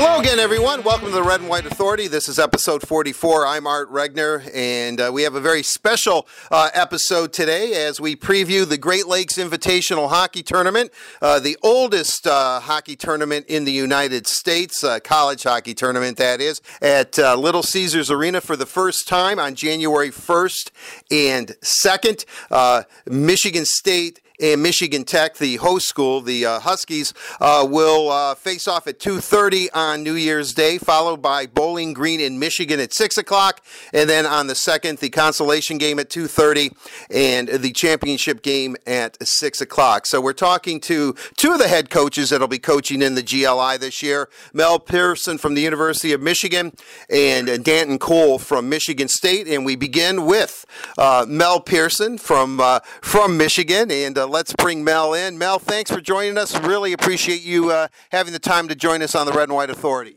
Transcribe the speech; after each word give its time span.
Hello 0.00 0.20
again, 0.20 0.38
everyone. 0.38 0.84
Welcome 0.84 1.08
to 1.08 1.14
the 1.14 1.24
Red 1.24 1.40
and 1.40 1.48
White 1.48 1.66
Authority. 1.66 2.06
This 2.06 2.28
is 2.28 2.38
episode 2.38 2.86
44. 2.86 3.44
I'm 3.44 3.66
Art 3.66 3.90
Regner, 3.90 4.48
and 4.54 5.00
uh, 5.00 5.10
we 5.12 5.24
have 5.24 5.34
a 5.34 5.40
very 5.40 5.64
special 5.64 6.28
uh, 6.52 6.70
episode 6.72 7.32
today 7.32 7.84
as 7.84 8.00
we 8.00 8.14
preview 8.14 8.68
the 8.68 8.78
Great 8.78 9.08
Lakes 9.08 9.38
Invitational 9.38 10.08
Hockey 10.08 10.44
Tournament, 10.44 10.92
uh, 11.20 11.40
the 11.40 11.56
oldest 11.64 12.28
uh, 12.28 12.60
hockey 12.60 12.94
tournament 12.94 13.46
in 13.48 13.64
the 13.64 13.72
United 13.72 14.28
States, 14.28 14.84
uh, 14.84 15.00
college 15.00 15.42
hockey 15.42 15.74
tournament, 15.74 16.16
that 16.18 16.40
is, 16.40 16.60
at 16.80 17.18
uh, 17.18 17.34
Little 17.34 17.64
Caesars 17.64 18.08
Arena 18.08 18.40
for 18.40 18.54
the 18.54 18.66
first 18.66 19.08
time 19.08 19.40
on 19.40 19.56
January 19.56 20.10
1st 20.10 20.70
and 21.10 21.56
2nd. 21.60 22.84
Michigan 23.06 23.64
State 23.64 24.20
and 24.40 24.62
Michigan 24.62 25.04
Tech, 25.04 25.36
the 25.36 25.56
host 25.56 25.88
school, 25.88 26.20
the 26.20 26.46
uh, 26.46 26.60
Huskies, 26.60 27.12
uh, 27.40 27.66
will 27.68 28.10
uh, 28.10 28.34
face 28.34 28.68
off 28.68 28.86
at 28.86 28.98
2:30 28.98 29.68
on 29.74 30.02
New 30.02 30.14
Year's 30.14 30.52
Day, 30.52 30.78
followed 30.78 31.20
by 31.20 31.46
Bowling 31.46 31.92
Green 31.92 32.20
in 32.20 32.38
Michigan 32.38 32.80
at 32.80 32.94
six 32.94 33.18
o'clock, 33.18 33.64
and 33.92 34.08
then 34.08 34.26
on 34.26 34.46
the 34.46 34.54
second, 34.54 34.98
the 34.98 35.10
consolation 35.10 35.78
game 35.78 35.98
at 35.98 36.08
2:30 36.08 36.70
and 37.10 37.48
the 37.48 37.72
championship 37.72 38.42
game 38.42 38.76
at 38.86 39.16
six 39.26 39.60
o'clock. 39.60 40.06
So 40.06 40.20
we're 40.20 40.32
talking 40.32 40.80
to 40.80 41.14
two 41.36 41.52
of 41.52 41.58
the 41.58 41.68
head 41.68 41.90
coaches 41.90 42.30
that'll 42.30 42.48
be 42.48 42.58
coaching 42.58 43.02
in 43.02 43.14
the 43.14 43.22
GLI 43.22 43.76
this 43.78 44.02
year: 44.02 44.28
Mel 44.52 44.78
Pearson 44.78 45.38
from 45.38 45.54
the 45.54 45.62
University 45.62 46.12
of 46.12 46.20
Michigan 46.20 46.72
and 47.10 47.64
Danton 47.64 47.98
Cole 47.98 48.38
from 48.38 48.68
Michigan 48.68 49.08
State. 49.08 49.48
And 49.48 49.64
we 49.64 49.76
begin 49.76 50.26
with 50.26 50.64
uh, 50.96 51.26
Mel 51.28 51.60
Pearson 51.60 52.18
from 52.18 52.60
uh, 52.60 52.80
from 53.00 53.36
Michigan 53.36 53.90
and 53.90 54.16
uh, 54.16 54.27
let's 54.28 54.52
bring 54.52 54.84
Mel 54.84 55.14
in. 55.14 55.38
Mel, 55.38 55.58
thanks 55.58 55.90
for 55.90 56.00
joining 56.00 56.38
us. 56.38 56.58
Really 56.60 56.92
appreciate 56.92 57.42
you 57.42 57.70
uh, 57.70 57.88
having 58.10 58.32
the 58.32 58.38
time 58.38 58.68
to 58.68 58.74
join 58.74 59.02
us 59.02 59.14
on 59.14 59.26
the 59.26 59.32
Red 59.32 59.44
and 59.44 59.54
White 59.54 59.70
Authority. 59.70 60.16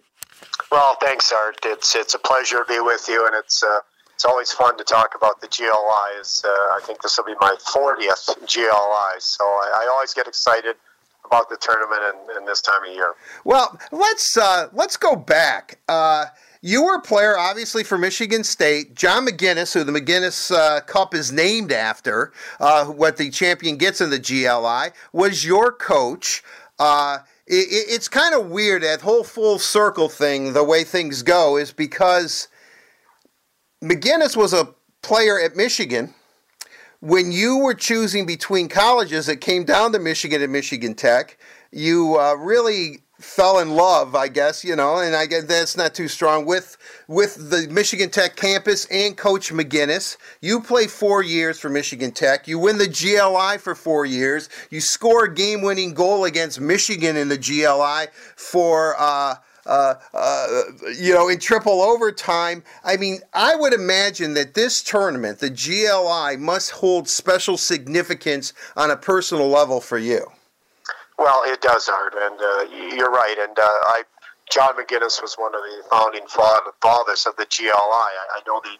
Well, 0.72 0.98
thanks, 1.02 1.32
Art. 1.32 1.58
It's 1.66 1.96
it's 1.96 2.14
a 2.14 2.20
pleasure 2.20 2.60
to 2.60 2.66
be 2.66 2.80
with 2.80 3.06
you, 3.08 3.26
and 3.26 3.36
it's 3.36 3.64
uh, 3.64 3.80
it's 4.14 4.26
always 4.26 4.52
fun 4.52 4.78
to 4.78 4.84
talk 4.84 5.16
about 5.16 5.42
the 5.42 5.48
GLIs. 5.48 6.46
Uh, 6.46 6.48
I 6.48 6.80
think 6.84 7.02
this 7.02 7.18
will 7.18 7.26
be 7.26 7.34
my 7.42 7.56
40th 7.74 8.38
GLI, 8.48 9.20
so 9.20 9.44
I, 9.44 9.84
I 9.84 9.90
always 9.92 10.14
get 10.14 10.28
excited 10.28 10.76
about 11.26 11.50
the 11.50 11.58
tournament 11.58 12.02
and, 12.04 12.38
and, 12.38 12.48
this 12.48 12.62
time 12.62 12.84
of 12.84 12.94
year. 12.94 13.14
Well, 13.46 13.80
let's 13.92 14.38
uh, 14.38 14.68
let's 14.74 14.98
go 14.98 15.16
back. 15.16 15.80
Uh, 15.88 16.26
you 16.62 16.84
were 16.84 16.96
a 16.96 17.02
player, 17.02 17.38
obviously, 17.38 17.84
for 17.84 17.98
Michigan 17.98 18.44
State. 18.44 18.96
John 18.96 19.26
MacInnes, 19.26 19.74
who 19.74 19.84
the 19.84 19.92
MacInnes 19.92 20.52
uh, 20.56 20.82
Cup 20.82 21.16
is 21.16 21.32
named 21.32 21.72
after, 21.72 22.34
uh, 22.60 22.86
what 22.86 23.18
the 23.18 23.32
champion 23.32 23.78
gets 23.78 24.00
in 24.00 24.12
the 24.12 24.20
GLI, 24.20 24.92
was 25.12 25.44
your 25.44 25.72
coach. 25.72 26.44
Uh, 26.78 27.20
it, 27.48 27.68
it's 27.70 28.08
kind 28.08 28.36
of 28.36 28.52
weird 28.52 28.84
that 28.84 29.02
whole 29.02 29.24
full 29.24 29.58
circle 29.58 30.08
thing. 30.08 30.54
The 30.54 30.64
way 30.64 30.84
things 30.84 31.24
go 31.24 31.58
is 31.58 31.74
because 31.74 32.48
MacInnes 33.84 34.36
was 34.36 34.54
a 34.54 34.70
player 35.02 35.40
at 35.40 35.56
Michigan. 35.56 36.14
When 37.00 37.32
you 37.32 37.58
were 37.58 37.74
choosing 37.74 38.28
between 38.28 38.70
colleges, 38.70 39.28
it 39.28 39.42
came 39.42 39.64
down 39.64 39.94
to 39.94 40.00
Michigan 40.00 40.44
and 40.44 40.54
Michigan 40.54 40.94
Tech. 40.94 41.40
You 41.72 42.20
uh, 42.20 42.36
really 42.36 43.02
fell 43.22 43.60
in 43.60 43.72
love, 43.72 44.16
I 44.16 44.28
guess, 44.28 44.64
you 44.64 44.76
know, 44.76 44.98
and 44.98 45.16
I 45.16 45.26
guess 45.26 45.46
that's 45.46 45.78
not 45.78 45.94
too 45.94 46.08
strong 46.08 46.46
with 46.46 46.78
with 47.08 47.50
the 47.50 47.68
Michigan 47.70 48.10
Tech 48.10 48.36
campus 48.36 48.86
and 48.86 49.16
Coach 49.16 49.52
MacInnes. 49.52 50.18
You 50.42 50.62
play 50.62 50.88
four 50.88 51.24
years 51.24 51.60
for 51.60 51.70
Michigan 51.70 52.12
Tech. 52.12 52.48
You 52.48 52.60
win 52.60 52.78
the 52.78 52.88
GLI 52.88 53.58
for 53.60 53.76
four 53.76 54.06
years. 54.06 54.50
You 54.70 54.82
score 54.82 55.26
a 55.26 55.34
game-winning 55.34 55.94
goal 55.94 56.26
against 56.26 56.60
Michigan 56.60 57.16
in 57.16 57.28
the 57.30 57.38
GLI 57.38 58.12
for. 58.36 58.96
Uh, 58.98 59.36
uh, 59.64 59.94
uh, 60.16 60.64
you 61.00 61.14
know, 61.14 61.30
in 61.30 61.38
triple 61.38 61.82
overtime. 61.82 62.64
I 62.84 62.98
mean, 62.98 63.20
I 63.34 63.56
would 63.56 63.74
imagine 63.74 64.34
that 64.34 64.56
this 64.56 64.82
tournament, 64.82 65.38
the 65.38 65.52
GLI, 65.52 66.38
must 66.38 66.72
hold 66.72 67.08
special 67.08 67.58
significance 67.58 68.54
on 68.76 68.90
a 68.90 68.98
personal 68.98 69.48
level 69.50 69.80
for 69.80 70.00
you. 70.00 70.26
Well, 71.22 71.44
it 71.46 71.62
does, 71.62 71.88
Art, 71.88 72.16
and 72.18 72.42
uh, 72.42 72.96
you're 72.96 73.12
right. 73.12 73.36
And 73.38 73.54
uh, 73.60 73.62
I, 73.62 74.02
John 74.50 74.74
MacInnes 74.74 75.22
was 75.22 75.36
one 75.36 75.54
of 75.54 75.62
the 75.62 75.84
founding 75.88 76.26
fathers 76.26 77.28
of 77.28 77.36
the 77.36 77.46
GLI. 77.46 77.70
I, 77.70 78.26
I 78.34 78.40
know 78.48 78.60
the 78.64 78.74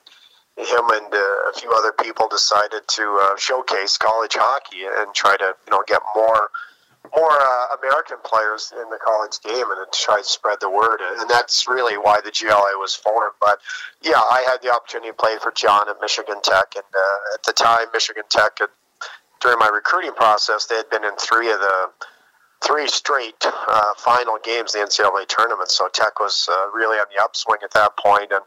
him 0.58 0.90
and 0.90 1.14
uh, 1.14 1.50
a 1.50 1.54
few 1.56 1.72
other 1.72 1.94
people 2.02 2.28
decided 2.28 2.82
to 2.88 3.20
uh, 3.22 3.38
showcase 3.38 3.96
college 4.00 4.34
hockey 4.34 4.86
and 4.90 5.14
try 5.14 5.38
to 5.38 5.54
you 5.66 5.72
know 5.72 5.84
get 5.86 6.02
more 6.16 6.50
more 7.16 7.30
uh, 7.32 7.78
American 7.78 8.18
players 8.26 8.74
in 8.76 8.90
the 8.90 8.98
college 8.98 9.38
game 9.44 9.70
and 9.70 9.86
try 9.94 10.18
to 10.18 10.24
spread 10.24 10.58
the 10.62 10.70
word. 10.70 11.00
And 11.20 11.30
that's 11.30 11.68
really 11.68 11.96
why 11.96 12.22
the 12.26 12.32
GLI 12.32 12.74
was 12.82 12.96
formed. 12.96 13.36
But 13.40 13.60
yeah, 14.02 14.18
I 14.18 14.44
had 14.50 14.64
the 14.64 14.74
opportunity 14.74 15.10
to 15.10 15.14
play 15.14 15.38
for 15.40 15.52
John 15.52 15.88
at 15.88 16.02
Michigan 16.02 16.42
Tech, 16.42 16.74
and 16.74 16.90
uh, 16.90 17.36
at 17.36 17.44
the 17.44 17.54
time, 17.54 17.86
Michigan 17.94 18.24
Tech 18.30 18.58
had, 18.58 18.70
during 19.42 19.60
my 19.60 19.70
recruiting 19.70 20.14
process, 20.14 20.66
they 20.66 20.78
had 20.78 20.90
been 20.90 21.04
in 21.04 21.16
three 21.18 21.52
of 21.52 21.60
the 21.60 21.90
three 22.62 22.88
straight 22.88 23.44
uh, 23.46 23.94
final 23.98 24.38
games 24.44 24.76
in 24.76 24.82
the 24.82 24.88
NCAA 24.88 25.28
tournament. 25.28 25.70
So 25.70 25.90
Tech 25.94 26.20
was 26.20 26.48
uh, 26.52 26.70
really 26.72 26.98
on 26.98 27.06
the 27.16 27.22
upswing 27.22 27.60
at 27.64 27.72
that 27.72 27.98
point, 27.98 28.32
and 28.32 28.44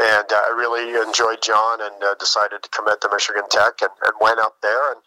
and 0.00 0.30
uh, 0.30 0.36
I 0.36 0.54
really 0.56 0.94
enjoyed 0.94 1.42
John 1.42 1.80
and 1.82 2.02
uh, 2.02 2.14
decided 2.20 2.62
to 2.62 2.68
commit 2.70 3.00
to 3.00 3.08
Michigan 3.10 3.42
Tech 3.50 3.82
and, 3.82 3.90
and 4.02 4.12
went 4.20 4.38
up 4.40 4.56
there 4.62 4.92
and. 4.92 5.00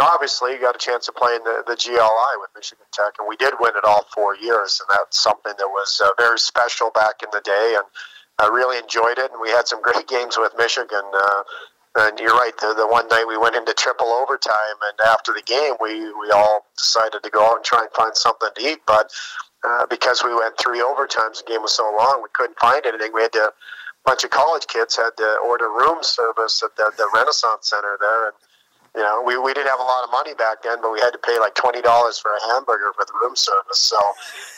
Obviously, 0.00 0.52
you 0.52 0.60
got 0.60 0.76
a 0.76 0.78
chance 0.78 1.06
to 1.06 1.12
play 1.12 1.34
in 1.34 1.42
the, 1.42 1.64
the 1.66 1.74
GLI 1.74 2.32
with 2.38 2.50
Michigan 2.54 2.86
Tech, 2.92 3.14
and 3.18 3.26
we 3.26 3.34
did 3.34 3.52
win 3.58 3.72
it 3.74 3.82
all 3.82 4.06
four 4.14 4.36
years, 4.36 4.80
and 4.80 4.86
that's 4.96 5.18
something 5.18 5.52
that 5.58 5.66
was 5.66 6.00
uh, 6.04 6.10
very 6.16 6.38
special 6.38 6.90
back 6.90 7.20
in 7.20 7.28
the 7.32 7.40
day, 7.40 7.74
and 7.74 7.82
I 8.38 8.46
really 8.46 8.78
enjoyed 8.78 9.18
it. 9.18 9.32
And 9.32 9.40
we 9.40 9.50
had 9.50 9.66
some 9.66 9.82
great 9.82 10.06
games 10.14 10.38
with 10.38 10.52
Michigan. 10.56 11.02
Uh, 11.12 11.42
and 11.96 12.18
you're 12.18 12.34
right. 12.34 12.56
The, 12.60 12.74
the 12.74 12.86
one 12.86 13.08
night 13.08 13.24
we 13.26 13.36
went 13.36 13.56
into 13.56 13.72
triple 13.72 14.08
overtime, 14.08 14.76
and 14.88 15.08
after 15.08 15.32
the 15.32 15.42
game, 15.42 15.74
we, 15.80 16.00
we 16.12 16.30
all 16.30 16.66
decided 16.76 17.22
to 17.22 17.30
go 17.30 17.44
out 17.44 17.56
and 17.56 17.64
try 17.64 17.80
and 17.80 17.90
find 17.92 18.16
something 18.16 18.50
to 18.56 18.62
eat. 18.62 18.80
But 18.86 19.10
uh, 19.64 19.86
because 19.86 20.22
we 20.22 20.34
went 20.34 20.54
three 20.58 20.80
overtimes, 20.80 21.42
the 21.42 21.48
game 21.48 21.62
was 21.62 21.74
so 21.74 21.90
long, 21.96 22.22
we 22.22 22.28
couldn't 22.32 22.58
find 22.58 22.84
anything. 22.86 23.12
We 23.12 23.22
had 23.22 23.32
to, 23.32 23.50
a 23.50 24.04
bunch 24.04 24.24
of 24.24 24.30
college 24.30 24.66
kids 24.66 24.96
had 24.96 25.16
to 25.16 25.38
order 25.44 25.68
room 25.68 26.02
service 26.02 26.62
at 26.62 26.76
the, 26.76 26.92
the 26.96 27.08
Renaissance 27.14 27.68
Center 27.70 27.96
there. 28.00 28.28
And, 28.28 28.36
you 28.94 29.02
know, 29.02 29.22
we, 29.24 29.36
we 29.38 29.52
didn't 29.52 29.68
have 29.68 29.80
a 29.80 29.88
lot 29.88 30.04
of 30.04 30.10
money 30.10 30.34
back 30.34 30.62
then, 30.62 30.80
but 30.80 30.92
we 30.92 31.00
had 31.00 31.10
to 31.10 31.18
pay 31.18 31.38
like 31.38 31.54
$20 31.54 31.82
for 31.82 32.30
a 32.34 32.42
hamburger 32.52 32.92
for 32.94 33.04
the 33.04 33.12
room 33.22 33.34
service. 33.34 33.78
So 33.78 33.98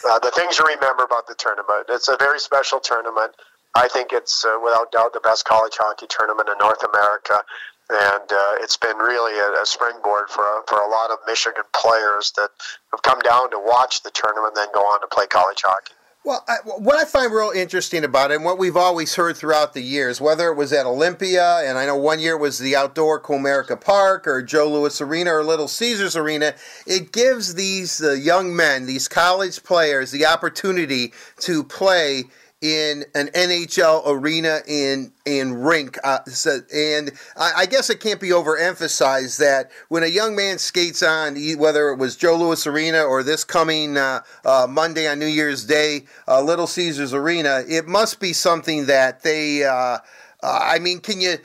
uh, 0.09 0.19
the 0.19 0.31
things 0.33 0.59
you 0.59 0.67
remember 0.67 1.05
about 1.05 1.27
the 1.27 1.35
tournament, 1.35 1.87
it's 1.89 2.09
a 2.09 2.17
very 2.19 2.39
special 2.39 2.81
tournament. 2.81 3.33
I 3.75 3.89
think 3.89 4.13
it's 4.13 4.45
uh, 4.45 4.59
without 4.63 4.93
doubt 4.93 5.13
the 5.13 5.21
best 5.21 5.45
college 5.45 5.77
hockey 5.79 6.07
tournament 6.09 6.49
in 6.49 6.59
North 6.59 6.83
America, 6.83 7.43
and 7.91 8.33
uh, 8.33 8.63
it's 8.63 8.77
been 8.77 8.97
really 8.97 9.39
a, 9.39 9.63
a 9.63 9.67
springboard 9.67 10.29
for 10.29 10.43
a, 10.43 10.63
for 10.67 10.79
a 10.79 10.89
lot 10.89 11.11
of 11.11 11.19
Michigan 11.27 11.63
players 11.73 12.33
that 12.37 12.51
have 12.91 13.03
come 13.03 13.21
down 13.21 13.51
to 13.51 13.59
watch 13.59 14.03
the 14.03 14.11
tournament, 14.11 14.55
and 14.57 14.67
then 14.67 14.69
go 14.75 14.81
on 14.81 15.01
to 15.01 15.07
play 15.07 15.27
college 15.27 15.63
hockey. 15.63 15.95
Well, 16.23 16.45
I, 16.47 16.57
what 16.65 16.97
I 16.97 17.07
find 17.07 17.33
real 17.33 17.51
interesting 17.51 18.05
about 18.05 18.31
it, 18.31 18.35
and 18.35 18.45
what 18.45 18.59
we've 18.59 18.77
always 18.77 19.15
heard 19.15 19.39
throughout 19.39 19.73
the 19.73 19.81
years, 19.81 20.21
whether 20.21 20.49
it 20.49 20.55
was 20.55 20.71
at 20.71 20.85
Olympia, 20.85 21.61
and 21.65 21.79
I 21.79 21.87
know 21.87 21.97
one 21.97 22.21
year 22.21 22.37
was 22.37 22.59
the 22.59 22.77
outdoor 22.77 23.23
Comerica 23.23 23.81
Park, 23.81 24.27
or 24.27 24.43
Joe 24.43 24.69
Louis 24.69 25.01
Arena, 25.01 25.37
or 25.37 25.43
Little 25.43 25.69
Caesars 25.69 26.17
Arena, 26.17 26.55
it 26.87 27.13
gives 27.13 27.55
these 27.55 28.03
uh, 28.03 28.13
young 28.13 28.55
men, 28.55 28.85
these 28.85 29.09
college 29.09 29.63
players, 29.63 30.11
the 30.11 30.27
opportunity 30.27 31.15
to 31.39 31.65
play 31.65 32.25
in 32.61 33.05
an 33.15 33.29
NHL 33.29 34.03
arena 34.07 34.61
in 34.67 35.13
in 35.25 35.55
rink. 35.55 35.97
Uh, 36.05 36.23
so, 36.27 36.61
and 36.75 37.11
I, 37.37 37.53
I, 37.59 37.67
guess 37.67 37.89
it 37.89 38.01
can't 38.01 38.21
be 38.21 38.31
overemphasized 38.31 39.39
that 39.39 39.71
when 39.89 40.03
a 40.03 40.09
young 40.09 40.37
man 40.37 40.59
skates 40.59 41.03
on, 41.03 41.37
whether 41.57 41.89
it 41.89 41.97
was 41.97 42.17
Joe 42.17 42.37
Louis 42.37 42.67
Arena 42.67 43.03
or 43.03 43.23
this 43.23 43.45
coming 43.45 43.97
uh, 43.97 44.21
uh, 44.45 44.67
Monday 44.69 45.09
on 45.09 45.19
New 45.19 45.27
Year's 45.27 45.65
Day, 45.65 46.05
uh, 46.29 46.43
Little 46.43 46.67
Caesars 46.67 47.15
Arena, 47.15 47.65
it 47.67 47.89
must 47.89 48.21
be 48.21 48.33
something 48.33 48.87
that 48.87 49.23
they. 49.23 49.65
Uh, 49.65 49.71
uh, 49.73 49.99
I 50.43 50.79
mean, 50.79 51.01
can 51.01 51.21
you? 51.21 51.37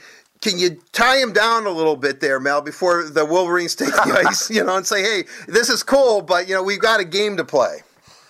Can 0.42 0.60
you 0.60 0.80
tie 0.92 1.18
him 1.18 1.34
down 1.34 1.66
a 1.66 1.72
little 1.72 1.96
bit 1.96 2.20
there, 2.20 2.40
Mel, 2.40 2.62
before 2.62 3.06
the 3.06 3.26
Wolverines 3.26 3.74
take 3.74 3.94
the 3.94 4.26
ice, 4.28 4.50
you 4.50 4.64
know, 4.64 4.76
and 4.76 4.86
say, 4.86 5.02
"Hey, 5.02 5.24
this 5.48 5.70
is 5.70 5.82
cool, 5.82 6.22
but 6.22 6.48
you 6.48 6.54
know, 6.54 6.62
we've 6.62 6.80
got 6.80 7.00
a 7.00 7.06
game 7.06 7.38
to 7.38 7.46
play." 7.46 7.84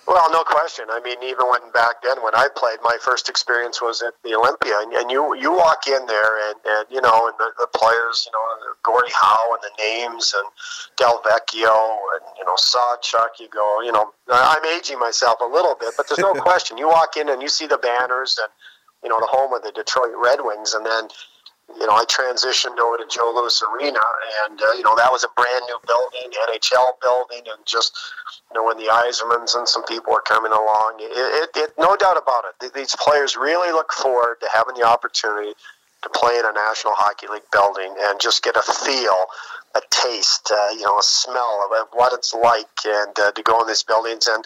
Well, 0.06 0.30
no 0.30 0.44
question. 0.44 0.86
I 0.88 1.00
mean, 1.00 1.18
even 1.24 1.48
when 1.50 1.60
back 1.72 2.02
then, 2.02 2.22
when 2.22 2.34
I 2.34 2.46
played, 2.54 2.78
my 2.82 2.96
first 3.00 3.28
experience 3.28 3.82
was 3.82 4.02
at 4.02 4.14
the 4.22 4.36
Olympia, 4.36 4.78
and, 4.78 4.92
and 4.92 5.10
you 5.10 5.34
you 5.34 5.50
walk 5.50 5.88
in 5.88 6.06
there, 6.06 6.48
and, 6.48 6.58
and 6.64 6.86
you 6.90 7.00
know, 7.00 7.26
and 7.26 7.34
the, 7.38 7.50
the 7.58 7.66
players, 7.74 8.26
you 8.26 8.32
know, 8.32 8.72
Gordie 8.84 9.10
Howe 9.12 9.54
and 9.54 9.62
the 9.62 9.82
names, 9.82 10.32
and 10.36 10.46
Delvecchio, 10.96 11.98
and 12.14 12.22
you 12.38 12.44
know, 12.44 12.54
Sawchuk. 12.54 13.40
You 13.40 13.48
go, 13.48 13.80
you 13.82 13.90
know, 13.90 14.12
I'm 14.30 14.64
aging 14.66 15.00
myself 15.00 15.38
a 15.40 15.46
little 15.46 15.76
bit, 15.78 15.94
but 15.96 16.08
there's 16.08 16.20
no 16.20 16.34
question. 16.40 16.78
You 16.78 16.86
walk 16.86 17.16
in 17.16 17.28
and 17.28 17.42
you 17.42 17.48
see 17.48 17.66
the 17.66 17.78
banners, 17.78 18.38
and 18.40 18.48
you 19.02 19.08
know, 19.08 19.18
the 19.18 19.26
home 19.26 19.52
of 19.54 19.62
the 19.62 19.72
Detroit 19.72 20.14
Red 20.16 20.38
Wings, 20.42 20.72
and 20.72 20.86
then 20.86 21.08
you 21.74 21.86
know, 21.86 21.94
I 21.94 22.04
transitioned 22.04 22.78
over 22.78 22.96
to 22.96 23.06
Joe 23.10 23.32
Louis 23.34 23.62
Arena, 23.74 24.00
and 24.44 24.60
uh, 24.60 24.72
you 24.72 24.82
know 24.82 24.94
that 24.96 25.10
was 25.10 25.24
a 25.24 25.28
brand 25.36 25.64
new 25.66 25.78
building, 25.86 26.30
NHL 26.48 27.00
building, 27.02 27.42
and 27.50 27.64
just 27.66 27.96
you 28.50 28.54
know 28.54 28.64
when 28.64 28.76
the 28.76 28.84
Yzermans 28.84 29.56
and 29.56 29.68
some 29.68 29.84
people 29.84 30.14
are 30.14 30.22
coming 30.22 30.52
along, 30.52 30.96
it, 31.00 31.10
it, 31.12 31.50
it 31.56 31.74
no 31.78 31.96
doubt 31.96 32.16
about 32.16 32.44
it, 32.60 32.72
these 32.72 32.94
players 32.96 33.36
really 33.36 33.72
look 33.72 33.92
forward 33.92 34.36
to 34.40 34.48
having 34.52 34.74
the 34.74 34.84
opportunity 34.84 35.54
to 36.02 36.08
play 36.10 36.38
in 36.38 36.44
a 36.44 36.52
National 36.52 36.94
Hockey 36.94 37.26
League 37.26 37.48
building 37.52 37.94
and 37.98 38.20
just 38.20 38.42
get 38.42 38.56
a 38.56 38.62
feel 38.62 39.26
a 39.76 39.80
taste, 39.90 40.50
uh, 40.50 40.68
you 40.72 40.82
know, 40.82 40.98
a 40.98 41.02
smell 41.02 41.68
of 41.70 41.88
what 41.92 42.12
it's 42.12 42.32
like, 42.32 42.80
and 42.86 43.18
uh, 43.18 43.30
to 43.32 43.42
go 43.42 43.60
in 43.60 43.68
these 43.68 43.82
buildings. 43.82 44.26
And 44.26 44.44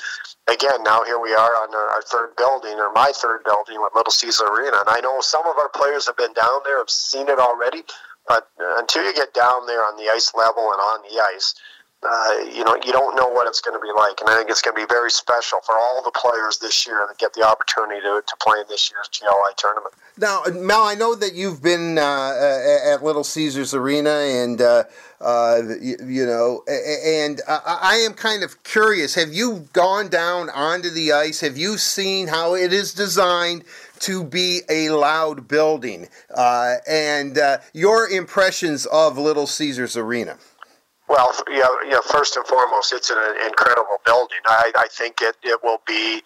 again, 0.49 0.83
now 0.83 1.05
here 1.05 1.21
we 1.21 1.33
are 1.33 1.55
on 1.63 1.75
our, 1.75 2.03
third 2.03 2.35
building, 2.37 2.79
or 2.79 2.93
my 2.93 3.13
third 3.15 3.45
building 3.45 3.81
with 3.81 3.95
Little 3.95 4.11
Caesar 4.11 4.47
Arena. 4.47 4.79
And 4.81 4.89
I 4.89 5.01
know 5.01 5.21
some 5.21 5.47
of 5.47 5.57
our 5.57 5.69
players 5.69 6.07
have 6.07 6.17
been 6.17 6.33
down 6.33 6.61
there, 6.65 6.79
have 6.79 6.91
seen 6.91 7.29
it 7.29 7.39
already, 7.39 7.83
but 8.27 8.49
until 8.59 9.05
you 9.05 9.15
get 9.15 9.33
down 9.33 9.67
there 9.67 9.85
on 9.85 9.97
the 9.97 10.11
ice 10.11 10.33
level 10.35 10.73
and 10.73 10.81
on 10.81 11.03
the 11.03 11.21
ice, 11.21 11.55
uh, 12.03 12.39
you 12.51 12.65
know, 12.65 12.75
you 12.77 12.93
don't 12.93 13.15
know 13.15 13.29
what 13.29 13.47
it's 13.47 13.61
going 13.61 13.79
to 13.79 13.83
be 13.83 13.93
like. 13.95 14.21
And 14.21 14.31
I 14.31 14.37
think 14.37 14.49
it's 14.49 14.63
going 14.63 14.75
to 14.75 14.81
be 14.81 14.87
very 14.89 15.11
special 15.11 15.61
for 15.67 15.75
all 15.77 16.03
the 16.03 16.11
players 16.11 16.57
this 16.59 16.87
year 16.87 17.05
that 17.07 17.19
get 17.19 17.35
the 17.35 17.47
opportunity 17.47 18.01
to, 18.01 18.23
to 18.27 18.37
play 18.41 18.59
in 18.59 18.65
this 18.69 18.91
year's 18.91 19.09
GLI 19.09 19.53
tournament. 19.59 19.95
Now, 20.17 20.43
Mel, 20.51 20.83
I 20.83 20.95
know 20.95 21.15
that 21.15 21.35
you've 21.35 21.63
been 21.63 21.99
uh, 21.99 22.83
at 22.87 23.03
Little 23.03 23.25
Caesars 23.25 23.75
Arena, 23.75 24.11
and 24.11 24.61
uh, 24.61 24.85
uh 25.21 25.61
you, 25.81 25.97
you, 26.07 26.27
know, 26.27 26.63
and 26.67 27.41
I, 27.47 28.03
am 28.07 28.15
kind 28.15 28.43
of 28.43 28.63
curious. 28.63 29.15
Have 29.15 29.33
you 29.33 29.69
gone 29.73 30.09
down 30.09 30.49
onto 30.51 30.91
the 30.91 31.13
ice? 31.13 31.41
Have 31.41 31.59
you 31.59 31.77
seen 31.77 32.29
how 32.29 32.55
it 32.55 32.73
is 32.73 32.95
designed 32.95 33.65
to 34.01 34.25
be 34.25 34.61
a 34.71 34.91
loud 34.91 35.49
building? 35.49 36.09
Uh, 36.35 36.77
and 36.89 37.39
your 37.75 38.09
impressions 38.09 38.87
of 38.87 39.19
Little 39.19 39.47
Caesars 39.47 39.97
Arena? 39.97 40.39
Well, 41.11 41.35
yeah, 41.51 41.67
you 41.83 41.91
know, 41.91 42.03
first 42.03 42.37
and 42.37 42.47
foremost, 42.47 42.93
it's 42.93 43.11
an 43.11 43.19
incredible 43.45 43.99
building. 44.07 44.39
I, 44.47 44.71
I 44.79 44.87
think 44.93 45.17
it, 45.21 45.35
it 45.43 45.59
will 45.65 45.83
be 45.85 46.23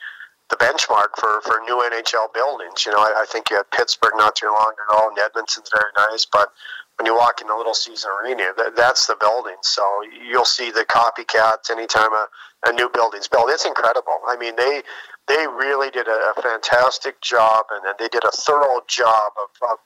the 0.51 0.57
benchmark 0.57 1.17
for, 1.19 1.41
for 1.41 1.59
new 1.65 1.81
NHL 1.89 2.35
buildings. 2.35 2.85
You 2.85 2.93
know, 2.93 2.99
I, 2.99 3.23
I 3.23 3.27
think 3.27 3.49
you 3.49 3.57
had 3.57 3.71
Pittsburgh 3.71 4.13
not 4.17 4.37
too 4.37 4.49
long 4.49 4.75
ago, 4.87 5.09
and 5.09 5.19
Edmonton's 5.19 5.71
very 5.73 5.91
nice, 5.97 6.27
but 6.31 6.53
when 6.99 7.07
you 7.07 7.17
walk 7.17 7.41
in 7.41 7.47
the 7.47 7.57
Little 7.57 7.73
Caesar 7.73 8.11
Arena, 8.23 8.53
that, 8.59 8.77
that's 8.77 9.07
the 9.07 9.17
building. 9.19 9.57
So 9.63 9.83
you'll 10.29 10.45
see 10.45 10.71
the 10.71 10.85
copycats 10.85 11.71
anytime 11.71 12.13
a, 12.13 12.29
a 12.67 12.73
new 12.73 12.91
building's 12.93 13.27
built. 13.27 13.49
It's 13.49 13.65
incredible. 13.65 14.21
I 14.29 14.37
mean, 14.37 14.55
they 14.57 14.83
they 15.27 15.47
really 15.47 15.91
did 15.91 16.07
a, 16.07 16.33
a 16.37 16.43
fantastic 16.43 17.21
job, 17.21 17.67
and, 17.71 17.85
and 17.85 17.95
they 17.99 18.09
did 18.09 18.25
a 18.25 18.31
thorough 18.31 18.81
job 18.89 19.33
of, 19.41 19.71
of 19.71 19.79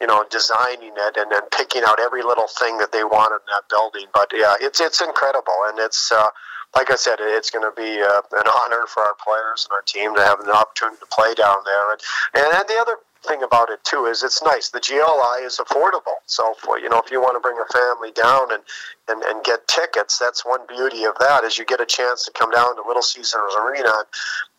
you 0.00 0.06
know, 0.06 0.24
designing 0.30 0.92
it 0.96 1.16
and 1.16 1.30
then 1.30 1.42
picking 1.56 1.82
out 1.86 2.00
every 2.00 2.22
little 2.22 2.48
thing 2.48 2.78
that 2.78 2.92
they 2.92 3.04
wanted 3.04 3.36
in 3.46 3.52
that 3.54 3.68
building. 3.70 4.06
But 4.12 4.30
yeah, 4.34 4.54
it's 4.60 4.80
it's 4.80 5.00
incredible, 5.00 5.54
and 5.66 5.78
it's 5.78 6.10
uh, 6.10 6.28
like 6.74 6.90
I 6.90 6.96
said, 6.96 7.18
it's 7.20 7.50
going 7.50 7.64
to 7.64 7.74
be 7.76 8.02
uh, 8.02 8.22
an 8.32 8.48
honor 8.48 8.86
for 8.88 9.02
our 9.02 9.14
players 9.22 9.68
and 9.68 9.74
our 9.76 9.82
team 9.82 10.14
to 10.16 10.22
have 10.22 10.40
an 10.40 10.50
opportunity 10.50 10.98
to 10.98 11.06
play 11.06 11.34
down 11.34 11.58
there. 11.64 11.92
And 11.92 12.00
and 12.34 12.68
the 12.68 12.78
other 12.80 12.96
thing 13.22 13.42
about 13.42 13.70
it 13.70 13.82
too 13.84 14.06
is 14.06 14.22
it's 14.22 14.42
nice. 14.42 14.70
The 14.70 14.80
GLI 14.80 15.44
is 15.44 15.58
affordable, 15.58 16.20
so 16.26 16.54
for, 16.58 16.78
you 16.78 16.88
know 16.88 17.00
if 17.04 17.10
you 17.10 17.20
want 17.20 17.36
to 17.36 17.40
bring 17.40 17.58
a 17.58 17.72
family 17.72 18.12
down 18.12 18.52
and, 18.52 18.62
and 19.08 19.22
and 19.22 19.44
get 19.44 19.66
tickets, 19.68 20.18
that's 20.18 20.44
one 20.44 20.60
beauty 20.68 21.04
of 21.04 21.14
that 21.20 21.44
is 21.44 21.58
you 21.58 21.64
get 21.64 21.80
a 21.80 21.86
chance 21.86 22.24
to 22.24 22.32
come 22.32 22.50
down 22.50 22.76
to 22.76 22.82
Little 22.86 23.02
Caesars 23.02 23.54
Arena, 23.58 24.04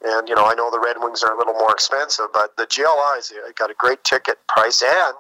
and, 0.04 0.28
you 0.28 0.36
know 0.36 0.46
I 0.46 0.54
know 0.56 0.72
the 0.72 0.80
Red 0.80 0.98
Wings 1.00 1.24
are 1.24 1.34
a 1.34 1.38
little 1.38 1.54
more 1.54 1.72
expensive, 1.72 2.28
but 2.34 2.56
the 2.58 2.66
GLI's 2.66 3.32
got 3.56 3.70
a 3.70 3.76
great 3.76 4.04
ticket 4.04 4.38
price, 4.48 4.82
and 4.82 5.16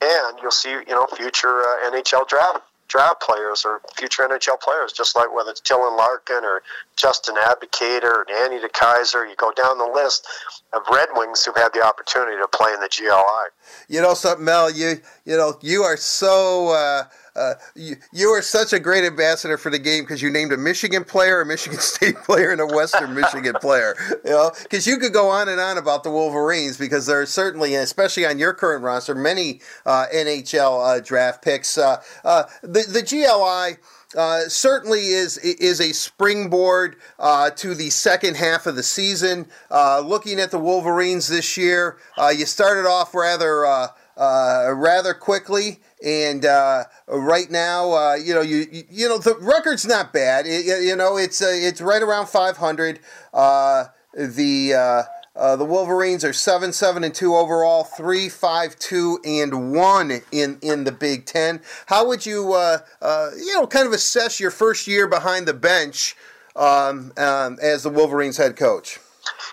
and 0.00 0.38
you'll 0.42 0.50
see 0.50 0.70
you 0.70 0.94
know 0.94 1.06
future 1.16 1.62
uh, 1.62 1.90
NHL 1.90 2.28
draft 2.28 2.62
draft 2.88 3.20
players 3.20 3.64
or 3.64 3.80
future 3.96 4.22
NHL 4.22 4.60
players, 4.60 4.92
just 4.92 5.16
like 5.16 5.34
whether 5.34 5.50
it's 5.50 5.60
Dylan 5.60 5.96
Larkin 5.96 6.44
or 6.44 6.62
Justin 6.96 7.36
Abdelkader 7.36 8.04
or 8.04 8.26
Danny 8.28 8.58
DeKeyser. 8.58 9.28
You 9.28 9.36
go 9.36 9.52
down 9.52 9.78
the 9.78 9.90
list 9.92 10.26
of 10.72 10.82
Red 10.90 11.08
Wings 11.14 11.44
who've 11.44 11.56
had 11.56 11.72
the 11.72 11.82
opportunity 11.82 12.36
to 12.36 12.48
play 12.48 12.72
in 12.72 12.80
the 12.80 12.88
GLI. 12.88 13.48
You 13.88 14.00
know 14.02 14.14
something, 14.14 14.44
Mel? 14.44 14.70
You 14.70 15.00
you 15.24 15.36
know 15.36 15.58
you 15.60 15.82
are 15.82 15.96
so. 15.96 16.68
Uh 16.68 17.04
uh, 17.36 17.54
you, 17.74 17.96
you 18.12 18.28
are 18.28 18.42
such 18.42 18.72
a 18.72 18.80
great 18.80 19.04
ambassador 19.04 19.56
for 19.56 19.70
the 19.70 19.78
game 19.78 20.04
because 20.04 20.22
you 20.22 20.30
named 20.30 20.52
a 20.52 20.56
Michigan 20.56 21.04
player, 21.04 21.40
a 21.40 21.46
Michigan 21.46 21.78
State 21.80 22.16
player, 22.16 22.50
and 22.50 22.60
a 22.60 22.66
Western 22.66 23.14
Michigan 23.14 23.54
player. 23.60 23.94
You 24.24 24.30
know, 24.30 24.52
because 24.62 24.86
you 24.86 24.98
could 24.98 25.12
go 25.12 25.28
on 25.28 25.48
and 25.48 25.60
on 25.60 25.78
about 25.78 26.02
the 26.02 26.10
Wolverines 26.10 26.76
because 26.76 27.06
there 27.06 27.20
are 27.20 27.26
certainly, 27.26 27.74
especially 27.74 28.26
on 28.26 28.38
your 28.38 28.54
current 28.54 28.82
roster, 28.82 29.14
many 29.14 29.60
uh, 29.84 30.06
NHL 30.14 30.98
uh, 30.98 31.00
draft 31.00 31.42
picks. 31.42 31.76
Uh, 31.78 32.02
uh, 32.24 32.44
the 32.62 32.84
the 32.88 33.02
GLI. 33.02 33.78
Uh, 34.16 34.48
certainly 34.48 35.08
is 35.08 35.36
is 35.38 35.80
a 35.80 35.92
springboard 35.92 36.96
uh, 37.18 37.50
to 37.50 37.74
the 37.74 37.90
second 37.90 38.36
half 38.36 38.66
of 38.66 38.76
the 38.76 38.82
season. 38.82 39.46
Uh, 39.70 40.00
looking 40.00 40.38
at 40.38 40.50
the 40.52 40.58
Wolverines 40.58 41.26
this 41.28 41.56
year, 41.56 41.98
you 42.34 42.46
started 42.46 42.88
off 42.88 43.14
rather 43.14 43.90
rather 44.16 45.12
quickly. 45.12 45.80
And 46.04 46.44
uh, 46.44 46.84
right 47.08 47.50
now, 47.50 47.92
uh, 47.92 48.14
you 48.14 48.34
know, 48.34 48.42
you, 48.42 48.66
you, 48.70 48.84
you 48.90 49.08
know 49.08 49.18
the 49.18 49.36
record's 49.36 49.86
not 49.86 50.12
bad. 50.12 50.46
It, 50.46 50.84
you 50.84 50.94
know, 50.94 51.16
it's 51.16 51.40
uh, 51.40 51.48
it's 51.50 51.80
right 51.80 52.02
around 52.02 52.28
500. 52.28 53.00
Uh, 53.32 53.84
the 54.14 54.74
uh, 54.74 55.02
uh, 55.34 55.56
the 55.56 55.64
Wolverines 55.64 56.22
are 56.24 56.34
seven 56.34 56.72
seven 56.72 57.02
and 57.02 57.14
two 57.14 57.34
overall, 57.34 57.84
three 57.84 58.28
five 58.28 58.78
two 58.78 59.18
and 59.24 59.72
one 59.72 60.20
in 60.30 60.58
in 60.60 60.84
the 60.84 60.92
Big 60.92 61.24
Ten. 61.24 61.60
How 61.86 62.06
would 62.06 62.26
you 62.26 62.54
you 62.54 63.54
know 63.54 63.66
kind 63.66 63.86
of 63.86 63.92
assess 63.92 64.38
your 64.38 64.50
first 64.50 64.86
year 64.86 65.06
behind 65.06 65.46
the 65.46 65.54
bench 65.54 66.14
um, 66.54 67.12
um, 67.16 67.58
as 67.62 67.82
the 67.84 67.90
Wolverines 67.90 68.36
head 68.36 68.56
coach? 68.56 68.98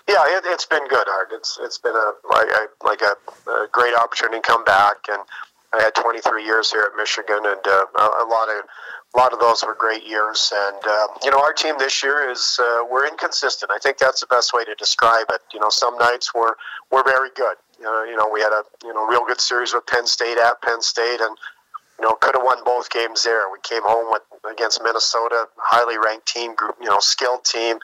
Yeah, 0.08 0.22
it, 0.26 0.44
has 0.44 0.66
been 0.66 0.86
good, 0.88 1.08
Art. 1.08 1.28
It's 1.32 1.58
it's 1.62 1.78
been 1.78 1.94
a 1.94 2.12
like 2.30 2.48
a, 2.48 2.84
like 2.84 3.00
a, 3.02 3.50
a 3.50 3.68
great 3.72 3.94
opportunity 3.94 4.36
to 4.36 4.42
come 4.42 4.64
back 4.64 4.96
and 5.08 5.22
I 5.74 5.82
had 5.82 5.94
23 5.94 6.44
years 6.44 6.70
here 6.70 6.88
at 6.90 6.96
Michigan, 6.96 7.40
and 7.44 7.66
uh, 7.66 7.86
a 7.96 8.26
lot 8.28 8.48
of 8.48 8.64
a 9.14 9.18
lot 9.18 9.32
of 9.32 9.38
those 9.38 9.62
were 9.64 9.74
great 9.74 10.06
years. 10.06 10.52
And 10.54 10.82
uh, 10.86 11.06
you 11.22 11.30
know, 11.30 11.40
our 11.40 11.52
team 11.52 11.76
this 11.78 12.02
year 12.02 12.30
is 12.30 12.58
uh, 12.60 12.84
we're 12.90 13.06
inconsistent. 13.06 13.70
I 13.70 13.78
think 13.78 13.98
that's 13.98 14.20
the 14.20 14.26
best 14.26 14.52
way 14.52 14.64
to 14.64 14.74
describe 14.74 15.26
it. 15.30 15.40
You 15.52 15.60
know, 15.60 15.70
some 15.70 15.96
nights 15.98 16.34
we're 16.34 16.54
we're 16.90 17.04
very 17.04 17.30
good. 17.34 17.56
You 17.78 17.84
know, 17.84 18.04
you 18.04 18.16
know, 18.16 18.28
we 18.32 18.40
had 18.40 18.52
a 18.52 18.62
you 18.84 18.94
know 18.94 19.06
real 19.06 19.24
good 19.26 19.40
series 19.40 19.74
with 19.74 19.86
Penn 19.86 20.06
State 20.06 20.38
at 20.38 20.60
Penn 20.62 20.82
State, 20.82 21.20
and 21.20 21.36
you 21.98 22.04
know 22.04 22.14
could 22.14 22.34
have 22.34 22.44
won 22.44 22.62
both 22.64 22.90
games 22.90 23.22
there. 23.22 23.50
We 23.52 23.58
came 23.62 23.82
home 23.82 24.10
with 24.10 24.22
against 24.50 24.82
Minnesota, 24.82 25.46
highly 25.56 25.96
ranked 25.98 26.26
team, 26.26 26.54
group, 26.54 26.76
you 26.80 26.88
know, 26.88 26.98
skilled 27.00 27.44
team. 27.44 27.78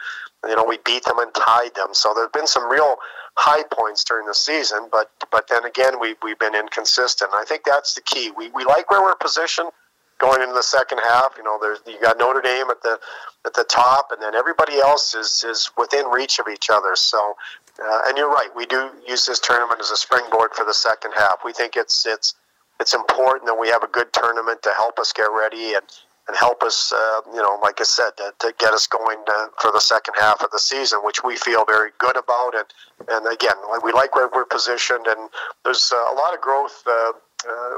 You 0.46 0.56
know, 0.56 0.64
we 0.64 0.78
beat 0.84 1.04
them 1.04 1.18
and 1.18 1.32
tied 1.34 1.74
them. 1.74 1.88
So 1.92 2.12
there's 2.14 2.30
been 2.32 2.46
some 2.46 2.70
real 2.70 2.96
high 3.40 3.64
points 3.72 4.04
during 4.04 4.26
the 4.26 4.34
season, 4.34 4.88
but 4.92 5.10
but 5.32 5.48
then 5.48 5.64
again, 5.64 5.98
we 5.98 6.14
we've 6.22 6.38
been 6.38 6.54
inconsistent. 6.54 7.30
I 7.32 7.44
think 7.44 7.64
that's 7.64 7.94
the 7.94 8.02
key. 8.02 8.30
We 8.36 8.50
we 8.50 8.64
like 8.64 8.90
where 8.90 9.02
we're 9.02 9.16
positioned 9.16 9.70
going 10.18 10.42
into 10.42 10.54
the 10.54 10.62
second 10.62 10.98
half. 10.98 11.32
You 11.38 11.44
know, 11.44 11.58
there's 11.60 11.80
you 11.86 11.98
got 12.00 12.18
Notre 12.18 12.42
Dame 12.42 12.68
at 12.70 12.82
the 12.82 13.00
at 13.46 13.54
the 13.54 13.64
top, 13.64 14.12
and 14.12 14.22
then 14.22 14.34
everybody 14.34 14.76
else 14.78 15.14
is 15.14 15.42
is 15.48 15.70
within 15.78 16.06
reach 16.06 16.38
of 16.38 16.46
each 16.52 16.68
other. 16.70 16.94
So, 16.94 17.34
uh, 17.82 18.02
and 18.06 18.18
you're 18.18 18.30
right, 18.30 18.50
we 18.54 18.66
do 18.66 18.90
use 19.08 19.24
this 19.24 19.40
tournament 19.40 19.80
as 19.80 19.90
a 19.90 19.96
springboard 19.96 20.52
for 20.54 20.66
the 20.66 20.74
second 20.74 21.12
half. 21.16 21.40
We 21.42 21.54
think 21.54 21.76
it's 21.76 22.06
it's 22.06 22.34
it's 22.78 22.94
important 22.94 23.46
that 23.46 23.58
we 23.58 23.68
have 23.68 23.82
a 23.82 23.88
good 23.88 24.12
tournament 24.12 24.62
to 24.62 24.70
help 24.76 24.98
us 24.98 25.12
get 25.12 25.28
ready 25.32 25.74
and 25.74 25.84
and 26.30 26.38
help 26.38 26.62
us, 26.62 26.92
uh, 26.92 27.22
you 27.34 27.42
know, 27.42 27.58
like 27.60 27.80
I 27.80 27.82
said, 27.82 28.10
to, 28.18 28.32
to 28.38 28.54
get 28.56 28.72
us 28.72 28.86
going 28.86 29.18
uh, 29.26 29.46
for 29.60 29.72
the 29.72 29.80
second 29.80 30.14
half 30.16 30.44
of 30.44 30.52
the 30.52 30.60
season, 30.60 31.00
which 31.02 31.24
we 31.24 31.36
feel 31.36 31.64
very 31.64 31.90
good 31.98 32.16
about. 32.16 32.54
And, 32.54 32.66
and 33.08 33.26
again, 33.26 33.56
we 33.82 33.90
like 33.90 34.14
where 34.14 34.30
we're 34.32 34.44
positioned, 34.44 35.08
and 35.08 35.28
there's 35.64 35.92
uh, 35.92 35.96
a 35.96 36.14
lot 36.14 36.32
of 36.32 36.40
growth 36.40 36.84
uh, 36.86 37.12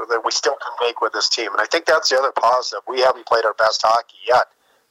that 0.05 0.21
we 0.23 0.29
still 0.29 0.53
can 0.53 0.87
make 0.87 1.01
with 1.01 1.13
this 1.13 1.29
team. 1.29 1.51
And 1.51 1.61
I 1.61 1.65
think 1.65 1.85
that's 1.85 2.09
the 2.09 2.17
other 2.19 2.31
positive. 2.31 2.83
We 2.87 3.01
haven't 3.01 3.25
played 3.25 3.43
our 3.43 3.55
best 3.55 3.81
hockey 3.83 4.17
yet. 4.27 4.45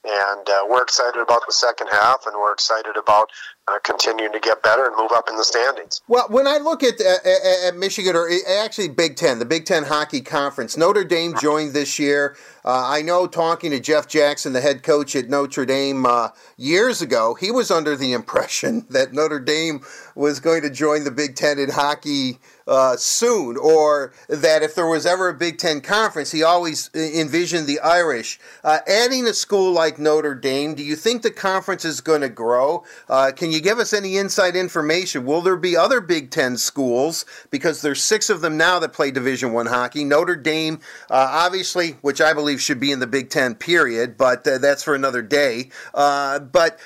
And 0.05 0.49
uh, 0.49 0.67
we're 0.69 0.83
excited 0.83 1.21
about 1.21 1.43
the 1.47 1.53
second 1.53 1.87
half, 1.89 2.27
and 2.27 2.35
we're 2.35 2.53
excited 2.53 2.97
about 2.97 3.31
uh, 3.69 3.79
continuing 3.85 4.33
to 4.33 4.41
get 4.41 4.61
better 4.63 4.85
and 4.85 4.97
move 4.97 5.13
up 5.13 5.29
in 5.29 5.37
the 5.37 5.45
standings. 5.45 6.01
Well, 6.09 6.27
when 6.29 6.49
I 6.49 6.57
look 6.57 6.83
at, 6.83 7.01
at, 7.01 7.25
at 7.25 7.77
Michigan, 7.77 8.17
or 8.17 8.29
actually 8.49 8.89
Big 8.89 9.15
Ten, 9.15 9.39
the 9.39 9.45
Big 9.45 9.65
Ten 9.65 9.85
Hockey 9.85 10.21
Conference, 10.21 10.77
Notre 10.77 11.05
Dame 11.05 11.35
joined 11.41 11.73
this 11.73 12.01
year. 12.01 12.37
Uh, 12.65 12.85
I 12.85 13.03
know 13.03 13.29
talking 13.29 13.71
to 13.71 13.79
Jeff 13.79 14.09
Jackson, 14.09 14.53
the 14.53 14.61
head 14.61 14.83
coach 14.83 15.15
at 15.15 15.29
Notre 15.29 15.65
Dame 15.65 16.05
uh, 16.05 16.31
years 16.57 17.01
ago, 17.01 17.35
he 17.35 17.53
was 17.53 17.71
under 17.71 17.97
the 17.97 18.13
impression 18.13 18.85
that 18.91 19.13
Notre 19.13 19.39
Dame 19.41 19.83
was 20.17 20.41
going 20.41 20.63
to 20.63 20.71
join 20.71 21.05
the 21.05 21.13
Big 21.13 21.37
Ten 21.37 21.61
in 21.61 21.71
hockey 21.71 22.41
uh, 22.67 22.97
soon, 22.97 23.57
or 23.57 24.13
that 24.29 24.63
if 24.63 24.75
there 24.75 24.87
was 24.87 25.07
ever 25.07 25.29
a 25.29 25.35
Big 25.35 25.59
Ten 25.59 25.81
conference, 25.81 26.31
he 26.33 26.43
always 26.43 26.91
envisioned 26.95 27.67
the 27.67 27.81
Irish. 27.81 28.39
Uh, 28.65 28.79
adding 28.87 29.27
a 29.27 29.35
school 29.35 29.73
like 29.73 29.99
Notre 29.99 30.35
Dame, 30.35 30.75
do 30.75 30.83
you 30.83 30.97
think 30.97 31.23
the 31.23 31.31
conference 31.31 31.85
is 31.85 32.01
going 32.01 32.21
to 32.21 32.29
grow? 32.29 32.85
Uh, 33.09 33.33
can 33.35 33.51
you 33.51 33.61
give 33.61 33.79
us 33.79 33.93
any 33.93 34.17
inside 34.17 34.57
information? 34.57 35.25
Will 35.25 35.41
there 35.41 35.57
be 35.57 35.77
other 35.77 36.01
Big 36.01 36.31
Ten 36.31 36.57
schools 36.57 37.25
because 37.51 37.83
there's 37.83 38.03
six 38.03 38.31
of 38.31 38.41
them 38.41 38.57
now 38.57 38.79
that 38.79 38.93
play 38.93 39.11
Division 39.11 39.53
One 39.53 39.67
hockey? 39.67 40.05
Notre 40.05 40.37
Dame, 40.37 40.81
uh, 41.11 41.29
obviously, 41.31 41.93
which 42.03 42.21
I 42.21 42.33
believe 42.33 42.61
should 42.61 42.81
be 42.81 42.93
in 42.93 43.01
the 43.01 43.07
Big 43.07 43.31
Ten. 43.31 43.55
Period, 43.55 44.17
but 44.17 44.47
uh, 44.47 44.59
that's 44.59 44.83
for 44.83 44.95
another 44.95 45.23
day. 45.23 45.71
Uh, 45.95 46.39
but 46.39 46.79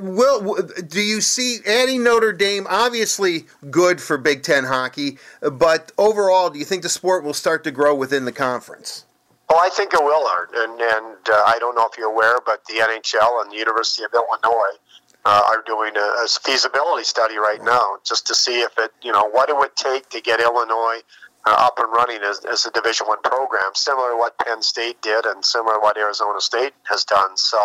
will 0.00 0.56
do 0.86 1.00
you 1.00 1.20
see 1.20 1.58
adding 1.66 2.02
Notre 2.02 2.32
Dame? 2.32 2.66
Obviously, 2.68 3.46
good 3.70 4.00
for 4.00 4.18
Big 4.18 4.42
Ten 4.42 4.64
hockey, 4.64 4.99
but 5.40 5.92
overall, 5.98 6.50
do 6.50 6.58
you 6.58 6.64
think 6.64 6.82
the 6.82 6.88
sport 6.88 7.24
will 7.24 7.34
start 7.34 7.64
to 7.64 7.70
grow 7.70 7.94
within 7.94 8.24
the 8.24 8.32
conference? 8.32 9.04
Well, 9.48 9.58
I 9.58 9.68
think 9.68 9.92
it 9.92 10.02
will, 10.02 10.26
Art, 10.28 10.50
and 10.54 10.80
and 10.80 11.16
uh, 11.28 11.42
I 11.46 11.58
don't 11.58 11.74
know 11.74 11.86
if 11.90 11.98
you're 11.98 12.10
aware, 12.10 12.38
but 12.46 12.64
the 12.66 12.74
NHL 12.74 13.42
and 13.42 13.50
the 13.50 13.56
University 13.56 14.04
of 14.04 14.14
Illinois 14.14 14.76
uh, 15.24 15.42
are 15.46 15.62
doing 15.66 15.96
a, 15.96 16.24
a, 16.24 16.26
feasibility 16.42 17.04
study 17.04 17.36
right 17.36 17.62
now 17.62 17.98
just 18.04 18.26
to 18.28 18.34
see 18.34 18.60
if 18.60 18.72
it, 18.78 18.92
you 19.02 19.12
know, 19.12 19.28
what 19.28 19.50
it 19.50 19.56
would 19.56 19.74
take 19.76 20.08
to 20.10 20.20
get 20.20 20.40
Illinois 20.40 21.00
uh, 21.46 21.56
up 21.58 21.78
and 21.78 21.92
running 21.92 22.22
as, 22.22 22.44
as 22.44 22.64
a 22.64 22.70
Division 22.70 23.06
One 23.06 23.20
program, 23.22 23.72
similar 23.74 24.10
to 24.10 24.16
what 24.16 24.38
Penn 24.38 24.62
State 24.62 25.02
did 25.02 25.26
and 25.26 25.44
similar 25.44 25.74
to 25.74 25.80
what 25.80 25.96
Arizona 25.98 26.40
State 26.40 26.72
has 26.84 27.04
done. 27.04 27.36
So, 27.36 27.58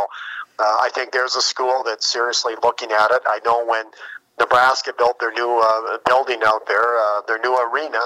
uh, 0.58 0.78
I 0.82 0.90
think 0.94 1.12
there's 1.12 1.36
a 1.36 1.42
school 1.42 1.84
that's 1.86 2.08
seriously 2.08 2.54
looking 2.64 2.92
at 2.92 3.12
it. 3.12 3.22
I 3.28 3.40
know 3.46 3.66
when 3.66 3.86
Nebraska 4.40 4.94
built 4.98 5.20
their 5.20 5.32
new 5.32 5.62
uh, 5.64 5.98
building 6.06 6.42
out 6.46 6.68
there, 6.68 7.00
uh, 7.00 7.22
their 7.28 7.40
new 7.40 7.56
arena. 7.58 8.00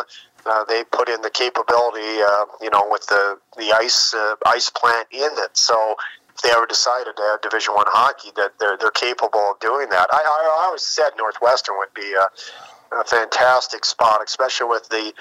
Uh, 0.46 0.64
they 0.66 0.84
put 0.86 1.10
in 1.10 1.22
the 1.22 1.30
capability, 1.30 2.22
uh, 2.22 2.46
you 2.62 2.70
know, 2.70 2.88
with 2.90 3.06
the 3.08 3.38
the 3.58 3.72
ice 3.74 4.14
uh, 4.14 4.36
ice 4.46 4.70
plant 4.70 5.08
in 5.12 5.30
it. 5.34 5.58
So 5.58 5.96
if 6.34 6.42
they 6.42 6.52
ever 6.52 6.66
decided 6.66 7.16
to 7.18 7.22
have 7.24 7.42
Division 7.42 7.74
One 7.74 7.88
hockey, 7.88 8.30
that 8.36 8.54
they're 8.60 8.78
they're 8.78 8.92
capable 8.92 9.52
of 9.52 9.60
doing 9.60 9.90
that. 9.90 10.08
I, 10.12 10.18
I, 10.18 10.62
I 10.62 10.66
always 10.68 10.84
said 10.84 11.12
Northwestern 11.18 11.78
would 11.78 11.94
be 11.94 12.14
a, 12.14 12.96
a 12.96 13.04
fantastic 13.04 13.84
spot, 13.84 14.22
especially 14.24 14.68
with 14.68 14.88
the 14.90 15.14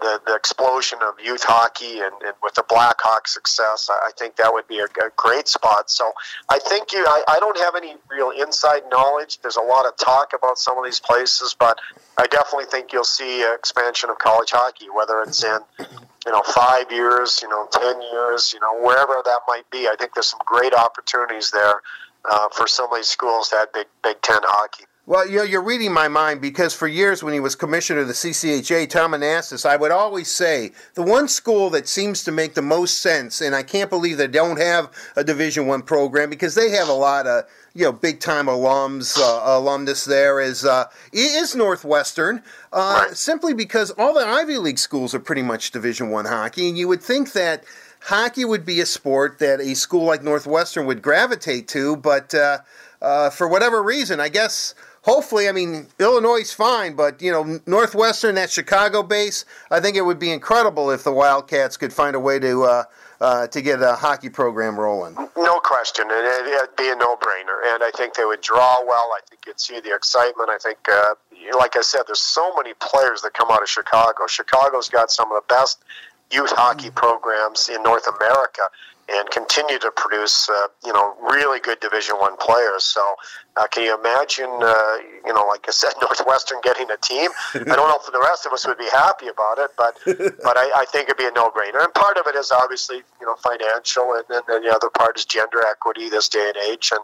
the, 0.00 0.20
the 0.26 0.34
explosion 0.34 0.98
of 1.02 1.14
youth 1.22 1.42
hockey 1.42 2.00
and, 2.00 2.12
and 2.22 2.34
with 2.42 2.54
the 2.54 2.62
Blackhawks 2.62 3.28
success, 3.28 3.88
I, 3.90 4.08
I 4.08 4.10
think 4.18 4.36
that 4.36 4.52
would 4.52 4.68
be 4.68 4.78
a, 4.78 4.84
a, 4.84 5.10
great 5.16 5.48
spot. 5.48 5.90
So 5.90 6.12
I 6.50 6.58
think 6.58 6.92
you, 6.92 7.04
I, 7.06 7.24
I 7.28 7.40
don't 7.40 7.58
have 7.58 7.74
any 7.74 7.96
real 8.10 8.30
inside 8.30 8.82
knowledge. 8.90 9.40
There's 9.40 9.56
a 9.56 9.62
lot 9.62 9.86
of 9.86 9.96
talk 9.96 10.32
about 10.34 10.58
some 10.58 10.76
of 10.76 10.84
these 10.84 11.00
places, 11.00 11.56
but 11.58 11.78
I 12.18 12.26
definitely 12.26 12.66
think 12.66 12.92
you'll 12.92 13.04
see 13.04 13.42
expansion 13.54 14.10
of 14.10 14.18
college 14.18 14.50
hockey, 14.50 14.86
whether 14.94 15.22
it's 15.22 15.42
in 15.42 15.58
you 15.78 16.32
know 16.32 16.42
five 16.42 16.90
years, 16.90 17.40
you 17.42 17.48
know 17.48 17.68
ten 17.72 18.00
years, 18.02 18.52
you 18.52 18.60
know 18.60 18.78
wherever 18.80 19.22
that 19.24 19.40
might 19.48 19.68
be. 19.70 19.88
I 19.88 19.96
think 19.98 20.14
there's 20.14 20.28
some 20.28 20.40
great 20.44 20.74
opportunities 20.74 21.50
there 21.50 21.82
uh, 22.24 22.48
for 22.50 22.66
some 22.66 22.90
of 22.90 22.96
these 22.96 23.06
schools 23.06 23.50
that 23.50 23.72
Big 23.72 23.86
Big 24.02 24.20
Ten 24.22 24.40
hockey. 24.42 24.84
Well, 25.08 25.24
you 25.28 25.36
know, 25.36 25.44
you're 25.44 25.62
reading 25.62 25.92
my 25.92 26.08
mind 26.08 26.40
because 26.40 26.74
for 26.74 26.88
years 26.88 27.22
when 27.22 27.32
he 27.32 27.38
was 27.38 27.54
commissioner 27.54 28.00
of 28.00 28.08
the 28.08 28.12
CCHA, 28.12 28.90
Tom 28.90 29.12
Anastos, 29.12 29.64
I 29.64 29.76
would 29.76 29.92
always 29.92 30.28
say 30.28 30.72
the 30.94 31.02
one 31.02 31.28
school 31.28 31.70
that 31.70 31.86
seems 31.86 32.24
to 32.24 32.32
make 32.32 32.54
the 32.54 32.62
most 32.62 33.00
sense, 33.00 33.40
and 33.40 33.54
I 33.54 33.62
can't 33.62 33.88
believe 33.88 34.16
they 34.16 34.26
don't 34.26 34.58
have 34.58 34.90
a 35.14 35.22
Division 35.22 35.68
One 35.68 35.82
program 35.82 36.28
because 36.28 36.56
they 36.56 36.70
have 36.70 36.88
a 36.88 36.92
lot 36.92 37.28
of 37.28 37.44
you 37.72 37.84
know 37.84 37.92
big 37.92 38.18
time 38.18 38.46
alums, 38.46 39.16
uh, 39.16 39.42
alumnus 39.44 40.06
there 40.06 40.40
is 40.40 40.64
uh, 40.64 40.86
is 41.12 41.54
Northwestern, 41.54 42.42
uh, 42.72 43.04
right. 43.06 43.16
simply 43.16 43.54
because 43.54 43.92
all 43.92 44.12
the 44.12 44.26
Ivy 44.26 44.58
League 44.58 44.80
schools 44.80 45.14
are 45.14 45.20
pretty 45.20 45.42
much 45.42 45.70
Division 45.70 46.10
One 46.10 46.24
hockey, 46.24 46.68
and 46.68 46.76
you 46.76 46.88
would 46.88 47.00
think 47.00 47.30
that 47.30 47.62
hockey 48.00 48.44
would 48.44 48.66
be 48.66 48.80
a 48.80 48.86
sport 48.86 49.38
that 49.38 49.60
a 49.60 49.74
school 49.74 50.02
like 50.02 50.24
Northwestern 50.24 50.84
would 50.86 51.00
gravitate 51.00 51.68
to, 51.68 51.96
but 51.96 52.34
uh, 52.34 52.58
uh, 53.00 53.30
for 53.30 53.46
whatever 53.46 53.82
reason, 53.82 54.20
I 54.20 54.28
guess 54.30 54.74
hopefully, 55.06 55.48
I 55.48 55.52
mean, 55.52 55.86
Illinois 55.98 56.40
is 56.40 56.52
fine, 56.52 56.94
but 56.94 57.22
you 57.22 57.32
know, 57.32 57.60
Northwestern, 57.64 58.34
that 58.34 58.50
Chicago 58.50 59.02
base, 59.02 59.46
I 59.70 59.80
think 59.80 59.96
it 59.96 60.02
would 60.02 60.18
be 60.18 60.30
incredible 60.30 60.90
if 60.90 61.04
the 61.04 61.12
Wildcats 61.12 61.78
could 61.78 61.92
find 61.92 62.14
a 62.14 62.20
way 62.20 62.38
to 62.40 62.64
uh, 62.64 62.82
uh, 63.20 63.46
to 63.46 63.62
get 63.62 63.80
a 63.80 63.94
hockey 63.94 64.28
program 64.28 64.78
rolling. 64.78 65.14
No 65.38 65.58
question, 65.60 66.04
and 66.10 66.26
it, 66.26 66.60
would 66.60 66.76
be 66.76 66.90
a 66.90 66.96
no-brainer. 66.96 67.72
And 67.72 67.82
I 67.82 67.90
think 67.96 68.14
they 68.14 68.26
would 68.26 68.42
draw 68.42 68.84
well. 68.86 69.10
I 69.16 69.20
think 69.30 69.46
you'd 69.46 69.58
see 69.58 69.80
the 69.80 69.94
excitement. 69.94 70.50
I 70.50 70.58
think, 70.58 70.78
uh, 70.86 71.14
like 71.56 71.76
I 71.76 71.80
said, 71.80 72.02
there's 72.06 72.20
so 72.20 72.54
many 72.56 72.74
players 72.74 73.22
that 73.22 73.32
come 73.32 73.50
out 73.50 73.62
of 73.62 73.70
Chicago. 73.70 74.26
Chicago's 74.26 74.90
got 74.90 75.10
some 75.10 75.32
of 75.32 75.36
the 75.36 75.54
best 75.54 75.82
youth 76.30 76.50
hockey 76.50 76.90
programs 76.90 77.70
in 77.70 77.82
North 77.82 78.06
America 78.06 78.68
and 79.08 79.30
continue 79.30 79.78
to 79.78 79.90
produce, 79.94 80.48
uh, 80.48 80.66
you 80.84 80.92
know, 80.92 81.14
really 81.22 81.60
good 81.60 81.78
Division 81.80 82.16
One 82.16 82.36
players. 82.38 82.82
So, 82.84 83.14
uh, 83.56 83.66
can 83.68 83.84
you 83.84 83.98
imagine, 83.98 84.50
uh, 84.50 84.96
you 85.24 85.32
know, 85.32 85.46
like 85.46 85.64
I 85.68 85.70
said, 85.70 85.92
Northwestern 86.00 86.58
getting 86.62 86.90
a 86.90 86.96
team? 86.96 87.30
I 87.54 87.58
don't 87.58 87.88
know 87.88 87.98
if 88.00 88.10
the 88.12 88.18
rest 88.18 88.46
of 88.46 88.52
us 88.52 88.66
would 88.66 88.78
be 88.78 88.88
happy 88.92 89.28
about 89.28 89.58
it, 89.58 89.70
but 89.78 89.96
but 90.42 90.56
I, 90.56 90.70
I 90.82 90.84
think 90.90 91.08
it'd 91.08 91.18
be 91.18 91.26
a 91.26 91.30
no-brainer. 91.30 91.82
And 91.82 91.94
part 91.94 92.18
of 92.18 92.26
it 92.26 92.34
is 92.34 92.50
obviously, 92.50 93.02
you 93.20 93.26
know, 93.26 93.36
financial, 93.36 94.12
and 94.14 94.24
then 94.28 94.62
the 94.62 94.74
other 94.74 94.90
part 94.90 95.16
is 95.16 95.24
gender 95.24 95.62
equity 95.68 96.08
this 96.08 96.28
day 96.28 96.52
and 96.54 96.56
age. 96.68 96.90
And 96.92 97.00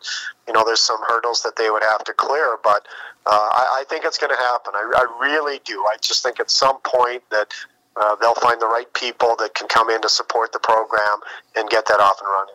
you 0.46 0.52
know, 0.52 0.64
there's 0.64 0.80
some 0.80 1.00
hurdles 1.06 1.42
that 1.42 1.56
they 1.56 1.70
would 1.70 1.84
have 1.84 2.02
to 2.04 2.12
clear, 2.12 2.58
but 2.64 2.86
uh, 3.26 3.30
I, 3.30 3.80
I 3.80 3.84
think 3.88 4.04
it's 4.04 4.18
going 4.18 4.34
to 4.34 4.42
happen. 4.42 4.72
I, 4.74 5.04
I 5.06 5.20
really 5.20 5.60
do. 5.64 5.84
I 5.92 5.96
just 6.00 6.22
think 6.22 6.40
at 6.40 6.50
some 6.50 6.78
point 6.80 7.22
that 7.30 7.54
uh, 8.00 8.16
they'll 8.20 8.34
find 8.34 8.60
the 8.60 8.66
right 8.66 8.92
people 8.94 9.36
that 9.38 9.54
can 9.54 9.68
come 9.68 9.90
in 9.90 10.00
to 10.02 10.08
support 10.08 10.52
the 10.52 10.58
program 10.58 11.18
and 11.56 11.68
get 11.68 11.86
that 11.86 12.00
off 12.00 12.20
and 12.20 12.30
running. 12.30 12.54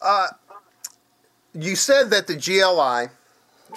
Uh, 0.00 0.26
you 1.54 1.76
said 1.76 2.10
that 2.10 2.26
the 2.26 2.34
GLI, 2.34 3.10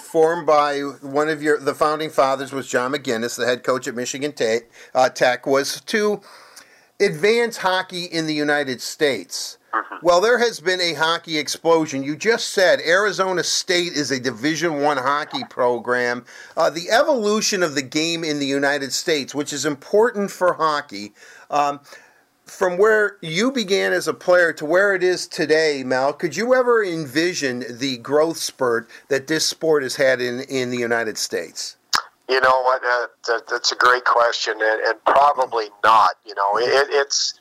formed 0.02 0.46
by 0.46 0.80
one 0.80 1.28
of 1.28 1.42
your 1.42 1.58
the 1.58 1.74
founding 1.74 2.10
fathers, 2.10 2.52
was 2.52 2.68
John 2.68 2.92
MacInnes, 2.92 3.36
the 3.36 3.46
head 3.46 3.62
coach 3.62 3.86
at 3.86 3.94
Michigan 3.94 4.32
Tech, 4.32 4.62
uh, 4.94 5.08
Tech 5.08 5.46
was 5.46 5.80
to 5.82 6.20
advance 7.00 7.58
hockey 7.58 8.04
in 8.04 8.26
the 8.26 8.34
United 8.34 8.80
States. 8.80 9.57
Mm-hmm. 9.74 9.96
Well, 10.02 10.20
there 10.20 10.38
has 10.38 10.60
been 10.60 10.80
a 10.80 10.94
hockey 10.94 11.36
explosion. 11.36 12.02
You 12.02 12.16
just 12.16 12.48
said 12.48 12.80
Arizona 12.80 13.44
State 13.44 13.92
is 13.92 14.10
a 14.10 14.18
Division 14.18 14.80
One 14.80 14.96
hockey 14.96 15.44
program. 15.50 16.24
Uh, 16.56 16.70
the 16.70 16.90
evolution 16.90 17.62
of 17.62 17.74
the 17.74 17.82
game 17.82 18.24
in 18.24 18.38
the 18.38 18.46
United 18.46 18.92
States, 18.92 19.34
which 19.34 19.52
is 19.52 19.66
important 19.66 20.30
for 20.30 20.54
hockey, 20.54 21.12
um, 21.50 21.80
from 22.46 22.78
where 22.78 23.18
you 23.20 23.52
began 23.52 23.92
as 23.92 24.08
a 24.08 24.14
player 24.14 24.54
to 24.54 24.64
where 24.64 24.94
it 24.94 25.02
is 25.02 25.26
today, 25.26 25.82
Mal, 25.84 26.14
could 26.14 26.34
you 26.34 26.54
ever 26.54 26.82
envision 26.82 27.62
the 27.68 27.98
growth 27.98 28.38
spurt 28.38 28.88
that 29.08 29.26
this 29.26 29.46
sport 29.46 29.82
has 29.82 29.96
had 29.96 30.22
in, 30.22 30.40
in 30.42 30.70
the 30.70 30.78
United 30.78 31.18
States? 31.18 31.76
You 32.26 32.40
know 32.40 32.62
what? 32.62 32.82
Uh, 32.82 33.06
that, 33.26 33.48
that's 33.48 33.72
a 33.72 33.76
great 33.76 34.06
question, 34.06 34.54
and, 34.62 34.80
and 34.80 35.04
probably 35.04 35.66
not. 35.84 36.10
You 36.24 36.34
know, 36.34 36.56
it, 36.58 36.88
it's 36.90 37.38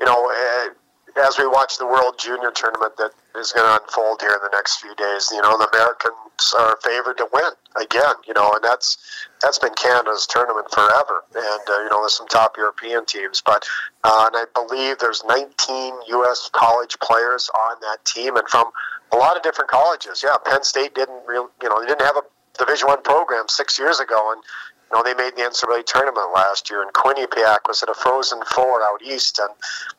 you 0.00 0.06
know. 0.06 0.28
Uh, 0.28 0.70
as 1.18 1.38
we 1.38 1.46
watch 1.46 1.78
the 1.78 1.86
World 1.86 2.18
Junior 2.18 2.50
Tournament 2.50 2.96
that 2.96 3.12
is 3.36 3.52
going 3.52 3.66
to 3.66 3.82
unfold 3.82 4.20
here 4.20 4.32
in 4.32 4.42
the 4.42 4.50
next 4.52 4.80
few 4.80 4.94
days, 4.94 5.28
you 5.32 5.42
know, 5.42 5.58
the 5.58 5.68
Americans 5.72 6.54
are 6.56 6.78
favored 6.82 7.18
to 7.18 7.28
win 7.32 7.50
again, 7.76 8.14
you 8.26 8.34
know, 8.34 8.52
and 8.52 8.62
that's 8.62 8.98
that's 9.42 9.58
been 9.58 9.74
Canada's 9.74 10.26
tournament 10.26 10.70
forever. 10.70 11.24
And 11.34 11.62
uh, 11.68 11.82
you 11.82 11.90
know, 11.90 12.00
there's 12.00 12.16
some 12.16 12.28
top 12.28 12.56
European 12.56 13.06
teams, 13.06 13.42
but 13.44 13.64
uh, 14.04 14.30
and 14.32 14.36
I 14.36 14.44
believe 14.54 14.98
there's 14.98 15.22
19 15.24 15.94
U.S. 16.08 16.50
college 16.52 16.98
players 17.00 17.50
on 17.54 17.76
that 17.80 18.04
team, 18.04 18.36
and 18.36 18.48
from 18.48 18.70
a 19.12 19.16
lot 19.16 19.36
of 19.36 19.42
different 19.42 19.70
colleges. 19.70 20.22
Yeah, 20.22 20.36
Penn 20.44 20.62
State 20.62 20.94
didn't 20.94 21.22
real, 21.26 21.50
you 21.62 21.68
know, 21.68 21.80
they 21.80 21.86
didn't 21.86 22.02
have 22.02 22.16
a 22.16 22.22
Division 22.58 22.88
One 22.88 23.02
program 23.02 23.48
six 23.48 23.78
years 23.78 24.00
ago, 24.00 24.32
and 24.32 24.42
you 24.90 24.96
know, 24.96 25.02
they 25.02 25.14
made 25.14 25.36
the 25.36 25.42
NCAA 25.42 25.84
tournament 25.84 26.30
last 26.34 26.70
year, 26.70 26.82
and 26.82 26.92
Quinnipiac 26.92 27.68
was 27.68 27.82
at 27.82 27.90
a 27.90 27.94
Frozen 27.94 28.40
Four 28.54 28.82
out 28.82 29.02
east, 29.02 29.38
and 29.38 29.50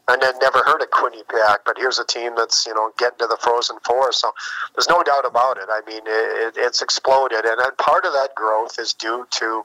and 0.07 0.23
I'd 0.23 0.41
never 0.41 0.63
heard 0.65 0.81
of 0.81 0.89
Quinnipiac, 0.89 1.57
but 1.65 1.77
here's 1.77 1.99
a 1.99 2.05
team 2.05 2.33
that's 2.35 2.65
you 2.65 2.73
know 2.73 2.91
getting 2.97 3.19
to 3.19 3.27
the 3.27 3.37
Frozen 3.39 3.77
Four, 3.85 4.11
so 4.11 4.31
there's 4.75 4.89
no 4.89 5.03
doubt 5.03 5.25
about 5.25 5.57
it. 5.57 5.65
I 5.69 5.81
mean, 5.85 6.01
it, 6.05 6.55
it's 6.57 6.81
exploded, 6.81 7.45
and, 7.45 7.59
and 7.61 7.77
part 7.77 8.05
of 8.05 8.13
that 8.13 8.33
growth 8.35 8.79
is 8.79 8.93
due 8.93 9.27
to 9.29 9.63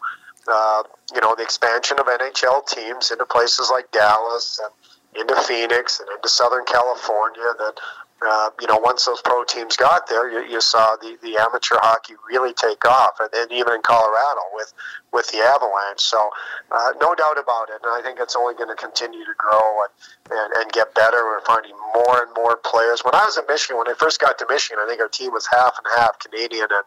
uh, 0.48 0.82
you 1.14 1.20
know 1.20 1.34
the 1.34 1.42
expansion 1.42 1.98
of 1.98 2.06
NHL 2.06 2.66
teams 2.66 3.10
into 3.10 3.24
places 3.24 3.70
like 3.72 3.90
Dallas 3.92 4.60
and 4.62 4.72
into 5.20 5.40
Phoenix 5.42 6.00
and 6.00 6.08
into 6.10 6.28
Southern 6.28 6.64
California 6.64 7.54
that 7.58 7.74
uh, 8.22 8.50
you 8.60 8.66
know, 8.66 8.78
once 8.78 9.04
those 9.04 9.20
pro 9.20 9.44
teams 9.44 9.76
got 9.76 10.08
there, 10.08 10.30
you, 10.30 10.50
you 10.50 10.60
saw 10.60 10.96
the, 10.96 11.18
the 11.22 11.36
amateur 11.36 11.76
hockey 11.82 12.14
really 12.30 12.54
take 12.54 12.84
off, 12.86 13.18
and, 13.20 13.28
and 13.34 13.52
even 13.52 13.74
in 13.74 13.82
Colorado 13.82 14.40
with 14.54 14.72
with 15.12 15.26
the 15.28 15.38
Avalanche. 15.38 16.00
So, 16.00 16.30
uh, 16.72 16.92
no 17.00 17.14
doubt 17.14 17.38
about 17.38 17.68
it, 17.68 17.80
and 17.82 17.92
I 17.92 18.00
think 18.02 18.18
it's 18.20 18.34
only 18.34 18.54
going 18.54 18.68
to 18.68 18.76
continue 18.76 19.24
to 19.24 19.34
grow 19.36 19.82
and, 19.82 20.38
and, 20.38 20.52
and 20.62 20.72
get 20.72 20.94
better. 20.94 21.18
We're 21.24 21.44
finding 21.44 21.74
more 21.94 22.22
and 22.22 22.30
more 22.36 22.56
players. 22.56 23.02
When 23.04 23.14
I 23.14 23.24
was 23.24 23.36
at 23.36 23.46
Michigan, 23.48 23.78
when 23.78 23.88
I 23.88 23.94
first 23.98 24.20
got 24.20 24.38
to 24.38 24.46
Michigan, 24.48 24.78
I 24.80 24.88
think 24.88 25.00
our 25.00 25.08
team 25.08 25.32
was 25.32 25.46
half 25.46 25.76
and 25.78 25.86
half 25.94 26.18
Canadian 26.18 26.66
and 26.70 26.86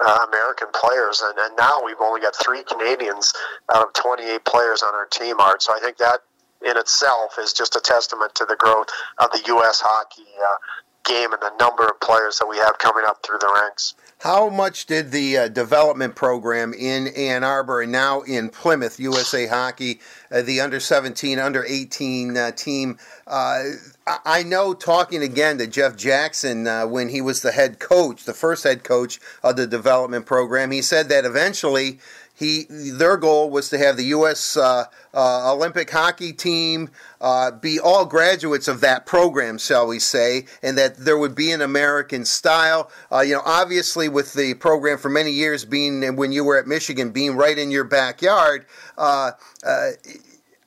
uh, 0.00 0.26
American 0.28 0.68
players, 0.74 1.22
and, 1.22 1.38
and 1.38 1.56
now 1.56 1.80
we've 1.84 2.00
only 2.00 2.20
got 2.20 2.34
three 2.34 2.64
Canadians 2.64 3.32
out 3.72 3.86
of 3.86 3.92
28 3.92 4.44
players 4.44 4.82
on 4.82 4.94
our 4.94 5.06
team, 5.06 5.36
Art. 5.38 5.62
So 5.62 5.74
I 5.74 5.80
think 5.80 5.96
that 5.98 6.20
in 6.64 6.76
itself 6.76 7.36
is 7.38 7.52
just 7.52 7.76
a 7.76 7.80
testament 7.80 8.34
to 8.36 8.44
the 8.44 8.56
growth 8.56 8.88
of 9.18 9.30
the 9.30 9.42
U.S. 9.46 9.80
hockey 9.80 10.26
uh, 10.42 10.56
game 11.04 11.32
and 11.32 11.42
the 11.42 11.52
number 11.58 11.86
of 11.86 11.98
players 12.00 12.38
that 12.38 12.46
we 12.46 12.56
have 12.58 12.78
coming 12.78 13.04
up 13.06 13.24
through 13.24 13.38
the 13.38 13.52
ranks. 13.52 13.94
How 14.20 14.48
much 14.48 14.86
did 14.86 15.10
the 15.10 15.36
uh, 15.36 15.48
development 15.48 16.14
program 16.14 16.72
in 16.72 17.08
Ann 17.08 17.42
Arbor 17.42 17.82
and 17.82 17.90
now 17.90 18.20
in 18.20 18.50
Plymouth, 18.50 19.00
USA 19.00 19.48
Hockey, 19.48 19.98
uh, 20.30 20.42
the 20.42 20.60
under 20.60 20.78
17, 20.78 21.40
under 21.40 21.64
18 21.64 22.36
uh, 22.36 22.52
team? 22.52 22.98
Uh, 23.26 23.64
I 24.06 24.44
know 24.44 24.74
talking 24.74 25.22
again 25.22 25.58
to 25.58 25.66
Jeff 25.66 25.96
Jackson 25.96 26.68
uh, 26.68 26.86
when 26.86 27.08
he 27.08 27.20
was 27.20 27.42
the 27.42 27.50
head 27.50 27.80
coach, 27.80 28.22
the 28.22 28.32
first 28.32 28.62
head 28.62 28.84
coach 28.84 29.18
of 29.42 29.56
the 29.56 29.66
development 29.66 30.26
program, 30.26 30.70
he 30.70 30.82
said 30.82 31.08
that 31.08 31.24
eventually 31.24 31.98
he 32.42 32.66
their 32.68 33.16
goal 33.16 33.50
was 33.50 33.68
to 33.70 33.78
have 33.78 33.96
the 33.96 34.06
U.S. 34.06 34.56
Uh, 34.56 34.84
uh, 35.14 35.52
Olympic 35.52 35.90
hockey 35.90 36.32
team 36.32 36.90
uh, 37.20 37.52
be 37.52 37.78
all 37.78 38.04
graduates 38.04 38.68
of 38.68 38.80
that 38.80 39.06
program, 39.06 39.58
shall 39.58 39.86
we 39.86 39.98
say, 39.98 40.46
and 40.62 40.76
that 40.76 40.96
there 40.96 41.16
would 41.16 41.34
be 41.34 41.52
an 41.52 41.62
American 41.62 42.24
style. 42.24 42.90
Uh, 43.10 43.20
you 43.20 43.34
know, 43.34 43.42
obviously, 43.44 44.08
with 44.08 44.32
the 44.34 44.54
program 44.54 44.98
for 44.98 45.08
many 45.08 45.30
years 45.30 45.64
being 45.64 46.16
when 46.16 46.32
you 46.32 46.44
were 46.44 46.58
at 46.58 46.66
Michigan, 46.66 47.10
being 47.10 47.36
right 47.36 47.58
in 47.58 47.70
your 47.70 47.84
backyard 47.84 48.66
uh, 48.98 49.30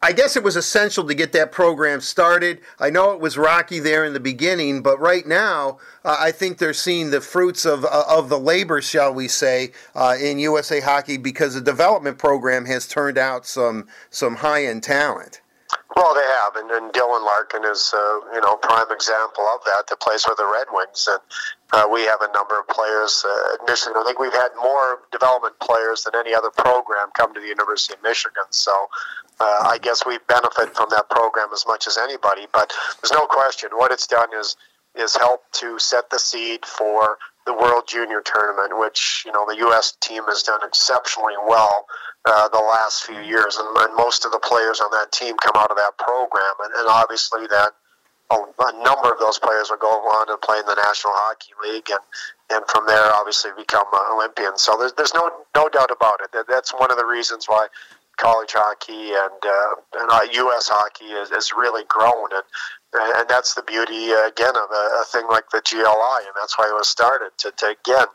I 0.06 0.12
guess 0.12 0.36
it 0.36 0.44
was 0.44 0.56
essential 0.56 1.08
to 1.08 1.16
get 1.16 1.32
that 1.32 1.52
program 1.52 2.00
started. 2.00 2.62
I 2.80 2.92
know 2.92 3.14
it 3.14 3.20
was 3.20 3.40
rocky 3.40 3.80
there 3.80 4.06
in 4.06 4.14
the 4.14 4.20
beginning, 4.20 4.84
but 4.84 5.00
right 5.00 5.26
now 5.26 5.80
uh, 6.04 6.16
I 6.20 6.32
think 6.32 6.60
they're 6.60 6.74
seeing 6.74 7.10
the 7.10 7.22
fruits 7.22 7.66
of 7.66 7.84
uh, 7.84 8.04
of 8.08 8.30
the 8.30 8.38
labor, 8.38 8.84
shall 8.84 9.12
we 9.12 9.28
say, 9.28 9.72
uh, 9.96 10.16
in 10.22 10.38
USA 10.38 10.80
Hockey 10.80 11.18
because 11.18 11.56
the 11.56 11.62
development 11.62 12.20
program 12.20 12.66
has 12.66 12.88
turned 12.88 13.18
out 13.18 13.48
some 13.48 13.88
some 14.12 14.36
high 14.36 14.66
end 14.66 14.84
talent. 14.84 15.42
Well, 15.96 16.14
they 16.14 16.22
have, 16.22 16.56
and, 16.58 16.70
and 16.72 16.94
Dylan 16.94 17.26
Larkin 17.26 17.64
is, 17.64 17.94
uh, 17.96 18.20
you 18.34 18.42
know, 18.42 18.58
prime 18.58 18.92
example 18.92 19.46
of 19.48 19.62
that. 19.66 19.88
That 19.88 20.00
plays 20.00 20.26
with 20.28 20.38
the 20.38 20.46
Red 20.46 20.68
Wings, 20.72 21.08
and 21.10 21.20
uh, 21.72 21.88
we 21.92 22.02
have 22.02 22.22
a 22.22 22.32
number 22.34 22.60
of 22.60 22.68
players 22.68 23.24
uh, 23.28 23.58
Michigan. 23.66 23.94
I 23.98 24.04
think 24.06 24.20
we've 24.20 24.34
had 24.34 24.50
more 24.62 25.00
development 25.12 25.58
players 25.60 26.04
than 26.04 26.14
any 26.16 26.36
other 26.36 26.50
program 26.50 27.10
come 27.16 27.34
to 27.34 27.40
the 27.40 27.48
University 27.48 27.94
of 27.94 28.04
Michigan. 28.04 28.44
So, 28.50 28.90
uh, 29.40 29.64
I 29.66 29.78
guess 29.82 30.06
we 30.06 30.20
benefit 30.28 30.76
from 30.76 30.90
that 30.92 31.10
program 31.10 31.50
as 31.54 31.66
much 31.66 31.88
as 31.88 31.98
anybody. 31.98 32.46
But 32.52 32.72
there's 33.02 33.14
no 33.14 33.26
question 33.26 33.70
what 33.74 33.92
it's 33.92 34.08
done 34.08 34.30
is 34.38 34.56
is 34.96 35.16
helped 35.16 35.52
to 35.54 35.78
set 35.78 36.10
the 36.10 36.20
seed 36.20 36.66
for 36.66 37.18
the 37.46 37.54
World 37.54 37.84
Junior 37.88 38.22
Tournament, 38.22 38.78
which 38.78 39.24
you 39.26 39.32
know 39.32 39.46
the 39.48 39.58
U.S. 39.58 39.96
team 40.02 40.24
has 40.28 40.44
done 40.44 40.60
exceptionally 40.64 41.36
well 41.48 41.86
uh, 42.26 42.50
the 42.50 42.60
last 42.60 43.04
few 43.04 43.20
years, 43.22 43.58
and, 43.58 43.78
and, 43.78 43.96
most 43.96 44.26
of 44.26 44.32
the 44.32 44.40
players 44.40 44.82
on 44.82 44.90
that 44.92 45.12
team 45.12 45.36
come 45.38 45.54
out 45.56 45.70
of 45.70 45.78
that 45.78 45.98
program, 45.98 46.54
and, 46.64 46.74
and 46.74 46.88
obviously 46.90 47.46
that 47.48 47.72
a, 48.32 48.36
a, 48.36 48.84
number 48.84 49.12
of 49.12 49.20
those 49.20 49.38
players 49.38 49.70
will 49.70 49.78
go 49.78 49.88
on 49.88 50.28
to 50.28 50.38
play 50.38 50.58
in 50.58 50.66
the 50.66 50.76
National 50.76 51.14
Hockey 51.16 51.54
League, 51.64 51.90
and 51.90 52.00
and 52.50 52.66
from 52.70 52.86
there 52.88 53.14
obviously 53.14 53.52
become 53.58 53.86
uh, 53.94 54.16
Olympians. 54.16 54.62
So 54.62 54.78
there's 54.78 54.94
there's 54.94 55.14
no 55.14 55.30
no 55.56 55.70
doubt 55.70 55.92
about 55.92 56.22
it. 56.22 56.32
That, 56.34 56.46
that's 56.48 56.74
one 56.74 56.92
of 56.92 56.98
the 56.98 57.06
reasons 57.06 57.46
why 57.46 57.68
college 58.18 58.54
hockey 58.54 59.14
and 59.14 59.40
uh, 59.46 60.02
and 60.02 60.10
uh, 60.10 60.26
U.S. 60.50 60.68
hockey 60.70 61.06
is, 61.06 61.32
is 61.32 61.54
really 61.56 61.84
grown, 61.88 62.30
and 62.34 62.44
and 62.94 63.30
that's 63.30 63.54
the 63.54 63.64
beauty 63.64 64.12
uh, 64.14 64.28
again 64.28 64.56
of 64.56 64.70
a, 64.72 64.84
a, 65.02 65.06
thing 65.12 65.28
like 65.30 65.50
the 65.52 65.62
GLI, 65.62 66.26
and 66.26 66.34
that's 66.40 66.58
why 66.58 66.66
it 66.66 66.74
was 66.74 66.88
started 66.88 67.32
to, 67.38 67.52
to 67.52 67.76
again 67.78 68.08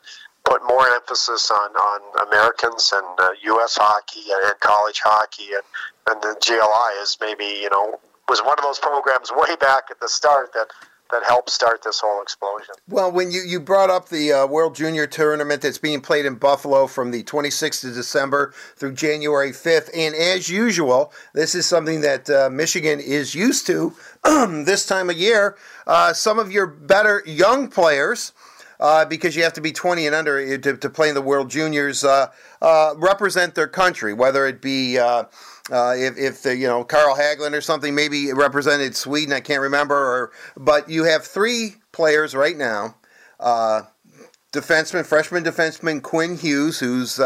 put 0.45 0.63
more 0.65 0.87
emphasis 0.89 1.51
on, 1.51 1.71
on 1.71 2.29
Americans 2.29 2.93
and 2.95 3.21
uh, 3.21 3.31
U.S. 3.43 3.77
hockey 3.81 4.31
and, 4.33 4.59
college 4.61 5.01
hockey, 5.05 5.49
and, 5.55 5.63
and 6.09 6.23
the 6.23 6.37
GLI 6.45 7.03
is 7.03 7.17
maybe 7.21 7.45
you 7.45 7.71
know 7.71 8.01
was 8.29 8.41
one 8.41 8.59
of 8.59 8.65
those 8.65 8.79
programs 8.79 9.31
way 9.37 9.57
back 9.61 9.85
at 9.91 10.01
the 10.01 10.09
start 10.09 10.53
that 10.55 10.69
that 11.11 11.25
helped 11.25 11.51
start 11.51 11.83
this 11.83 12.01
whole 12.01 12.23
explosion. 12.23 12.75
Well, 12.89 13.11
when 13.11 13.31
you, 13.31 13.41
you 13.41 13.61
brought 13.61 13.91
up 13.91 14.09
the 14.09 14.33
uh, 14.33 14.47
World 14.47 14.75
Junior 14.75 15.07
Tournament 15.07 15.63
that's 15.63 15.79
being 15.79 16.01
played 16.01 16.25
in 16.25 16.37
Buffalo 16.37 16.87
from 16.87 17.11
the 17.11 17.25
26th 17.25 17.85
of 17.89 17.95
December 17.95 18.55
through 18.77 18.93
January 18.93 19.51
5th, 19.51 19.91
and 19.95 20.15
as 20.15 20.49
usual, 20.49 21.13
this 21.35 21.55
is 21.55 21.67
something 21.67 22.01
that 22.03 22.31
uh, 22.31 22.49
Michigan 22.51 23.01
is 23.01 23.35
used 23.35 23.67
to 23.67 23.93
this 24.65 24.87
time 24.87 25.11
of 25.11 25.17
year. 25.17 25.57
Uh, 25.87 26.13
some 26.13 26.39
of 26.39 26.53
your 26.53 26.67
better 26.67 27.23
young 27.27 27.69
players 27.69 28.33
uh, 28.81 29.05
because 29.05 29.37
you 29.37 29.43
have 29.43 29.53
to 29.53 29.61
be 29.61 29.71
20 29.71 30.07
and 30.07 30.15
under 30.17 30.39
uh, 30.39 30.59
to, 30.59 30.77
to 30.77 30.91
play 30.91 31.09
in 31.09 31.15
the 31.15 31.23
World 31.23 31.51
Juniors, 31.51 32.03
uh, 32.03 32.29
uh, 32.63 32.95
represent 32.97 33.55
their 33.55 33.69
country, 33.69 34.13
whether 34.13 34.47
it 34.47 34.61
be. 34.61 34.99
Uh, 34.99 35.25
uh, 35.71 35.95
if, 35.97 36.19
if 36.19 36.43
the, 36.43 36.57
you 36.57 36.67
know 36.67 36.83
Carl 36.83 37.17
Hagelin 37.17 37.53
or 37.53 37.61
something 37.61 37.95
maybe 37.95 38.33
represented 38.33 38.97
Sweden, 38.97 39.33
I 39.33 39.39
can't 39.39 39.61
remember. 39.61 39.95
Or 39.95 40.33
but 40.57 40.89
you 40.89 41.05
have 41.05 41.25
three 41.25 41.77
players 41.93 42.35
right 42.35 42.57
now 42.57 42.97
defenseman, 44.53 45.07
freshman 45.07 45.45
defenseman 45.45 46.03
Quinn 46.03 46.37
Hughes, 46.37 46.81
who's 46.81 47.21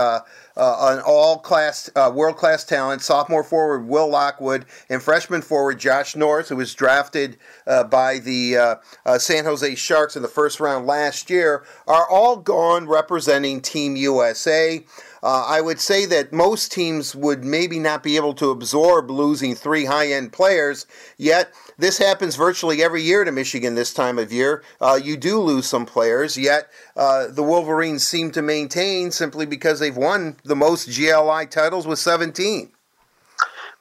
uh, 0.57 0.61
uh, 0.61 0.97
an 0.97 1.03
all-class, 1.05 1.91
uh, 1.97 2.13
world-class 2.15 2.65
talent. 2.65 3.03
Sophomore 3.03 3.43
forward 3.43 3.89
Will 3.89 4.09
Lockwood, 4.09 4.67
and 4.89 5.03
freshman 5.03 5.43
forward 5.43 5.79
Josh 5.79 6.15
Norris, 6.15 6.49
who 6.49 6.57
was 6.57 6.75
drafted 6.75 7.37
uh, 7.67 7.85
by 7.85 8.19
the 8.19 8.57
uh, 8.57 8.75
uh, 9.05 9.19
San 9.19 9.45
Jose 9.45 9.75
Sharks 9.75 10.17
in 10.17 10.23
the 10.23 10.29
first 10.29 10.61
round 10.61 10.87
last 10.87 11.29
year, 11.29 11.65
are 11.89 12.09
all 12.09 12.37
gone 12.37 12.87
representing 12.87 13.61
Team 13.61 13.97
USA. 13.97 14.85
I 15.27 15.63
would 15.63 15.81
say 15.81 16.05
that 16.05 16.35
most 16.35 16.71
teams 16.71 17.15
would 17.15 17.45
maybe 17.45 17.79
not 17.79 18.03
be 18.03 18.17
able 18.17 18.35
to 18.35 18.51
absorb 18.51 19.11
losing 19.11 19.55
three 19.55 19.87
high-end 19.87 20.35
players, 20.35 20.87
yet 21.17 21.51
this 21.79 21.99
happens 21.99 22.37
virtually 22.37 22.83
every 22.83 23.03
year 23.03 23.25
to 23.25 23.33
Michigan 23.33 23.75
this 23.75 23.93
time 23.93 24.19
of 24.19 24.33
year. 24.33 24.63
Uh, 24.81 24.99
you 25.03 25.17
do 25.17 25.41
lose 25.41 25.67
some 25.67 25.87
players, 25.87 26.37
yet 26.37 26.69
uh, 26.97 27.27
the 27.29 27.43
Wolverines 27.43 28.07
seem 28.07 28.31
to 28.33 28.43
maintain 28.43 29.11
simply 29.11 29.47
because 29.47 29.81
they've 29.81 29.97
won 29.97 30.37
the 30.45 30.57
most 30.57 30.87
GLI 30.87 31.47
titles 31.47 31.87
with 31.87 31.99
17. 31.99 32.71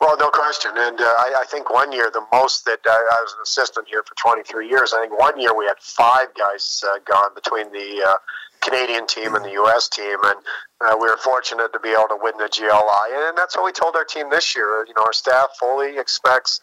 Well, 0.01 0.17
no 0.17 0.29
question. 0.29 0.71
And 0.75 0.99
uh, 0.99 1.03
I, 1.03 1.36
I, 1.41 1.45
think 1.45 1.71
one 1.71 1.93
year, 1.93 2.12
the 2.12 2.25
most 2.34 2.65
that 2.65 2.79
I, 2.86 2.89
I, 2.89 3.21
was 3.21 3.34
an 3.34 3.41
assistant 3.41 3.88
here 3.88 4.03
for 4.03 4.15
23 4.15 4.67
years, 4.67 4.93
I 4.93 4.99
think 4.99 5.17
one 5.17 5.39
year 5.39 5.56
we 5.56 5.65
had 5.65 5.79
five 5.79 6.27
guys 6.38 6.84
uh, 6.86 6.99
gone 7.06 7.34
between 7.34 7.71
the 7.71 8.03
uh, 8.06 8.15
Canadian 8.60 9.08
team 9.08 9.36
and 9.36 9.45
the 9.45 9.51
U.S. 9.51 9.88
team, 9.88 10.17
and 10.23 10.36
uh, 10.82 10.95
we 10.99 11.08
were 11.08 11.15
fortunate 11.17 11.71
to 11.71 11.79
be 11.79 11.89
able 11.89 12.08
to 12.10 12.17
win 12.21 12.34
the 12.38 12.49
GLI. 12.49 13.27
And 13.27 13.38
that's 13.38 13.56
what 13.56 13.63
we 13.63 13.71
told 13.71 13.95
our 13.95 14.03
team 14.03 14.29
this 14.29 14.56
year. 14.56 14.86
You 14.88 14.93
know, 14.97 15.03
our 15.03 15.13
staff 15.13 15.51
fully 15.58 15.97
expects 15.97 16.60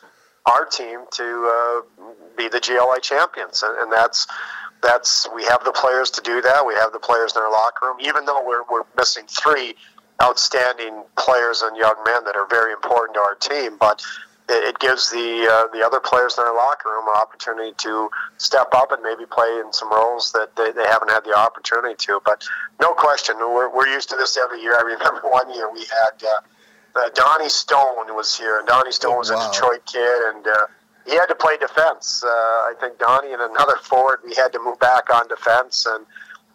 our 0.47 0.65
team 0.65 1.01
to 1.13 1.85
uh, 2.03 2.05
be 2.37 2.49
the 2.49 2.61
GLI 2.61 3.01
champions, 3.03 3.63
and, 3.63 3.77
and 3.79 3.93
that's 3.93 4.27
that's 4.83 5.29
we 5.35 5.45
have 5.45 5.63
the 5.65 5.73
players 5.73 6.11
to 6.11 6.23
do 6.23 6.41
that. 6.41 6.67
We 6.67 6.75
have 6.75 6.93
the 6.93 6.99
players 6.99 7.37
in 7.37 7.43
our 7.43 7.53
locker 7.53 7.87
room, 7.87 7.99
even 8.01 8.25
though 8.25 8.45
we're 8.47 8.65
we're 8.71 8.85
missing 8.97 9.25
three 9.29 9.75
outstanding 10.23 11.03
players 11.17 11.63
and 11.63 11.77
young 11.77 11.97
men 12.05 12.25
that 12.25 12.37
are 12.37 12.47
very 12.49 12.73
important 12.73 13.15
to 13.15 13.21
our 13.21 13.35
team, 13.37 13.77
but 13.79 14.03
it, 14.51 14.79
gives 14.79 15.11
the 15.11 15.47
uh, 15.51 15.73
the 15.73 15.85
other 15.85 16.01
players 16.01 16.37
in 16.37 16.45
our 16.45 16.55
locker 16.55 16.91
room 16.91 17.07
an 17.07 17.15
opportunity 17.17 17.73
to 17.79 18.11
step 18.39 18.69
up 18.75 18.93
and 18.93 19.03
maybe 19.03 19.25
play 19.27 19.61
in 19.65 19.73
some 19.73 19.91
roles 19.93 20.33
that 20.33 20.55
they, 20.57 20.73
they 20.73 20.85
haven't 20.89 21.11
had 21.11 21.25
the 21.25 21.35
opportunity 21.37 21.95
to. 21.97 22.21
But 22.25 22.45
no 22.81 22.93
question, 22.93 23.37
we're, 23.39 23.75
we're 23.75 23.87
used 23.87 24.09
to 24.11 24.17
this 24.17 24.37
every 24.37 24.61
year. 24.61 24.77
I 24.77 24.83
remember 24.83 25.21
one 25.25 25.53
year 25.55 25.71
we 25.73 25.81
had 25.81 26.27
uh, 26.27 26.41
uh, 26.97 27.09
Donnie 27.15 27.49
Stone 27.49 28.15
was 28.15 28.37
here, 28.37 28.59
and 28.59 28.67
Donnie 28.67 28.93
Stone 28.93 29.17
was 29.17 29.31
wow. 29.31 29.49
a 29.49 29.53
Detroit 29.53 29.85
kid, 29.87 30.35
and 30.35 30.47
uh, 30.47 30.67
he 31.07 31.15
had 31.15 31.27
to 31.27 31.35
play 31.35 31.57
defense. 31.57 32.23
Uh, 32.25 32.29
I 32.29 32.75
think 32.81 32.99
Donnie 32.99 33.33
and 33.33 33.43
another 33.43 33.77
forward, 33.77 34.21
we 34.25 34.35
had 34.35 34.53
to 34.53 34.59
move 34.59 34.79
back 34.79 35.13
on 35.13 35.29
defense, 35.29 35.87
and 35.89 36.05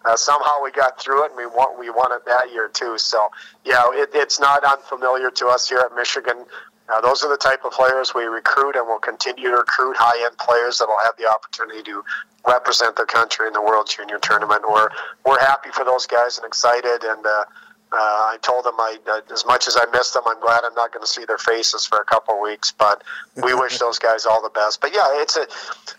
uh, 0.06 0.16
somehow 0.16 0.62
we 0.64 0.72
got 0.72 1.02
through 1.02 1.26
it, 1.26 1.32
and 1.32 1.38
we 1.38 1.46
won. 1.46 1.80
We 1.80 1.90
won 1.90 2.12
it 2.12 2.26
that 2.26 2.52
year 2.52 2.70
too. 2.70 2.98
So, 2.98 3.30
yeah, 3.64 3.84
it, 3.94 4.10
it's 4.14 4.40
not 4.40 4.64
unfamiliar 4.64 5.32
to 5.32 5.48
us 5.48 5.68
here 5.68 5.80
at 5.80 5.96
Michigan. 5.96 6.46
Uh, 6.88 7.02
those 7.02 7.24
are 7.24 7.30
the 7.30 7.38
type 7.38 7.66
of 7.66 7.72
players 7.72 8.14
we 8.14 8.26
recruit, 8.26 8.76
and 8.76 8.86
we'll 8.86 9.00
continue 9.00 9.50
to 9.50 9.58
recruit 9.58 9.96
high-end 9.98 10.38
players 10.38 10.78
that 10.78 10.88
will 10.88 11.00
have 11.04 11.16
the 11.18 11.28
opportunity 11.28 11.82
to 11.82 12.04
represent 12.48 12.96
their 12.96 13.08
country 13.08 13.48
in 13.48 13.54
the 13.54 13.62
World 13.62 13.90
Junior 13.90 14.20
Tournament. 14.20 14.62
We're 14.70 14.90
we're 15.26 15.40
happy 15.40 15.70
for 15.72 15.84
those 15.84 16.06
guys 16.06 16.38
and 16.38 16.46
excited, 16.46 17.04
and 17.04 17.26
uh, 17.26 17.46
uh, 17.92 17.98
I 17.98 18.38
told 18.42 18.66
them 18.66 18.76
I, 18.78 18.98
uh, 19.08 19.22
as 19.32 19.46
much 19.46 19.68
as 19.68 19.78
I 19.78 19.86
miss 19.92 20.12
them, 20.12 20.24
I'm 20.26 20.40
glad 20.40 20.64
I'm 20.64 20.74
not 20.74 20.92
going 20.92 21.04
to 21.04 21.10
see 21.10 21.24
their 21.26 21.38
faces 21.38 21.86
for 21.86 22.00
a 22.00 22.04
couple 22.04 22.36
of 22.36 22.42
weeks. 22.42 22.72
But 22.72 23.04
we 23.36 23.54
wish 23.60 23.78
those 23.78 24.00
guys 24.00 24.26
all 24.26 24.42
the 24.42 24.50
best. 24.50 24.82
But 24.82 24.94
yeah, 24.94 25.22
it's 25.22 25.38
a, 25.38 25.48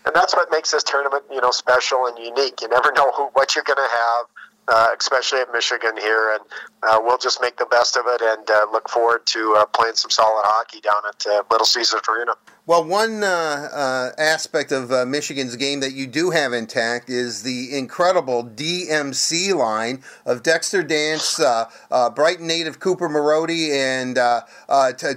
and 0.05 0.13
that's 0.13 0.35
what 0.35 0.51
makes 0.51 0.71
this 0.71 0.83
tournament, 0.83 1.23
you 1.31 1.41
know, 1.41 1.51
special 1.51 2.05
and 2.05 2.17
unique. 2.17 2.61
You 2.61 2.67
never 2.69 2.91
know 2.95 3.11
who 3.11 3.29
what 3.33 3.55
you're 3.55 3.63
going 3.63 3.77
to 3.77 3.95
have. 3.95 4.25
Uh, 4.69 4.89
especially 4.99 5.39
at 5.39 5.49
Michigan 5.53 5.95
here, 5.95 6.33
and 6.33 6.43
uh, 6.83 6.99
we'll 7.01 7.17
just 7.17 7.39
make 7.41 7.55
the 7.55 7.65
best 7.67 7.95
of 7.95 8.03
it 8.05 8.21
and 8.21 8.49
uh, 8.49 8.65
look 8.69 8.89
forward 8.89 9.25
to 9.25 9.55
uh, 9.57 9.65
playing 9.67 9.95
some 9.95 10.11
solid 10.11 10.41
hockey 10.43 10.81
down 10.81 11.01
at 11.07 11.25
uh, 11.25 11.41
Little 11.49 11.65
Caesars 11.65 12.01
Arena. 12.09 12.33
Well, 12.67 12.83
one 12.83 13.23
uh, 13.23 13.27
uh, 13.27 14.11
aspect 14.17 14.73
of 14.73 14.91
uh, 14.91 15.05
Michigan's 15.05 15.55
game 15.55 15.79
that 15.79 15.93
you 15.93 16.05
do 16.05 16.31
have 16.31 16.51
intact 16.51 17.09
is 17.09 17.41
the 17.41 17.73
incredible 17.73 18.43
DMC 18.43 19.55
line 19.55 20.03
of 20.25 20.43
Dexter 20.43 20.83
Dancs, 20.83 21.39
uh, 21.39 21.69
uh, 21.89 22.09
Brighton 22.09 22.45
native 22.45 22.81
Cooper 22.81 23.07
Marody, 23.07 23.69
and 23.69 24.17
uh, 24.17 24.41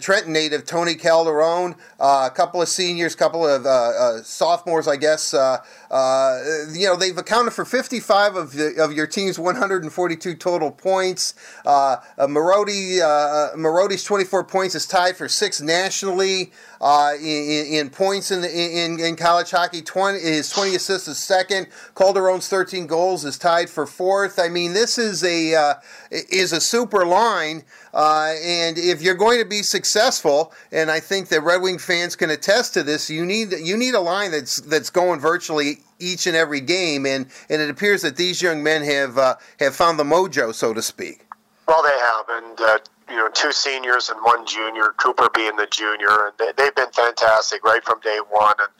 Trenton 0.01 0.33
native 0.33 0.65
Tony 0.65 0.95
Calderon. 0.95 1.75
a 1.99 2.31
couple 2.33 2.63
of 2.63 2.69
seniors, 2.69 3.15
a 3.15 3.17
couple 3.17 3.45
of 3.45 4.25
sophomores, 4.25 4.87
I 4.87 4.95
guess. 4.95 5.33
you 5.33 6.87
know, 6.87 6.95
they've 6.95 7.19
accounted 7.19 7.53
for 7.53 7.65
55 7.65 8.37
of, 8.37 8.53
the, 8.53 8.81
of 8.81 8.93
your 8.93 9.09
team's 9.09 9.41
142 9.41 10.37
total 10.37 10.71
points. 10.71 11.35
Marody, 11.67 13.01
Marody's 13.57 14.05
24 14.05 14.45
points 14.45 14.77
is 14.77 14.87
tied 14.87 15.17
for 15.17 15.27
sixth 15.27 15.61
nationally 15.61 16.53
uh, 16.81 17.13
in, 17.21 17.67
in, 17.67 17.91
points 17.91 18.31
in, 18.31 18.41
the, 18.41 18.49
in, 18.49 18.99
in 18.99 19.17
college 19.17 19.51
hockey. 19.51 19.83
20, 19.83 20.19
his 20.19 20.49
20 20.51 20.77
assists 20.77 21.09
is 21.09 21.19
second. 21.19 21.67
Calderon's 21.95 22.49
13 22.49 22.87
goals 22.87 23.25
is 23.25 23.37
tied 23.37 23.69
for 23.69 23.87
fourth. 23.87 24.39
I 24.39 24.49
mean, 24.49 24.73
this 24.73 24.99
is 24.99 25.23
a 25.23 25.55
uh, 25.55 25.75
is 26.11 26.53
a 26.53 26.61
super 26.61 27.05
line, 27.05 27.65
uh, 27.93 28.35
and 28.43 28.79
if 28.79 29.03
you're 29.03 29.15
going 29.15 29.39
to 29.41 29.45
be 29.45 29.63
successful, 29.63 30.53
and 30.73 30.91
I 30.91 31.01
think 31.01 31.29
that 31.29 31.43
Red 31.43 31.61
Wing 31.61 31.79
fans 31.79 32.17
can 32.17 32.31
attest 32.31 32.75
to 32.75 32.83
this, 32.83 33.11
you 33.11 33.27
need 33.27 33.53
you 33.53 33.77
need 33.77 33.95
a 33.95 34.01
line 34.01 34.31
that's 34.31 34.61
that's 34.63 34.91
going 34.91 35.21
virtually 35.21 35.81
each 35.99 36.27
and 36.27 36.37
every 36.37 36.61
game, 36.61 37.07
and, 37.07 37.27
and 37.51 37.61
it 37.61 37.69
appears 37.69 38.03
that 38.03 38.17
these 38.17 38.41
young 38.41 38.63
men 38.63 38.83
have 38.83 39.19
uh, 39.19 39.37
have 39.59 39.77
found 39.77 39.99
the 39.99 40.05
mojo, 40.05 40.55
so 40.55 40.73
to 40.73 40.83
speak. 40.83 41.27
Well, 41.71 41.85
they 41.85 42.01
have, 42.01 42.45
and 42.45 42.61
uh, 42.61 42.79
you 43.09 43.15
know, 43.15 43.29
two 43.33 43.53
seniors 43.53 44.09
and 44.09 44.19
one 44.25 44.45
junior, 44.45 44.93
Cooper 44.97 45.31
being 45.33 45.55
the 45.55 45.69
junior, 45.71 46.27
and 46.27 46.33
they, 46.37 46.51
they've 46.57 46.75
been 46.75 46.91
fantastic 46.91 47.63
right 47.63 47.81
from 47.85 48.01
day 48.01 48.19
one. 48.29 48.57
And 48.59 48.73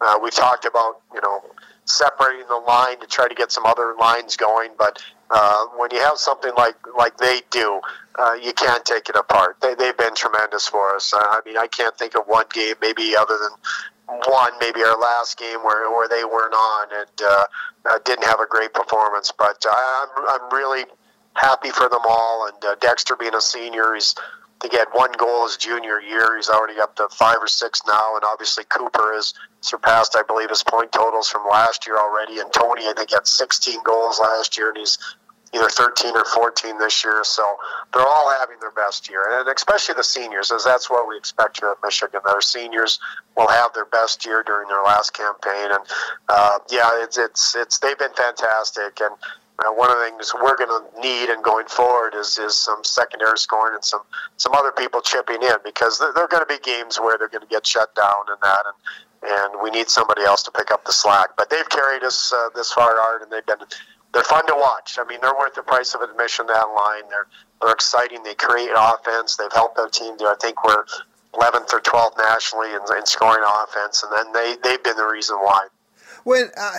uh, 0.00 0.18
we 0.22 0.30
talked 0.30 0.64
about, 0.64 1.02
you 1.12 1.20
know, 1.20 1.44
separating 1.84 2.48
the 2.48 2.56
line 2.56 3.00
to 3.00 3.06
try 3.06 3.28
to 3.28 3.34
get 3.34 3.52
some 3.52 3.66
other 3.66 3.94
lines 4.00 4.38
going, 4.38 4.70
but 4.78 4.98
uh, 5.30 5.66
when 5.76 5.90
you 5.92 6.00
have 6.00 6.16
something 6.16 6.52
like 6.56 6.74
like 6.96 7.18
they 7.18 7.42
do, 7.50 7.82
uh, 8.18 8.32
you 8.42 8.54
can't 8.54 8.82
take 8.86 9.10
it 9.10 9.16
apart. 9.16 9.58
They, 9.60 9.74
they've 9.74 9.98
been 9.98 10.14
tremendous 10.14 10.66
for 10.66 10.96
us. 10.96 11.12
I 11.14 11.40
mean, 11.44 11.58
I 11.58 11.66
can't 11.66 11.98
think 11.98 12.16
of 12.16 12.22
one 12.28 12.46
game, 12.50 12.76
maybe 12.80 13.14
other 13.14 13.36
than 13.36 14.20
one, 14.26 14.52
maybe 14.58 14.82
our 14.84 14.98
last 14.98 15.38
game 15.38 15.58
where, 15.58 15.90
where 15.90 16.08
they 16.08 16.24
weren't 16.24 16.54
on 16.54 16.88
and 16.98 17.22
uh, 17.22 17.44
uh, 17.90 17.98
didn't 18.06 18.24
have 18.24 18.40
a 18.40 18.46
great 18.46 18.72
performance. 18.72 19.30
But 19.36 19.62
I, 19.68 20.06
I'm, 20.16 20.40
I'm 20.40 20.56
really 20.56 20.84
happy 21.38 21.70
for 21.70 21.88
them 21.88 22.02
all. 22.08 22.48
And 22.48 22.64
uh, 22.64 22.74
Dexter 22.80 23.16
being 23.16 23.34
a 23.34 23.40
senior, 23.40 23.94
he's 23.94 24.14
to 24.60 24.68
get 24.68 24.88
one 24.92 25.12
goal 25.12 25.44
his 25.44 25.56
junior 25.56 26.00
year. 26.00 26.36
He's 26.36 26.48
already 26.48 26.80
up 26.80 26.96
to 26.96 27.08
five 27.10 27.36
or 27.40 27.46
six 27.46 27.82
now, 27.86 28.16
and 28.16 28.24
obviously 28.24 28.64
Cooper 28.64 29.14
has 29.14 29.34
surpassed, 29.60 30.16
I 30.16 30.22
believe, 30.22 30.50
his 30.50 30.64
point 30.64 30.90
totals 30.90 31.28
from 31.28 31.46
last 31.48 31.86
year 31.86 31.96
already. 31.96 32.40
And 32.40 32.52
Tony, 32.52 32.82
I 32.86 32.92
think, 32.96 33.12
had 33.12 33.26
16 33.26 33.82
goals 33.84 34.18
last 34.18 34.58
year, 34.58 34.70
and 34.70 34.78
he's 34.78 34.98
either 35.54 35.68
13 35.68 36.14
or 36.14 36.24
14 36.24 36.78
this 36.78 37.04
year. 37.04 37.22
So 37.24 37.44
they're 37.92 38.02
all 38.02 38.30
having 38.38 38.56
their 38.60 38.72
best 38.72 39.08
year, 39.08 39.38
and 39.38 39.48
especially 39.48 39.94
the 39.94 40.04
seniors, 40.04 40.50
as 40.50 40.64
that's 40.64 40.90
what 40.90 41.08
we 41.08 41.16
expect 41.16 41.60
here 41.60 41.70
at 41.70 41.76
Michigan. 41.82 42.20
Our 42.28 42.40
seniors 42.40 42.98
will 43.36 43.48
have 43.48 43.72
their 43.74 43.86
best 43.86 44.26
year 44.26 44.42
during 44.42 44.68
their 44.68 44.82
last 44.82 45.14
campaign, 45.14 45.70
and 45.70 45.84
uh, 46.28 46.58
yeah, 46.70 46.90
it's 47.02 47.16
it's 47.16 47.54
it's 47.54 47.78
they've 47.78 47.98
been 47.98 48.12
fantastic, 48.14 49.00
and 49.00 49.14
uh, 49.58 49.72
one 49.72 49.90
of 49.90 49.98
the 49.98 50.04
things 50.04 50.32
we're 50.34 50.56
going 50.56 50.70
to 50.70 51.00
need 51.00 51.30
and 51.30 51.42
going 51.42 51.66
forward 51.66 52.14
is, 52.14 52.38
is 52.38 52.54
some 52.54 52.84
secondary 52.84 53.38
scoring 53.38 53.74
and 53.74 53.84
some, 53.84 54.02
some 54.36 54.52
other 54.54 54.70
people 54.70 55.00
chipping 55.00 55.42
in 55.42 55.56
because 55.64 55.98
there, 55.98 56.12
there 56.14 56.24
are 56.24 56.28
going 56.28 56.42
to 56.42 56.46
be 56.46 56.58
games 56.62 57.00
where 57.00 57.18
they're 57.18 57.28
going 57.28 57.42
to 57.42 57.48
get 57.48 57.66
shut 57.66 57.92
down 57.94 58.22
and 58.28 58.38
that, 58.40 58.62
and, 58.66 59.32
and 59.32 59.62
we 59.62 59.70
need 59.70 59.88
somebody 59.88 60.22
else 60.22 60.42
to 60.44 60.50
pick 60.52 60.70
up 60.70 60.84
the 60.84 60.92
slack. 60.92 61.30
But 61.36 61.50
they've 61.50 61.68
carried 61.68 62.04
us 62.04 62.32
uh, 62.32 62.50
this 62.54 62.72
far 62.72 62.94
hard, 62.96 63.22
and 63.22 63.32
they've 63.32 63.46
been 63.46 63.66
they're 64.14 64.22
fun 64.22 64.46
to 64.46 64.54
watch. 64.56 64.96
I 64.98 65.04
mean, 65.04 65.18
they're 65.20 65.36
worth 65.36 65.54
the 65.54 65.62
price 65.62 65.94
of 65.94 66.00
admission. 66.00 66.46
That 66.46 66.68
line, 66.74 67.02
they're 67.10 67.26
they're 67.60 67.74
exciting. 67.74 68.22
They 68.22 68.34
create 68.34 68.70
offense. 68.74 69.36
They've 69.36 69.52
helped 69.52 69.76
their 69.76 69.88
team. 69.88 70.16
Do 70.16 70.26
I 70.26 70.34
think 70.40 70.64
we're 70.64 70.84
11th 71.34 71.72
or 71.74 71.80
12th 71.80 72.16
nationally 72.16 72.70
in, 72.70 72.80
in 72.96 73.06
scoring 73.06 73.44
offense, 73.44 74.02
and 74.02 74.12
then 74.12 74.32
they 74.32 74.56
they've 74.62 74.82
been 74.82 74.96
the 74.96 75.06
reason 75.06 75.36
why. 75.36 75.66
When 76.28 76.50
uh, 76.58 76.72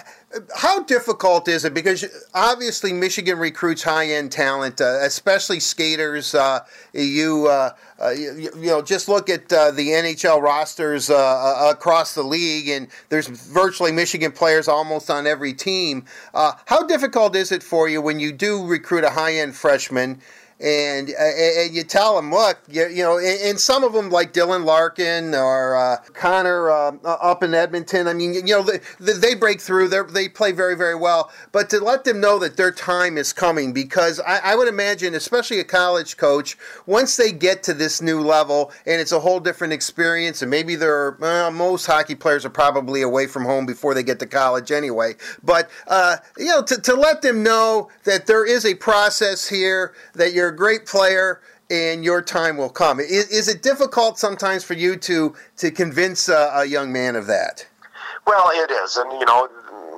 how 0.55 0.83
difficult 0.83 1.47
is 1.47 1.65
it? 1.65 1.73
Because 1.73 2.05
obviously 2.35 2.93
Michigan 2.93 3.39
recruits 3.39 3.81
high 3.81 4.09
end 4.09 4.31
talent, 4.31 4.79
uh, 4.79 4.99
especially 5.01 5.59
skaters. 5.59 6.35
Uh, 6.35 6.59
you, 6.93 7.47
uh, 7.47 7.71
uh, 7.99 8.09
you, 8.09 8.51
you 8.55 8.67
know 8.67 8.83
just 8.83 9.09
look 9.09 9.27
at 9.27 9.51
uh, 9.51 9.71
the 9.71 9.88
NHL 9.88 10.39
rosters 10.39 11.09
across 11.09 12.13
the 12.13 12.21
league, 12.21 12.69
and 12.69 12.89
there's 13.09 13.25
virtually 13.25 13.91
Michigan 13.91 14.31
players 14.31 14.67
almost 14.67 15.09
on 15.09 15.25
every 15.25 15.55
team. 15.55 16.05
how 16.35 16.85
difficult 16.85 17.35
is 17.35 17.51
it 17.51 17.63
for 17.63 17.89
you 17.89 18.03
when 18.03 18.19
you 18.19 18.31
do 18.31 18.63
recruit 18.67 19.03
a 19.03 19.09
high 19.09 19.33
end 19.33 19.55
freshman? 19.55 20.21
And 20.59 21.09
uh, 21.09 21.23
and 21.23 21.73
you 21.73 21.83
tell 21.83 22.15
them, 22.15 22.31
look, 22.31 22.59
you, 22.67 22.87
you 22.87 23.03
know, 23.03 23.17
and, 23.17 23.59
some 23.59 23.83
of 23.83 23.93
them 23.93 24.09
like 24.09 24.33
Dylan 24.33 24.65
Larkin 24.65 25.33
or 25.33 25.75
uh, 25.75 25.97
Connor 26.13 26.69
uh, 26.69 26.91
up 27.03 27.43
in 27.43 27.53
Edmonton. 27.53 28.07
I 28.07 28.13
mean, 28.13 28.33
you 28.33 28.43
know, 28.43 28.63
they, 28.63 28.79
they 29.13 29.35
break 29.35 29.61
through. 29.61 29.87
They 29.87 30.01
they 30.11 30.29
play 30.29 30.51
very 30.51 30.75
very 30.75 30.95
well. 30.95 31.31
But 31.51 31.69
to 31.69 31.79
let 31.79 32.03
them 32.03 32.19
know 32.19 32.39
that 32.39 32.57
their 32.57 32.71
time 32.71 33.17
is 33.17 33.31
coming, 33.31 33.73
because 33.73 34.19
I, 34.19 34.39
I 34.39 34.55
would 34.55 34.67
imagine, 34.67 35.15
especially 35.15 35.59
a 35.59 35.63
college 35.63 36.17
coach, 36.17 36.57
once 36.85 37.15
they 37.15 37.31
get 37.31 37.63
to 37.63 37.73
this 37.73 38.01
new 38.01 38.19
level 38.21 38.71
and 38.85 38.99
it's 38.99 39.11
a 39.11 39.19
whole 39.19 39.39
different 39.39 39.73
experience, 39.73 40.41
and 40.41 40.51
maybe 40.51 40.75
they're 40.75 41.17
most 41.19 41.85
hockey 41.85 42.15
players 42.15 42.45
are 42.45 42.49
probably 42.49 43.01
away 43.01 43.27
from 43.27 43.45
home 43.45 43.65
before 43.65 43.93
they 43.93 44.03
get 44.03 44.19
to 44.19 44.25
college 44.25 44.71
anyway. 44.71 45.15
But 45.41 45.69
uh, 45.87 46.17
you 46.37 46.47
know, 46.47 46.63
to 46.63 46.81
to 46.81 46.95
let 46.95 47.21
them 47.21 47.43
know 47.43 47.89
that 48.03 48.27
there 48.27 48.45
is 48.45 48.65
a 48.65 48.75
process 48.75 49.47
here 49.47 49.93
that 50.15 50.33
you're 50.33 50.48
a 50.49 50.55
great 50.55 50.85
player 50.85 51.41
and 51.69 52.03
your 52.03 52.21
time 52.21 52.57
will 52.57 52.69
come. 52.69 52.99
Is, 52.99 53.29
is 53.29 53.47
it 53.47 53.62
difficult 53.62 54.17
sometimes 54.17 54.63
for 54.63 54.73
you 54.73 54.95
to 54.97 55.35
to 55.57 55.71
convince 55.71 56.29
a, 56.29 56.51
a, 56.55 56.65
young 56.65 56.91
man 56.91 57.15
of 57.15 57.27
that? 57.27 57.67
Well, 58.25 58.49
it 58.53 58.71
is, 58.71 58.97
and 58.97 59.12
you 59.13 59.25
know, 59.25 59.47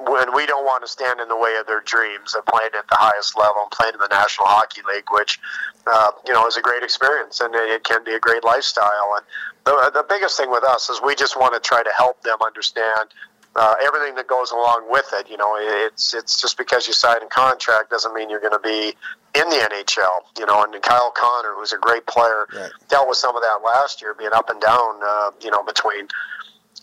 when 0.08 0.36
we 0.36 0.46
don't 0.46 0.66
want 0.66 0.84
to 0.84 0.88
stand 0.88 1.20
in 1.20 1.28
the 1.28 1.38
way 1.38 1.56
of 1.60 1.68
their 1.68 1.82
dreams 1.82 2.36
of 2.36 2.46
playing 2.46 2.72
at 2.78 2.88
the 2.90 2.96
highest 2.96 3.38
level 3.38 3.62
and 3.62 3.72
playing 3.72 3.94
in 3.94 4.00
the 4.00 4.08
National 4.08 4.48
Hockey 4.48 4.82
League, 4.88 5.06
which 5.12 5.40
uh, 5.88 6.12
you 6.26 6.34
know 6.34 6.46
is 6.48 6.58
a 6.58 6.62
great 6.62 6.84
experience 6.84 7.40
and 7.40 7.56
it 7.56 7.84
can 7.84 8.04
be 8.04 8.14
a 8.14 8.20
great 8.20 8.44
lifestyle. 8.44 9.16
And 9.16 9.26
the, 9.64 9.92
the 9.94 10.06
biggest 10.08 10.38
thing 10.38 10.50
with 10.50 10.64
us 10.64 10.90
is 10.90 11.02
we 11.02 11.16
just 11.16 11.38
want 11.40 11.54
to 11.54 11.60
try 11.60 11.84
to 11.84 11.92
help 11.96 12.22
them 12.24 12.38
understand 12.46 13.10
uh, 13.56 13.76
everything 13.84 14.16
that 14.16 14.28
goes 14.28 14.52
along 14.52 14.88
with 14.90 15.06
it. 15.14 15.30
You 15.30 15.38
know, 15.38 15.56
it's 15.58 16.14
it's 16.14 16.40
just 16.40 16.58
because 16.58 16.88
you 16.88 16.94
sign 16.94 17.22
a 17.22 17.28
contract 17.28 17.90
doesn't 17.90 18.14
mean 18.14 18.30
you're 18.30 18.40
going 18.40 18.54
to 18.54 18.60
be 18.60 18.94
in 19.36 19.50
the 19.50 19.56
NHL. 19.56 20.40
You 20.40 20.46
know, 20.46 20.64
and 20.64 20.82
Kyle 20.82 21.12
Connor, 21.16 21.54
who's 21.56 21.74
a 21.74 21.78
great 21.78 22.06
player, 22.06 22.48
right. 22.54 22.72
dealt 22.90 23.08
with 23.08 23.18
some 23.18 23.36
of 23.36 23.42
that 23.42 23.60
last 23.64 24.02
year, 24.02 24.14
being 24.14 24.34
up 24.34 24.50
and 24.50 24.62
down. 24.62 25.02
Uh, 25.04 25.32
you 25.42 25.52
know, 25.52 25.64
between 25.64 26.08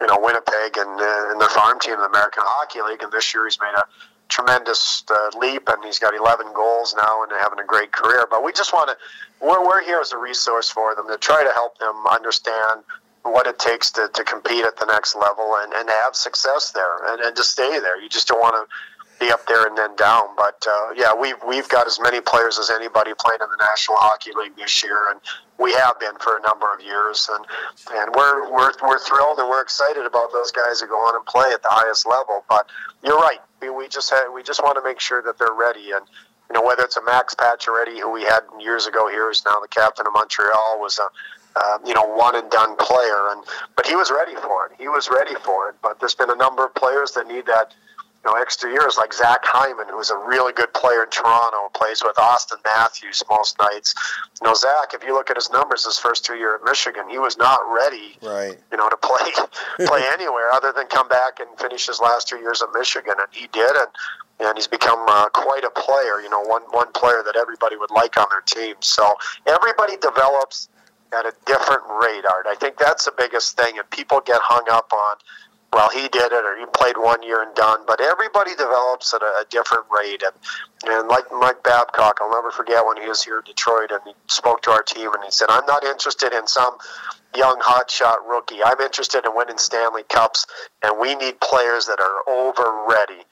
you 0.01 0.07
know 0.07 0.19
Winnipeg 0.21 0.77
and, 0.77 1.01
uh, 1.01 1.31
and 1.31 1.41
their 1.41 1.49
farm 1.49 1.81
team 1.81 1.95
in 1.95 2.01
the 2.01 2.07
American 2.07 2.43
Hockey 2.47 2.83
League, 2.83 3.03
and 3.03 3.13
this 3.13 3.33
year 3.33 3.45
he's 3.45 3.59
made 3.61 3.75
a 3.77 3.85
tremendous 4.29 5.05
uh, 5.11 5.31
leap, 5.39 5.69
and 5.69 5.83
he's 5.85 5.99
got 5.99 6.15
11 6.15 6.53
goals 6.55 6.95
now 6.95 7.23
and 7.23 7.33
having 7.33 7.59
a 7.59 7.65
great 7.65 7.93
career. 7.93 8.27
But 8.31 8.45
we 8.45 8.53
just 8.53 8.73
want 8.73 8.91
to, 8.91 8.97
we're, 9.45 9.67
we're 9.67 9.83
here 9.83 10.01
as 10.01 10.13
a 10.13 10.19
resource 10.19 10.69
for 10.69 10.95
them 10.95 11.09
to 11.09 11.17
try 11.17 11.43
to 11.43 11.53
help 11.53 11.79
them 11.79 12.07
understand 12.07 12.83
what 13.23 13.47
it 13.47 13.59
takes 13.59 13.91
to, 13.93 14.09
to 14.15 14.25
compete 14.25 14.65
at 14.65 14.77
the 14.77 14.87
next 14.87 15.17
level 15.17 15.57
and, 15.57 15.73
and 15.73 15.89
have 15.89 16.15
success 16.15 16.73
there 16.73 17.05
and, 17.13 17.21
and 17.21 17.37
to 17.37 17.45
stay 17.45 17.79
there. 17.81 18.01
You 18.01 18.09
just 18.09 18.29
don't 18.29 18.41
want 18.41 18.55
to 18.55 18.75
be 19.19 19.31
up 19.33 19.47
there 19.47 19.67
and 19.67 19.77
then 19.77 19.95
down. 19.97 20.23
But 20.37 20.65
uh, 20.69 20.91
yeah, 20.97 21.15
we've 21.15 21.37
we've 21.47 21.69
got 21.69 21.87
as 21.87 21.99
many 22.01 22.21
players 22.21 22.59
as 22.59 22.71
anybody 22.71 23.13
playing 23.19 23.41
in 23.43 23.49
the 23.51 23.65
National 23.65 23.97
Hockey 23.99 24.31
League 24.37 24.57
this 24.57 24.83
year, 24.83 25.11
and 25.11 25.21
we 25.59 25.73
have 25.75 25.99
been 25.99 26.17
for 26.21 26.39
a 26.39 26.43
number 26.43 26.73
of 26.73 26.81
years, 26.81 27.29
and 27.33 27.45
and 27.99 28.15
we're 28.15 28.51
we're 28.51 28.73
we're 28.83 28.99
thrilled 28.99 29.39
and 29.39 29.49
we're 29.49 29.63
excited 29.63 30.07
about 30.07 30.33
those 30.33 30.53
guys 30.53 30.81
who 30.81 30.89
go 30.89 30.97
on 30.97 31.17
and 31.17 31.27
play 31.27 31.51
at 31.53 31.63
the 31.63 31.71
highest 31.71 32.07
level. 32.07 32.45
But 32.49 32.69
you're 33.03 33.19
right, 33.19 33.41
we, 33.61 33.71
we 33.71 33.89
just 33.89 34.11
had, 34.11 34.29
we 34.33 34.43
just 34.43 34.63
want 34.63 34.77
to 34.77 34.83
make 34.83 35.01
sure 35.01 35.23
that 35.23 35.39
they're 35.39 35.55
ready 35.55 35.93
and. 35.93 36.05
You 36.51 36.55
know, 36.55 36.63
whether 36.63 36.83
it's 36.83 36.97
a 36.97 37.03
Max 37.03 37.35
Pacioretty, 37.35 38.01
who 38.01 38.11
we 38.11 38.23
had 38.23 38.41
years 38.59 38.87
ago 38.87 39.07
here, 39.07 39.29
who's 39.29 39.45
now 39.45 39.61
the 39.61 39.69
captain 39.69 40.07
of 40.07 40.15
Montreal, 40.15 40.79
was 40.81 40.99
a 40.99 41.07
uh, 41.59 41.79
you 41.85 41.95
know, 41.95 42.05
one 42.05 42.37
and 42.37 42.51
done 42.51 42.77
player. 42.77 43.31
And 43.31 43.45
but 43.77 43.87
he 43.87 43.97
was 43.97 44.11
ready 44.11 44.35
for 44.37 44.67
it. 44.67 44.73
He 44.79 44.89
was 44.89 45.09
ready 45.11 45.35
for 45.45 45.69
it. 45.69 45.77
But 45.83 46.01
there's 46.01 46.15
been 46.15 46.31
a 46.31 46.37
number 46.37 46.65
of 46.65 46.75
players 46.75 47.13
that 47.13 47.27
need 47.27 47.47
that, 47.47 47.75
you 48.25 48.31
know, 48.31 48.37
extra 48.41 48.71
years, 48.71 48.97
like 48.97 49.13
Zach 49.13 49.41
Hyman, 49.45 49.87
who's 49.91 50.11
a 50.11 50.19
really 50.19 50.53
good 50.53 50.73
player 50.75 51.05
in 51.05 51.11
Toronto, 51.11 51.71
plays 51.75 52.03
with 52.03 52.17
Auston 52.17 52.59
Matthews 52.65 53.23
most 53.31 53.59
nights. 53.59 53.95
You 54.41 54.49
know, 54.49 54.55
Zach, 54.55 54.93
if 54.95 55.05
you 55.05 55.15
look 55.15 55.31
at 55.31 55.37
his 55.37 55.51
numbers, 55.51 55.85
his 55.85 55.99
first 55.99 56.25
two 56.25 56.35
years 56.35 56.61
at 56.61 56.65
Michigan, 56.65 57.09
he 57.09 57.19
was 57.19 57.37
not 57.39 57.61
ready, 57.73 58.19
right. 58.23 58.59
you 58.71 58.77
know, 58.77 58.89
to 58.89 58.97
play 58.97 59.33
play 59.87 60.05
anywhere 60.13 60.51
other 60.53 60.73
than 60.73 60.87
come 60.87 61.09
back 61.09 61.41
and 61.41 61.49
finish 61.59 61.87
his 61.87 62.01
last 62.01 62.29
two 62.29 62.39
years 62.39 62.63
at 62.63 62.69
Michigan, 62.75 63.15
and 63.19 63.29
he 63.31 63.49
did. 63.53 63.75
And 63.77 63.89
and 64.41 64.57
he's 64.57 64.69
become 64.69 65.05
uh, 65.09 65.29
quite 65.31 65.65
a 65.65 65.71
player. 65.71 66.21
You 66.21 66.31
know, 66.31 66.41
one 66.43 66.63
one 66.71 66.93
player 66.93 67.23
that 67.25 67.37
everybody 67.37 67.77
would 67.77 67.91
like 67.91 68.17
on 68.17 68.27
their 68.31 68.43
team. 68.43 68.77
So 68.81 69.15
everybody 69.47 69.97
develops 69.97 70.69
at 71.13 71.27
a 71.27 71.33
different 71.47 71.83
rate, 72.01 72.25
Art. 72.25 72.47
I 72.47 72.55
think 72.55 72.79
that's 72.79 73.05
the 73.05 73.13
biggest 73.17 73.57
thing, 73.57 73.79
and 73.79 73.89
people 73.91 74.21
get 74.21 74.41
hung 74.43 74.65
up 74.71 74.93
on 74.93 75.17
well, 75.73 75.91
he 75.91 76.09
did 76.09 76.33
it, 76.33 76.45
or 76.45 76.57
he 76.59 76.65
played 76.73 76.97
one 76.97 77.23
year 77.23 77.43
and 77.43 77.55
done. 77.55 77.81
But 77.87 78.01
everybody 78.01 78.53
develops 78.53 79.13
at 79.13 79.21
a, 79.21 79.27
a 79.27 79.45
different 79.51 79.85
rate, 79.91 80.23
and 80.23 80.33
and 80.91 81.09
like 81.09 81.25
Mike 81.33 81.63
Babcock, 81.63 82.19
I'll 82.21 82.31
never 82.31 82.51
forget 82.51 82.87
when 82.87 82.97
he 82.97 83.07
was 83.07 83.23
here 83.23 83.39
in 83.39 83.45
Detroit, 83.45 83.91
and 83.91 84.01
he 84.07 84.13
spoke 84.29 84.63
to 84.63 84.71
our 84.71 84.83
team, 84.83 85.13
and 85.13 85.23
he 85.25 85.31
said, 85.31 85.49
"I'm 85.51 85.67
not 85.67 85.85
interested 85.85 86.33
in 86.33 86.47
some 86.47 86.79
young 87.37 87.61
hotshot 87.61 88.27
rookie. 88.27 88.63
I'm 88.65 88.81
interested 88.81 89.27
in 89.27 89.37
winning 89.37 89.59
Stanley 89.59 90.05
Cups, 90.09 90.47
and 90.83 90.99
we 90.99 91.15
need 91.15 91.39
players 91.41 91.87
that 91.87 92.01
are 92.01 92.29
over 92.29 92.87
ready." 92.89 93.25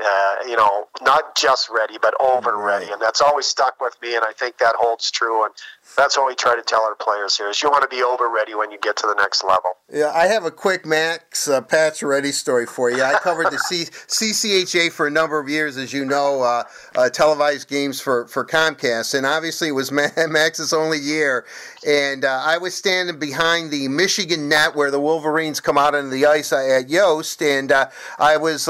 Uh, 0.00 0.36
you 0.46 0.56
know, 0.56 0.86
not 1.02 1.34
just 1.36 1.68
ready, 1.70 1.96
but 2.00 2.14
over 2.20 2.56
right. 2.56 2.78
ready, 2.80 2.92
and 2.92 3.02
that's 3.02 3.20
always 3.20 3.46
stuck 3.46 3.80
with 3.80 3.96
me. 4.00 4.14
And 4.14 4.24
I 4.24 4.32
think 4.32 4.58
that 4.58 4.76
holds 4.76 5.10
true. 5.10 5.44
And 5.44 5.52
that's 5.96 6.16
what 6.16 6.28
we 6.28 6.36
try 6.36 6.54
to 6.54 6.62
tell 6.62 6.82
our 6.82 6.94
players 6.94 7.36
here: 7.36 7.48
is 7.48 7.60
you 7.62 7.68
want 7.68 7.82
to 7.82 7.88
be 7.88 8.02
over 8.02 8.28
ready 8.28 8.54
when 8.54 8.70
you 8.70 8.78
get 8.78 8.96
to 8.98 9.06
the 9.08 9.14
next 9.14 9.42
level. 9.42 9.72
Yeah, 9.92 10.12
I 10.14 10.26
have 10.26 10.44
a 10.44 10.50
quick 10.50 10.86
Max 10.86 11.48
uh, 11.48 11.62
ready 12.02 12.30
story 12.30 12.66
for 12.66 12.90
you. 12.90 13.02
I 13.02 13.14
covered 13.14 13.50
the 13.50 13.58
C- 13.58 13.84
CCHA 14.08 14.92
for 14.92 15.06
a 15.06 15.10
number 15.10 15.38
of 15.38 15.48
years, 15.48 15.76
as 15.76 15.92
you 15.92 16.04
know, 16.04 16.42
uh, 16.42 16.64
uh, 16.96 17.08
televised 17.08 17.68
games 17.68 18.00
for, 18.00 18.28
for 18.28 18.44
Comcast, 18.44 19.14
and 19.14 19.26
obviously 19.26 19.68
it 19.68 19.72
was 19.72 19.90
Max's 19.92 20.72
only 20.72 20.98
year. 20.98 21.44
And 21.86 22.24
uh, 22.24 22.42
I 22.44 22.58
was 22.58 22.74
standing 22.74 23.18
behind 23.18 23.70
the 23.70 23.86
Michigan 23.86 24.48
net 24.48 24.74
where 24.74 24.90
the 24.90 24.98
Wolverines 24.98 25.60
come 25.60 25.78
out 25.78 25.94
on 25.94 26.10
the 26.10 26.26
ice 26.26 26.52
uh, 26.52 26.56
at 26.56 26.90
Yost, 26.90 27.40
and 27.40 27.70
uh, 27.70 27.88
I 28.18 28.36
was 28.36 28.68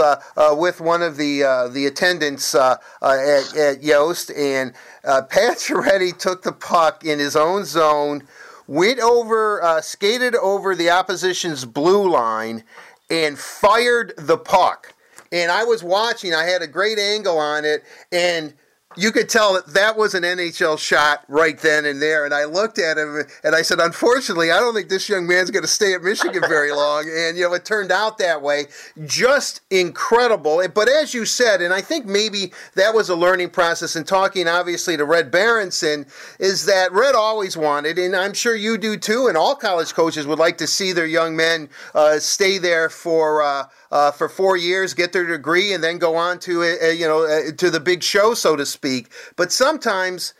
with 0.56 0.80
one 0.80 1.02
of 1.02 1.16
the 1.16 1.70
the 1.72 1.86
attendants 1.86 2.54
at, 2.54 2.80
at 3.02 3.82
Yost, 3.82 4.30
and 4.32 4.74
uh, 5.04 5.22
Pacioretty 5.30 6.16
took 6.16 6.42
the 6.42 6.52
puck 6.52 7.04
in 7.04 7.18
his 7.18 7.34
own 7.34 7.64
zone, 7.64 8.22
went 8.66 9.00
over, 9.00 9.62
uh, 9.62 9.80
skated 9.80 10.34
over 10.36 10.74
the 10.74 10.90
opposition's 10.90 11.64
blue 11.64 12.08
line, 12.08 12.62
and 13.10 13.38
fired 13.38 14.12
the 14.18 14.38
puck. 14.38 14.94
And 15.32 15.50
I 15.50 15.64
was 15.64 15.82
watching. 15.82 16.34
I 16.34 16.44
had 16.44 16.62
a 16.62 16.66
great 16.66 16.98
angle 16.98 17.38
on 17.38 17.64
it, 17.64 17.84
and 18.12 18.54
you 18.98 19.12
could 19.12 19.28
tell 19.28 19.54
that 19.54 19.66
that 19.74 19.96
was 19.96 20.14
an 20.14 20.24
NHL 20.24 20.78
shot 20.78 21.24
right 21.28 21.56
then 21.58 21.84
and 21.84 22.02
there. 22.02 22.24
And 22.24 22.34
I 22.34 22.44
looked 22.44 22.78
at 22.78 22.98
him 22.98 23.22
and 23.44 23.54
I 23.54 23.62
said, 23.62 23.78
unfortunately, 23.78 24.50
I 24.50 24.58
don't 24.58 24.74
think 24.74 24.88
this 24.88 25.08
young 25.08 25.26
man's 25.26 25.50
going 25.50 25.62
to 25.62 25.68
stay 25.68 25.94
at 25.94 26.02
Michigan 26.02 26.42
very 26.48 26.72
long. 26.72 27.08
And, 27.18 27.36
you 27.36 27.44
know, 27.44 27.54
it 27.54 27.64
turned 27.64 27.90
out 27.90 28.18
that 28.18 28.42
way. 28.42 28.66
Just 29.06 29.60
incredible. 29.70 30.62
But 30.72 30.88
as 30.88 31.14
you 31.14 31.24
said, 31.24 31.60
and 31.60 31.74
I 31.74 31.80
think 31.80 32.06
maybe 32.06 32.52
that 32.74 32.94
was 32.94 33.08
a 33.08 33.16
learning 33.16 33.50
process 33.50 33.96
in 33.96 34.04
talking, 34.04 34.46
obviously, 34.46 34.96
to 34.96 35.04
Red 35.04 35.30
Berenson, 35.30 36.06
is 36.38 36.64
that 36.66 36.92
Red 36.92 37.14
always 37.14 37.56
wanted, 37.56 37.98
and 37.98 38.14
I'm 38.14 38.34
sure 38.34 38.54
you 38.54 38.78
do 38.78 38.96
too, 38.96 39.26
and 39.26 39.36
all 39.36 39.54
college 39.54 39.94
coaches 39.94 40.26
would 40.26 40.38
like 40.38 40.58
to 40.58 40.66
see 40.66 40.92
their 40.92 41.06
young 41.06 41.34
men 41.36 41.68
uh, 41.94 42.18
stay 42.18 42.58
there 42.58 42.88
for. 42.88 43.42
Uh, 43.42 43.64
uh, 43.90 44.10
for 44.10 44.28
four 44.28 44.56
years, 44.56 44.94
get 44.94 45.12
their 45.12 45.26
degree, 45.26 45.72
and 45.72 45.82
then 45.82 45.98
go 45.98 46.16
on 46.16 46.38
to 46.40 46.62
uh, 46.62 46.86
you 46.88 47.06
know 47.06 47.24
uh, 47.24 47.52
to 47.56 47.70
the 47.70 47.80
big 47.80 48.02
show, 48.02 48.34
so 48.34 48.56
to 48.56 48.66
speak. 48.66 49.10
But 49.36 49.52
sometimes 49.52 50.34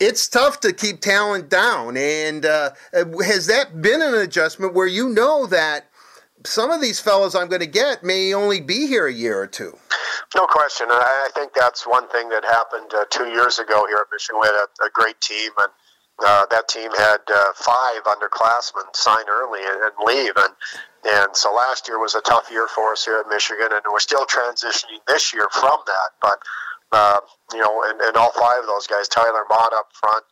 it's 0.00 0.28
tough 0.28 0.60
to 0.60 0.72
keep 0.72 1.00
talent 1.00 1.48
down, 1.48 1.96
and 1.96 2.44
uh, 2.44 2.70
has 2.92 3.46
that 3.46 3.82
been 3.82 4.02
an 4.02 4.14
adjustment 4.14 4.74
where 4.74 4.86
you 4.86 5.08
know 5.08 5.46
that? 5.46 5.86
Some 6.46 6.70
of 6.70 6.80
these 6.80 7.00
fellows 7.00 7.34
I'm 7.34 7.48
going 7.48 7.62
to 7.62 7.66
get 7.66 8.04
may 8.04 8.32
only 8.32 8.60
be 8.60 8.86
here 8.86 9.08
a 9.08 9.12
year 9.12 9.40
or 9.40 9.48
two. 9.48 9.76
No 10.36 10.46
question. 10.46 10.86
I 10.88 11.30
think 11.34 11.52
that's 11.52 11.84
one 11.84 12.08
thing 12.08 12.28
that 12.28 12.44
happened 12.44 12.92
uh, 12.94 13.06
two 13.10 13.26
years 13.26 13.58
ago 13.58 13.86
here 13.88 13.98
at 13.98 14.06
Michigan. 14.12 14.40
We 14.40 14.46
had 14.46 14.54
a, 14.54 14.86
a 14.86 14.90
great 14.92 15.20
team, 15.20 15.50
and 15.58 15.68
uh, 16.24 16.46
that 16.50 16.68
team 16.68 16.90
had 16.92 17.18
uh, 17.32 17.52
five 17.54 18.04
underclassmen 18.04 18.94
sign 18.94 19.24
early 19.28 19.60
and, 19.64 19.82
and 19.82 19.92
leave, 20.04 20.32
and 20.36 20.54
and 21.04 21.36
so 21.36 21.52
last 21.52 21.88
year 21.88 21.98
was 21.98 22.14
a 22.14 22.20
tough 22.22 22.50
year 22.50 22.66
for 22.68 22.92
us 22.92 23.04
here 23.04 23.18
at 23.18 23.28
Michigan, 23.28 23.68
and 23.72 23.82
we're 23.90 24.00
still 24.00 24.26
transitioning 24.26 24.98
this 25.06 25.32
year 25.32 25.48
from 25.52 25.78
that. 25.86 26.10
But 26.20 26.38
uh, 26.92 27.20
you 27.52 27.60
know, 27.60 27.82
and, 27.86 28.00
and 28.00 28.16
all 28.16 28.32
five 28.32 28.60
of 28.60 28.66
those 28.66 28.86
guys, 28.86 29.08
Tyler 29.08 29.44
Motte 29.48 29.74
up 29.74 29.88
front, 29.92 30.24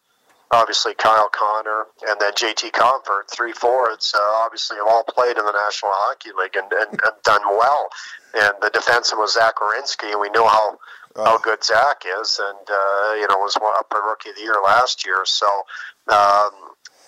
obviously 0.51 0.95
Kyle 0.95 1.29
Connor, 1.29 1.85
and 2.09 2.21
then 2.21 2.33
JT 2.33 2.73
Compher, 2.73 3.23
three 3.31 3.53
forwards, 3.53 4.15
uh, 4.17 4.43
obviously 4.45 4.77
have 4.79 4.87
all 4.89 5.05
played 5.05 5.37
in 5.37 5.45
the 5.45 5.53
National 5.53 5.93
Hockey 5.95 6.31
League 6.39 6.57
and, 6.57 6.73
and, 6.73 6.91
and 6.91 7.13
done 7.25 7.43
well. 7.47 7.89
And 8.35 8.53
the 8.61 8.71
defenseman 8.71 9.19
was 9.19 9.35
Zach 9.35 9.57
Werenski, 9.57 10.13
and 10.13 10.21
we 10.21 10.31
know 10.31 10.47
how 10.47 10.79
how 11.17 11.39
good 11.39 11.65
Zach 11.65 12.03
is, 12.21 12.41
and 12.43 12.69
uh, 12.71 13.15
you 13.15 13.27
know 13.29 13.39
was 13.39 13.57
up 13.57 13.93
a 13.93 14.01
rookie 14.01 14.31
of 14.31 14.37
the 14.37 14.43
year 14.43 14.57
last 14.63 15.07
year. 15.07 15.23
So 15.25 15.47
um, 16.09 16.51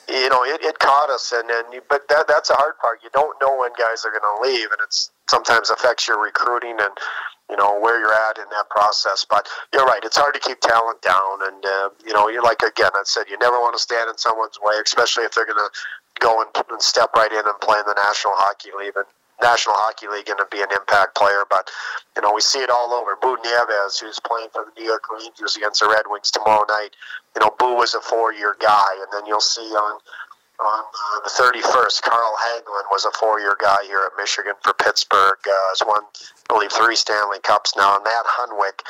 you 0.09 0.29
know, 0.31 0.43
it, 0.45 0.63
it 0.65 0.79
caught 0.79 1.11
us, 1.11 1.33
and 1.33 1.49
then 1.49 1.65
but 1.89 2.09
that 2.09 2.27
that's 2.27 2.51
a 2.51 2.55
hard 2.55 2.79
part. 2.81 3.01
You 3.03 3.11
don't 3.13 3.37
know 3.43 3.59
when 3.59 3.71
guys 3.79 4.05
are 4.05 4.11
going 4.11 4.25
to 4.25 4.41
leave, 4.41 4.71
and 4.73 4.81
it's 4.83 5.11
sometimes 5.29 5.71
affects 5.71 6.09
your 6.09 6.23
recruiting 6.23 6.77
and 6.81 6.97
you 7.51 7.57
know 7.57 7.79
where 7.79 8.01
you're 8.01 8.15
at 8.15 8.39
in 8.39 8.45
that 8.51 8.71
process. 8.71 9.27
But 9.29 9.49
you're 9.73 9.85
right; 9.85 10.01
it's 10.03 10.17
hard 10.17 10.35
to 10.35 10.41
keep 10.41 10.61
talent 10.61 11.03
down, 11.03 11.45
and 11.45 11.65
uh, 11.65 11.89
you 12.07 12.15
know, 12.15 12.29
you're 12.29 12.43
like 12.43 12.63
again, 12.63 12.91
I 12.95 13.03
said, 13.05 13.25
you 13.29 13.37
never 13.39 13.61
want 13.61 13.77
to 13.77 13.83
stand 13.83 14.09
in 14.09 14.17
someone's 14.17 14.59
way, 14.63 14.81
especially 14.85 15.25
if 15.25 15.33
they're 15.35 15.47
going 15.47 15.59
to 15.59 15.71
go 16.21 16.41
and, 16.41 16.51
and 16.71 16.83
step 16.83 17.11
right 17.15 17.31
in 17.31 17.45
and 17.45 17.61
play 17.61 17.79
in 17.79 17.85
the 17.87 17.95
National 17.95 18.33
Hockey 18.37 18.71
League. 18.79 18.97
And 18.97 19.07
National 19.43 19.75
Hockey 19.79 20.09
League 20.09 20.27
going 20.27 20.39
to 20.39 20.49
be 20.51 20.63
an 20.63 20.69
impact 20.75 21.15
player, 21.15 21.45
but 21.49 21.71
you 22.17 22.23
know 22.23 22.33
we 22.33 22.41
see 22.41 22.61
it 22.61 22.71
all 22.71 22.93
over. 22.93 23.17
Boo 23.21 23.37
Nieves, 23.45 23.99
who's 23.99 24.21
playing 24.21 24.49
for 24.53 24.67
the 24.67 24.81
New 24.81 24.87
York 24.87 25.05
Rangers 25.11 25.57
against 25.57 25.81
the 25.81 25.89
Red 25.89 26.07
Wings 26.09 26.31
tomorrow 26.31 26.65
night. 26.69 26.91
You 27.37 27.45
know, 27.45 27.55
Boo 27.59 27.75
was 27.77 27.95
a 27.95 28.01
four-year 28.01 28.57
guy, 28.61 28.91
and 28.99 29.07
then 29.13 29.27
you'll 29.27 29.41
see 29.41 29.69
on 29.75 30.01
on 30.61 30.83
uh, 30.83 31.21
the 31.23 31.31
31st, 31.31 32.03
Carl 32.03 32.35
Hagelin 32.43 32.83
was 32.91 33.05
a 33.05 33.13
four-year 33.13 33.57
guy 33.61 33.77
here 33.87 34.03
at 34.05 34.13
Michigan 34.19 34.55
for 34.63 34.75
Pittsburgh. 34.75 35.39
Uh, 35.47 35.55
has 35.71 35.83
won, 35.87 36.03
I 36.51 36.55
believe, 36.55 36.73
three 36.73 36.97
Stanley 36.97 37.39
Cups 37.45 37.75
now. 37.77 37.95
And 37.95 38.05
Matt 38.05 38.27
Hunwick, 38.27 38.83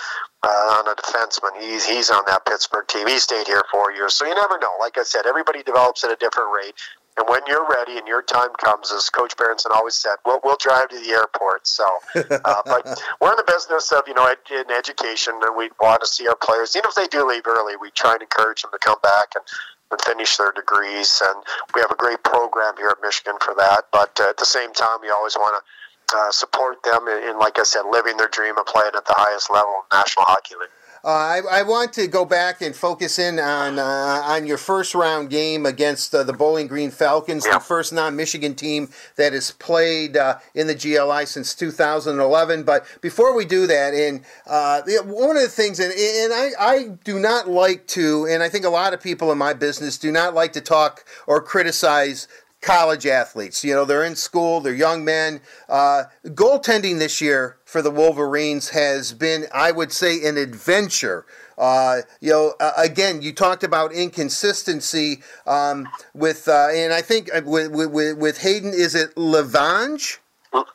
uh, 0.42 0.80
on 0.80 0.88
a 0.88 0.94
defenseman, 0.94 1.60
he's 1.60 1.84
he's 1.84 2.10
on 2.10 2.24
that 2.26 2.46
Pittsburgh 2.46 2.86
team. 2.86 3.06
He 3.06 3.18
stayed 3.18 3.46
here 3.46 3.62
four 3.70 3.92
years, 3.92 4.14
so 4.14 4.24
you 4.24 4.34
never 4.34 4.58
know. 4.58 4.72
Like 4.80 4.96
I 4.96 5.02
said, 5.02 5.26
everybody 5.26 5.62
develops 5.62 6.04
at 6.04 6.10
a 6.10 6.16
different 6.16 6.48
rate. 6.54 6.74
And 7.18 7.28
when 7.28 7.40
you're 7.48 7.66
ready 7.68 7.98
and 7.98 8.06
your 8.06 8.22
time 8.22 8.50
comes, 8.58 8.92
as 8.92 9.10
Coach 9.10 9.36
Berenson 9.36 9.72
always 9.74 9.94
said, 9.94 10.16
we'll, 10.24 10.40
we'll 10.44 10.56
drive 10.60 10.88
to 10.90 11.00
the 11.00 11.10
airport. 11.10 11.66
So, 11.66 11.84
uh, 12.14 12.62
but 12.64 13.02
we're 13.20 13.32
in 13.32 13.36
the 13.36 13.44
business 13.46 13.90
of, 13.90 14.02
you 14.06 14.14
know, 14.14 14.32
in 14.50 14.70
education, 14.70 15.34
and 15.42 15.56
we 15.56 15.70
want 15.80 16.00
to 16.00 16.06
see 16.06 16.28
our 16.28 16.36
players, 16.36 16.76
even 16.76 16.88
if 16.88 16.94
they 16.94 17.08
do 17.08 17.26
leave 17.26 17.42
early, 17.46 17.74
we 17.76 17.90
try 17.90 18.12
and 18.12 18.22
encourage 18.22 18.62
them 18.62 18.70
to 18.70 18.78
come 18.78 18.98
back 19.02 19.34
and, 19.34 19.44
and 19.90 20.00
finish 20.02 20.36
their 20.36 20.52
degrees. 20.52 21.20
And 21.24 21.42
we 21.74 21.80
have 21.80 21.90
a 21.90 21.96
great 21.96 22.22
program 22.22 22.74
here 22.78 22.90
at 22.90 22.98
Michigan 23.02 23.34
for 23.40 23.54
that. 23.56 23.86
But 23.92 24.18
uh, 24.20 24.30
at 24.30 24.36
the 24.36 24.46
same 24.46 24.72
time, 24.72 24.98
we 25.02 25.10
always 25.10 25.34
want 25.34 25.60
to 25.60 26.16
uh, 26.16 26.30
support 26.30 26.82
them 26.84 27.08
in, 27.08 27.30
in, 27.30 27.38
like 27.38 27.58
I 27.58 27.64
said, 27.64 27.82
living 27.90 28.16
their 28.16 28.28
dream 28.28 28.56
of 28.58 28.66
playing 28.66 28.92
at 28.96 29.04
the 29.04 29.14
highest 29.16 29.50
level 29.50 29.82
in 29.90 29.98
National 29.98 30.24
Hockey 30.24 30.54
League. 30.54 30.70
Uh, 31.04 31.08
I, 31.08 31.40
I, 31.50 31.62
want 31.62 31.92
to 31.92 32.08
go 32.08 32.24
back 32.24 32.60
and 32.60 32.74
focus 32.74 33.18
in 33.18 33.38
on 33.38 33.78
uh, 33.78 34.22
on 34.24 34.46
your 34.46 34.58
first 34.58 34.94
round 34.94 35.30
game 35.30 35.64
against 35.64 36.12
uh, 36.12 36.24
the 36.24 36.32
Bowling 36.32 36.66
Green 36.66 36.90
Falcons, 36.90 37.46
yeah. 37.46 37.54
the 37.54 37.60
first 37.60 37.92
non-Michigan 37.92 38.54
team 38.56 38.88
that 39.16 39.32
has 39.32 39.52
played 39.52 40.16
uh, 40.16 40.38
in 40.54 40.66
the 40.66 40.74
GLI 40.74 41.26
since 41.26 41.54
2011. 41.54 42.64
But 42.64 42.84
before 43.00 43.36
we 43.36 43.44
do 43.44 43.66
that, 43.68 43.94
and 43.94 44.24
uh, 44.46 44.82
one 45.04 45.36
of 45.36 45.42
the 45.42 45.48
things, 45.48 45.78
and, 45.78 45.92
and 45.92 46.32
I, 46.32 46.50
I 46.58 46.88
do 47.04 47.20
not 47.20 47.48
like 47.48 47.86
to, 47.88 48.26
and 48.26 48.42
I 48.42 48.48
think 48.48 48.64
a 48.64 48.70
lot 48.70 48.92
of 48.92 49.00
people 49.00 49.30
in 49.30 49.38
my 49.38 49.52
business 49.52 49.98
do 49.98 50.10
not 50.10 50.34
like 50.34 50.52
to 50.54 50.60
talk 50.60 51.04
or 51.28 51.40
criticize 51.40 52.26
college 52.60 53.06
athletes. 53.06 53.64
You 53.64 53.74
know, 53.74 53.84
they're 53.84 54.04
in 54.04 54.16
school, 54.16 54.60
they're 54.60 54.74
young 54.74 55.04
men. 55.04 55.40
Uh, 55.68 56.04
goaltending 56.26 56.98
this 56.98 57.20
year 57.20 57.57
for 57.68 57.82
the 57.82 57.90
Wolverines 57.90 58.70
has 58.70 59.12
been, 59.12 59.44
I 59.52 59.72
would 59.72 59.92
say, 59.92 60.26
an 60.26 60.38
adventure. 60.38 61.26
Uh, 61.58 61.98
you 62.18 62.30
know, 62.30 62.54
uh, 62.60 62.72
again, 62.78 63.20
you 63.20 63.34
talked 63.34 63.62
about 63.62 63.92
inconsistency 63.92 65.20
um, 65.46 65.86
with, 66.14 66.48
uh, 66.48 66.68
and 66.72 66.94
I 66.94 67.02
think 67.02 67.28
uh, 67.34 67.42
with, 67.44 67.70
with, 67.70 68.16
with 68.16 68.38
Hayden, 68.38 68.72
is 68.72 68.94
it 68.94 69.14
Lavange? 69.16 70.16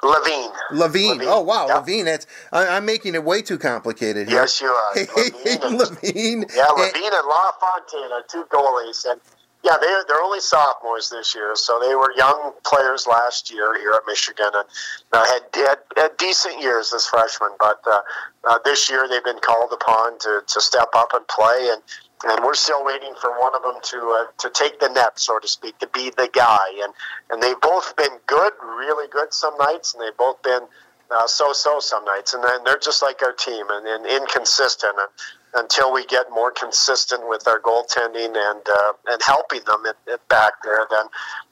Lavigne. 0.03 0.53
Lavigne. 0.71 1.25
Oh 1.25 1.41
wow, 1.41 1.65
yep. 1.65 1.77
Lavigne. 1.77 2.03
That's 2.03 2.27
I, 2.51 2.77
am 2.77 2.85
making 2.85 3.15
it 3.15 3.23
way 3.23 3.41
too 3.41 3.57
complicated 3.57 4.29
here. 4.29 4.41
Yes, 4.41 4.61
you 4.61 4.67
are. 4.67 4.93
Lavigne. 4.95 5.75
Lavigne. 5.75 6.45
Yeah, 6.55 6.67
Lavigne 6.67 7.07
and, 7.07 7.15
and 7.15 7.27
LaFontaine 7.27 8.11
are 8.11 8.23
two 8.29 8.45
goalies, 8.51 9.03
and 9.09 9.19
yeah, 9.63 9.77
they, 9.79 9.87
they're 10.07 10.21
only 10.21 10.41
sophomores 10.41 11.09
this 11.09 11.33
year, 11.33 11.55
so 11.55 11.79
they 11.79 11.95
were 11.95 12.11
young 12.17 12.51
players 12.65 13.07
last 13.07 13.51
year 13.51 13.77
here 13.79 13.93
at 13.93 14.01
Michigan 14.05 14.51
and 14.53 14.65
uh, 15.13 15.25
had, 15.25 15.41
had, 15.55 15.77
had 15.95 16.17
decent 16.17 16.61
years 16.61 16.93
as 16.93 17.05
freshmen. 17.05 17.51
But 17.59 17.79
uh, 17.87 18.01
uh, 18.43 18.59
this 18.65 18.89
year 18.89 19.07
they've 19.07 19.23
been 19.23 19.39
called 19.39 19.71
upon 19.71 20.19
to, 20.19 20.41
to 20.45 20.61
step 20.61 20.89
up 20.93 21.13
and 21.13 21.25
play, 21.29 21.69
and, 21.71 21.81
and 22.25 22.43
we're 22.43 22.55
still 22.55 22.83
waiting 22.83 23.13
for 23.21 23.31
one 23.39 23.55
of 23.55 23.63
them 23.63 23.75
to 23.81 23.97
uh, 23.97 24.25
to 24.39 24.49
take 24.49 24.79
the 24.79 24.89
net, 24.89 25.17
so 25.19 25.39
to 25.39 25.47
speak, 25.47 25.77
to 25.79 25.87
be 25.87 26.09
the 26.09 26.29
guy. 26.33 26.67
And 26.81 26.93
and 27.29 27.41
they've 27.41 27.59
both 27.61 27.95
been 27.95 28.19
good, 28.27 28.53
really 28.61 29.07
good 29.09 29.33
some 29.33 29.57
nights, 29.57 29.93
and 29.93 30.03
they've 30.03 30.17
both 30.17 30.41
been 30.43 30.63
uh, 31.11 31.27
so-so 31.27 31.79
some 31.79 32.03
nights. 32.05 32.33
And 32.33 32.43
then 32.43 32.63
they're 32.65 32.79
just 32.79 33.01
like 33.01 33.21
our 33.23 33.33
team 33.33 33.65
and, 33.69 33.85
and 33.87 34.05
inconsistent. 34.05 34.95
And 34.97 35.07
until 35.55 35.93
we 35.93 36.05
get 36.05 36.29
more 36.31 36.51
consistent 36.51 37.27
with 37.27 37.47
our 37.47 37.59
goaltending 37.59 38.35
and 38.35 38.61
uh, 38.67 38.93
and 39.07 39.21
helping 39.21 39.61
them 39.65 39.83
back 40.29 40.53
there, 40.63 40.87
then 40.89 41.05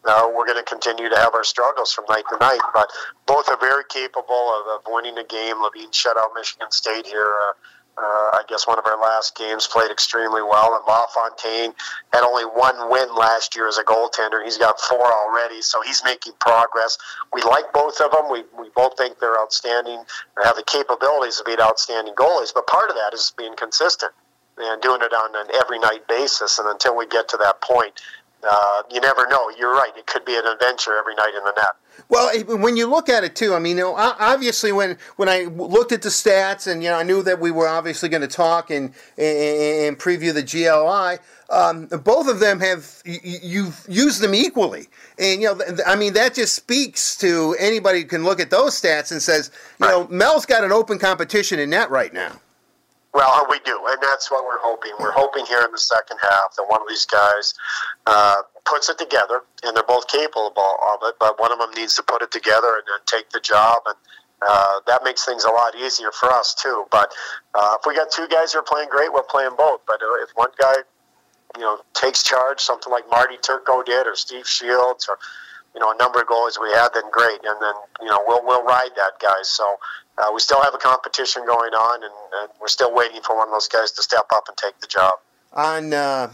uh, 0.06 0.28
we're 0.34 0.46
going 0.46 0.58
to 0.58 0.70
continue 0.70 1.10
to 1.10 1.18
have 1.18 1.34
our 1.36 1.44
struggles 1.44 1.94
from 1.94 2.06
night 2.10 2.24
to 2.30 2.38
night. 2.40 2.62
But 2.74 2.90
both 3.26 3.48
are 3.50 3.58
very 3.60 3.84
capable 3.90 4.54
of, 4.54 4.80
of 4.80 4.82
winning 4.88 5.18
a 5.18 5.24
game. 5.24 5.62
Lavigne 5.62 5.92
shut 5.92 6.18
out 6.18 6.32
Michigan 6.36 6.72
State 6.72 7.06
here. 7.06 7.34
Uh, 7.50 7.54
uh, 7.98 8.32
I 8.34 8.44
guess 8.48 8.66
one 8.66 8.80
of 8.80 8.86
our 8.86 9.00
last 9.00 9.36
games 9.36 9.68
played 9.68 9.92
extremely 9.92 10.42
well, 10.42 10.76
and 10.76 10.84
LaFontaine 10.88 11.74
had 12.14 12.24
only 12.24 12.44
one 12.44 12.90
win 12.90 13.14
last 13.16 13.56
year 13.56 13.68
as 13.68 13.78
a 13.78 13.84
goaltender. 13.84 14.44
He's 14.44 14.58
got 14.58 14.80
four 14.80 15.06
already, 15.06 15.62
so 15.62 15.82
he's 15.82 16.02
making 16.04 16.34
progress. 16.40 16.98
We 17.34 17.42
like 17.44 17.72
both 17.74 18.00
of 18.00 18.12
them. 18.12 18.32
We, 18.32 18.44
we 18.58 18.70
both 18.76 18.98
think 18.98 19.20
they're 19.20 19.40
outstanding 19.40 20.04
or 20.38 20.44
have 20.44 20.56
the 20.56 20.64
capabilities 20.64 21.38
to 21.38 21.44
be 21.44 21.62
outstanding 21.62 22.16
goalies, 22.16 22.54
but 22.54 22.66
part 22.68 22.90
of 22.90 22.96
that 22.96 23.14
is 23.14 23.34
being 23.38 23.56
consistent 23.56 24.14
and 24.58 24.82
doing 24.82 25.02
it 25.02 25.14
on 25.14 25.36
an 25.36 25.54
every 25.62 25.80
night 25.80 26.08
basis. 26.08 26.60
And 26.60 26.68
until 26.70 26.96
we 26.96 27.08
get 27.08 27.28
to 27.30 27.38
that 27.38 27.62
point, 27.62 28.00
uh, 28.48 28.84
you 28.92 29.00
never 29.02 29.28
know. 29.28 29.52
You're 29.58 29.74
right. 29.74 29.92
It 29.96 30.08
could 30.08 30.26
be 30.26 30.36
an 30.36 30.46
adventure 30.46 30.98
every 30.98 31.16
night 31.16 31.34
in 31.38 31.44
the 31.44 31.54
net. 31.56 31.76
Well, 32.10 32.30
when 32.58 32.76
you 32.76 32.88
look 32.88 33.10
at 33.10 33.24
it 33.24 33.36
too, 33.36 33.54
I 33.54 33.60
mean, 33.60 33.78
you 33.78 33.84
know, 33.84 33.96
obviously 33.96 34.72
when 34.72 34.98
when 35.16 35.30
I 35.30 35.44
looked 35.44 35.92
at 35.92 36.02
the 36.02 36.10
stats 36.10 36.72
and 36.72 36.84
you 36.84 36.90
know 36.90 36.98
I 36.98 37.04
knew 37.04 37.24
that 37.24 37.40
we 37.40 37.52
were 37.52 37.68
obviously 37.68 38.10
going 38.10 38.22
to 38.22 38.28
talk 38.28 38.70
and, 38.70 38.94
and, 39.18 39.98
preview 39.98 40.34
the 40.34 40.44
GLI. 40.44 41.20
Um, 41.50 41.88
both 42.04 42.28
of 42.28 42.40
them 42.40 42.60
have 42.60 43.02
you've 43.06 43.86
used 43.88 44.22
them 44.22 44.34
equally, 44.34 44.88
and 45.20 45.42
you 45.42 45.54
know, 45.54 45.62
I 45.86 45.96
mean, 45.96 46.14
that 46.14 46.34
just 46.34 46.56
speaks 46.56 47.16
to 47.18 47.56
anybody 47.60 48.02
who 48.02 48.08
can 48.08 48.24
look 48.24 48.40
at 48.40 48.50
those 48.50 48.80
stats 48.80 49.12
and 49.12 49.22
says, 49.22 49.52
you 49.80 49.88
right. 49.88 49.92
know, 49.92 50.08
Mel's 50.10 50.46
got 50.46 50.64
an 50.64 50.72
open 50.72 50.98
competition 50.98 51.60
in 51.60 51.70
net 51.70 51.90
right 51.90 52.14
now. 52.14 52.40
Well, 53.14 53.46
we 53.50 53.60
do, 53.60 53.78
and 53.88 53.98
that's 54.02 54.32
what 54.32 54.46
we're 54.46 54.60
hoping. 54.60 54.92
We're 55.00 55.12
hoping 55.12 55.46
here 55.46 55.62
in 55.62 55.72
the 55.72 55.78
second 55.78 56.18
half 56.22 56.56
that 56.56 56.64
one 56.68 56.82
of 56.82 56.88
these 56.88 57.06
guys 57.06 57.54
uh, 58.08 58.42
puts 58.66 58.90
it 58.90 58.98
together, 58.98 59.42
and 59.64 59.76
they're 59.76 59.84
both 59.84 60.08
capable 60.08 60.76
of 60.94 61.00
it. 61.04 61.16
But 61.20 61.40
one 61.40 61.52
of 61.52 61.60
them 61.60 61.72
needs 61.76 61.96
to 61.96 62.04
put 62.04 62.22
it 62.22 62.32
together 62.32 62.76
and 62.78 62.84
then 62.88 63.00
take 63.06 63.30
the 63.30 63.40
job, 63.40 63.82
and 63.86 63.96
uh, 64.48 64.80
that 64.88 65.04
makes 65.04 65.26
things 65.26 65.44
a 65.44 65.52
lot 65.52 65.76
easier 65.76 66.12
for 66.12 66.30
us 66.32 66.54
too. 66.56 66.86
But 66.92 67.14
uh, 67.54 67.78
if 67.80 67.86
we 67.86 67.96
got 67.96 68.12
two 68.12 68.28
guys 68.28 68.54
who 68.54 68.60
are 68.60 68.64
playing 68.64 68.90
great, 68.90 69.14
we'll 69.14 69.24
play 69.24 69.44
them 69.44 69.56
both. 69.58 69.82
But 69.86 70.02
uh, 70.02 70.24
if 70.24 70.30
one 70.36 70.52
guy, 70.60 70.76
you 71.58 71.62
know, 71.62 71.80
takes 71.94 72.24
charge, 72.24 72.60
something 72.60 72.92
like 72.92 73.10
Marty 73.10 73.38
Turco 73.38 73.84
did, 73.84 74.08
or 74.08 74.16
Steve 74.16 74.48
Shields, 74.48 75.08
or 75.10 75.18
you 75.74 75.80
know, 75.80 75.92
a 75.92 75.98
number 75.98 76.20
of 76.20 76.28
goals 76.28 76.60
we 76.62 76.70
had, 76.72 76.90
then 76.94 77.04
great. 77.12 77.40
And 77.44 77.62
then, 77.62 77.74
you 78.02 78.08
know, 78.08 78.22
we'll, 78.28 78.46
we'll 78.46 78.64
ride 78.64 78.92
that 78.98 79.14
guy. 79.22 79.42
So 79.44 79.78
uh, 80.18 80.30
we 80.34 80.40
still 80.40 80.62
have 80.62 80.74
a 80.74 80.78
competition 80.78 81.46
going 81.46 81.74
on, 81.74 82.04
and, 82.04 82.14
and, 82.42 82.50
we're 82.60 82.68
still 82.68 82.94
waiting 82.94 83.22
for 83.22 83.38
one 83.38 83.48
of 83.48 83.54
those 83.54 83.68
guys 83.68 83.92
to 83.92 84.04
step 84.04 84.26
up 84.34 84.48
and 84.48 84.58
take 84.58 84.78
the 84.80 84.88
job. 84.88 85.14
On 85.54 85.94
uh, 85.94 86.30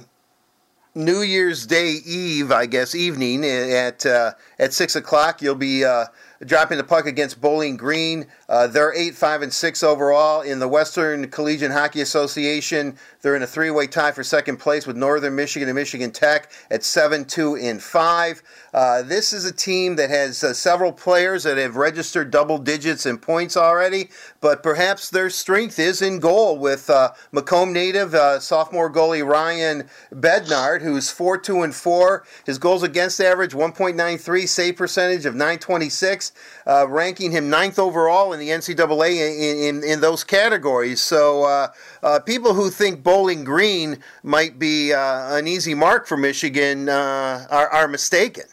New 0.98 1.22
Year's 1.22 1.68
Day 1.68 2.00
Eve, 2.06 2.52
I 2.52 2.66
guess, 2.66 2.96
evening 2.96 3.46
at, 3.46 4.04
uh, 4.04 4.32
at 4.58 4.74
6 4.74 4.96
o'clock, 4.96 5.44
you'll 5.44 5.54
be 5.54 5.86
uh, 5.86 6.06
dropping 6.44 6.80
the 6.80 6.84
puck 6.84 7.06
against 7.06 7.40
Bowling 7.40 7.78
Green. 7.78 8.26
Uh, 8.50 8.66
they're 8.66 8.94
8 8.96 9.14
5 9.14 9.44
and 9.44 9.54
6 9.54 9.84
overall 9.84 10.42
in 10.42 10.58
the 10.58 10.68
Western 10.68 11.30
Collegiate 11.30 11.72
Hockey 11.72 12.02
Association. 12.02 12.98
They're 13.22 13.36
in 13.36 13.44
a 13.44 13.48
three 13.48 13.70
way 13.70 13.86
tie 13.86 14.12
for 14.12 14.24
second 14.24 14.58
place 14.58 14.88
with 14.88 14.98
Northern 14.98 15.36
Michigan 15.36 15.70
and 15.70 15.76
Michigan 15.76 16.10
Tech 16.10 16.52
at 16.72 16.84
7 16.84 17.26
2 17.26 17.58
and 17.58 17.80
5. 17.80 18.44
Uh, 18.73 19.01
this 19.01 19.32
is 19.32 19.45
a 19.45 19.51
team 19.51 19.95
that 19.95 20.10
has 20.10 20.43
uh, 20.43 20.53
several 20.53 20.91
players 20.91 21.43
that 21.43 21.58
have 21.58 21.75
registered 21.75 22.30
double 22.32 22.58
digits 22.58 23.06
in 23.06 23.17
points 23.17 23.56
already, 23.56 24.10
but 24.41 24.62
perhaps 24.62 25.10
their 25.10 25.30
strength 25.30 25.80
is 25.80 26.01
in 26.01 26.19
goal 26.19 26.58
with 26.58 26.89
uh, 26.89 27.12
Macomb 27.32 27.71
native 27.71 28.13
uh, 28.13 28.39
sophomore 28.39 28.91
goalie 28.91 29.25
Ryan 29.25 29.89
Bednard, 30.12 30.82
who's 30.82 31.10
4 31.10 31.38
2 31.38 31.63
and 31.63 31.73
4. 31.73 32.25
His 32.45 32.58
goals 32.58 32.84
against 32.84 33.21
average 33.21 33.53
1.93, 33.53 34.47
save 34.47 34.75
percentage 34.75 35.25
of 35.25 35.34
926, 35.34 36.32
uh, 36.67 36.86
ranking 36.88 37.32
him 37.32 37.49
ninth 37.49 37.80
overall 37.80 38.34
in 38.34 38.39
the 38.39 38.49
NCAA 38.49 39.15
in, 39.15 39.77
in, 39.77 39.84
in 39.84 40.01
those 40.01 40.23
categories. 40.23 41.01
So 41.01 41.43
uh, 41.43 42.19
people 42.19 42.53
who 42.53 42.69
think 42.69 43.01
Bowling 43.01 43.43
Green 43.43 43.99
might 44.21 44.60
be 44.60 44.91
an 44.91 45.47
easy 45.47 45.73
mark 45.73 46.08
for 46.08 46.17
Michigan 46.17 46.89
are, 46.89 47.69
are 47.69 47.88
mistaken. 47.88 48.43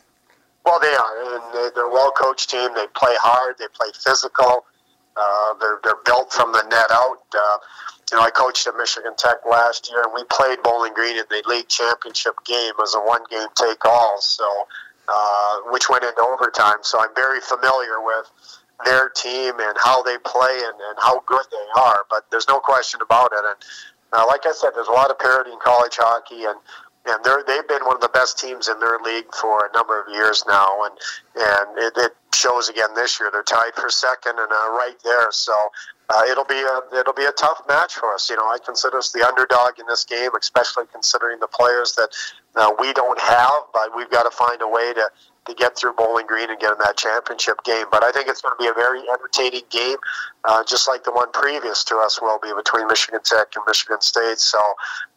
Well, 0.65 0.81
they 0.81 0.95
are, 0.95 1.35
and 1.35 1.75
they're 1.75 1.87
a 1.87 1.93
well-coached 1.93 2.49
team. 2.49 2.71
They 2.75 2.87
play 2.97 3.15
hard. 3.21 3.57
They 3.59 3.67
play 3.75 3.89
physical. 4.03 4.65
Uh, 5.17 5.55
they're 5.61 5.79
they're 5.85 6.03
built 6.05 6.33
from 6.33 6.53
the 6.53 6.63
net 6.63 6.91
out. 6.91 7.23
Uh, 7.37 7.59
you 8.11 8.17
know, 8.17 8.23
I 8.23 8.31
coached 8.31 8.67
at 8.67 8.75
Michigan 8.77 9.13
Tech 9.17 9.45
last 9.49 9.91
year, 9.91 10.03
and 10.03 10.13
we 10.15 10.25
played 10.25 10.63
Bowling 10.63 10.95
Green 10.95 11.17
in 11.17 11.25
the 11.29 11.43
league 11.47 11.69
championship 11.69 12.35
game 12.45 12.73
as 12.83 12.95
a 12.95 13.01
one-game 13.01 13.49
take-all. 13.55 14.17
So, 14.21 14.45
uh, 15.09 15.61
which 15.71 15.89
went 15.89 16.05
into 16.05 16.21
overtime. 16.23 16.79
So 16.83 17.01
I'm 17.01 17.15
very 17.15 17.41
familiar 17.41 18.01
with 18.01 18.31
their 18.85 19.09
team 19.11 19.55
and 19.61 19.77
how 19.83 20.03
they 20.03 20.19
play 20.19 20.61
and, 20.65 20.77
and 20.81 20.97
how 20.99 21.21
good 21.27 21.45
they 21.51 21.81
are. 21.81 22.05
But 22.11 22.27
there's 22.31 22.49
no 22.49 22.61
question 22.61 23.01
about 23.03 23.33
it. 23.33 23.45
And 23.45 23.57
uh, 24.13 24.25
like 24.27 24.47
I 24.47 24.53
said, 24.53 24.71
there's 24.75 24.89
a 24.89 24.93
lot 24.93 25.11
of 25.11 25.19
parity 25.19 25.51
in 25.51 25.59
college 25.59 25.97
hockey, 25.97 26.45
and 26.45 26.59
and 27.07 27.23
they're 27.25 27.43
they've 27.47 27.67
been 27.69 27.85
one 27.85 27.95
of 27.95 28.01
the 28.01 28.13
best 28.13 28.39
teams 28.39 28.69
in 28.69 28.79
their 28.81 28.99
league 28.99 29.33
for 29.35 29.67
a 29.67 29.73
number 29.77 30.01
of 30.01 30.13
years 30.13 30.45
now, 30.47 30.85
and 30.85 30.99
and 31.37 31.79
it, 31.79 31.93
it 31.97 32.13
shows 32.35 32.69
again 32.69 32.95
this 32.95 33.21
year. 33.21 33.31
They're 33.33 33.43
tied 33.43 33.75
for 33.75 33.91
second 33.91 34.39
and 34.39 34.51
uh, 34.51 34.71
right 34.71 34.97
there, 35.05 35.31
so 35.31 35.55
uh, 36.11 36.23
it'll 36.31 36.45
be 36.45 36.61
a 36.61 36.99
it'll 36.99 37.15
be 37.15 37.25
a 37.25 37.33
tough 37.33 37.63
match 37.69 37.95
for 37.95 38.15
us. 38.15 38.29
You 38.31 38.37
know, 38.37 38.47
I 38.47 38.59
consider 38.65 38.99
us 38.99 39.13
the 39.13 39.27
underdog 39.27 39.79
in 39.79 39.87
this 39.87 40.05
game, 40.05 40.31
especially 40.39 40.85
considering 40.93 41.41
the 41.41 41.49
players 41.49 41.95
that 41.95 42.09
uh, 42.57 42.73
we 42.79 42.93
don't 42.93 43.21
have, 43.21 43.69
but 43.73 43.97
we've 43.97 44.11
got 44.11 44.25
to 44.25 44.31
find 44.31 44.61
a 44.63 44.69
way 44.69 44.93
to 44.95 45.11
to 45.47 45.55
get 45.55 45.77
through 45.77 45.93
Bowling 45.95 46.27
Green 46.27 46.51
and 46.51 46.59
get 46.59 46.73
in 46.73 46.79
that 46.79 46.97
championship 46.97 47.63
game. 47.65 47.87
But 47.91 48.03
I 48.03 48.13
think 48.13 48.29
it's 48.29 48.41
going 48.41 48.55
to 48.57 48.63
be 48.63 48.69
a 48.69 48.75
very 48.75 49.01
entertaining 49.13 49.65
game, 49.71 49.97
uh, 50.45 50.65
just 50.65 50.89
like 50.89 51.05
the 51.05 51.13
one 51.13 51.31
previous 51.33 51.85
to 51.85 51.97
us 51.97 52.21
will 52.21 52.39
be 52.43 52.53
between 52.55 52.87
Michigan 52.87 53.21
Tech 53.25 53.49
and 53.55 53.65
Michigan 53.67 54.01
State. 54.01 54.39
So, 54.39 54.59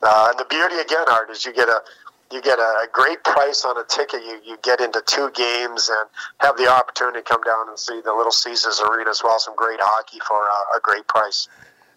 uh, 0.03 0.29
and 0.31 0.39
the 0.39 0.45
beauty 0.45 0.75
again, 0.75 1.05
Art, 1.09 1.29
is 1.29 1.45
you 1.45 1.53
get 1.53 1.69
a 1.69 1.81
you 2.29 2.41
get 2.41 2.59
a 2.59 2.87
great 2.91 3.23
price 3.23 3.63
on 3.63 3.77
a 3.77 3.85
ticket. 3.85 4.21
You, 4.21 4.41
you 4.45 4.57
get 4.61 4.81
into 4.81 5.01
two 5.05 5.31
games 5.33 5.89
and 5.89 6.09
have 6.39 6.57
the 6.57 6.67
opportunity 6.67 7.19
to 7.19 7.23
come 7.23 7.41
down 7.43 7.69
and 7.69 7.79
see 7.79 8.01
the 8.01 8.13
Little 8.13 8.33
Caesars 8.33 8.81
Arena 8.81 9.09
as 9.09 9.23
well. 9.23 9.39
Some 9.39 9.55
great 9.55 9.79
hockey 9.81 10.19
for 10.27 10.35
a, 10.35 10.77
a 10.77 10.81
great 10.81 11.07
price. 11.07 11.47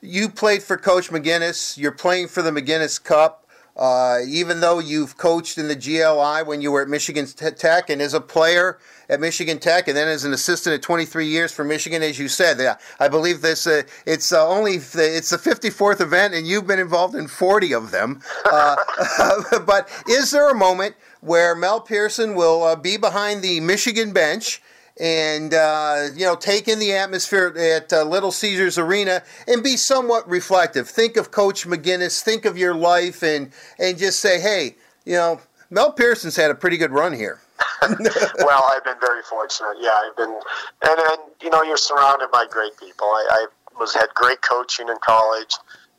You 0.01 0.29
played 0.29 0.63
for 0.63 0.77
Coach 0.77 1.11
MacInnes. 1.11 1.77
You're 1.77 1.93
playing 1.93 2.29
for 2.29 2.43
the 2.43 2.51
MacInnes 2.51 3.03
Cup. 3.03 3.40
Uh, 3.77 4.19
even 4.27 4.61
though 4.61 4.79
you've 4.79 5.17
coached 5.17 5.57
in 5.57 5.69
the 5.69 5.77
GLI 5.77 6.43
when 6.43 6.61
you 6.61 6.71
were 6.71 6.83
at 6.83 6.89
Michigan 6.89 7.27
Tech 7.27 7.89
and 7.89 8.03
as 8.03 8.15
a 8.15 8.21
player 8.21 8.79
at 9.09 9.21
Michigan 9.21 9.59
Tech 9.59 9.89
and 9.89 9.97
then 9.97 10.09
as 10.09 10.25
an 10.25 10.33
assistant 10.33 10.75
at 10.75 10.83
23 10.83 11.27
years 11.27 11.53
for 11.53 11.65
Michigan, 11.65 12.03
as 12.03 12.19
you 12.19 12.29
said, 12.29 12.77
I 12.99 13.09
believe 13.09 13.41
this 13.41 13.67
uh, 13.67 13.83
it's 14.07 14.33
uh, 14.33 14.47
only 14.47 14.75
it's 14.75 15.31
the 15.31 15.39
54th 15.39 16.01
event 16.01 16.35
and 16.35 16.47
you've 16.47 16.67
been 16.67 16.79
involved 16.79 17.15
in 17.15 17.29
40 17.29 17.75
of 17.75 17.91
them. 17.91 18.21
Uh, 18.45 18.77
but 19.67 19.89
is 20.09 20.31
there 20.31 20.51
a 20.51 20.55
moment 20.55 20.95
where 21.21 21.55
Mel 21.55 21.81
Pearson 21.81 22.35
will 22.35 22.63
uh, 22.63 22.77
be 22.77 22.97
behind 22.97 23.43
the 23.43 23.61
Michigan 23.61 24.13
bench? 24.13 24.63
And 25.01 25.55
uh, 25.55 26.09
you 26.15 26.27
know 26.27 26.37
take 26.37 26.69
in 26.69 26.79
the 26.79 26.93
atmosphere 26.93 27.55
at 27.57 27.93
uh, 27.93 28.05
Little 28.05 28.31
Caesars 28.33 28.77
Arena 28.77 29.23
and 29.49 29.63
be 29.63 29.77
somewhat 29.77 30.29
reflective. 30.29 30.89
Think 30.89 31.17
of 31.17 31.31
Coach 31.31 31.67
MacInnes, 31.67 32.21
think 32.21 32.45
of 32.45 32.59
your 32.59 32.75
life, 32.75 33.23
and 33.23 33.51
and 33.79 33.97
just 33.97 34.21
say, 34.21 34.41
hey, 34.41 34.77
you 35.07 35.15
know, 35.15 35.41
Mel 35.71 35.93
Pearson's 35.93 36.37
had 36.37 36.51
a 36.51 36.55
pretty 36.55 36.77
good 36.77 36.91
run 36.91 37.15
here. 37.15 37.41
well, 37.83 38.65
I've 38.69 38.85
been 38.85 39.01
very 39.01 39.23
fortunate. 39.23 39.77
Yeah, 39.81 39.99
I've 40.05 40.17
been, 40.17 40.39
and 40.83 41.01
and 41.01 41.19
you 41.43 41.49
know, 41.49 41.63
you're 41.63 41.77
surrounded 41.77 42.31
by 42.31 42.47
great 42.51 42.77
people. 42.79 43.07
I, 43.07 43.27
I 43.31 43.47
was 43.79 43.95
had 43.95 44.09
great 44.15 44.43
coaching 44.43 44.89
in 44.89 44.97
college. 45.03 45.55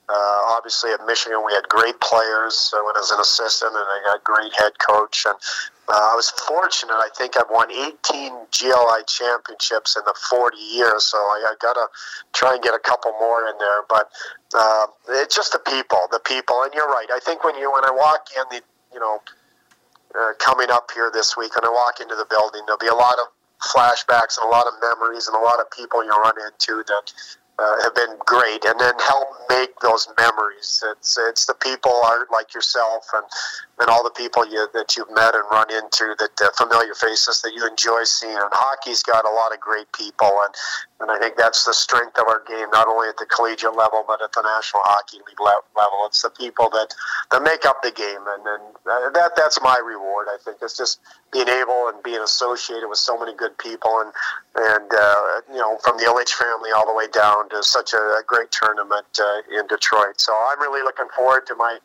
Uh, 0.09 0.41
obviously, 0.57 0.91
at 0.91 1.05
Michigan, 1.05 1.39
we 1.45 1.53
had 1.53 1.67
great 1.69 1.99
players 2.01 2.55
so 2.55 2.83
when 2.85 2.95
I 2.95 2.99
was 2.99 3.11
an 3.11 3.19
assistant, 3.19 3.71
and 3.71 3.85
I 3.85 4.01
got 4.05 4.23
great 4.23 4.51
head 4.57 4.73
coach. 4.79 5.25
And 5.25 5.35
uh, 5.87 6.09
I 6.11 6.15
was 6.15 6.29
fortunate. 6.31 6.93
I 6.93 7.09
think 7.15 7.37
I've 7.37 7.49
won 7.49 7.71
18 7.71 7.95
GLI 8.51 9.03
championships 9.07 9.95
in 9.95 10.03
the 10.05 10.13
40 10.29 10.57
years, 10.57 11.05
so 11.05 11.17
I, 11.17 11.51
I 11.51 11.55
got 11.61 11.73
to 11.73 11.87
try 12.33 12.55
and 12.55 12.63
get 12.63 12.73
a 12.73 12.79
couple 12.79 13.13
more 13.19 13.47
in 13.47 13.57
there. 13.57 13.83
But 13.87 14.11
uh, 14.53 14.87
it's 15.09 15.35
just 15.35 15.53
the 15.53 15.59
people, 15.59 16.07
the 16.11 16.19
people. 16.19 16.63
And 16.63 16.73
you're 16.73 16.89
right. 16.89 17.07
I 17.13 17.19
think 17.19 17.43
when 17.43 17.55
you 17.55 17.71
when 17.71 17.85
I 17.85 17.91
walk 17.91 18.27
in, 18.35 18.43
the 18.49 18.61
you 18.93 18.99
know, 18.99 19.21
uh, 20.17 20.33
coming 20.39 20.69
up 20.71 20.91
here 20.93 21.09
this 21.13 21.37
week, 21.37 21.55
when 21.55 21.63
I 21.63 21.71
walk 21.71 22.01
into 22.01 22.15
the 22.15 22.27
building, 22.29 22.61
there'll 22.65 22.79
be 22.79 22.87
a 22.87 22.95
lot 22.95 23.15
of 23.19 23.27
flashbacks 23.61 24.37
and 24.37 24.47
a 24.47 24.51
lot 24.51 24.67
of 24.67 24.73
memories 24.81 25.27
and 25.27 25.37
a 25.37 25.39
lot 25.39 25.59
of 25.59 25.69
people 25.71 26.03
you 26.03 26.09
run 26.09 26.33
into 26.41 26.83
that 26.87 27.13
uh, 27.61 27.81
have 27.83 27.95
been 27.95 28.17
great, 28.25 28.65
and 28.65 28.79
then 28.79 28.93
help 28.99 29.27
make 29.49 29.79
those 29.81 30.07
memories. 30.17 30.83
It's 30.91 31.17
it's 31.17 31.45
the 31.45 31.53
people 31.53 32.01
are 32.05 32.27
like 32.31 32.53
yourself 32.53 33.05
and 33.13 33.23
and 33.81 33.89
all 33.89 34.03
the 34.03 34.13
people 34.13 34.45
you, 34.45 34.67
that 34.73 34.95
you've 34.95 35.09
met 35.09 35.33
and 35.33 35.43
run 35.49 35.65
into 35.73 36.13
that 36.21 36.37
uh, 36.39 36.53
familiar 36.55 36.93
faces 36.93 37.41
that 37.41 37.51
you 37.57 37.65
enjoy 37.65 38.03
seeing. 38.03 38.37
And 38.37 38.53
hockey's 38.53 39.01
got 39.01 39.25
a 39.25 39.33
lot 39.33 39.53
of 39.53 39.59
great 39.59 39.91
people, 39.91 40.29
and 40.45 40.53
and 41.01 41.09
I 41.09 41.17
think 41.17 41.35
that's 41.35 41.65
the 41.65 41.73
strength 41.73 42.13
of 42.19 42.27
our 42.27 42.45
game, 42.45 42.69
not 42.69 42.87
only 42.87 43.09
at 43.09 43.17
the 43.17 43.25
collegiate 43.25 43.75
level 43.75 44.05
but 44.05 44.21
at 44.21 44.31
the 44.33 44.45
National 44.45 44.85
Hockey 44.85 45.17
League 45.17 45.41
level. 45.41 46.05
It's 46.05 46.21
the 46.21 46.29
people 46.29 46.69
that 46.69 46.93
that 47.31 47.41
make 47.41 47.65
up 47.65 47.81
the 47.81 47.89
game, 47.89 48.21
and 48.21 48.45
and 48.45 48.63
uh, 48.85 49.09
that 49.17 49.33
that's 49.35 49.59
my 49.61 49.81
reward. 49.83 50.27
I 50.29 50.37
think 50.45 50.57
it's 50.61 50.77
just 50.77 51.01
being 51.33 51.49
able 51.49 51.89
and 51.89 51.97
being 52.03 52.21
associated 52.21 52.87
with 52.87 53.01
so 53.01 53.17
many 53.17 53.33
good 53.33 53.57
people, 53.57 53.97
and 53.97 54.13
and 54.61 54.93
uh, 54.93 55.41
you 55.49 55.57
know 55.57 55.81
from 55.81 55.97
the 55.97 56.05
Ilitch 56.05 56.37
family 56.37 56.69
all 56.69 56.85
the 56.85 56.93
way 56.93 57.09
down 57.09 57.49
to 57.49 57.63
such 57.63 57.93
a, 57.93 58.21
a 58.21 58.21
great 58.27 58.51
tournament 58.51 59.09
uh, 59.17 59.57
in 59.57 59.65
Detroit. 59.65 60.21
So 60.21 60.37
I'm 60.37 60.61
really 60.61 60.83
looking 60.83 61.09
forward 61.17 61.47
to 61.47 61.55
my 61.55 61.79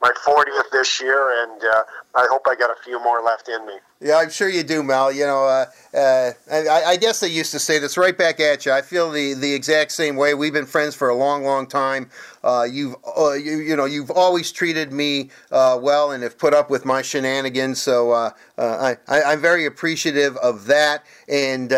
my 0.00 0.12
40th 0.24 0.70
this 0.70 1.00
year, 1.00 1.42
and 1.42 1.60
uh, 1.62 1.82
I 2.14 2.26
hope 2.30 2.42
I 2.48 2.54
got 2.54 2.70
a 2.70 2.80
few 2.84 3.02
more 3.02 3.20
left 3.22 3.48
in 3.48 3.66
me. 3.66 3.74
Yeah, 4.00 4.18
I'm 4.18 4.30
sure 4.30 4.48
you 4.48 4.62
do, 4.62 4.84
Mel. 4.84 5.10
You 5.10 5.26
know, 5.26 5.44
uh, 5.44 5.66
uh, 5.92 6.30
I, 6.52 6.84
I, 6.84 6.96
guess 6.96 7.18
they 7.18 7.26
used 7.26 7.50
to 7.50 7.58
say 7.58 7.80
this 7.80 7.96
right 7.96 8.16
back 8.16 8.38
at 8.38 8.64
you. 8.64 8.70
I 8.70 8.80
feel 8.80 9.10
the, 9.10 9.34
the 9.34 9.52
exact 9.52 9.90
same 9.90 10.14
way. 10.14 10.34
We've 10.34 10.52
been 10.52 10.66
friends 10.66 10.94
for 10.94 11.08
a 11.08 11.16
long, 11.16 11.42
long 11.42 11.66
time. 11.66 12.08
Uh, 12.44 12.64
you've 12.70 12.94
uh, 13.18 13.32
you, 13.32 13.58
you 13.58 13.74
know 13.74 13.86
you've 13.86 14.12
always 14.12 14.52
treated 14.52 14.92
me 14.92 15.30
uh, 15.50 15.76
well 15.82 16.12
and 16.12 16.22
have 16.22 16.38
put 16.38 16.54
up 16.54 16.70
with 16.70 16.84
my 16.84 17.02
shenanigans. 17.02 17.82
So 17.82 18.12
I, 18.12 18.32
I 18.56 19.32
am 19.32 19.40
very 19.40 19.66
appreciative 19.66 20.36
of 20.36 20.66
that. 20.66 21.04
And 21.28 21.70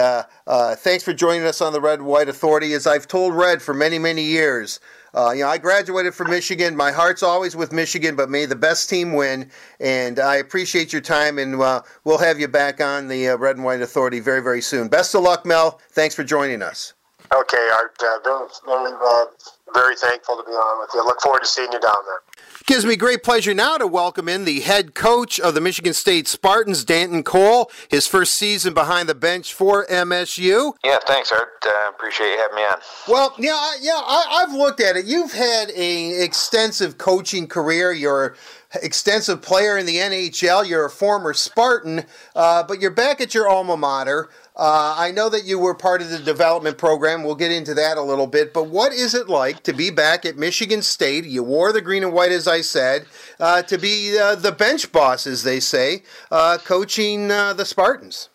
thanks 0.79 1.03
for 1.03 1.15
joining 1.15 1.45
us 1.47 1.63
on 1.63 1.73
the 1.73 1.81
Red 1.81 2.03
White 2.03 2.29
Authority. 2.29 2.75
As 2.75 2.87
I've 2.87 3.09
told 3.09 3.35
Red 3.35 3.63
for 3.63 3.73
many 3.73 3.99
many 3.99 4.25
years. 4.25 4.79
Uh, 5.15 5.33
you 5.33 5.43
know, 5.43 5.49
I 5.49 5.59
graduated 5.59 6.15
from 6.15 6.31
Michigan. 6.31 6.77
My 6.77 6.93
heart's 6.93 7.23
always 7.23 7.57
with 7.57 7.73
Michigan, 7.73 8.17
but 8.17 8.31
may 8.31 8.47
the 8.47 8.57
best 8.57 8.89
team 8.89 9.13
win. 9.13 9.51
And 9.81 10.19
I 10.19 10.37
appreciate 10.37 10.93
your 10.93 11.03
time, 11.03 11.39
and 11.39 11.61
uh, 11.61 11.83
we'll 12.05 12.19
have 12.19 12.39
you 12.39 12.49
back 12.49 12.81
on 12.81 13.09
the 13.09 13.29
uh, 13.29 13.37
Red 13.37 13.57
and 13.57 13.65
White 13.65 13.83
Authority 13.83 14.21
very, 14.21 14.43
very 14.43 14.61
soon. 14.61 14.89
Best 14.89 15.15
of 15.15 15.23
luck, 15.23 15.45
Mel. 15.45 15.81
Thanks 15.91 16.15
for 16.15 16.25
joining 16.25 16.63
us. 16.63 16.95
Okay, 17.33 17.69
Art. 17.75 17.97
Uh, 18.03 18.19
very, 18.25 18.49
very, 18.67 18.93
uh, 18.93 19.25
very 19.73 19.97
thankful 19.97 20.37
to 20.37 20.43
be 20.45 20.53
on 20.53 20.81
with 20.81 20.91
you. 20.95 21.05
Look 21.05 21.21
forward 21.21 21.43
to 21.43 21.49
seeing 21.49 21.73
you 21.73 21.81
down 21.81 21.97
there. 22.07 22.23
Gives 22.71 22.87
me 22.87 22.95
great 22.95 23.25
pleasure 23.25 23.53
now 23.53 23.79
to 23.79 23.87
welcome 23.89 24.29
in 24.29 24.45
the 24.45 24.61
head 24.61 24.95
coach 24.95 25.41
of 25.41 25.55
the 25.55 25.61
Michigan 25.61 25.93
State 25.93 26.29
Spartans, 26.29 26.85
Danton 26.85 27.25
Cole, 27.25 27.69
his 27.89 28.07
first 28.07 28.35
season 28.35 28.75
behind 28.75 29.09
the 29.09 29.15
bench 29.17 29.53
for 29.53 29.85
MSU. 29.87 30.75
Yeah, 30.85 31.01
thanks, 31.05 31.33
Art. 31.33 31.49
Uh, 31.67 31.89
appreciate 31.89 32.29
you 32.29 32.39
having 32.39 32.55
me 32.55 32.63
on. 32.63 32.79
Well, 33.09 33.35
yeah, 33.41 33.73
yeah, 33.81 33.95
I, 33.97 34.45
have 34.47 34.53
looked 34.53 34.81
at 34.81 34.95
it. 34.95 35.05
You've 35.05 35.33
had 35.33 35.71
an 35.71 36.23
extensive 36.23 36.97
coaching 36.97 37.49
career. 37.49 37.91
You're 37.91 38.37
extensive 38.81 39.43
player 39.43 39.77
in 39.77 39.85
the 39.85 39.97
NHL. 39.97 40.65
You're 40.65 40.85
a 40.85 40.91
former 40.91 41.35
Spartan, 41.35 42.05
uh, 42.37 42.63
but 42.63 42.81
you're 42.81 42.93
back 42.93 43.21
at 43.21 43.35
your 43.35 43.49
alma 43.49 43.77
mater. 43.77 44.31
Uh, 44.61 44.95
I 44.99 45.11
know 45.11 45.31
that 45.31 45.45
you 45.45 45.59
were 45.59 45.75
part 45.75 46.03
of 46.03 46.11
the 46.11 46.19
development 46.19 46.77
program. 46.77 47.25
We'll 47.25 47.35
get 47.35 47.51
into 47.51 47.73
that 47.75 47.97
a 47.97 48.03
little 48.03 48.27
bit. 48.27 48.53
But 48.53 48.65
what 48.65 48.93
is 48.93 49.15
it 49.15 49.27
like 49.27 49.63
to 49.63 49.73
be 49.73 49.89
back 49.89 50.27
at 50.27 50.37
Michigan 50.37 50.83
State? 50.83 51.25
You 51.25 51.43
wore 51.43 51.73
the 51.73 51.81
green 51.81 52.05
and 52.05 52.13
white, 52.13 52.31
as 52.31 52.47
I 52.47 52.61
said, 52.61 53.07
uh, 53.41 53.63
to 53.63 53.79
be 53.79 54.19
uh, 54.19 54.35
the 54.35 54.53
bench 54.53 54.93
boss, 54.93 55.27
as 55.27 55.45
they 55.45 55.61
say, 55.61 56.03
uh, 56.31 56.59
coaching 56.63 57.31
uh, 57.31 57.55
the 57.55 57.65
Spartans. 57.65 58.30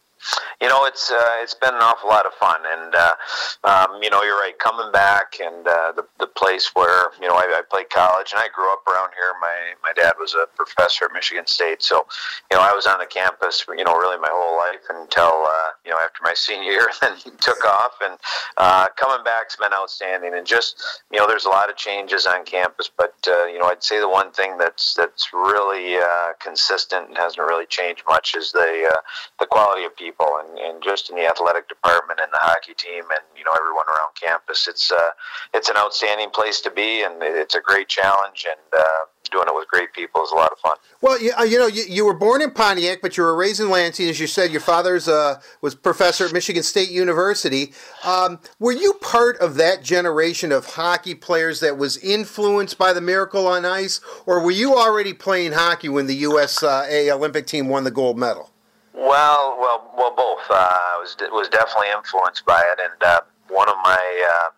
You 0.62 0.70
know, 0.70 0.86
it's 0.86 1.12
uh, 1.12 1.38
it's 1.42 1.54
been 1.54 1.74
an 1.74 1.82
awful 1.82 2.10
lot 2.10 2.26
of 2.26 2.34
fun, 2.34 2.62
and 2.66 2.96
uh, 2.96 3.16
um, 3.64 4.02
you 4.02 4.10
know, 4.10 4.24
you're 4.24 4.40
right. 4.40 4.58
Coming 4.60 4.92
back 4.92 5.38
and 5.42 5.68
uh, 5.68 5.92
the 5.92 6.06
the 6.20 6.28
place 6.28 6.72
where 6.74 7.12
you 7.22 7.28
know 7.28 7.36
I, 7.36 7.60
I 7.60 7.62
played 7.70 7.90
college, 7.90 8.32
and 8.32 8.42
I 8.42 8.48
grew 8.54 8.72
up 8.72 8.86
around 8.88 9.12
here. 9.16 9.34
My 9.42 9.74
my 9.84 9.94
dad 9.94 10.14
was 10.20 10.34
a 10.34 10.48
professor 10.56 11.06
at 11.06 11.14
Michigan 11.14 11.46
State, 11.46 11.84
so 11.84 12.06
you 12.52 12.58
know 12.58 12.64
I 12.64 12.74
was 12.74 12.88
on 12.88 13.00
the 13.00 13.06
campus, 13.06 13.66
you 13.68 13.84
know, 13.84 13.96
really 13.98 14.18
my 14.18 14.30
whole 14.32 14.58
life 14.58 14.82
until 14.90 15.46
uh, 15.48 15.70
you 15.84 15.92
know 15.92 15.98
after 15.98 16.24
my 16.24 16.34
senior 16.36 16.72
year, 16.72 16.90
then 17.02 17.18
took 17.42 17.64
off. 17.66 17.94
And 18.02 18.18
uh, 18.58 18.88
coming 18.96 19.24
back's 19.24 19.56
been 19.56 19.74
outstanding, 19.74 20.34
and 20.34 20.46
just 20.48 20.82
you 21.12 21.20
know, 21.20 21.28
there's 21.28 21.46
a 21.46 21.50
lot 21.50 21.70
of 21.70 21.76
changes 21.76 22.26
on 22.26 22.46
campus, 22.46 22.90
but 22.96 23.16
uh, 23.28 23.46
you 23.46 23.60
know, 23.60 23.66
I'd 23.66 23.84
say 23.84 24.00
the 24.00 24.10
one 24.10 24.32
thing 24.32 24.58
that's 24.58 24.94
that's 24.94 25.34
really 25.34 25.98
uh, 25.98 26.34
consistent 26.40 27.10
and 27.10 27.18
hasn't 27.18 27.46
really 27.46 27.66
changed 27.66 28.04
much 28.08 28.36
is 28.36 28.52
the 28.52 28.92
uh, 28.92 28.98
the 29.40 29.46
quality 29.46 29.84
of 29.84 29.96
people 29.96 30.15
people 30.16 30.40
and, 30.40 30.58
and 30.60 30.84
just 30.84 31.10
in 31.10 31.16
the 31.16 31.26
athletic 31.26 31.68
department 31.68 32.20
and 32.22 32.32
the 32.32 32.40
hockey 32.40 32.74
team 32.74 33.04
and 33.10 33.24
you 33.38 33.44
know 33.44 33.52
everyone 33.52 33.86
around 33.88 34.14
campus 34.16 34.68
it's 34.68 34.92
uh 34.92 35.10
it's 35.54 35.70
an 35.70 35.78
outstanding 35.78 36.30
place 36.30 36.62
to 36.62 36.72
be 36.72 37.04
and 37.04 37.22
it's 37.22 37.56
a 37.56 37.62
great 37.62 37.88
challenge 37.88 38.46
and 38.50 38.60
uh 38.74 39.06
doing 39.32 39.46
it 39.48 39.56
with 39.56 39.68
great 39.68 39.92
people 39.94 40.24
is 40.24 40.32
a 40.32 40.36
lot 40.36 40.52
of 40.52 40.60
fun. 40.60 40.78
Well, 41.02 41.20
you, 41.20 41.34
uh, 41.38 41.44
you 41.44 41.58
know, 41.58 41.68
you, 41.68 41.84
you 41.88 42.06
were 42.06 42.14
born 42.14 42.42
in 42.42 42.52
Pontiac, 42.52 43.00
but 43.02 43.18
you 43.18 43.24
were 43.24 43.36
raised 43.36 43.60
in 43.60 43.70
Lansing, 43.70 44.08
as 44.08 44.20
you 44.20 44.28
said. 44.28 44.52
Your 44.52 44.62
father's 44.62 45.08
uh, 45.08 45.42
was 45.62 45.76
professor 45.76 46.26
at 46.26 46.34
Michigan 46.34 46.64
State 46.64 46.90
University. 46.90 47.74
Um, 48.04 48.40
were 48.60 48.72
you 48.72 48.94
part 49.02 49.38
of 49.40 49.56
that 49.56 49.84
generation 49.84 50.52
of 50.52 50.66
hockey 50.76 51.16
players 51.16 51.60
that 51.60 51.78
was 51.78 51.98
influenced 51.98 52.78
by 52.78 52.94
the 52.94 53.02
Miracle 53.02 53.48
on 53.48 53.66
Ice, 53.66 54.00
or 54.26 54.42
were 54.42 54.52
you 54.52 54.76
already 54.76 55.14
playing 55.14 55.54
hockey 55.54 55.90
when 55.90 56.08
the 56.08 56.16
U.S.A. 56.18 57.10
Uh, 57.10 57.16
Olympic 57.16 57.48
team 57.48 57.68
won 57.68 57.84
the 57.84 57.92
gold 57.92 58.18
medal? 58.18 58.52
Well, 58.96 59.58
well, 59.60 59.92
well, 59.98 60.14
both. 60.16 60.50
Uh, 60.50 60.56
I 60.56 60.98
was 61.00 61.18
was 61.32 61.50
definitely 61.50 61.90
influenced 61.96 62.46
by 62.46 62.62
it, 62.62 62.80
and 62.80 63.04
uh, 63.04 63.20
one 63.50 63.68
of 63.68 63.76
my 63.84 64.28
uh, 64.32 64.50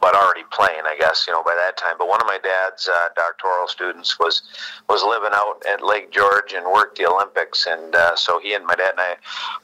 but 0.00 0.14
already 0.14 0.44
playing, 0.50 0.82
I 0.84 0.96
guess, 0.98 1.24
you 1.26 1.32
know, 1.32 1.42
by 1.42 1.54
that 1.54 1.76
time. 1.76 1.96
But 1.98 2.08
one 2.08 2.20
of 2.20 2.26
my 2.26 2.38
dad's 2.42 2.88
uh, 2.88 3.08
doctoral 3.16 3.68
students 3.68 4.18
was 4.18 4.42
was 4.88 5.02
living 5.02 5.30
out 5.34 5.62
at 5.68 5.84
Lake 5.84 6.10
George 6.10 6.52
and 6.54 6.64
worked 6.66 6.98
the 6.98 7.06
Olympics, 7.06 7.66
and 7.66 7.94
uh, 7.94 8.16
so 8.16 8.40
he 8.40 8.54
and 8.54 8.64
my 8.66 8.74
dad 8.74 8.92
and 8.92 9.00
I 9.00 9.16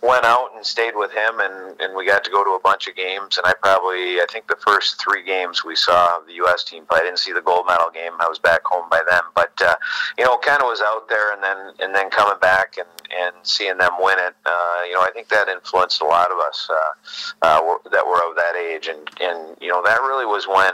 went 0.02 0.24
out 0.24 0.50
and 0.54 0.64
stayed 0.64 0.94
with 0.96 1.12
him, 1.12 1.40
and, 1.40 1.80
and 1.80 1.96
we 1.96 2.06
got 2.06 2.24
to 2.24 2.30
go 2.30 2.44
to 2.44 2.50
a 2.50 2.60
bunch 2.60 2.88
of 2.88 2.96
games. 2.96 3.38
And 3.38 3.46
I 3.46 3.54
probably, 3.62 4.20
I 4.20 4.26
think 4.30 4.48
the 4.48 4.56
first 4.56 5.02
three 5.02 5.24
games 5.24 5.64
we 5.64 5.76
saw 5.76 6.20
the 6.26 6.34
U.S. 6.44 6.64
team 6.64 6.84
play. 6.86 7.00
I 7.00 7.04
didn't 7.04 7.20
see 7.20 7.32
the 7.32 7.42
gold 7.42 7.66
medal 7.66 7.90
game; 7.92 8.12
I 8.20 8.28
was 8.28 8.38
back 8.38 8.60
home 8.64 8.88
by 8.90 9.00
then. 9.08 9.22
But 9.34 9.52
uh, 9.62 9.74
you 10.18 10.24
know, 10.24 10.36
kind 10.38 10.60
of 10.60 10.68
was 10.68 10.82
out 10.84 11.08
there, 11.08 11.32
and 11.32 11.42
then 11.42 11.56
and 11.80 11.94
then 11.94 12.10
coming 12.10 12.38
back 12.40 12.76
and 12.76 12.88
and 13.14 13.34
seeing 13.42 13.78
them 13.78 13.92
win 14.00 14.18
it. 14.18 14.34
Uh, 14.44 14.82
you 14.86 14.94
know, 14.94 15.00
I 15.00 15.10
think 15.12 15.28
that 15.28 15.48
influenced 15.48 16.02
a 16.02 16.04
lot 16.04 16.30
of 16.30 16.38
us 16.38 16.68
uh, 16.70 17.46
uh, 17.46 17.74
that 17.92 18.06
were 18.06 18.20
of 18.28 18.36
that 18.36 18.56
age, 18.56 18.88
and 18.88 19.08
and 19.44 19.56
you 19.60 19.68
know 19.68 19.82
that 19.82 20.00
really 20.00 20.26
was 20.26 20.46
when 20.46 20.72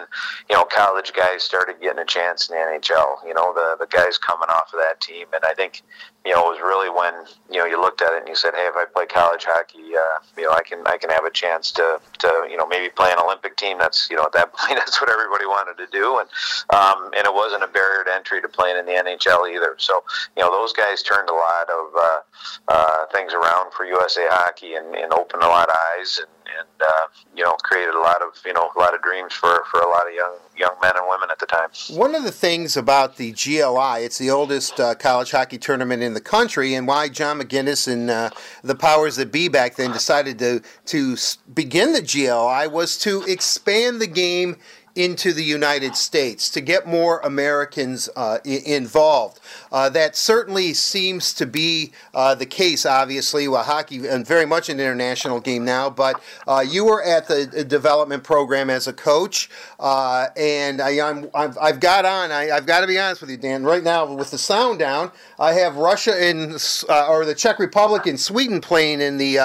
you 0.49 0.57
know 0.57 0.64
college 0.64 1.12
guys 1.12 1.43
started 1.43 1.81
getting 1.81 1.99
a 1.99 2.05
chance 2.05 2.49
in 2.49 2.57
the 2.57 2.62
NHL. 2.62 3.27
You 3.27 3.35
know 3.35 3.53
the 3.55 3.77
the 3.79 3.87
guys 3.87 4.18
coming 4.18 4.49
off 4.49 4.73
of 4.73 4.81
that 4.81 5.01
team, 5.01 5.27
and 5.33 5.43
I 5.45 5.55
think 5.55 5.83
you 6.25 6.33
know 6.33 6.47
it 6.47 6.59
was 6.59 6.61
really 6.61 6.91
when 6.91 7.14
you 7.51 7.59
know 7.59 7.66
you 7.66 7.81
looked 7.81 8.03
at 8.03 8.12
it 8.12 8.21
and 8.21 8.29
you 8.29 8.35
said, 8.35 8.55
hey, 8.55 8.66
if 8.66 8.77
I 8.77 8.85
play 8.85 9.07
college 9.07 9.45
hockey, 9.45 9.97
uh, 9.97 10.18
you 10.37 10.45
know 10.45 10.53
I 10.53 10.62
can 10.62 10.87
I 10.87 10.97
can 10.97 11.11
have 11.11 11.25
a 11.25 11.31
chance 11.31 11.73
to 11.73 12.01
to 12.21 12.47
you 12.51 12.57
know 12.57 12.66
maybe 12.66 12.89
play 12.91 13.11
an 13.11 13.18
Olympic 13.23 13.57
team. 13.57 13.79
That's 13.79 14.09
you 14.11 14.16
know 14.16 14.25
at 14.25 14.33
that 14.33 14.55
point 14.57 14.79
that's 14.79 15.01
what 15.01 15.11
everybody 15.11 15.47
wanted 15.47 15.77
to 15.79 15.89
do, 15.91 16.18
and 16.18 16.29
um, 16.75 17.11
and 17.16 17.27
it 17.27 17.35
wasn't 17.35 17.62
a 17.62 17.68
barrier 17.68 18.05
to 18.05 18.14
entry 18.14 18.41
to 18.41 18.49
playing 18.49 18.79
in 18.79 18.87
the 18.87 18.93
NHL 18.93 19.51
either. 19.53 19.77
So 19.79 20.05
you 20.37 20.43
know 20.43 20.51
those 20.51 20.73
guys 20.73 21.03
turned 21.03 21.29
a 21.29 21.35
lot 21.35 21.68
of 21.68 21.87
uh, 21.97 22.21
uh, 22.68 23.07
things 23.12 23.33
around 23.33 23.73
for 23.73 23.85
USA 23.85 24.27
Hockey 24.31 24.75
and, 24.75 24.95
and 24.95 25.12
opened 25.12 25.43
a 25.43 25.49
lot 25.49 25.68
of 25.68 25.77
eyes 25.97 26.18
and 26.18 26.29
and 26.59 26.68
uh, 26.80 27.07
you 27.36 27.44
know 27.44 27.55
created 27.62 27.94
a 27.94 27.98
lot 27.98 28.22
of 28.22 28.28
you 28.44 28.53
know 28.53 28.70
a 28.74 28.78
lot 28.78 28.94
of 28.94 29.03
dreams 29.03 29.32
for 29.32 29.62
for 29.70 29.80
a 29.80 29.88
lot 29.88 30.07
of 30.07 30.14
young 30.14 30.34
young 30.57 30.74
men 30.82 30.92
and 30.96 31.07
women 31.09 31.28
at 31.30 31.38
the 31.38 31.46
time. 31.46 31.68
One 31.90 32.14
of 32.14 32.24
the 32.24 32.32
things 32.32 32.76
about 32.76 33.16
the 33.16 33.32
GLI, 33.32 34.05
it's 34.05 34.18
the 34.18 34.30
oldest 34.30 34.78
uh, 34.78 34.94
college 34.94 35.30
hockey 35.30 35.59
tournament 35.59 36.03
in 36.03 36.14
the 36.14 36.20
country, 36.20 36.74
and 36.74 36.86
why 36.86 37.09
John 37.09 37.40
MacInnes 37.40 37.90
and 37.90 38.11
uh, 38.11 38.30
the 38.62 38.74
powers 38.74 39.16
that 39.16 39.32
be 39.32 39.48
back 39.48 39.76
then 39.76 39.92
decided 39.92 40.38
to 40.38 40.61
to 40.86 41.16
begin 41.55 41.92
the 41.92 42.03
GLI 42.03 42.68
was 42.68 42.98
to 42.98 43.22
expand 43.24 44.01
the 44.01 44.07
game 44.07 44.57
into 44.95 45.32
the 45.32 45.45
United 45.45 45.97
States 45.97 46.49
to 46.51 46.61
get 46.61 46.86
more 46.86 47.20
Americans 47.20 48.09
uh, 48.16 48.38
I- 48.45 48.62
involved. 48.66 49.41
Uh, 49.70 49.88
that 49.91 50.16
certainly 50.16 50.74
seems 50.74 51.32
to 51.34 51.47
be 51.47 51.93
uh, 52.14 52.34
the 52.34 52.47
case, 52.47 52.84
obviously. 52.84 53.47
Well, 53.49 53.62
hockey, 53.62 54.07
and 54.09 54.26
very 54.26 54.47
much 54.47 54.68
an 54.68 54.80
international 54.80 55.41
game 55.41 55.64
now, 55.64 55.91
but 55.91 56.20
uh, 56.47 56.64
you 56.66 56.84
were 56.84 57.03
at 57.03 57.28
the 57.28 57.47
development 57.64 58.24
program 58.24 58.70
as 58.70 58.88
a 58.88 58.93
coach, 58.93 59.49
uh, 59.78 60.26
and 60.36 60.80
I, 60.80 60.91
am 60.91 61.30
I've, 61.34 61.57
I've, 61.59 61.80
got 61.80 62.05
on, 62.05 62.32
I, 62.32 62.45
have 62.47 62.66
got 62.66 62.80
to 62.80 62.86
be 62.86 62.99
honest 62.99 63.20
with 63.20 63.30
you, 63.30 63.36
Dan, 63.36 63.62
right 63.62 63.82
now 63.82 64.12
with 64.12 64.30
the 64.30 64.38
sound 64.38 64.78
down, 64.78 65.12
I 65.41 65.55
have 65.55 65.76
Russia 65.76 66.14
and, 66.22 66.53
uh, 66.91 67.09
or 67.09 67.24
the 67.24 67.34
Czech 67.34 67.59
Republic 67.59 68.07
and 68.07 68.20
Sweden 68.20 68.61
playing 68.61 69.01
in 69.01 69.16
the, 69.16 69.38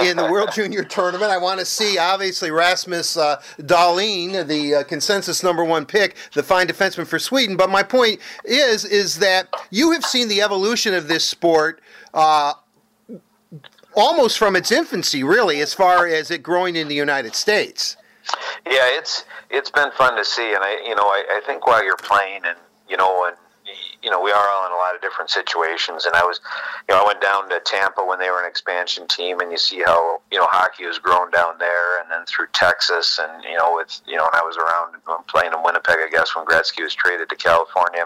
in 0.00 0.16
the 0.16 0.28
World 0.30 0.50
Junior 0.54 0.84
Tournament. 0.84 1.32
I 1.32 1.38
want 1.38 1.58
to 1.58 1.66
see, 1.66 1.98
obviously, 1.98 2.52
Rasmus 2.52 3.16
Dahlin, 3.16 4.46
the 4.46 4.76
uh, 4.76 4.84
consensus 4.84 5.42
number 5.42 5.64
one 5.64 5.86
pick, 5.86 6.14
the 6.34 6.42
fine 6.44 6.68
defenseman 6.68 7.04
for 7.04 7.18
Sweden. 7.18 7.56
But 7.56 7.68
my 7.68 7.82
point 7.82 8.20
is, 8.44 8.84
is 8.84 9.18
that 9.18 9.48
you 9.70 9.90
have 9.90 10.04
seen 10.04 10.28
the 10.28 10.40
evolution 10.40 10.94
of 10.94 11.08
this 11.08 11.24
sport. 11.24 11.80
Uh, 12.14 12.54
almost 13.94 14.38
from 14.38 14.56
its 14.56 14.70
infancy, 14.70 15.24
really, 15.24 15.60
as 15.60 15.74
far 15.74 16.06
as 16.06 16.30
it 16.30 16.42
growing 16.42 16.76
in 16.76 16.88
the 16.88 16.94
United 16.94 17.34
States. 17.34 17.96
Yeah, 18.66 18.86
it's 18.98 19.24
it's 19.50 19.70
been 19.70 19.90
fun 19.92 20.16
to 20.16 20.24
see, 20.24 20.54
and 20.54 20.62
I, 20.62 20.82
you 20.86 20.94
know, 20.94 21.02
I, 21.02 21.24
I 21.36 21.40
think 21.46 21.66
while 21.66 21.84
you're 21.84 21.96
playing, 21.96 22.40
and 22.44 22.56
you 22.88 22.96
know, 22.96 23.26
and 23.26 23.36
you 24.02 24.10
know, 24.10 24.20
we 24.20 24.30
are 24.30 24.48
all 24.48 24.66
in 24.66 24.72
a 24.72 24.76
lot 24.76 24.94
of 24.94 25.00
different 25.00 25.30
situations. 25.30 26.04
And 26.04 26.14
I 26.14 26.22
was, 26.22 26.40
you 26.88 26.94
know, 26.94 27.02
I 27.02 27.06
went 27.06 27.20
down 27.20 27.48
to 27.48 27.60
Tampa 27.64 28.04
when 28.04 28.18
they 28.18 28.30
were 28.30 28.42
an 28.42 28.48
expansion 28.48 29.08
team, 29.08 29.40
and 29.40 29.50
you 29.50 29.58
see 29.58 29.82
how 29.82 30.20
you 30.30 30.38
know 30.38 30.46
hockey 30.46 30.84
has 30.84 30.98
grown 30.98 31.30
down 31.30 31.58
there, 31.58 32.00
and 32.00 32.10
then 32.10 32.24
through 32.26 32.46
Texas, 32.52 33.18
and 33.22 33.44
you 33.44 33.56
know, 33.56 33.74
with 33.74 34.00
you 34.06 34.16
know, 34.16 34.26
and 34.26 34.34
I 34.34 34.42
was 34.42 34.56
around 34.56 35.26
playing 35.26 35.52
in 35.52 35.62
Winnipeg, 35.62 35.96
I 35.98 36.08
guess, 36.10 36.36
when 36.36 36.44
Gretzky 36.44 36.82
was 36.82 36.94
traded 36.94 37.28
to 37.30 37.36
California, 37.36 38.04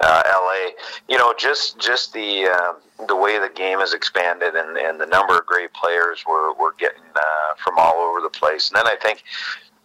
uh, 0.00 0.22
L.A. 0.26 0.72
You 1.08 1.18
know, 1.18 1.34
just 1.38 1.78
just 1.78 2.12
the 2.12 2.46
uh, 2.46 2.72
the 3.06 3.16
way 3.16 3.38
the 3.38 3.50
game 3.54 3.80
has 3.80 3.92
expanded, 3.92 4.54
and, 4.54 4.76
and 4.78 5.00
the 5.00 5.06
number 5.06 5.36
of 5.36 5.46
great 5.46 5.72
players 5.72 6.24
we're 6.26 6.54
we're 6.54 6.74
getting 6.74 7.02
uh, 7.14 7.54
from 7.62 7.74
all 7.78 7.96
over 7.96 8.20
the 8.20 8.30
place. 8.30 8.70
And 8.70 8.76
then 8.76 8.86
I 8.86 8.96
think 8.96 9.24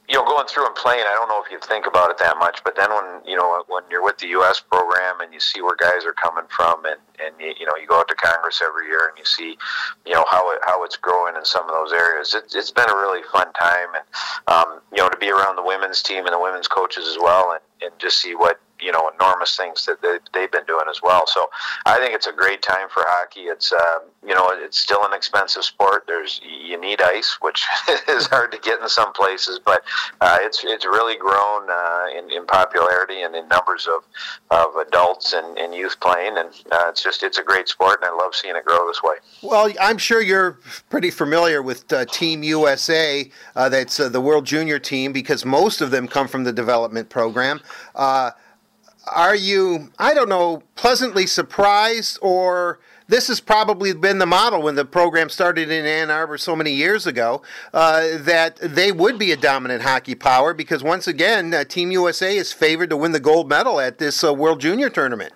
you 0.10 0.16
know, 0.16 0.26
going 0.26 0.48
through 0.48 0.66
and 0.66 0.76
playing, 0.76 1.06
I 1.06 1.14
don't 1.14 1.30
know 1.30 1.42
if 1.46 1.52
you 1.52 1.60
think 1.60 1.86
about 1.86 2.10
it 2.10 2.18
that 2.18 2.38
much, 2.40 2.64
but 2.64 2.76
then 2.76 2.90
when 2.90 3.22
you 3.26 3.38
know 3.38 3.64
when 3.68 3.84
you're 3.92 4.04
with 4.04 4.18
the 4.18 4.28
U.S. 4.42 4.60
program 4.60 5.22
and 5.22 5.32
you 5.32 5.40
see 5.40 5.62
where 5.62 5.76
guys 5.76 6.04
are 6.04 6.14
coming 6.14 6.46
from, 6.50 6.84
and 6.86 7.00
and 7.24 7.36
you, 7.40 7.54
you 7.60 7.66
know 7.68 7.74
you 7.80 7.86
go 7.86 8.00
out 8.00 8.08
to 8.08 8.16
Congress 8.16 8.60
every 8.66 8.88
year 8.88 9.10
and 9.10 9.18
you 9.20 9.26
see, 9.26 9.56
you 10.08 10.14
know 10.14 10.26
how 10.28 10.52
it 10.52 10.60
how 10.66 10.84
it's 10.84 10.98
growing 10.98 11.36
in 11.36 11.46
some 11.46 11.64
of 11.70 11.72
those 11.72 11.94
areas. 11.94 12.34
It, 12.34 12.46
it's 12.56 12.72
been 12.72 12.90
a 12.90 12.96
really 12.96 13.22
fun 13.32 13.54
time, 13.54 13.90
and 13.94 14.04
um, 14.48 14.82
you 14.92 14.98
know 14.98 15.10
to 15.10 15.18
be 15.18 15.30
around 15.30 15.58
the 15.58 15.64
women's 15.64 16.02
team 16.02 16.26
and 16.26 16.34
the 16.34 16.40
women's 16.40 16.68
coaches 16.68 17.08
as 17.08 17.18
well, 17.22 17.52
and 17.52 17.62
and 17.84 18.00
just 18.00 18.20
see 18.20 18.34
what 18.34 18.60
you 18.82 18.92
know 18.92 19.10
enormous 19.20 19.56
things 19.56 19.86
that 19.86 20.02
they, 20.02 20.18
they've 20.34 20.52
been 20.52 20.66
doing 20.66 20.86
as 20.90 21.02
well. 21.02 21.26
So 21.28 21.50
I 21.86 21.98
think 21.98 22.14
it's 22.14 22.28
a 22.28 22.32
great 22.32 22.62
time 22.62 22.90
for 22.90 23.04
hockey. 23.08 23.42
It's 23.42 23.72
uh, 23.72 24.00
you 24.26 24.34
know 24.34 24.50
it's 24.52 24.80
still 24.80 25.04
an 25.06 25.14
expensive 25.14 25.64
sport. 25.64 26.06
There's 26.08 26.42
you 26.44 26.80
need 26.80 27.02
ice, 27.02 27.38
which 27.42 27.66
is 28.10 28.28
hard 28.28 28.52
to 28.52 28.60
get 28.60 28.82
in 28.82 28.90
some 28.90 29.14
places, 29.14 29.60
but 29.64 29.84
uh, 30.22 30.38
it's 30.42 30.64
it's 30.64 30.86
really 30.86 31.18
grown 31.18 31.70
uh, 31.70 32.06
in, 32.18 32.32
in 32.32 32.46
popularity 32.46 33.22
and 33.22 33.36
in 33.36 33.48
numbers 33.48 33.88
of 33.88 34.04
of 34.52 34.76
adults 34.76 35.34
and, 35.34 35.58
and 35.58 35.74
youth 35.74 36.00
playing, 36.00 36.38
and 36.38 36.50
uh, 36.72 36.86
it's 36.90 37.04
just 37.04 37.24
it's 37.24 37.38
a 37.38 37.44
great 37.44 37.68
sport, 37.68 38.00
and 38.02 38.10
I 38.10 38.16
love 38.16 38.36
seeing 38.36 38.56
it 38.56 38.66
grow 38.66 38.88
this 38.88 39.02
way. 39.04 39.16
Well, 39.42 39.72
I'm 39.80 39.98
sure 39.98 40.22
you're 40.22 40.60
pretty 40.90 41.12
familiar 41.12 41.62
with 41.62 41.92
uh, 41.92 42.06
Team 42.06 42.44
USA. 42.44 43.30
Uh, 43.56 43.70
that's 43.70 43.98
the 43.98 44.22
World 44.22 44.46
Junior 44.46 44.80
team 44.80 45.14
because 45.14 45.46
most 45.46 45.82
of 45.82 45.92
them 45.92 46.08
come 46.08 46.28
from 46.28 46.44
the 46.44 46.54
development 46.54 47.10
program 47.10 47.62
are 49.14 49.36
you, 49.36 49.92
I 49.98 50.14
don't 50.14 50.30
know, 50.30 50.64
pleasantly 50.76 51.28
surprised 51.28 52.20
or 52.22 52.80
this 53.10 53.28
has 53.28 53.40
probably 53.40 53.92
been 53.92 54.20
the 54.20 54.28
model 54.28 54.62
when 54.62 54.76
the 54.76 54.86
program 54.86 55.30
started 55.30 55.72
in 55.72 55.84
Ann 55.84 56.12
Arbor 56.12 56.38
so 56.38 56.56
many 56.56 56.72
years 56.72 57.08
ago 57.08 57.42
uh, 57.74 58.18
that 58.20 58.58
they 58.62 58.92
would 58.92 59.18
be 59.18 59.32
a 59.32 59.38
dominant 59.38 59.82
hockey 59.82 60.14
power 60.14 60.54
because 60.54 60.84
once 60.84 61.08
again, 61.08 61.52
uh, 61.52 61.64
Team 61.64 61.92
USA 61.92 62.38
is 62.38 62.54
favored 62.54 62.92
to 62.92 62.98
win 62.98 63.12
the 63.12 63.20
gold 63.20 63.50
medal 63.50 63.80
at 63.80 63.98
this 63.98 64.24
uh, 64.24 64.32
World 64.32 64.62
Junior 64.62 64.92
tournament. 64.92 65.34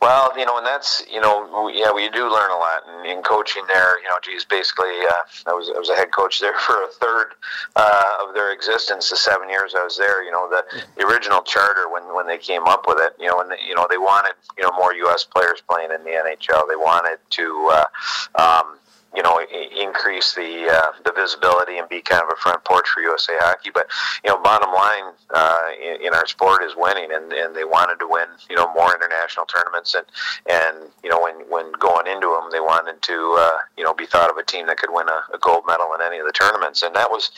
Well, 0.00 0.32
you 0.38 0.46
know, 0.46 0.58
and 0.58 0.66
that's 0.66 1.02
you 1.10 1.20
know, 1.20 1.68
yeah, 1.68 1.90
we 1.92 2.08
do 2.10 2.30
learn 2.30 2.50
a 2.50 2.56
lot 2.56 2.82
in, 2.86 3.18
in 3.18 3.22
coaching 3.22 3.64
there. 3.66 4.00
You 4.02 4.08
know, 4.08 4.16
geez, 4.22 4.44
basically, 4.44 4.94
uh, 5.10 5.22
I 5.46 5.52
was 5.52 5.70
I 5.74 5.78
was 5.78 5.88
a 5.90 5.96
head 5.96 6.12
coach 6.12 6.38
there 6.40 6.56
for 6.66 6.84
a 6.84 6.88
third 6.88 7.34
uh, 7.74 8.26
of 8.26 8.34
their 8.34 8.52
existence. 8.52 9.10
The 9.10 9.16
seven 9.16 9.48
years 9.48 9.74
I 9.76 9.82
was 9.82 9.96
there, 9.96 10.22
you 10.22 10.30
know, 10.30 10.48
the, 10.48 10.64
the 10.96 11.04
original 11.04 11.42
charter 11.42 11.88
when 11.88 12.02
when 12.14 12.26
they 12.26 12.38
came 12.38 12.64
up 12.64 12.84
with 12.86 12.98
it, 13.00 13.14
you 13.18 13.26
know, 13.26 13.40
and 13.40 13.52
you 13.66 13.74
know 13.74 13.86
they 13.90 13.98
wanted 13.98 14.34
you 14.56 14.62
know 14.62 14.70
more 14.78 14.94
U.S. 14.94 15.24
players 15.24 15.62
playing 15.68 15.90
in 15.90 16.04
the 16.04 16.10
NHL. 16.10 16.68
They 16.68 16.76
wanted 16.76 17.18
to. 17.30 17.70
Uh, 17.72 18.40
um, 18.40 18.78
you 19.16 19.22
know, 19.22 19.40
increase 19.76 20.34
the 20.34 20.68
uh, 20.70 20.92
the 21.04 21.12
visibility 21.12 21.78
and 21.78 21.88
be 21.88 22.00
kind 22.02 22.22
of 22.22 22.28
a 22.28 22.36
front 22.36 22.62
porch 22.64 22.88
for 22.88 23.00
USA 23.00 23.32
Hockey. 23.38 23.70
But 23.72 23.86
you 24.24 24.30
know, 24.30 24.40
bottom 24.42 24.72
line 24.72 25.14
uh, 25.34 25.68
in, 25.80 26.06
in, 26.06 26.14
our 26.14 26.26
sport 26.26 26.62
is 26.62 26.74
winning, 26.76 27.10
and, 27.12 27.32
and 27.32 27.56
they 27.56 27.64
wanted 27.64 27.98
to 28.00 28.08
win, 28.08 28.26
you 28.50 28.56
know, 28.56 28.72
more 28.74 28.94
international 28.94 29.46
tournaments, 29.46 29.94
and 29.94 30.04
and 30.46 30.90
you 31.02 31.10
know, 31.10 31.20
when 31.20 31.34
when 31.48 31.72
going 31.72 32.06
into 32.06 32.28
them, 32.28 32.50
they 32.52 32.60
wanted 32.60 33.00
to 33.02 33.36
uh, 33.38 33.58
you 33.76 33.84
know 33.84 33.94
be 33.94 34.04
thought 34.04 34.30
of 34.30 34.36
a 34.36 34.44
team 34.44 34.66
that 34.66 34.76
could 34.76 34.92
win 34.92 35.08
a, 35.08 35.34
a, 35.34 35.38
gold 35.38 35.64
medal 35.66 35.94
in 35.94 36.02
any 36.02 36.18
of 36.18 36.26
the 36.26 36.32
tournaments, 36.32 36.82
and 36.82 36.94
that 36.94 37.10
was, 37.10 37.30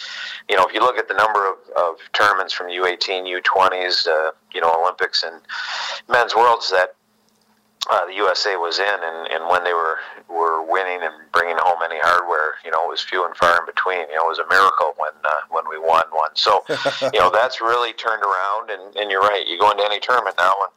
you 0.48 0.56
know, 0.56 0.64
if 0.66 0.74
you 0.74 0.80
look 0.80 0.98
at 0.98 1.08
the 1.08 1.14
number 1.14 1.48
of, 1.48 1.56
of 1.76 1.96
tournaments 2.12 2.52
from 2.52 2.66
U18, 2.66 3.24
U20s, 3.42 4.08
uh, 4.08 4.32
you 4.52 4.60
know, 4.60 4.74
Olympics 4.82 5.22
and 5.22 5.40
men's 6.08 6.34
worlds 6.34 6.70
that 6.70 6.94
uh, 7.88 8.04
the 8.06 8.14
USA 8.14 8.56
was 8.56 8.78
in, 8.78 8.98
and, 9.02 9.28
and 9.32 9.48
when 9.48 9.64
they 9.64 9.72
were 9.72 9.96
were 10.28 10.62
winning 10.62 11.00
and 11.02 11.14
bringing 11.32 11.56
home 11.58 11.80
any 11.82 11.98
hardware, 11.98 12.54
you 12.64 12.70
know, 12.70 12.84
it 12.84 12.90
was 12.90 13.00
few 13.00 13.24
and 13.24 13.34
far 13.36 13.58
in 13.58 13.64
between. 13.64 14.04
You 14.10 14.16
know, 14.16 14.28
it 14.28 14.36
was 14.36 14.38
a 14.38 14.48
miracle 14.48 14.92
when 14.98 15.12
uh, 15.24 15.40
when 15.48 15.64
we 15.70 15.78
won 15.78 16.04
one. 16.12 16.30
So, 16.34 16.62
you 17.12 17.18
know, 17.18 17.30
that's 17.32 17.60
really 17.60 17.92
turned 17.94 18.22
around. 18.22 18.70
And, 18.70 18.96
and 18.96 19.10
you're 19.10 19.22
right. 19.22 19.46
You 19.46 19.58
go 19.58 19.70
into 19.70 19.84
any 19.84 19.98
tournament 19.98 20.36
now, 20.38 20.52
and 20.60 20.72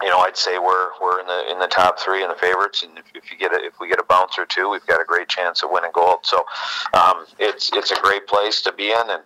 you 0.00 0.08
know, 0.10 0.20
I'd 0.20 0.36
say 0.36 0.58
we're 0.58 0.90
we're 1.02 1.20
in 1.20 1.26
the 1.26 1.50
in 1.50 1.58
the 1.58 1.66
top 1.66 1.98
three 1.98 2.22
in 2.22 2.28
the 2.28 2.38
favorites, 2.38 2.84
and 2.84 2.96
if, 2.98 3.04
if 3.14 3.32
you 3.32 3.36
get 3.36 3.52
a, 3.52 3.58
if 3.64 3.80
we 3.80 3.88
get 3.88 3.98
a 3.98 4.04
bounce 4.04 4.38
or 4.38 4.46
two, 4.46 4.70
we've 4.70 4.86
got 4.86 5.00
a 5.00 5.04
great 5.04 5.28
chance 5.28 5.64
of 5.64 5.70
winning 5.72 5.90
gold. 5.92 6.20
So, 6.22 6.44
um, 6.94 7.26
it's 7.40 7.72
it's 7.72 7.90
a 7.90 8.00
great 8.00 8.28
place 8.28 8.62
to 8.62 8.72
be 8.72 8.92
in, 8.92 9.10
and 9.10 9.22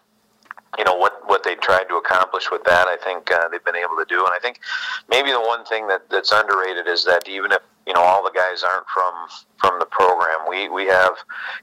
you 0.79 0.85
know 0.85 0.95
what 0.95 1.21
what 1.27 1.43
they 1.45 1.55
tried 1.57 1.85
to 1.89 1.97
accomplish 1.97 2.51
with 2.51 2.65
that. 2.65 2.87
I 2.87 2.97
think 2.97 3.31
uh, 3.31 3.49
they've 3.49 3.65
been 3.65 3.77
able 3.77 3.97
to 3.97 4.07
do, 4.09 4.19
and 4.19 4.31
I 4.35 4.39
think 4.41 4.61
maybe 5.09 5.31
the 5.31 5.41
one 5.41 5.65
thing 5.65 5.87
that 5.89 6.09
that's 6.11 6.33
underrated 6.33 6.87
is 6.87 7.05
that 7.05 7.29
even 7.29 7.53
if 7.53 7.63
you 7.87 7.95
know 7.95 8.01
all 8.01 8.23
the 8.23 8.33
guys 8.35 8.63
aren't 8.63 8.87
from 8.89 9.15
from 9.59 9.79
the 9.79 9.87
program. 9.87 10.49
We 10.49 10.69
we 10.69 10.87
have 10.87 11.13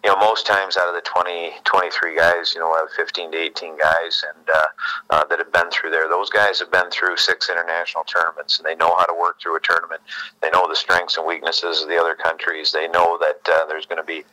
you 0.03 0.09
know 0.09 0.17
most 0.17 0.45
times 0.45 0.77
out 0.77 0.87
of 0.87 0.95
the 0.95 1.01
20 1.01 1.53
23 1.65 2.15
guys, 2.15 2.53
you 2.53 2.59
know, 2.59 2.69
we 2.69 2.77
have 2.77 2.89
15 2.95 3.31
to 3.31 3.37
18 3.37 3.77
guys 3.77 4.23
and 4.35 4.49
uh, 4.49 4.65
uh, 5.09 5.23
that 5.25 5.39
have 5.39 5.51
been 5.51 5.69
through 5.71 5.89
there. 5.89 6.07
Those 6.07 6.29
guys 6.29 6.59
have 6.59 6.71
been 6.71 6.89
through 6.91 7.17
six 7.17 7.49
international 7.49 8.03
tournaments 8.03 8.59
and 8.59 8.65
they 8.65 8.75
know 8.75 8.95
how 8.95 9.05
to 9.05 9.13
work 9.13 9.41
through 9.41 9.57
a 9.57 9.59
tournament. 9.59 10.01
They 10.41 10.49
know 10.51 10.67
the 10.67 10.75
strengths 10.75 11.17
and 11.17 11.25
weaknesses 11.25 11.81
of 11.81 11.89
the 11.89 11.97
other 11.97 12.15
countries. 12.15 12.71
They 12.71 12.87
know 12.87 13.17
that 13.19 13.39
uh, 13.51 13.65
there's 13.65 13.85
going 13.85 14.01
to 14.01 14.05
be 14.05 14.23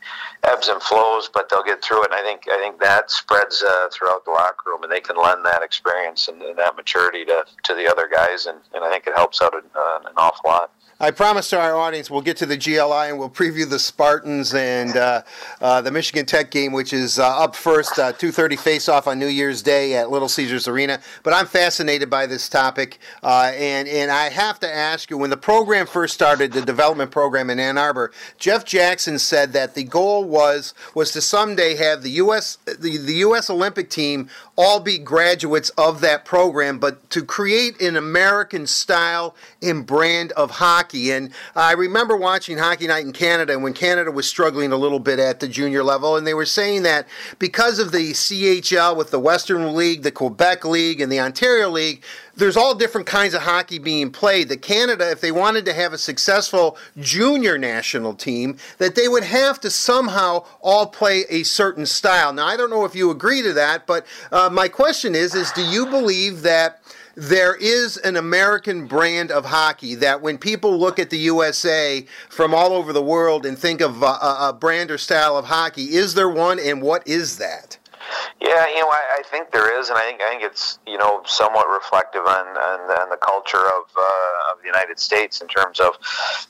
ebbs 0.43 0.67
and 0.67 0.81
flows, 0.81 1.29
but 1.33 1.49
they'll 1.49 1.63
get 1.63 1.83
through 1.83 2.03
it. 2.03 2.11
And 2.11 2.15
I 2.15 2.21
think 2.21 2.43
I 2.49 2.57
think 2.57 2.79
that 2.79 3.11
spreads 3.11 3.63
uh, 3.63 3.89
throughout 3.91 4.25
the 4.25 4.31
locker 4.31 4.69
room, 4.69 4.83
and 4.83 4.91
they 4.91 5.01
can 5.01 5.17
lend 5.17 5.45
that 5.45 5.63
experience 5.63 6.27
and, 6.27 6.41
and 6.41 6.57
that 6.57 6.75
maturity 6.75 7.25
to, 7.25 7.43
to 7.63 7.73
the 7.73 7.89
other 7.89 8.07
guys, 8.11 8.45
and, 8.45 8.59
and 8.73 8.83
I 8.83 8.91
think 8.91 9.07
it 9.07 9.13
helps 9.15 9.41
out 9.41 9.53
an, 9.53 9.63
uh, 9.75 9.99
an 10.05 10.13
awful 10.17 10.49
lot. 10.49 10.71
I 11.01 11.09
promised 11.09 11.51
our 11.51 11.75
audience 11.75 12.11
we'll 12.11 12.21
get 12.21 12.37
to 12.37 12.45
the 12.45 12.55
GLI 12.55 13.09
and 13.09 13.17
we'll 13.17 13.27
preview 13.27 13.67
the 13.67 13.79
Spartans 13.79 14.53
and 14.53 14.95
uh, 14.95 15.23
uh, 15.59 15.81
the 15.81 15.89
Michigan 15.89 16.27
Tech 16.27 16.51
game, 16.51 16.73
which 16.73 16.93
is 16.93 17.17
uh, 17.17 17.25
up 17.39 17.55
first, 17.55 17.97
uh, 17.97 18.13
2:30 18.13 18.59
face-off 18.59 19.07
on 19.07 19.17
New 19.17 19.25
Year's 19.25 19.63
Day 19.63 19.95
at 19.95 20.11
Little 20.11 20.29
Caesars 20.29 20.67
Arena. 20.67 20.99
But 21.23 21.33
I'm 21.33 21.47
fascinated 21.47 22.11
by 22.11 22.27
this 22.27 22.47
topic, 22.47 22.99
uh, 23.23 23.51
and 23.55 23.87
and 23.87 24.11
I 24.11 24.29
have 24.29 24.59
to 24.59 24.71
ask 24.71 25.09
you: 25.09 25.17
when 25.17 25.31
the 25.31 25.37
program 25.37 25.87
first 25.87 26.13
started, 26.13 26.53
the 26.53 26.61
development 26.61 27.09
program 27.09 27.49
in 27.49 27.59
Ann 27.59 27.79
Arbor, 27.79 28.11
Jeff 28.37 28.63
Jackson 28.63 29.17
said 29.17 29.53
that 29.53 29.73
the 29.73 29.85
goal 29.85 30.23
was 30.23 30.75
was 30.93 31.13
to 31.13 31.21
someday 31.21 31.73
have 31.77 32.03
the 32.03 32.11
U.S. 32.11 32.59
the, 32.65 32.99
the 32.99 33.15
U.S. 33.25 33.49
Olympic 33.49 33.89
team 33.89 34.29
all 34.55 34.79
be 34.79 34.99
graduates 34.99 35.69
of 35.71 36.01
that 36.01 36.25
program, 36.25 36.77
but 36.77 37.09
to 37.09 37.23
create 37.23 37.81
an 37.81 37.95
American 37.95 38.67
style 38.67 39.35
and 39.63 39.83
brand 39.83 40.31
of 40.33 40.51
hockey. 40.51 40.90
And 40.93 41.31
I 41.55 41.73
remember 41.73 42.17
watching 42.17 42.57
Hockey 42.57 42.87
Night 42.87 43.05
in 43.05 43.13
Canada 43.13 43.57
when 43.57 43.73
Canada 43.73 44.11
was 44.11 44.27
struggling 44.27 44.71
a 44.71 44.77
little 44.77 44.99
bit 44.99 45.19
at 45.19 45.39
the 45.39 45.47
junior 45.47 45.83
level, 45.83 46.17
and 46.17 46.27
they 46.27 46.33
were 46.33 46.45
saying 46.45 46.83
that 46.83 47.07
because 47.39 47.79
of 47.79 47.91
the 47.91 48.11
CHL 48.11 48.95
with 48.97 49.11
the 49.11 49.19
Western 49.19 49.75
League, 49.75 50.03
the 50.03 50.11
Quebec 50.11 50.65
League, 50.65 51.01
and 51.01 51.11
the 51.11 51.19
Ontario 51.19 51.69
League, 51.69 52.03
there's 52.35 52.57
all 52.57 52.75
different 52.75 53.07
kinds 53.07 53.33
of 53.33 53.41
hockey 53.41 53.79
being 53.79 54.11
played. 54.11 54.49
That 54.49 54.61
Canada, 54.61 55.09
if 55.11 55.21
they 55.21 55.31
wanted 55.31 55.65
to 55.65 55.73
have 55.73 55.93
a 55.93 55.97
successful 55.97 56.77
junior 56.97 57.57
national 57.57 58.13
team, 58.15 58.57
that 58.77 58.95
they 58.95 59.07
would 59.07 59.23
have 59.23 59.59
to 59.61 59.69
somehow 59.69 60.45
all 60.61 60.87
play 60.87 61.25
a 61.29 61.43
certain 61.43 61.85
style. 61.85 62.33
Now, 62.33 62.47
I 62.47 62.57
don't 62.57 62.69
know 62.69 62.85
if 62.85 62.95
you 62.95 63.11
agree 63.11 63.41
to 63.41 63.53
that, 63.53 63.85
but 63.87 64.05
uh, 64.31 64.49
my 64.51 64.67
question 64.67 65.15
is: 65.15 65.35
is 65.35 65.51
do 65.51 65.63
you 65.63 65.85
believe 65.85 66.41
that? 66.41 66.81
There 67.15 67.55
is 67.55 67.97
an 67.97 68.15
American 68.15 68.87
brand 68.87 69.31
of 69.31 69.45
hockey 69.45 69.95
that 69.95 70.21
when 70.21 70.37
people 70.37 70.77
look 70.77 70.99
at 70.99 71.09
the 71.09 71.17
USA 71.17 72.05
from 72.29 72.53
all 72.53 72.73
over 72.73 72.93
the 72.93 73.01
world 73.01 73.45
and 73.45 73.57
think 73.57 73.81
of 73.81 74.01
a, 74.01 74.05
a 74.05 74.57
brand 74.57 74.91
or 74.91 74.97
style 74.97 75.37
of 75.37 75.45
hockey, 75.45 75.95
is 75.95 76.13
there 76.13 76.29
one 76.29 76.59
and 76.59 76.81
what 76.81 77.07
is 77.07 77.37
that? 77.37 77.77
Yeah, 78.41 78.67
you 78.67 78.79
know, 78.79 78.89
I, 78.89 79.19
I 79.19 79.23
think 79.29 79.51
there 79.51 79.79
is, 79.79 79.89
and 79.89 79.97
I 79.97 80.01
think 80.01 80.21
I 80.21 80.29
think 80.29 80.43
it's 80.43 80.79
you 80.87 80.97
know 80.97 81.21
somewhat 81.25 81.67
reflective 81.69 82.25
on 82.25 82.47
on, 82.47 82.79
on 82.99 83.09
the 83.09 83.17
culture 83.17 83.57
of 83.57 83.83
uh, 83.95 84.51
of 84.51 84.59
the 84.61 84.65
United 84.65 84.99
States 84.99 85.41
in 85.41 85.47
terms 85.47 85.79
of, 85.79 85.91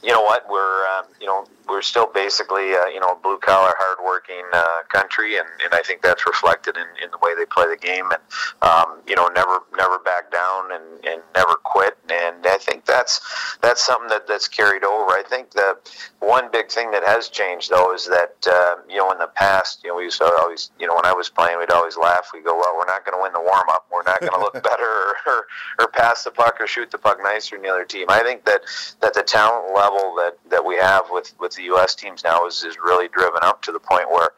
you 0.01 0.12
know, 0.12 0.22
what 0.22 0.49
we're 0.49 0.88
um, 0.88 1.05
you 1.20 1.28
know 1.28 1.45
we're 1.72 1.82
still 1.82 2.11
basically 2.13 2.74
uh, 2.74 2.86
you 2.88 2.99
know 2.99 3.13
a 3.13 3.15
blue 3.15 3.38
collar, 3.39 3.74
hardworking 3.80 4.43
uh, 4.53 4.84
country, 4.89 5.38
and, 5.38 5.47
and 5.63 5.74
I 5.74 5.82
think 5.82 6.01
that's 6.01 6.28
reflected 6.28 6.76
in, 6.76 6.86
in 7.03 7.09
the 7.11 7.17
way 7.22 7.34
they 7.36 7.45
play 7.45 7.65
the 7.69 7.78
game, 7.78 8.05
and 8.11 8.22
um, 8.61 8.99
you 9.07 9.15
know 9.15 9.28
never 9.34 9.63
never 9.78 9.99
back 9.99 10.32
down 10.32 10.72
and, 10.74 11.05
and 11.05 11.22
never 11.34 11.55
quit, 11.63 11.97
and 12.09 12.45
I 12.45 12.57
think 12.57 12.86
that's 12.86 13.22
that's 13.61 13.84
something 13.84 14.09
that, 14.09 14.28
that's 14.28 14.47
carried 14.47 14.84
over. 14.84 15.11
I 15.11 15.24
think 15.28 15.51
the 15.51 15.78
one 16.19 16.51
big 16.51 16.69
thing 16.69 16.91
that 16.91 17.03
has 17.03 17.30
changed 17.30 17.72
though 17.72 17.95
is 17.95 18.05
that 18.07 18.36
uh, 18.45 18.76
you 18.89 18.97
know 18.97 19.11
in 19.11 19.17
the 19.17 19.32
past 19.36 19.82
you 19.84 19.89
know 19.89 19.95
we 19.95 20.03
used 20.03 20.19
to 20.19 20.26
always 20.26 20.72
you 20.78 20.88
know 20.88 20.95
when 20.95 21.05
I 21.05 21.13
was 21.13 21.30
playing 21.30 21.57
we'd 21.57 21.72
always 21.72 21.97
laugh 21.97 22.30
we 22.34 22.41
go 22.41 22.57
well 22.57 22.76
we're 22.78 22.86
not 22.86 23.05
going 23.05 23.17
to 23.17 23.24
win 23.24 23.32
the 23.34 23.39
warm 23.39 23.69
up 23.69 23.88
we're 23.91 24.03
not 24.03 24.19
going 24.19 24.34
to 24.34 24.39
look 24.39 24.53
better 24.63 24.84
or, 24.84 25.15
or, 25.26 25.47
or 25.80 25.88
pass 25.88 26.24
the 26.24 26.32
puck 26.32 26.57
or 26.59 26.67
shoot 26.67 26.91
the 26.91 26.97
puck 26.97 27.19
nicer 27.22 27.55
than 27.55 27.63
the 27.63 27.69
other 27.69 27.86
team. 27.86 28.05
I 28.09 28.22
think 28.22 28.45
that, 28.45 28.61
that 29.01 29.13
the 29.13 29.24
talent 29.24 29.74
level 29.76 30.15
that, 30.15 30.38
that 30.49 30.65
we 30.65 30.76
have 30.78 31.05
with, 31.09 31.34
with 31.39 31.53
the 31.55 31.61
U.S. 31.64 31.95
teams 31.95 32.24
now 32.24 32.45
is, 32.45 32.64
is 32.64 32.78
really 32.78 33.07
driven 33.07 33.39
up 33.41 33.62
to 33.64 33.72
the 33.72 33.80
point 33.80 34.09
where, 34.09 34.30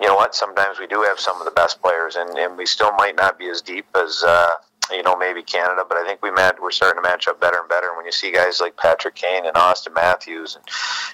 you 0.00 0.06
know 0.06 0.14
what, 0.14 0.34
sometimes 0.34 0.78
we 0.78 0.86
do 0.86 1.02
have 1.02 1.18
some 1.18 1.38
of 1.38 1.44
the 1.44 1.50
best 1.52 1.82
players, 1.82 2.16
and, 2.16 2.30
and 2.38 2.56
we 2.56 2.66
still 2.66 2.92
might 2.92 3.16
not 3.16 3.38
be 3.38 3.48
as 3.48 3.60
deep 3.62 3.86
as. 3.94 4.22
Uh, 4.26 4.54
you 4.90 5.02
know, 5.04 5.16
maybe 5.16 5.42
Canada, 5.44 5.84
but 5.88 5.96
I 5.96 6.04
think 6.04 6.22
we 6.22 6.32
met, 6.32 6.60
we're 6.60 6.72
starting 6.72 7.00
to 7.00 7.08
match 7.08 7.28
up 7.28 7.40
better 7.40 7.60
and 7.60 7.68
better. 7.68 7.86
And 7.86 7.96
when 7.96 8.04
you 8.04 8.10
see 8.10 8.32
guys 8.32 8.60
like 8.60 8.76
Patrick 8.76 9.14
Kane 9.14 9.46
and 9.46 9.54
Auston 9.54 9.94
Matthews 9.94 10.56
and 10.56 10.64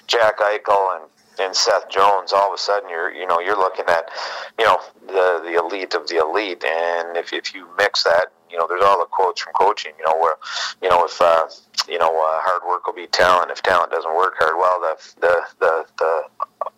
Jack 0.07 0.39
Eichel 0.39 0.99
and 0.99 1.09
and 1.39 1.55
Seth 1.55 1.89
Jones, 1.89 2.33
all 2.33 2.49
of 2.49 2.53
a 2.53 2.57
sudden 2.57 2.89
you're 2.89 3.11
you 3.13 3.25
know 3.25 3.39
you're 3.39 3.57
looking 3.57 3.85
at 3.87 4.09
you 4.57 4.65
know 4.65 4.79
the 5.07 5.41
the 5.43 5.57
elite 5.57 5.93
of 5.93 6.07
the 6.07 6.17
elite, 6.17 6.63
and 6.63 7.17
if 7.17 7.33
if 7.33 7.53
you 7.53 7.67
mix 7.77 8.03
that, 8.03 8.31
you 8.49 8.57
know 8.57 8.67
there's 8.67 8.83
all 8.83 8.99
the 8.99 9.05
quotes 9.05 9.41
from 9.41 9.53
coaching, 9.53 9.93
you 9.97 10.05
know 10.05 10.17
where 10.19 10.35
you 10.81 10.89
know 10.89 11.05
if 11.05 11.21
uh, 11.21 11.45
you 11.89 11.97
know 11.97 12.09
uh, 12.09 12.39
hard 12.41 12.61
work 12.67 12.85
will 12.87 12.93
beat 12.93 13.11
talent, 13.11 13.51
if 13.51 13.61
talent 13.61 13.91
doesn't 13.91 14.15
work 14.15 14.35
hard, 14.37 14.55
well 14.57 14.79
the 14.79 14.95
the 15.21 15.41
the 15.59 15.85
the 15.97 16.23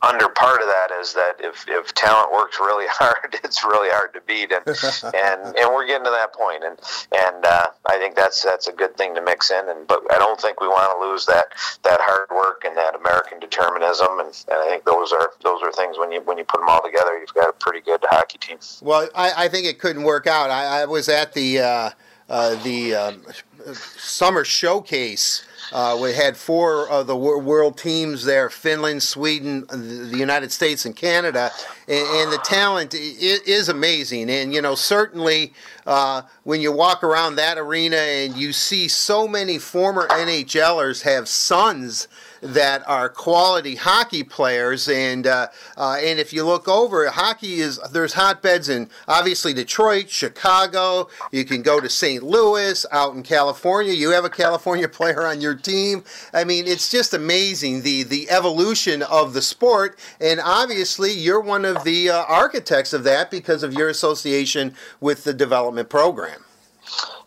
under 0.02 0.30
part 0.30 0.62
of 0.62 0.68
that 0.68 0.90
is 1.00 1.14
that 1.14 1.36
if, 1.40 1.66
if 1.68 1.94
talent 1.94 2.32
works 2.32 2.58
really 2.60 2.88
hard, 2.90 3.38
it's 3.44 3.64
really 3.64 3.90
hard 3.90 4.14
to 4.14 4.22
beat, 4.22 4.52
and 4.52 4.66
and, 5.16 5.56
and 5.58 5.74
we're 5.74 5.86
getting 5.86 6.06
to 6.06 6.12
that 6.12 6.34
point, 6.34 6.64
and 6.64 6.78
and 7.12 7.46
uh, 7.46 7.68
I 7.86 7.98
think 7.98 8.16
that's 8.16 8.44
that's 8.44 8.68
a 8.68 8.72
good 8.72 8.96
thing 8.98 9.16
to 9.16 9.22
mix 9.22 9.52
in, 9.52 9.70
and 9.70 9.88
but 9.88 10.02
I 10.12 10.18
don't 10.18 10.40
think 10.40 10.62
we 10.62 10.68
want 10.68 10.92
to 10.98 11.10
lose 11.10 11.26
that 11.26 11.48
that 11.84 12.00
hard 12.02 12.30
work 12.32 12.64
and 12.66 12.76
that 12.78 12.96
American 12.96 13.40
determinism, 13.40 14.20
and, 14.20 14.30
and 14.48 14.58
I 14.58 14.66
think 14.70 14.86
those 14.86 15.12
are 15.12 15.32
those 15.44 15.62
are 15.62 15.72
things 15.72 15.98
when 15.98 16.12
you 16.12 16.22
when 16.22 16.38
you 16.38 16.44
put 16.44 16.60
them 16.60 16.70
all 16.70 16.82
together, 16.84 17.18
you've 17.20 17.34
got 17.34 17.50
a 17.50 17.54
pretty 17.54 17.82
good 17.82 18.02
hockey 18.04 18.38
team. 18.38 18.58
Well, 18.82 19.10
I, 19.16 19.46
I 19.46 19.48
think 19.48 19.66
it 19.66 19.80
couldn't 19.80 20.04
work 20.04 20.28
out. 20.28 20.50
I, 20.50 20.82
I 20.82 20.86
was 20.86 21.10
at 21.10 21.34
the 21.34 21.60
uh, 21.60 21.90
uh, 22.30 22.56
the 22.64 22.96
um, 22.96 23.26
summer 23.76 24.44
showcase 24.44 25.44
uh, 25.72 25.98
we 26.02 26.14
had 26.14 26.36
four 26.36 26.90
of 26.90 27.08
the 27.08 27.16
world 27.16 27.78
teams 27.78 28.26
there 28.26 28.50
Finland, 28.50 29.02
Sweden, 29.02 29.66
the 29.70 30.18
United 30.18 30.52
States, 30.52 30.86
and 30.86 30.96
Canada. 30.96 31.50
And, 31.88 32.08
and 32.08 32.32
the 32.32 32.40
talent 32.40 32.94
is 32.94 33.70
amazing. 33.70 34.30
And, 34.30 34.54
you 34.54 34.62
know, 34.62 34.76
certainly 34.76 35.54
uh, 35.86 36.24
when 36.44 36.60
you 36.60 36.74
walk 36.74 37.04
around 37.04 37.36
that 37.36 37.58
arena 37.58 37.96
and 37.96 38.36
you 38.36 38.52
see 38.52 38.90
so 38.90 39.28
many 39.28 39.58
former 39.58 40.08
NHLers 40.08 41.04
have 41.04 41.30
sons 41.30 42.10
that 42.42 42.88
are 42.88 43.10
quality 43.10 43.76
hockey 43.76 44.24
players. 44.24 44.88
And 44.88 45.28
uh, 45.28 45.48
uh, 45.78 45.98
and 46.02 46.20
if 46.20 46.34
you 46.34 46.46
look 46.46 46.68
over, 46.68 47.10
hockey 47.10 47.60
is 47.60 47.80
there's 47.92 48.14
hotbeds 48.14 48.70
in 48.70 48.90
obviously 49.08 49.54
Detroit, 49.54 50.10
Chicago. 50.10 51.08
You 51.32 51.46
can 51.46 51.62
go 51.62 51.80
to 51.80 51.90
St. 51.90 52.24
Louis, 52.24 52.86
out 52.92 53.16
in 53.16 53.24
California. 53.24 53.94
You 53.94 54.12
have 54.12 54.26
a 54.26 54.30
California 54.30 54.88
player 54.90 55.26
on 55.26 55.42
your 55.42 55.56
team. 55.56 56.04
I 56.34 56.44
mean, 56.44 56.68
it's 56.68 56.90
just 56.90 57.14
amazing 57.14 57.84
the 57.84 58.04
the 58.04 58.30
evolution 58.30 59.04
of 59.04 59.34
the 59.34 59.42
sport. 59.42 59.98
And 60.20 60.40
obviously, 60.40 61.12
you're 61.12 61.40
one 61.40 61.66
of 61.66 61.84
the 61.84 62.10
uh, 62.10 62.24
architects 62.28 62.94
of 62.94 63.04
that 63.04 63.32
because 63.32 63.64
of 63.64 63.74
your 63.74 63.90
association 63.90 64.76
with 65.00 65.24
the 65.24 65.34
development 65.34 65.90
program. 65.90 66.44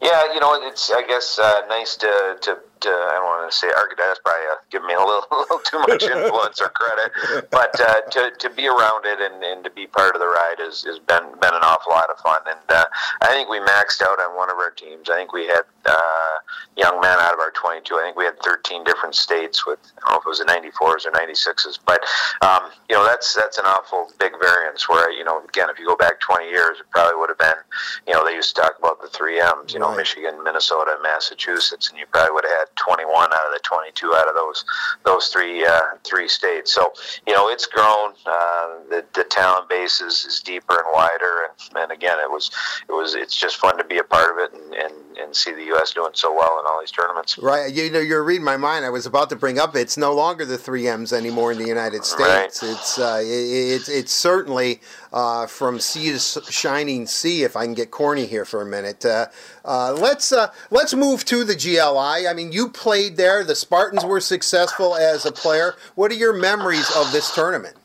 Yeah, 0.03 0.35
you 0.35 0.41
know, 0.41 0.55
it's 0.67 0.91
I 0.91 1.07
guess 1.07 1.39
uh, 1.39 1.63
nice 1.69 1.97
to, 1.97 2.37
to 2.43 2.59
uh, 2.87 2.91
I 2.91 3.15
don't 3.17 3.25
want 3.25 3.51
to 3.51 3.57
say. 3.57 3.69
That's 3.69 4.21
probably 4.21 4.47
uh, 4.51 4.57
giving 4.71 4.89
me 4.89 4.95
a 4.95 4.99
little, 4.99 5.27
a 5.33 5.37
little 5.37 5.59
too 5.65 5.81
much 5.89 6.03
influence 6.03 6.61
or 6.61 6.69
credit, 6.71 7.51
but 7.51 7.75
uh, 7.81 8.01
to, 8.11 8.31
to 8.39 8.51
be 8.51 8.69
around 8.69 9.07
it 9.07 9.21
and, 9.21 9.43
and 9.43 9.65
to 9.65 9.71
be 9.71 9.87
part 9.87 10.15
of 10.15 10.21
the 10.21 10.27
ride 10.27 10.59
has, 10.59 10.83
has 10.85 10.99
been 10.99 11.25
been 11.41 11.55
an 11.55 11.65
awful 11.65 11.93
lot 11.93 12.11
of 12.11 12.19
fun. 12.19 12.41
And 12.47 12.67
uh, 12.69 12.85
I 13.23 13.29
think 13.29 13.49
we 13.49 13.61
maxed 13.61 14.03
out 14.03 14.21
on 14.21 14.37
one 14.37 14.51
of 14.51 14.57
our 14.57 14.71
teams. 14.71 15.11
I 15.11 15.17
think 15.17 15.33
we 15.33 15.47
had 15.47 15.65
uh, 15.87 16.37
young 16.77 17.01
men 17.01 17.19
out 17.21 17.35
of 17.35 17.41
our 17.41 17.53
22. 17.53 17.95
I 17.95 18.03
think 18.05 18.17
we 18.17 18.25
had 18.25 18.39
13 18.41 18.85
different 18.85 19.15
states 19.15 19.67
with 19.67 19.79
I 20.05 20.11
don't 20.11 20.13
know 20.13 20.19
if 20.21 20.27
it 20.27 20.29
was 20.29 20.41
the 20.41 20.51
94s 20.51 21.07
or 21.07 21.13
96s, 21.13 21.79
but 21.85 22.01
um, 22.43 22.71
you 22.89 22.97
know 22.97 23.05
that's 23.05 23.35
that's 23.35 23.59
an 23.59 23.65
awful 23.67 24.11
big 24.19 24.33
variance. 24.41 24.89
Where 24.89 25.11
you 25.11 25.25
know 25.25 25.43
again, 25.45 25.69
if 25.71 25.79
you 25.79 25.87
go 25.87 25.97
back 25.97 26.21
20 26.21 26.49
years, 26.49 26.81
it 26.81 26.87
probably 26.91 27.19
would 27.19 27.31
have 27.31 27.39
been 27.39 27.61
you 28.07 28.13
know 28.13 28.25
they 28.25 28.35
used 28.35 28.55
to 28.55 28.63
talk 28.63 28.79
about 28.79 29.01
the 29.01 29.09
three 29.09 29.41
M's. 29.41 29.73
You 29.73 29.81
know, 29.81 29.89
right. 29.89 29.99
Michigan, 29.99 30.43
Minnesota, 30.43 30.97
Massachusetts, 31.03 31.91
and 31.91 31.99
you 31.99 32.07
probably 32.11 32.35
would 32.35 32.45
have 32.45 32.69
had 32.69 32.74
21 32.77 33.11
out 33.11 33.33
of 33.33 33.53
the 33.53 33.61
22 33.63 34.15
out 34.15 34.29
of 34.29 34.35
those 34.35 34.65
those 35.05 35.29
three 35.29 35.65
uh, 35.65 35.81
three 36.05 36.29
states. 36.29 36.73
So 36.73 36.93
you 37.27 37.35
know 37.35 37.49
it's 37.49 37.67
grown. 37.67 38.15
Uh, 38.27 38.79
the, 38.91 39.05
the 39.15 39.25
talent 39.25 39.69
base 39.69 40.01
is, 40.01 40.25
is 40.25 40.41
deeper 40.41 40.77
and 40.77 40.87
wider, 40.93 41.49
and, 41.49 41.83
and 41.83 41.93
again 41.93 42.19
it 42.21 42.31
was 42.31 42.51
it 42.89 42.93
was 42.93 43.15
it's 43.15 43.37
just 43.37 43.57
fun 43.57 43.77
to 43.79 43.85
be 43.85 43.99
a 43.99 44.05
part 44.05 44.31
of 44.31 44.39
it 44.39 44.53
and, 44.53 44.75
and, 44.75 44.95
and 45.19 45.35
see 45.35 45.53
the 45.53 45.65
U.S. 45.65 45.93
doing 45.93 46.13
so 46.15 46.35
well 46.35 46.59
in 46.61 46.67
all 46.67 46.81
these 46.81 46.91
tournaments. 46.91 47.39
Right. 47.39 47.73
You 47.73 47.91
know 47.91 48.01
you're 48.01 48.25
reading 48.25 48.45
my 48.45 48.57
mind. 48.57 48.85
I 48.85 48.91
was 48.91 49.07
about 49.07 49.31
to 49.31 49.37
bring 49.37 49.59
up 49.59 49.75
it's 49.77 49.97
no 49.97 50.15
longer 50.15 50.45
the 50.45 50.59
three 50.59 50.89
M's 50.89 51.13
anymore 51.13 51.53
in 51.53 51.59
the 51.59 51.67
United 51.67 52.05
States. 52.05 52.63
Right. 52.63 52.71
It's 52.73 52.99
uh, 52.99 53.21
it, 53.23 53.27
it's 53.27 53.89
it's 53.89 54.13
certainly 54.13 54.81
uh, 55.13 55.47
from 55.47 55.81
sea 55.81 56.13
to 56.13 56.19
shining 56.19 57.07
sea. 57.07 57.43
If 57.43 57.57
I 57.57 57.65
can 57.65 57.75
get 57.75 57.91
corny 57.91 58.27
here 58.27 58.45
for 58.45 58.63
a 58.63 58.67
minute, 58.67 59.05
uh, 59.05 59.27
uh, 59.65 59.93
let's 59.93 60.33
uh, 60.33 60.53
let's 60.71 60.95
move 60.95 61.25
to 61.27 61.45
the 61.45 61.55
GLI. 61.55 62.29
I 62.29 62.33
mean, 62.35 62.53
you 62.53 62.69
played 62.69 63.17
there. 63.17 63.45
The 63.45 63.55
Spartans 63.55 64.05
were 64.05 64.21
successful 64.21 64.97
as 64.97 65.25
a 65.27 65.33
player. 65.33 65.75
What 65.95 66.11
are 66.11 66.17
your 66.17 66.33
memories 66.33 66.91
of 66.97 67.13
this 67.13 67.35
tournament? 67.35 67.77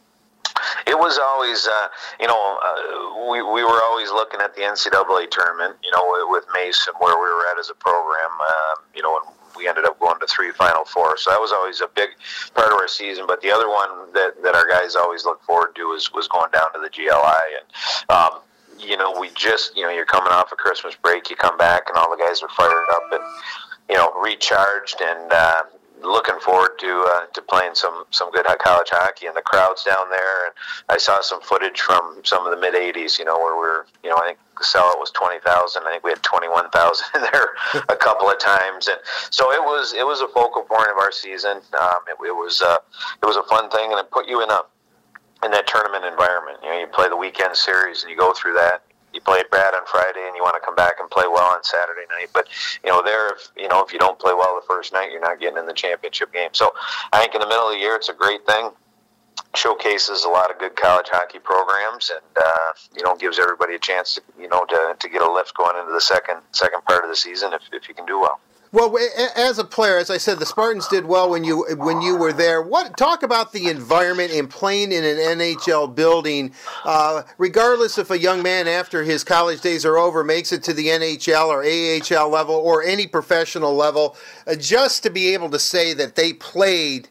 It 0.88 0.97
was 0.97 1.18
always, 1.18 1.68
uh, 1.68 1.88
you 2.20 2.28
know, 2.28 2.60
uh, 2.64 3.30
we, 3.32 3.41
we 3.41 3.64
were 3.64 3.82
always 3.84 4.12
looking 4.12 4.41
at 4.41 4.55
the 4.55 4.62
NCAA 4.62 5.30
tournament, 5.30 5.76
you 5.84 5.91
know, 5.91 6.28
with 6.30 6.45
Mason, 6.53 6.93
where 6.99 7.16
we 7.16 7.30
were 7.30 7.45
at 7.51 7.60
as 7.60 7.70
a 7.70 7.76
program, 7.76 8.32
uh, 8.41 8.76
you 8.95 9.01
know, 9.01 9.18
and 9.18 9.26
we 9.55 9.68
ended 9.68 9.86
up 9.86 9.99
going 9.99 10.20
to 10.20 10.28
three 10.28 10.51
Final 10.51 10.86
Four. 10.86 11.18
So 11.18 11.32
that 11.32 11.39
was 11.39 11.51
always 11.51 11.82
a 11.82 11.88
big 11.93 12.10
part 12.55 12.72
of 12.72 12.74
our 12.74 12.88
season. 12.88 13.26
But 13.28 13.41
the 13.41 13.51
other 13.51 13.68
one 13.68 14.14
that, 14.14 14.41
that 14.43 14.55
our 14.55 14.68
guys 14.68 14.95
always 14.95 15.26
look 15.26 15.43
forward 15.43 15.76
to 15.76 15.89
was, 15.89 16.12
was 16.14 16.28
going 16.28 16.51
down 16.51 16.72
to 16.74 16.80
the 16.80 16.89
GLI. 16.89 17.45
And, 17.60 18.10
um, 18.10 18.39
you 18.80 18.95
know, 18.95 19.20
we 19.20 19.30
just, 19.36 19.76
you 19.76 19.84
know, 19.84 19.89
you're 19.89 20.05
coming 20.05 20.32
off 20.32 20.51
a 20.51 20.55
Christmas 20.55 20.95
break, 20.95 21.30
you 21.30 21.36
come 21.36 21.57
back, 21.57 21.84
and 21.88 21.97
all 21.97 22.10
the 22.10 22.22
guys 22.22 22.41
are 22.41 22.49
fired 22.49 22.88
up 22.91 23.03
and, 23.12 23.24
you 23.89 23.95
know, 23.95 24.12
recharged 24.22 25.01
and, 25.01 25.32
uh, 25.32 25.64
looking 26.02 26.39
forward 26.39 26.78
to 26.80 27.06
uh, 27.08 27.26
to 27.34 27.41
playing 27.41 27.76
some 27.76 28.06
some 28.12 28.32
good 28.32 28.45
college 28.60 28.89
hockey 28.89 29.28
and 29.28 29.36
the 29.36 29.41
crowds 29.41 29.84
down 29.84 30.10
there. 30.10 30.45
And 30.45 30.54
I 30.89 30.97
saw 30.97 31.22
some 31.22 31.41
footage 31.41 31.82
from 31.82 32.22
some 32.24 32.45
of 32.45 32.52
the 32.52 32.60
mid 32.60 32.74
'80s, 32.74 33.20
you 33.20 33.26
know, 33.26 33.38
where 33.38 33.58
we're 33.58 33.86
you 34.04 34.10
know 34.10 34.18
I 34.18 34.28
think 34.28 34.39
the 34.58 34.64
sellout 34.64 35.00
was 35.00 35.12
twenty 35.12 35.39
thousand. 35.39 35.84
I 35.86 35.91
think 35.91 36.04
we 36.04 36.12
had 36.12 36.24
twenty 36.24 36.47
one 36.47 36.70
thousand 36.70 37.08
there 37.32 37.50
a 37.89 37.95
couple 37.95 38.30
of 38.30 38.39
times, 38.39 38.88
and 38.88 39.00
so 39.30 39.52
it 39.52 39.62
was 39.62 39.93
it 39.93 40.06
was 40.06 40.22
a 40.22 40.28
focal 40.28 40.64
point 40.64 40.89
of 40.91 40.97
our 40.97 41.12
season. 41.12 41.62
Um, 41.74 42.00
it, 42.08 42.18
it 42.26 42.36
was 42.36 42.62
uh, 42.62 42.78
it 43.22 43.26
was 43.26 43.38
a 43.38 43.43
fun 43.43 43.70
thing, 43.70 43.91
and 43.91 44.00
it 44.00 44.12
put 44.12 44.28
you 44.28 44.43
in 44.43 44.50
a 44.50 44.62
in 45.43 45.52
that 45.52 45.68
tournament 45.68 46.06
environment. 46.06 46.58
You 46.64 46.70
know, 46.70 46.80
you 46.80 46.88
play 46.88 47.08
the 47.10 47.18
weekend 47.18 47.56
series 47.56 48.04
and 48.04 48.12
you 48.12 48.18
go 48.18 48.34
through 48.34 48.54
that 48.54 48.84
you 49.14 49.22
played 49.22 49.45
bad 49.51 49.74
on 49.74 49.86
Friday 49.86 50.26
and 50.26 50.36
you 50.36 50.43
want 50.43 50.55
to 50.55 50.66
come 50.66 50.76
back 50.76 50.93
and 50.99 51.10
play 51.10 51.26
well 51.28 51.49
on 51.53 51.64
Saturday 51.64 52.05
night. 52.10 52.30
But 52.34 52.47
you 52.84 52.89
know, 52.89 53.01
there, 53.03 53.34
if 53.34 53.49
you 53.55 53.68
know, 53.68 53.84
if 53.84 53.93
you 53.93 53.99
don't 53.99 54.20
play 54.20 54.34
well 54.34 54.60
the 54.60 54.68
first 54.68 54.93
night, 54.93 55.12
you're 55.12 55.22
not 55.22 55.39
getting 55.39 55.57
in 55.57 55.66
the 55.66 55.74
championship 55.74 56.34
game. 56.34 56.49
So 56.53 56.74
I 57.12 57.20
think 57.20 57.36
in 57.36 57.41
the 57.41 57.47
middle 57.47 57.68
of 57.68 57.74
the 57.74 57.80
year, 57.80 57.95
it's 57.95 58.10
a 58.10 58.14
great 58.14 58.45
thing. 58.45 58.72
Showcases 59.55 60.26
a 60.26 60.30
lot 60.30 60.51
of 60.51 60.60
good 60.60 60.76
college 60.76 61.07
hockey 61.10 61.39
programs, 61.39 62.12
and 62.14 62.38
uh, 62.38 62.72
you 62.95 63.03
know, 63.03 63.16
gives 63.16 63.39
everybody 63.39 63.74
a 63.76 63.80
chance 63.80 64.16
to 64.16 64.22
you 64.39 64.47
know 64.47 64.66
to, 64.66 64.95
to 64.99 65.10
get 65.10 65.22
a 65.22 65.32
lift 65.32 65.55
going 65.55 65.78
into 65.80 65.91
the 65.91 66.01
second 66.01 66.38
second 66.51 66.84
part 66.86 67.03
of 67.03 67.10
the 67.10 67.16
season 67.16 67.53
if, 67.53 67.62
if 67.72 67.89
you 67.89 67.95
can 67.95 68.05
do 68.05 68.20
well. 68.20 68.39
Well, 68.72 68.96
as 69.36 69.58
a 69.58 69.64
player, 69.64 69.98
as 69.98 70.12
I 70.12 70.18
said, 70.18 70.38
the 70.38 70.46
Spartans 70.46 70.88
did 70.88 71.04
well 71.04 71.32
when 71.32 71.44
you 71.44 71.66
when 71.78 72.04
you 72.04 72.16
were 72.16 72.32
there. 72.32 72.62
What 72.62 72.98
talk 72.98 73.24
about 73.24 73.52
the 73.52 73.68
environment 73.68 74.32
and 74.32 74.48
playing 74.48 74.92
in 74.92 75.04
an 75.04 75.18
NHL 75.18 75.96
building, 75.96 76.54
uh, 76.86 77.24
regardless 77.40 77.98
if 77.98 78.12
a 78.12 78.20
young 78.20 78.44
man 78.44 78.68
after 78.68 79.04
his 79.04 79.24
college 79.24 79.62
days 79.62 79.86
are 79.86 79.98
over 79.98 80.24
makes 80.24 80.52
it 80.52 80.62
to 80.64 80.74
the 80.74 80.86
NHL 80.86 81.48
or 81.48 81.64
AHL 81.64 82.30
level 82.30 82.54
or 82.54 82.84
any 82.84 83.08
professional 83.08 83.76
level, 83.76 84.16
uh, 84.46 84.54
just 84.54 85.02
to 85.02 85.10
be 85.10 85.34
able 85.34 85.50
to 85.50 85.60
say 85.60 85.96
that 85.96 86.16
they 86.16 86.34
played 86.34 87.10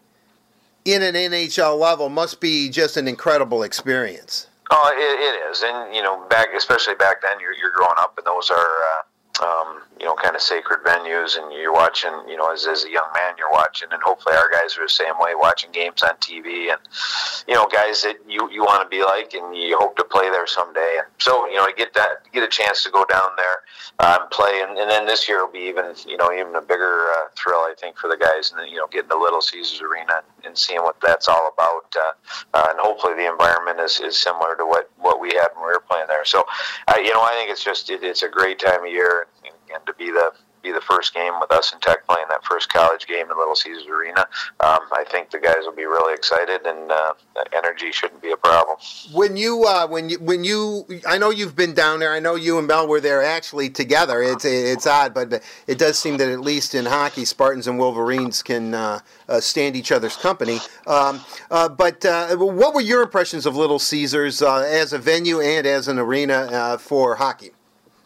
in 0.84 1.02
an 1.02 1.16
NHL 1.16 1.76
level 1.76 2.08
must 2.08 2.40
be 2.40 2.68
just 2.68 2.96
an 2.96 3.08
incredible 3.08 3.64
experience. 3.64 4.46
Oh, 4.70 4.92
it, 4.94 5.00
it 5.00 5.50
is, 5.50 5.64
and 5.64 5.92
you 5.92 6.04
know, 6.04 6.24
back 6.28 6.48
especially 6.56 6.94
back 6.94 7.20
then, 7.20 7.40
you're, 7.40 7.54
you're 7.54 7.72
growing 7.72 7.98
up, 7.98 8.16
and 8.16 8.24
those 8.24 8.48
are. 8.48 8.56
Uh 8.56 9.02
um, 9.40 9.82
you 10.00 10.06
know, 10.06 10.14
kind 10.14 10.36
of 10.36 10.42
sacred 10.42 10.80
venues, 10.84 11.38
and 11.38 11.52
you're 11.52 11.72
watching, 11.72 12.12
you 12.28 12.36
know, 12.36 12.52
as, 12.52 12.66
as 12.66 12.84
a 12.84 12.90
young 12.90 13.08
man, 13.14 13.34
you're 13.38 13.50
watching, 13.50 13.88
and 13.92 14.02
hopefully 14.02 14.36
our 14.36 14.50
guys 14.50 14.76
are 14.78 14.84
the 14.84 14.88
same 14.88 15.14
way, 15.18 15.34
watching 15.34 15.70
games 15.72 16.02
on 16.02 16.14
TV, 16.16 16.70
and 16.70 16.80
you 17.46 17.54
know, 17.54 17.66
guys 17.66 18.02
that 18.02 18.16
you 18.26 18.50
you 18.50 18.62
want 18.62 18.82
to 18.82 18.88
be 18.88 19.02
like, 19.02 19.34
and 19.34 19.56
you 19.56 19.78
hope 19.78 19.96
to 19.96 20.04
play 20.04 20.30
there 20.30 20.46
someday. 20.46 20.96
And 20.98 21.06
so, 21.18 21.46
you 21.48 21.56
know, 21.56 21.66
to 21.66 21.72
get 21.74 21.94
that, 21.94 22.30
get 22.32 22.42
a 22.42 22.48
chance 22.48 22.82
to 22.84 22.90
go 22.90 23.04
down 23.06 23.30
there, 23.36 23.62
um, 23.98 24.28
play, 24.30 24.62
and, 24.62 24.78
and 24.78 24.90
then 24.90 25.06
this 25.06 25.28
year 25.28 25.44
will 25.44 25.52
be 25.52 25.68
even, 25.68 25.94
you 26.06 26.16
know, 26.16 26.32
even 26.32 26.54
a 26.54 26.60
bigger 26.60 27.10
uh, 27.16 27.28
thrill, 27.36 27.60
I 27.60 27.74
think, 27.78 27.96
for 27.96 28.08
the 28.08 28.16
guys, 28.16 28.52
and 28.56 28.70
you 28.70 28.76
know, 28.76 28.86
getting 28.86 29.10
to 29.10 29.18
Little 29.18 29.40
Caesars 29.40 29.80
Arena 29.80 30.22
and, 30.22 30.46
and 30.46 30.58
seeing 30.58 30.80
what 30.80 31.00
that's 31.00 31.28
all 31.28 31.52
about, 31.52 31.94
uh, 31.96 32.12
uh, 32.54 32.66
and 32.70 32.78
hopefully 32.80 33.14
the 33.14 33.30
environment 33.30 33.80
is, 33.80 34.00
is 34.00 34.16
similar 34.16 34.56
to 34.56 34.64
what 34.64 34.90
what 34.98 35.20
we 35.20 35.28
had 35.34 35.48
when 35.54 35.66
we 35.66 35.72
were 35.72 35.84
playing 35.88 36.06
there. 36.08 36.24
So, 36.24 36.44
uh, 36.88 36.98
you 36.98 37.12
know, 37.14 37.22
I 37.22 37.30
think 37.32 37.50
it's 37.50 37.64
just 37.64 37.90
it, 37.90 38.02
it's 38.02 38.22
a 38.22 38.28
great 38.28 38.58
time 38.58 38.84
of 38.84 38.90
year 38.90 39.26
and 39.74 39.84
to 39.86 39.94
be 39.94 40.10
the 40.10 40.32
be 40.62 40.72
the 40.72 40.80
first 40.80 41.14
game 41.14 41.32
with 41.40 41.50
us 41.52 41.72
and 41.72 41.80
Tech 41.80 42.06
playing 42.06 42.26
that 42.30 42.44
first 42.44 42.72
college 42.72 43.06
game 43.06 43.30
in 43.30 43.36
Little 43.36 43.54
Caesars 43.54 43.86
Arena. 43.86 44.20
Um, 44.60 44.80
I 44.92 45.04
think 45.10 45.30
the 45.30 45.38
guys 45.38 45.58
will 45.64 45.74
be 45.74 45.84
really 45.84 46.14
excited, 46.14 46.66
and 46.66 46.90
uh, 46.90 47.14
energy 47.52 47.92
shouldn't 47.92 48.22
be 48.22 48.32
a 48.32 48.36
problem. 48.36 48.76
When 49.12 49.36
you 49.36 49.64
uh, 49.64 49.86
when 49.86 50.08
you 50.08 50.18
when 50.18 50.44
you 50.44 50.86
I 51.06 51.18
know 51.18 51.30
you've 51.30 51.56
been 51.56 51.74
down 51.74 52.00
there. 52.00 52.12
I 52.12 52.20
know 52.20 52.34
you 52.34 52.58
and 52.58 52.66
Mel 52.66 52.86
were 52.86 53.00
there 53.00 53.22
actually 53.22 53.70
together. 53.70 54.22
It's 54.22 54.44
it's 54.44 54.86
odd, 54.86 55.14
but 55.14 55.42
it 55.66 55.78
does 55.78 55.98
seem 55.98 56.16
that 56.18 56.28
at 56.28 56.40
least 56.40 56.74
in 56.74 56.86
hockey, 56.86 57.24
Spartans 57.24 57.66
and 57.66 57.78
Wolverines 57.78 58.42
can 58.42 58.74
uh, 58.74 59.00
uh 59.28 59.40
stand 59.40 59.76
each 59.76 59.92
other's 59.92 60.16
company. 60.16 60.58
Um, 60.86 61.20
uh, 61.50 61.68
but 61.68 62.04
uh, 62.04 62.36
what 62.36 62.74
were 62.74 62.80
your 62.80 63.02
impressions 63.02 63.46
of 63.46 63.56
Little 63.56 63.78
Caesars 63.78 64.42
as 64.42 64.92
a 64.92 64.98
venue 64.98 65.40
and 65.40 65.66
as 65.66 65.88
an 65.88 65.98
arena 65.98 66.78
for 66.80 67.16
hockey? 67.16 67.52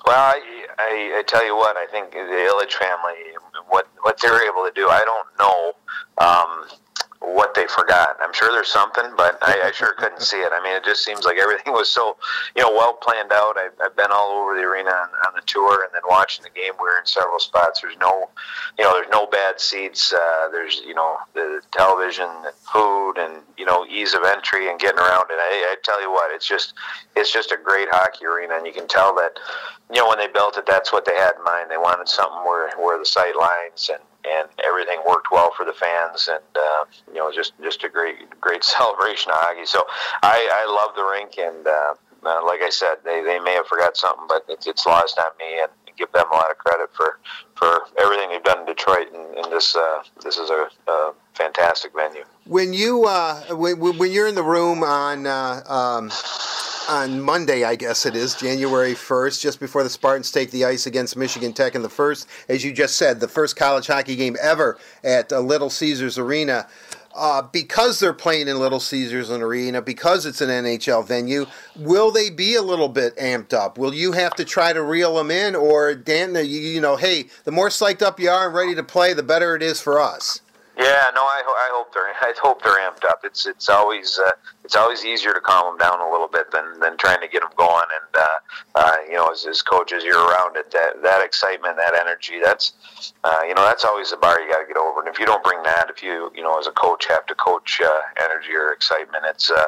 Well, 0.05 0.19
I, 0.19 0.67
I, 0.79 1.19
I 1.19 1.23
tell 1.27 1.45
you 1.45 1.57
what, 1.57 1.77
I 1.77 1.87
think 1.87 2.11
the 2.13 2.19
Ilitch 2.19 2.73
family, 2.75 3.37
what 3.69 3.87
what 4.03 4.21
they're 4.21 4.49
able 4.49 4.65
to 4.65 4.73
do, 4.75 4.89
I 4.89 5.05
don't 5.05 5.29
know. 5.39 5.73
Um, 6.19 6.82
what 7.23 7.55
they 7.55 7.67
forgot. 7.67 8.17
I'm 8.21 8.33
sure 8.33 8.51
there's 8.51 8.71
something, 8.73 9.05
but 9.17 9.39
I, 9.43 9.69
I 9.69 9.73
sure 9.73 9.95
couldn't 9.95 10.23
see 10.23 10.39
it. 10.39 10.51
I 10.53 10.63
mean, 10.63 10.75
it 10.75 10.85
just 10.85 11.05
seems 11.05 11.25
like 11.25 11.39
everything 11.39 11.73
was 11.73 11.91
so, 11.91 12.17
you 12.57 12.63
know, 12.63 12.71
well 12.71 12.95
planned 12.95 13.33
out. 13.33 13.57
I've, 13.57 13.73
I've 13.83 13.97
been 13.97 14.11
all 14.13 14.43
over 14.43 14.55
the 14.55 14.63
arena 14.63 14.91
on, 14.91 15.09
on 15.27 15.35
the 15.35 15.43
tour, 15.47 15.85
and 15.85 15.93
then 15.95 16.03
watching 16.09 16.43
the 16.43 16.51
game. 16.51 16.73
We 16.81 16.89
are 16.89 16.99
in 16.99 17.07
several 17.07 17.39
spots. 17.39 17.81
There's 17.81 17.97
no, 18.01 18.29
you 18.79 18.85
know, 18.85 18.95
there's 18.95 19.11
no 19.11 19.27
bad 19.27 19.61
seats. 19.61 20.13
Uh, 20.13 20.49
there's, 20.51 20.83
you 20.87 20.95
know, 20.95 21.17
the 21.35 21.63
television, 21.73 22.29
and 22.45 22.55
food, 22.73 23.15
and 23.19 23.43
you 23.57 23.65
know, 23.65 23.87
ease 23.87 24.15
of 24.15 24.25
entry 24.25 24.69
and 24.69 24.81
getting 24.81 24.99
around. 24.99 25.31
And 25.31 25.39
I, 25.39 25.73
I 25.73 25.77
tell 25.85 26.01
you 26.03 26.11
what, 26.11 26.35
it's 26.35 26.47
just, 26.47 26.75
it's 27.15 27.33
just 27.33 27.53
a 27.53 27.57
great 27.57 27.89
hockey 27.91 28.27
arena, 28.27 28.57
and 28.57 28.67
you 28.67 28.73
can 28.73 28.89
tell 28.89 29.15
that, 29.17 29.39
you 29.91 29.97
know, 29.97 30.09
when 30.09 30.19
they 30.19 30.29
built 30.29 30.57
it, 30.57 30.67
that's 30.67 30.93
what 30.93 31.05
they 31.05 31.15
had 31.15 31.33
in 31.39 31.45
mind. 31.45 31.71
They 31.71 31.77
wanted 31.77 32.09
something 32.09 32.43
where, 32.45 32.71
where 32.79 32.99
the 32.99 33.07
sight 33.07 33.37
lines 33.37 33.91
and 33.93 34.03
and 34.25 34.49
everything 34.65 34.99
worked 35.07 35.29
well 35.31 35.53
for 35.57 35.65
the 35.65 35.73
fans, 35.73 36.29
and 36.31 36.45
uh, 36.57 36.85
you 37.09 37.15
know, 37.15 37.33
just 37.33 37.53
just 37.63 37.85
a 37.85 37.89
great 37.89 38.41
great 38.41 38.65
celebration 38.77 39.31
of 39.31 39.39
hockey. 39.39 39.67
So 39.67 39.85
I, 40.23 40.49
I 40.53 40.65
love 40.71 40.95
the 40.97 41.05
rink, 41.05 41.39
and 41.39 41.67
uh, 41.67 41.95
uh, 42.25 42.45
like 42.47 42.63
I 42.63 42.71
said, 42.71 42.97
they, 43.05 43.23
they 43.23 43.41
may 43.41 43.55
have 43.55 43.67
forgot 43.67 43.97
something, 43.97 44.27
but 44.29 44.45
it's, 44.49 44.67
it's 44.67 44.87
lost 44.87 45.19
on 45.19 45.31
me, 45.39 45.61
and 45.61 45.71
give 45.97 46.11
them 46.13 46.25
a 46.33 46.35
lot 46.35 46.51
of 46.51 46.59
credit 46.59 46.91
for 46.95 47.19
for 47.55 47.81
everything 47.99 48.31
they've 48.31 48.43
done 48.43 48.61
in 48.61 48.67
Detroit, 48.67 49.09
and, 49.15 49.37
and 49.37 49.53
this 49.53 49.77
uh, 49.77 50.03
this 50.23 50.39
is 50.39 50.51
a, 50.51 50.69
a, 50.89 51.15
fantastic 51.35 51.93
venue. 51.95 52.25
When 52.47 52.73
you 52.73 53.05
uh, 53.05 53.43
when, 53.51 53.79
when 53.79 54.13
you're 54.13 54.29
in 54.29 54.35
the 54.35 54.43
room 54.43 54.83
on 54.83 55.27
uh, 55.27 55.63
um, 55.67 56.11
on 56.89 57.21
Monday, 57.21 57.65
I 57.65 57.77
guess 57.77 58.07
it 58.07 58.17
is, 58.17 58.35
January 58.35 58.95
1st, 58.95 59.41
just 59.41 59.61
before 59.61 59.83
the 59.83 59.91
Spartans 59.91 60.31
take 60.31 60.51
the 60.51 60.65
ice 60.65 60.87
against 60.87 61.17
Michigan 61.17 61.53
Tech 61.53 61.75
in 61.75 61.83
the 61.83 61.89
first, 61.89 62.29
as 62.49 62.65
you 62.65 62.73
just 62.73 62.97
said, 62.97 63.21
the 63.21 63.29
first 63.29 63.57
college 63.57 63.87
hockey 63.87 64.17
game 64.17 64.37
ever 64.43 64.79
at 65.05 65.33
uh, 65.33 65.41
Little 65.41 65.71
Caesars 65.71 66.19
Arena. 66.19 66.67
Uh, 67.15 67.43
because 67.43 68.01
they're 68.01 68.15
playing 68.15 68.49
in 68.49 68.59
Little 68.59 68.81
Caesars 68.81 69.29
and 69.29 69.43
Arena, 69.43 69.83
because 69.83 70.25
it's 70.25 70.41
an 70.41 70.49
NHL 70.49 71.07
venue, 71.07 71.45
will 71.77 72.11
they 72.11 72.31
be 72.31 72.55
a 72.55 72.63
little 72.63 72.89
bit 72.89 73.15
amped 73.17 73.53
up? 73.53 73.77
Will 73.77 73.93
you 73.93 74.13
have 74.13 74.35
to 74.37 74.47
try 74.47 74.73
to 74.73 74.83
reel 74.83 75.17
them 75.17 75.31
in, 75.31 75.55
or 75.55 75.95
Dan, 75.95 76.35
you, 76.35 76.43
you 76.45 76.81
know, 76.81 76.97
hey, 76.97 77.27
the 77.45 77.53
more 77.53 77.69
psyched 77.69 78.01
up 78.01 78.19
you 78.19 78.31
are 78.31 78.47
and 78.47 78.55
ready 78.55 78.75
to 78.75 78.83
play, 78.83 79.13
the 79.13 79.23
better 79.23 79.55
it 79.55 79.63
is 79.63 79.79
for 79.79 80.01
us? 80.01 80.41
Yeah, 80.83 81.15
no, 81.15 81.23
I, 81.23 81.43
I 81.47 81.69
hope 81.73 81.95
they're 81.95 82.11
I 82.21 82.35
hope 82.43 82.63
they're 82.63 82.81
amped 82.81 83.05
up. 83.05 83.21
It's 83.25 83.47
it's 83.47 83.69
always 83.69 84.19
uh, 84.19 84.33
it's 84.65 84.75
always 84.75 85.05
easier 85.05 85.33
to 85.33 85.41
calm 85.41 85.79
them 85.79 85.79
down 85.79 86.01
a 86.01 86.11
little 86.11 86.27
bit 86.27 86.51
than, 86.51 86.81
than 86.81 86.97
trying 86.97 87.21
to 87.21 87.29
get 87.29 87.43
them 87.43 87.51
going. 87.57 87.87
And 87.87 88.23
uh, 88.23 88.39
uh, 88.75 88.97
you 89.07 89.15
know, 89.15 89.31
as, 89.31 89.47
as 89.47 89.63
coaches, 89.63 90.03
you're 90.03 90.19
around 90.19 90.57
it. 90.57 90.71
That 90.73 91.03
that 91.03 91.25
excitement, 91.25 91.77
that 91.77 91.95
energy, 91.95 92.41
that's 92.43 92.73
uh, 93.23 93.43
you 93.47 93.55
know, 93.55 93.63
that's 93.63 93.85
always 93.85 94.11
the 94.11 94.17
bar 94.17 94.41
you 94.41 94.51
got 94.51 94.61
to 94.61 94.67
get 94.67 94.77
over. 94.77 95.01
And 95.01 95.09
if 95.09 95.21
you 95.21 95.27
don't 95.27 95.43
bring 95.45 95.63
that, 95.63 95.87
if 95.89 96.03
you 96.03 96.33
you 96.35 96.43
know, 96.43 96.59
as 96.59 96.67
a 96.67 96.73
coach, 96.73 97.07
have 97.07 97.27
to 97.27 97.35
coach 97.37 97.81
uh, 97.85 98.01
energy 98.21 98.53
or 98.53 98.73
excitement, 98.73 99.25
it's 99.27 99.51
uh, 99.51 99.65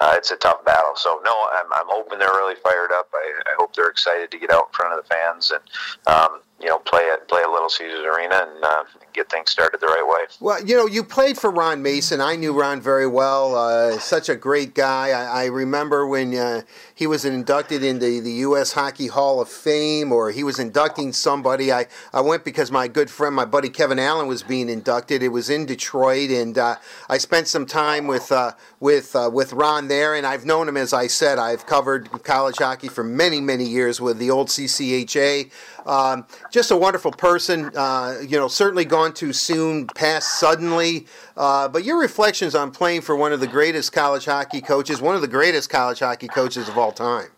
uh, 0.00 0.14
it's 0.16 0.30
a 0.32 0.36
tough 0.36 0.64
battle. 0.66 0.92
So 0.96 1.20
no, 1.24 1.34
I'm 1.52 1.72
I'm 1.72 1.88
hoping 1.88 2.18
they're 2.18 2.28
really 2.28 2.56
fired 2.56 2.92
up. 2.92 3.08
I, 3.14 3.32
I 3.46 3.54
hope 3.58 3.74
they're 3.74 3.88
excited 3.90 4.30
to 4.32 4.38
get 4.38 4.50
out 4.50 4.68
in 4.68 4.72
front 4.74 4.98
of 4.98 5.02
the 5.02 5.08
fans 5.08 5.50
and. 5.50 5.62
Um, 6.06 6.40
you 6.60 6.66
know, 6.66 6.78
play 6.78 7.08
at 7.12 7.28
play 7.28 7.42
a 7.42 7.50
Little 7.50 7.68
Caesars 7.68 8.04
Arena 8.04 8.34
and 8.34 8.64
uh, 8.64 8.82
get 9.18 9.30
things 9.30 9.50
started 9.50 9.80
the 9.80 9.86
right 9.86 10.06
way. 10.06 10.26
Well, 10.40 10.64
you 10.64 10.76
know, 10.76 10.86
you 10.86 11.02
played 11.02 11.36
for 11.36 11.50
Ron 11.50 11.82
Mason. 11.82 12.20
I 12.20 12.36
knew 12.36 12.58
Ron 12.58 12.80
very 12.80 13.06
well. 13.06 13.54
Uh, 13.54 13.98
such 13.98 14.28
a 14.28 14.36
great 14.36 14.74
guy. 14.74 15.10
I, 15.10 15.42
I 15.42 15.44
remember 15.46 16.06
when 16.06 16.34
uh, 16.34 16.62
he 16.94 17.06
was 17.06 17.24
inducted 17.24 17.82
into 17.82 18.20
the 18.20 18.32
U.S. 18.48 18.72
Hockey 18.72 19.08
Hall 19.08 19.40
of 19.40 19.48
Fame, 19.48 20.12
or 20.12 20.30
he 20.30 20.44
was 20.44 20.58
inducting 20.58 21.12
somebody. 21.12 21.72
I, 21.72 21.86
I 22.12 22.20
went 22.20 22.44
because 22.44 22.70
my 22.70 22.88
good 22.88 23.10
friend, 23.10 23.34
my 23.34 23.44
buddy 23.44 23.68
Kevin 23.68 23.98
Allen, 23.98 24.28
was 24.28 24.42
being 24.42 24.68
inducted. 24.68 25.22
It 25.22 25.28
was 25.28 25.50
in 25.50 25.66
Detroit, 25.66 26.30
and 26.30 26.56
uh, 26.56 26.76
I 27.08 27.18
spent 27.18 27.48
some 27.48 27.66
time 27.66 28.06
with 28.06 28.30
uh, 28.30 28.52
with 28.80 29.14
uh, 29.16 29.30
with 29.32 29.52
Ron 29.52 29.88
there. 29.88 30.14
And 30.14 30.26
I've 30.26 30.44
known 30.44 30.68
him, 30.68 30.76
as 30.76 30.92
I 30.92 31.08
said, 31.08 31.38
I've 31.38 31.66
covered 31.66 32.10
college 32.22 32.58
hockey 32.58 32.88
for 32.88 33.04
many 33.04 33.40
many 33.40 33.64
years 33.64 34.00
with 34.00 34.18
the 34.18 34.30
old 34.30 34.48
CCHA. 34.48 35.50
Um, 35.86 36.26
just 36.50 36.70
a 36.70 36.76
wonderful 36.76 37.12
person. 37.12 37.70
Uh, 37.74 38.18
you 38.20 38.36
know, 38.38 38.46
certainly 38.46 38.84
gone 38.84 39.07
too 39.12 39.32
soon, 39.32 39.86
passed 39.86 40.38
suddenly. 40.38 41.06
Uh, 41.36 41.68
but 41.68 41.84
your 41.84 42.00
reflections 42.00 42.54
on 42.54 42.70
playing 42.70 43.02
for 43.02 43.16
one 43.16 43.32
of 43.32 43.40
the 43.40 43.46
greatest 43.46 43.92
college 43.92 44.24
hockey 44.24 44.60
coaches, 44.60 45.00
one 45.00 45.14
of 45.14 45.20
the 45.20 45.28
greatest 45.28 45.70
college 45.70 46.00
hockey 46.00 46.28
coaches 46.28 46.68
of 46.68 46.78
all 46.78 46.92
time. 46.92 47.28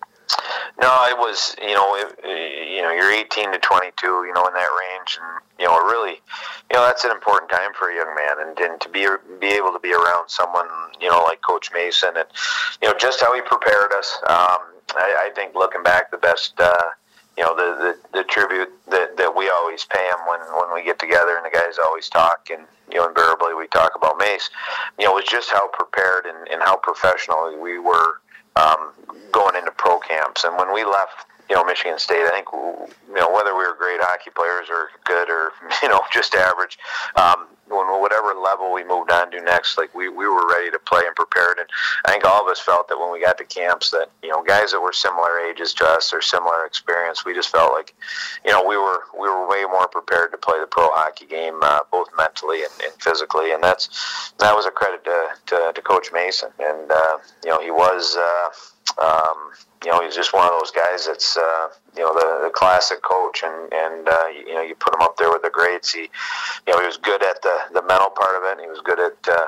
No, 0.80 0.96
it 1.08 1.18
was 1.18 1.56
you 1.60 1.74
know 1.74 1.94
it, 1.96 2.70
you 2.72 2.80
know 2.80 2.90
you're 2.90 3.12
18 3.12 3.52
to 3.52 3.58
22, 3.58 4.06
you 4.06 4.32
know 4.32 4.46
in 4.46 4.54
that 4.54 4.68
range, 4.80 5.18
and 5.20 5.40
you 5.58 5.66
know 5.66 5.78
really, 5.84 6.20
you 6.70 6.74
know 6.74 6.86
that's 6.86 7.04
an 7.04 7.10
important 7.10 7.50
time 7.50 7.72
for 7.74 7.90
a 7.90 7.94
young 7.94 8.14
man, 8.14 8.46
and, 8.46 8.58
and 8.58 8.80
to 8.80 8.88
be 8.88 9.06
be 9.40 9.48
able 9.48 9.72
to 9.72 9.80
be 9.80 9.92
around 9.92 10.28
someone 10.28 10.66
you 11.00 11.10
know 11.10 11.22
like 11.24 11.42
Coach 11.42 11.70
Mason, 11.74 12.16
and 12.16 12.26
you 12.80 12.88
know 12.88 12.94
just 12.98 13.20
how 13.20 13.34
he 13.34 13.42
prepared 13.42 13.92
us. 13.92 14.18
Um, 14.22 14.58
I, 14.96 15.28
I 15.28 15.30
think 15.34 15.54
looking 15.54 15.82
back, 15.82 16.10
the 16.10 16.18
best. 16.18 16.54
Uh, 16.58 16.90
you 17.40 17.46
know 17.46 17.56
the, 17.56 17.96
the, 18.12 18.18
the 18.18 18.24
tribute 18.24 18.68
that, 18.90 19.16
that 19.16 19.34
we 19.34 19.48
always 19.48 19.86
pay 19.86 20.04
him 20.08 20.18
when, 20.28 20.40
when 20.60 20.74
we 20.74 20.84
get 20.84 20.98
together 20.98 21.38
and 21.38 21.46
the 21.46 21.50
guys 21.50 21.78
always 21.82 22.06
talk 22.10 22.50
and 22.52 22.66
you 22.92 22.98
know 22.98 23.08
invariably 23.08 23.54
we 23.54 23.66
talk 23.68 23.92
about 23.96 24.18
Mace. 24.18 24.50
You 24.98 25.06
know 25.06 25.12
was 25.12 25.24
just 25.24 25.48
how 25.48 25.68
prepared 25.68 26.26
and, 26.26 26.46
and 26.52 26.60
how 26.60 26.76
professional 26.76 27.58
we 27.58 27.78
were 27.78 28.20
um, 28.56 28.92
going 29.32 29.56
into 29.56 29.70
pro 29.70 29.98
camps. 30.00 30.44
And 30.44 30.58
when 30.58 30.74
we 30.74 30.84
left 30.84 31.24
you 31.50 31.56
know 31.56 31.64
Michigan 31.64 31.98
State 31.98 32.24
I 32.24 32.30
think 32.30 32.48
you 32.52 33.20
know 33.20 33.30
whether 33.30 33.52
we 33.52 33.64
were 33.66 33.76
great 33.76 34.00
hockey 34.00 34.30
players 34.30 34.68
or 34.70 34.90
good 35.04 35.28
or 35.28 35.52
you 35.82 35.88
know 35.88 36.00
just 36.12 36.34
average 36.34 36.78
um, 37.16 37.48
when 37.70 37.86
whatever 38.00 38.34
level 38.34 38.72
we 38.72 38.84
moved 38.84 39.10
on 39.10 39.30
to 39.30 39.40
next, 39.40 39.78
like 39.78 39.94
we, 39.94 40.08
we 40.08 40.26
were 40.26 40.46
ready 40.48 40.70
to 40.70 40.78
play 40.78 41.02
and 41.06 41.14
prepared. 41.14 41.58
And 41.58 41.68
I 42.04 42.12
think 42.12 42.24
all 42.24 42.42
of 42.42 42.50
us 42.50 42.60
felt 42.60 42.88
that 42.88 42.98
when 42.98 43.12
we 43.12 43.20
got 43.20 43.38
to 43.38 43.44
camps 43.44 43.90
that, 43.90 44.10
you 44.22 44.30
know, 44.30 44.42
guys 44.42 44.72
that 44.72 44.80
were 44.80 44.92
similar 44.92 45.38
ages 45.40 45.72
to 45.74 45.84
us 45.84 46.12
or 46.12 46.20
similar 46.20 46.66
experience, 46.66 47.24
we 47.24 47.32
just 47.32 47.50
felt 47.50 47.72
like, 47.72 47.94
you 48.44 48.50
know, 48.50 48.64
we 48.66 48.76
were, 48.76 49.04
we 49.14 49.28
were 49.28 49.48
way 49.48 49.64
more 49.64 49.88
prepared 49.88 50.32
to 50.32 50.38
play 50.38 50.58
the 50.60 50.66
pro 50.66 50.90
hockey 50.90 51.26
game, 51.26 51.58
uh, 51.62 51.80
both 51.90 52.08
mentally 52.16 52.62
and, 52.62 52.72
and 52.84 52.92
physically. 53.00 53.52
And 53.52 53.62
that's, 53.62 54.32
that 54.38 54.54
was 54.54 54.66
a 54.66 54.70
credit 54.70 55.04
to, 55.04 55.28
to, 55.46 55.72
to 55.74 55.82
Coach 55.82 56.08
Mason. 56.12 56.50
And, 56.58 56.90
uh, 56.90 57.18
you 57.44 57.50
know, 57.50 57.60
he 57.60 57.70
was, 57.70 58.16
uh, 58.16 58.48
um, 58.98 59.50
you 59.84 59.90
know, 59.90 60.02
he's 60.02 60.14
just 60.14 60.34
one 60.34 60.44
of 60.44 60.52
those 60.58 60.70
guys 60.70 61.06
that's, 61.06 61.36
uh, 61.36 61.68
you 61.96 62.02
know, 62.02 62.12
the, 62.12 62.46
the 62.48 62.50
classic 62.50 63.02
coach, 63.02 63.42
and 63.42 63.72
and 63.72 64.08
uh, 64.08 64.26
you, 64.28 64.54
know, 64.54 64.62
you 64.62 64.74
put 64.74 64.94
him 64.94 65.00
up 65.00 65.16
there 65.16 65.30
with 65.30 65.42
the 65.42 65.50
greats. 65.50 65.92
He, 65.92 66.02
you 66.66 66.72
know, 66.72 66.80
he 66.80 66.86
was 66.86 66.96
good 66.98 67.22
at 67.22 67.40
the 67.42 67.56
the 67.72 67.82
mental 67.82 68.10
part 68.10 68.36
of 68.36 68.44
it. 68.44 68.52
And 68.52 68.60
he 68.60 68.68
was 68.68 68.80
good 68.82 69.00
at 69.00 69.16
uh, 69.28 69.46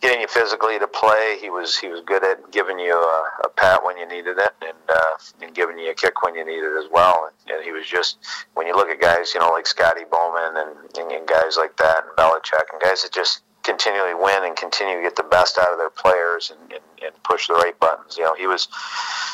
getting 0.00 0.20
you 0.20 0.28
physically 0.28 0.78
to 0.78 0.86
play. 0.86 1.38
He 1.40 1.50
was 1.50 1.76
he 1.76 1.88
was 1.88 2.00
good 2.06 2.24
at 2.24 2.50
giving 2.52 2.78
you 2.78 2.94
a, 2.94 3.30
a 3.44 3.48
pat 3.48 3.84
when 3.84 3.96
you 3.98 4.06
needed 4.06 4.38
it, 4.38 4.54
and 4.62 4.78
uh, 4.88 5.42
and 5.42 5.54
giving 5.54 5.78
you 5.78 5.90
a 5.90 5.94
kick 5.94 6.22
when 6.22 6.34
you 6.34 6.44
needed 6.44 6.72
it 6.72 6.84
as 6.84 6.90
well. 6.90 7.28
And, 7.28 7.56
and 7.56 7.64
he 7.64 7.72
was 7.72 7.86
just 7.86 8.18
when 8.54 8.66
you 8.66 8.76
look 8.76 8.88
at 8.88 9.00
guys, 9.00 9.34
you 9.34 9.40
know, 9.40 9.50
like 9.50 9.66
Scotty 9.66 10.04
Bowman 10.10 10.56
and, 10.56 11.12
and, 11.12 11.26
guys 11.26 11.56
like 11.56 11.76
that, 11.78 12.04
and 12.04 12.16
Belichick, 12.16 12.70
and 12.72 12.80
guys 12.80 13.02
that 13.02 13.12
just 13.12 13.42
continually 13.66 14.14
win 14.14 14.44
and 14.44 14.56
continue 14.56 14.96
to 14.96 15.02
get 15.02 15.16
the 15.16 15.24
best 15.24 15.58
out 15.58 15.72
of 15.72 15.78
their 15.78 15.90
players 15.90 16.52
and, 16.52 16.72
and, 16.72 16.80
and 17.04 17.22
push 17.24 17.48
the 17.48 17.54
right 17.54 17.78
buttons. 17.80 18.16
You 18.16 18.24
know, 18.24 18.34
he 18.34 18.46
was 18.46 18.68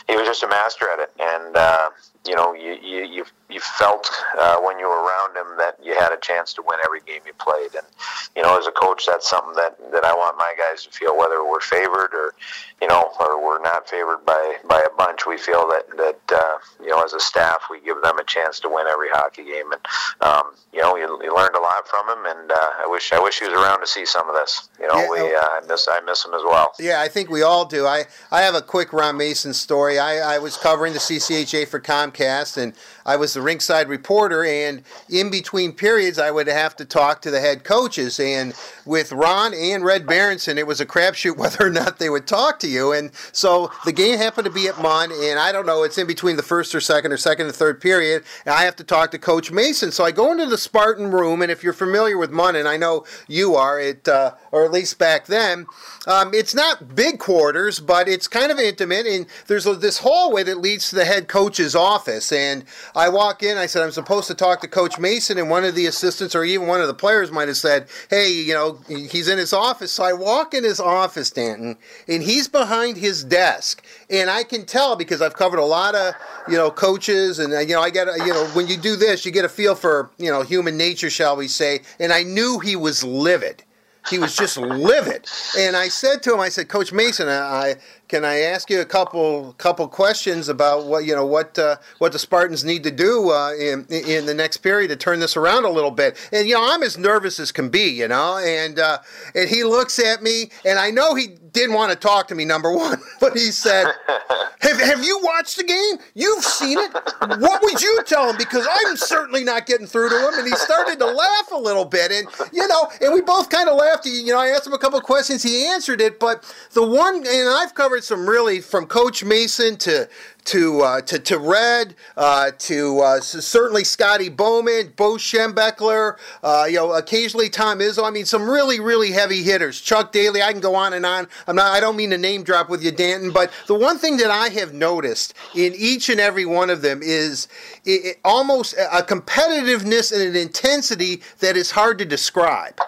he 0.09 0.17
was 0.17 0.27
just 0.27 0.43
a 0.43 0.49
master 0.49 0.89
at 0.89 0.99
it, 0.99 1.13
and 1.21 1.57
uh, 1.57 1.91
you 2.27 2.35
know, 2.35 2.55
you 2.55 2.73
you 2.83 3.05
you, 3.05 3.25
you 3.53 3.61
felt 3.61 4.11
uh, 4.39 4.59
when 4.61 4.79
you 4.79 4.89
were 4.89 5.03
around 5.03 5.37
him 5.37 5.57
that 5.59 5.77
you 5.83 5.95
had 5.95 6.13
a 6.13 6.19
chance 6.19 6.53
to 6.55 6.63
win 6.63 6.79
every 6.85 7.01
game 7.01 7.21
you 7.27 7.33
played. 7.39 7.75
And 7.75 7.87
you 8.35 8.43
know, 8.43 8.59
as 8.59 8.67
a 8.67 8.73
coach, 8.73 9.05
that's 9.07 9.29
something 9.29 9.55
that 9.55 9.77
that 9.93 10.05
I 10.05 10.15
want 10.15 10.37
my 10.39 10.55
guys 10.59 10.85
to 10.85 10.91
feel, 10.91 11.17
whether 11.17 11.45
we're 11.45 11.61
favored 11.61 12.11
or 12.15 12.35
you 12.81 12.89
know, 12.89 13.13
or 13.21 13.43
we're 13.43 13.63
not 13.63 13.89
favored 13.89 14.25
by 14.27 14.57
by 14.69 14.81
a 14.81 14.97
bunch. 14.97 15.27
We 15.27 15.39
feel 15.39 15.69
that 15.69 15.85
that 15.97 16.37
uh, 16.37 16.59
you 16.83 16.91
know, 16.91 17.05
as 17.05 17.13
a 17.13 17.21
staff, 17.21 17.63
we 17.71 17.81
give 17.81 18.01
them 18.03 18.19
a 18.19 18.25
chance 18.25 18.59
to 18.61 18.69
win 18.69 18.87
every 18.87 19.09
hockey 19.11 19.45
game. 19.45 19.71
And 19.73 19.81
um, 20.21 20.55
you 20.73 20.81
know, 20.81 20.97
you, 20.97 21.21
you 21.23 21.35
learned 21.35 21.55
a 21.55 21.61
lot 21.61 21.87
from 21.87 22.09
him, 22.09 22.25
and 22.27 22.51
uh, 22.51 22.55
I 22.55 22.87
wish 22.89 23.13
I 23.13 23.21
wish 23.21 23.39
he 23.39 23.47
was 23.47 23.55
around 23.55 23.81
to 23.81 23.87
see 23.87 24.07
some 24.07 24.29
of 24.29 24.35
this. 24.35 24.69
You 24.81 24.89
know, 24.89 24.97
yeah, 24.97 25.11
we 25.11 25.35
uh, 25.35 25.41
I 25.41 25.61
miss 25.69 25.87
I 25.89 26.01
miss 26.01 26.25
him 26.25 26.35
as 26.35 26.43
well. 26.45 26.73
Yeah, 26.81 27.01
I 27.01 27.09
think 27.09 27.31
we 27.31 27.43
all 27.43 27.65
do. 27.65 27.87
I 27.87 28.07
I 28.31 28.43
have 28.43 28.55
a 28.55 28.63
quick 28.63 28.93
Ron 28.93 29.17
Mason 29.17 29.53
story. 29.53 29.99
I 29.99 30.37
I 30.37 30.39
was 30.39 30.57
covering 30.57 30.93
the 30.93 30.99
CCHA 30.99 31.69
for 31.69 31.79
Comcast, 31.79 32.57
and 32.57 32.73
I 33.05 33.17
was 33.17 33.35
the 33.35 33.42
rinkside 33.43 33.89
reporter, 33.89 34.45
and 34.45 34.83
in 35.09 35.31
between 35.31 35.73
periods, 35.73 36.19
I 36.19 36.31
would 36.31 36.47
have 36.47 36.77
to 36.77 36.85
talk 36.85 37.23
to 37.23 37.31
the 37.31 37.41
head 37.41 37.65
coaches. 37.65 38.19
And 38.19 38.55
with 38.85 39.13
Ron 39.13 39.55
and 39.55 39.85
Red 39.85 40.07
Berenson, 40.07 40.59
it 40.59 40.67
was 40.67 40.81
a 40.81 40.87
crapshoot 40.87 41.37
whether 41.43 41.67
or 41.67 41.71
not 41.71 41.99
they 41.99 42.11
would 42.11 42.27
talk 42.27 42.59
to 42.61 42.69
you. 42.69 42.93
And 42.93 43.11
so 43.33 43.71
the 43.85 43.93
game 43.93 44.19
happened 44.19 44.47
to 44.47 44.51
be 44.51 44.69
at 44.69 44.81
Munn, 44.81 45.11
and 45.13 45.39
I 45.39 45.53
don't 45.53 45.67
know, 45.67 45.83
it's 45.83 45.99
in 45.99 46.07
between 46.07 46.37
the 46.37 46.43
first 46.43 46.75
or 46.75 46.81
second 46.81 47.13
or 47.13 47.17
second 47.17 47.47
and 47.47 47.55
third 47.55 47.81
period, 47.81 48.25
and 48.45 48.55
I 48.55 48.63
have 48.63 48.77
to 48.77 48.85
talk 48.85 49.11
to 49.13 49.19
Coach 49.19 49.51
Mason. 49.51 49.93
So 49.93 50.05
I 50.05 50.11
go 50.11 50.33
into 50.33 50.47
the 50.47 50.59
Spartan 50.59 51.11
room, 51.11 51.43
and 51.43 51.51
if 51.51 51.63
you're 51.63 51.73
familiar 51.73 52.19
with 52.19 52.31
Munn, 52.31 52.57
and 52.57 52.69
I 52.69 52.77
know 52.77 53.05
you 53.29 53.55
are, 53.55 53.81
it 53.81 54.07
uh, 54.09 54.35
or 54.51 54.65
at 54.65 54.73
least 54.73 54.99
back 54.99 55.27
then, 55.27 55.67
um, 56.07 56.35
it's 56.35 56.55
not 56.55 56.95
big 56.95 57.19
quarters, 57.19 57.79
but 57.81 58.09
it's 58.09 58.29
kind 58.29 58.51
of 58.51 58.59
intimate, 58.59 59.07
and 59.07 59.27
there's 59.47 59.65
this 59.65 59.99
hallway 59.99 60.43
that 60.45 60.59
leads 60.59 60.91
to 60.91 60.97
the 60.97 61.05
head 61.05 61.29
coach's 61.29 61.75
office. 61.75 62.33
And 62.33 62.65
I 62.95 63.09
walk 63.09 63.32
in, 63.41 63.57
I 63.57 63.67
said, 63.67 63.85
I'm 63.85 63.93
supposed 63.93 64.27
to 64.27 64.35
talk 64.35 64.61
to 64.63 64.69
Coach 64.69 64.99
Mason, 64.99 65.39
and 65.39 65.49
one 65.49 65.63
of 65.63 65.77
the 65.77 65.87
assistants 65.87 66.35
or 66.35 66.43
even 66.43 66.67
one 66.67 66.81
of 66.81 66.89
the 66.89 66.95
players 66.95 67.31
might 67.31 67.47
have 67.47 67.57
said, 67.57 67.87
Hey, 68.11 68.33
you 68.33 68.53
know, 68.53 68.81
he's 68.89 69.29
in 69.29 69.39
his 69.39 69.53
office. 69.53 69.93
So 69.93 70.03
I 70.03 70.13
walk 70.13 70.55
in 70.55 70.65
his 70.65 70.81
office, 70.81 71.31
Danton, 71.31 71.77
and 72.09 72.23
he's 72.23 72.49
behind 72.49 72.97
his 72.97 73.23
desk. 73.23 73.85
And 74.11 74.29
I 74.29 74.43
can 74.43 74.67
tell 74.67 74.97
because 74.97 75.23
I've 75.23 75.35
covered 75.35 75.61
a 75.61 75.65
lot 75.65 75.95
of, 75.95 76.15
you 76.49 76.57
know, 76.57 76.73
coaches, 76.73 77.39
and, 77.39 77.53
uh, 77.53 77.61
you 77.61 77.75
know, 77.75 77.81
I 77.81 77.91
get, 77.91 78.09
you 78.19 78.33
know, 78.33 78.47
when 78.55 78.67
you 78.67 78.77
do 78.77 78.97
this, 78.97 79.25
you 79.25 79.31
get 79.31 79.45
a 79.45 79.49
feel 79.49 79.77
for, 79.77 80.11
you 80.19 80.31
know, 80.31 80.43
human 80.43 80.77
nature, 80.77 81.11
shall 81.11 81.37
we 81.37 81.47
say. 81.47 81.81
And 82.01 82.13
I 82.13 82.25
knew 82.25 82.59
he 82.59 82.75
was 82.75 83.05
livid. 83.05 83.63
He 84.11 84.19
was 84.19 84.35
just 84.35 84.57
livid. 84.57 85.29
And 85.57 85.77
I 85.77 85.89
said 85.89 86.23
to 86.25 86.35
him, 86.35 86.41
I 86.41 86.49
said, 86.49 86.69
Coach 86.69 86.93
Mason, 86.93 87.29
I, 87.29 87.77
can 88.13 88.27
I 88.27 88.41
ask 88.41 88.69
you 88.69 88.83
a 88.83 88.85
couple 88.85 89.55
couple 89.55 89.89
questions 89.89 90.51
about 90.51 90.85
what 90.85 91.07
you 91.07 91.15
know 91.15 91.25
what 91.25 91.59
uh, 91.59 91.77
what 91.97 92.13
the 92.13 92.19
Spartans 92.19 92.63
need 92.63 92.83
to 92.83 92.91
do 92.91 93.31
uh, 93.31 93.55
in 93.55 93.87
in 93.87 94.27
the 94.27 94.35
next 94.35 94.59
period 94.59 94.89
to 94.89 94.97
turn 94.97 95.19
this 95.19 95.35
around 95.35 95.65
a 95.65 95.71
little 95.71 95.91
bit? 95.91 96.19
And 96.31 96.47
you 96.47 96.53
know, 96.53 96.63
I'm 96.63 96.83
as 96.83 96.99
nervous 96.99 97.41
as 97.41 97.51
can 97.51 97.71
be, 97.71 97.89
you 97.89 98.09
know. 98.09 98.37
And 98.37 98.79
uh, 98.79 98.99
and 99.35 99.49
he 99.49 99.65
looks 99.65 99.99
at 99.99 100.23
me, 100.23 100.51
and 100.67 100.79
I 100.79 100.91
know 100.91 101.15
he 101.15 101.29
didn't 101.53 101.75
want 101.75 101.91
to 101.91 101.97
talk 101.97 102.29
to 102.29 102.35
me. 102.35 102.45
Number 102.45 102.71
one, 102.71 103.01
but 103.21 103.33
he 103.33 103.51
said, 103.51 103.87
"Have 104.61 104.79
have 104.79 105.03
you 105.03 105.19
watched 105.23 105.57
the 105.57 105.65
game? 105.65 105.97
You've 106.13 106.45
seen 106.45 106.79
it. 106.79 106.93
What 107.41 107.63
would 107.63 107.81
you 107.81 108.03
tell 108.05 108.29
him? 108.29 108.37
Because 108.37 108.69
I'm 108.71 108.95
certainly 108.99 109.43
not 109.43 109.65
getting 109.65 109.87
through 109.87 110.11
to 110.11 110.29
him." 110.29 110.35
And 110.35 110.47
he 110.47 110.55
started 110.57 110.99
to 110.99 111.07
laugh 111.07 111.51
a 111.51 111.59
little 111.59 111.87
bit, 111.87 112.13
and 112.13 112.29
you 112.53 112.69
know, 112.69 112.91
and 113.01 113.15
we 113.15 113.23
both 113.23 113.49
kind 113.49 113.71
of 113.71 113.79
laughed. 113.79 114.05
You 114.05 114.35
know, 114.35 114.39
I 114.39 114.49
asked 114.49 114.67
him 114.67 114.75
a 114.75 114.79
couple 114.79 115.01
questions. 115.01 115.43
He 115.43 115.65
answered 115.65 116.03
it, 116.03 116.21
but 116.21 116.45
the 116.73 116.87
one, 116.87 117.17
and 117.27 117.49
I've 117.49 117.75
covered 117.75 118.02
some 118.03 118.29
really 118.29 118.61
from 118.61 118.87
Coach 118.87 119.25
Mason 119.25 119.77
to 119.79 120.09
to 120.45 120.81
uh, 120.83 121.01
to, 121.03 121.19
to 121.19 121.39
Red, 121.39 121.95
uh, 122.17 122.51
to 122.59 123.01
uh, 123.01 123.21
certainly 123.21 123.85
Scotty 123.85 124.29
Bowman, 124.29 124.93
Bo 124.97 125.15
Schembechler, 125.15 126.17
uh, 126.43 126.67
you 126.69 126.77
know, 126.77 126.93
occasionally 126.93 127.49
Tom 127.49 127.79
Izzo. 127.79 128.05
I 128.05 128.11
mean, 128.11 128.25
some 128.25 128.49
really 128.49 128.81
really 128.81 129.13
heavy 129.13 129.43
hitters. 129.43 129.81
Chuck 129.81 130.13
Daly. 130.13 130.43
I 130.43 130.53
can 130.53 130.61
go 130.61 130.75
on 130.75 130.93
and 130.93 131.07
on. 131.07 131.29
I'm 131.47 131.57
not. 131.57 131.71
I 131.73 131.81
don't 131.81 131.97
mean 131.97 132.11
to 132.11 132.19
name 132.19 132.43
drop 132.43 132.69
with 132.69 132.83
you, 132.83 132.91
Danton, 132.91 133.31
but 133.31 133.53
the 133.67 133.75
one 133.75 133.99
thing 133.99 134.17
that 134.19 134.31
I 134.31 134.49
have 134.49 134.75
noticed 134.75 135.35
in 135.55 135.73
each 135.77 136.09
and 136.09 136.21
every 136.21 136.45
one 136.45 136.71
of 136.71 136.83
them 136.83 137.01
is 137.03 137.49
it, 137.85 138.05
it 138.05 138.21
almost 138.25 138.75
a 138.75 139.03
competitiveness 139.03 140.13
and 140.13 140.23
an 140.23 140.37
intensity 140.37 141.23
that 141.39 141.57
is 141.57 141.71
hard 141.71 141.99
to 141.99 142.05
describe. 142.05 142.81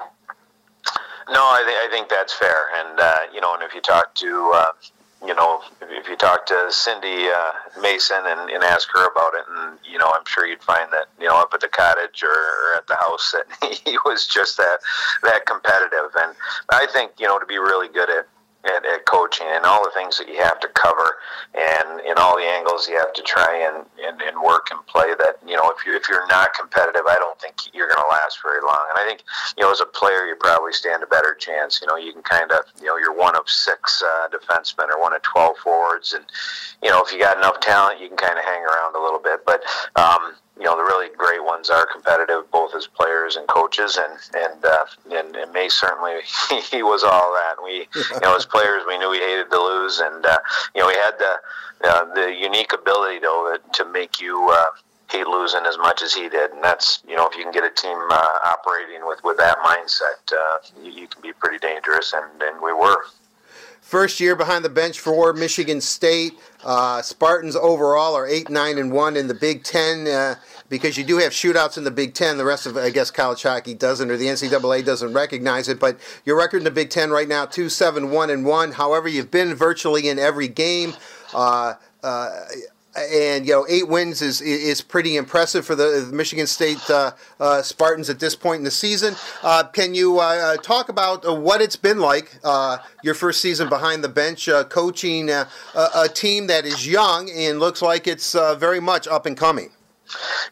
No, 1.31 1.41
I, 1.41 1.63
th- 1.65 1.77
I 1.77 1.89
think 1.91 2.11
that's 2.11 2.35
fair, 2.35 2.69
and 2.77 3.01
uh, 3.01 3.17
you 3.33 3.41
know, 3.41 3.55
and 3.55 3.63
if 3.63 3.75
you 3.75 3.81
talk 3.81 4.15
to 4.17 4.53
uh, 4.55 4.67
you 5.27 5.35
know, 5.35 5.63
if 5.83 6.09
you 6.09 6.17
talk 6.17 6.47
to 6.47 6.67
Cindy 6.71 7.29
uh, 7.29 7.53
Mason 7.81 8.19
and, 8.27 8.51
and 8.51 8.63
ask 8.63 8.89
her 8.93 9.11
about 9.11 9.35
it, 9.35 9.45
and 9.49 9.79
you 9.91 9.99
know, 9.99 10.11
I'm 10.15 10.25
sure 10.27 10.47
you'd 10.47 10.63
find 10.63 10.93
that 10.93 11.07
you 11.19 11.27
know 11.27 11.37
up 11.37 11.53
at 11.55 11.61
the 11.61 11.69
cottage 11.69 12.23
or, 12.23 12.29
or 12.29 12.77
at 12.77 12.87
the 12.87 12.97
house 12.97 13.35
that 13.61 13.75
he 13.85 13.97
was 14.05 14.27
just 14.27 14.57
that 14.57 14.79
that 15.23 15.47
competitive. 15.47 16.11
And 16.17 16.35
I 16.71 16.87
think 16.93 17.13
you 17.19 17.27
know 17.27 17.39
to 17.39 17.47
be 17.47 17.59
really 17.59 17.89
good 17.89 18.11
at 18.11 18.27
at, 18.65 18.85
at 18.85 19.05
coaching 19.07 19.47
and 19.49 19.65
all 19.65 19.85
the 19.85 19.91
things 19.95 20.19
that 20.19 20.29
you 20.29 20.37
have 20.37 20.61
to 20.61 20.69
cover. 20.69 21.17
And 21.55 22.01
in 22.01 22.15
all 22.19 22.37
the 22.37 22.45
angles 22.45 22.89
you 22.89 22.99
have 22.99 23.13
to 23.13 23.23
try 23.23 23.69
and, 23.69 23.87
and, 24.03 24.21
and 24.23 24.41
work 24.43 24.69
and 24.71 24.85
play 24.87 25.15
that 25.19 25.39
you 25.47 25.57
know 25.57 25.71
if 25.71 25.85
you 25.87 25.97
if 25.97 26.09
you're 26.09 26.27
not 26.29 26.55
competitive 26.55 27.07
I 27.07 27.17
don't 27.17 27.39
think 27.41 27.55
you're 27.73 27.89
going 27.89 28.03
to 28.03 28.09
last 28.09 28.39
very 28.43 28.61
long. 28.63 28.85
And 28.91 28.99
I 28.99 29.07
think 29.07 29.23
you 29.57 29.65
know 29.65 29.71
as 29.71 29.81
a 29.81 29.87
player 29.87 30.27
you 30.27 30.37
probably 30.39 30.73
stand 30.73 31.03
a 31.03 31.07
better 31.07 31.35
chance. 31.35 31.81
You 31.81 31.89
know 31.89 31.97
you 31.97 32.13
can 32.13 32.23
kind 32.23 32.51
of 32.51 32.61
you 32.81 32.87
know 32.87 32.97
you're 32.97 33.17
one 33.17 33.37
of 33.37 33.49
six 33.49 34.03
uh, 34.03 34.29
defensemen 34.29 34.89
or 34.91 35.01
one 35.01 35.15
of 35.15 35.23
12 35.23 35.57
forwards. 35.59 36.13
And 36.13 36.25
you 36.83 36.91
know 36.91 37.03
if 37.03 37.13
you 37.13 37.19
got 37.19 37.37
enough 37.37 37.61
talent 37.61 38.01
you 38.01 38.09
can 38.09 38.17
kind 38.17 38.39
of 38.39 38.45
hang 38.45 38.63
around 38.63 38.97
a 38.97 39.03
little 39.03 39.21
bit. 39.21 39.45
But 39.47 39.63
um, 39.97 40.35
you 40.59 40.65
know 40.65 40.77
the 40.77 40.83
really 40.83 41.09
great 41.17 41.45
ones 41.45 41.69
are 41.71 41.87
competitive 41.87 42.51
both 42.51 42.75
as 42.75 42.87
players 42.87 43.37
and 43.37 43.47
coaches 43.49 43.99
and 43.99 44.19
and 44.35 44.65
uh, 44.65 44.85
and, 45.13 45.37
and 45.37 45.53
May 45.53 45.69
certainly 45.69 46.21
he 46.71 46.83
was 46.83 47.03
all 47.03 47.33
that. 47.33 47.63
We 47.63 47.89
you 47.95 48.21
know 48.21 48.37
as 48.37 48.47
players 48.47 48.83
we 48.87 48.99
knew 48.99 49.11
we 49.11 49.19
hated 49.19 49.51
to 49.51 49.61
lose 49.61 50.01
and 50.01 50.25
uh, 50.25 50.39
you 50.75 50.81
know 50.81 50.87
we 50.87 50.95
had 50.95 51.19
the 51.19 51.89
uh, 51.89 52.15
the 52.15 52.35
unique 52.35 52.73
ability 52.73 53.19
though 53.21 53.57
to 53.73 53.85
make 53.85 54.21
you 54.21 54.49
uh, 54.51 54.67
hate 55.11 55.27
losing 55.27 55.65
as 55.67 55.77
much 55.79 56.03
as 56.03 56.15
he 56.15 56.29
did 56.29 56.53
and 56.53 56.63
that's 56.63 57.03
you 57.07 57.17
know 57.17 57.27
if 57.27 57.37
you 57.37 57.43
can 57.43 57.53
get 57.53 57.65
a 57.65 57.71
team 57.71 57.99
uh, 58.11 58.39
operating 58.45 59.07
with 59.07 59.23
with 59.25 59.37
that 59.37 59.59
mindset 59.59 60.33
uh, 60.33 60.59
you, 60.83 60.93
you 60.93 61.07
can 61.09 61.21
be 61.21 61.33
pretty 61.33 61.59
dangerous 61.59 62.13
and 62.13 62.43
and 62.43 62.63
we 62.63 62.73
were 62.73 63.05
First 63.85 64.19
year 64.19 64.35
behind 64.35 64.65
the 64.65 64.71
bench 64.71 64.99
for 64.99 65.35
Michigan 65.35 65.79
State. 65.79 66.33
Uh, 66.65 67.03
Spartans 67.03 67.55
overall 67.55 68.15
are 68.15 68.27
eight, 68.27 68.49
nine, 68.49 68.79
and 68.79 68.91
one 68.91 69.15
in 69.15 69.29
the 69.29 69.35
Big 69.35 69.63
Ten 69.63 70.09
uh, 70.09 70.37
because 70.71 70.97
you 70.97 71.05
do 71.05 71.19
have 71.19 71.33
shootouts 71.33 71.77
in 71.77 71.85
the 71.85 71.91
Big 71.91 72.15
Ten. 72.15 72.39
The 72.39 72.47
rest 72.47 72.65
of, 72.65 72.79
I 72.79 72.89
guess, 72.89 73.11
college 73.11 73.43
hockey 73.43 73.75
doesn't, 73.75 74.11
or 74.11 74.17
the 74.17 74.25
NCAA 74.25 74.87
doesn't 74.87 75.13
recognize 75.13 75.69
it. 75.69 75.79
But 75.79 75.99
your 76.25 76.39
record 76.39 76.59
in 76.59 76.65
the 76.65 76.71
Big 76.71 76.89
Ten 76.89 77.11
right 77.11 77.29
now, 77.29 77.45
two, 77.45 77.69
seven, 77.69 78.11
one, 78.11 78.31
and 78.31 78.47
one. 78.47 78.73
However, 78.73 79.07
you've 79.07 79.31
been 79.31 79.55
virtually 79.55 80.09
in 80.09 80.19
every 80.19 80.49
game. 80.49 80.95
Uh, 81.35 81.75
uh 82.03 82.31
and 82.97 83.47
you 83.47 83.53
know 83.53 83.67
eight 83.69 83.89
wins 83.89 84.23
is 84.23 84.41
is 84.41 84.81
pretty 84.81 85.17
impressive 85.17 85.67
for 85.67 85.75
the 85.75 86.09
Michigan 86.13 86.47
State 86.47 86.79
uh, 86.91 87.13
uh, 87.41 87.63
Spartans 87.63 88.11
at 88.11 88.21
this 88.21 88.35
point 88.37 88.59
in 88.59 88.65
the 88.65 88.71
season. 88.71 89.15
Uh, 89.43 89.65
can 89.65 89.95
you 89.95 90.21
uh, 90.21 90.23
uh, 90.23 90.57
talk 90.59 90.89
about 90.89 91.27
uh, 91.27 91.35
what 91.35 91.61
it's 91.61 91.77
been 91.77 91.99
like 91.99 92.39
your 93.03 93.15
first 93.15 93.41
season 93.41 93.69
behind 93.69 94.05
the 94.05 94.09
bench, 94.09 94.49
coaching 94.69 95.31
a, 95.31 95.49
a, 95.75 96.09
team 96.09 96.47
that 96.47 96.65
is 96.65 96.87
young 96.87 97.31
and 97.31 97.59
looks 97.59 97.83
like 97.83 98.07
it's 98.07 98.33
very 98.33 98.81
much 98.81 99.07
up 99.09 99.27
and 99.27 99.37
coming? 99.37 99.71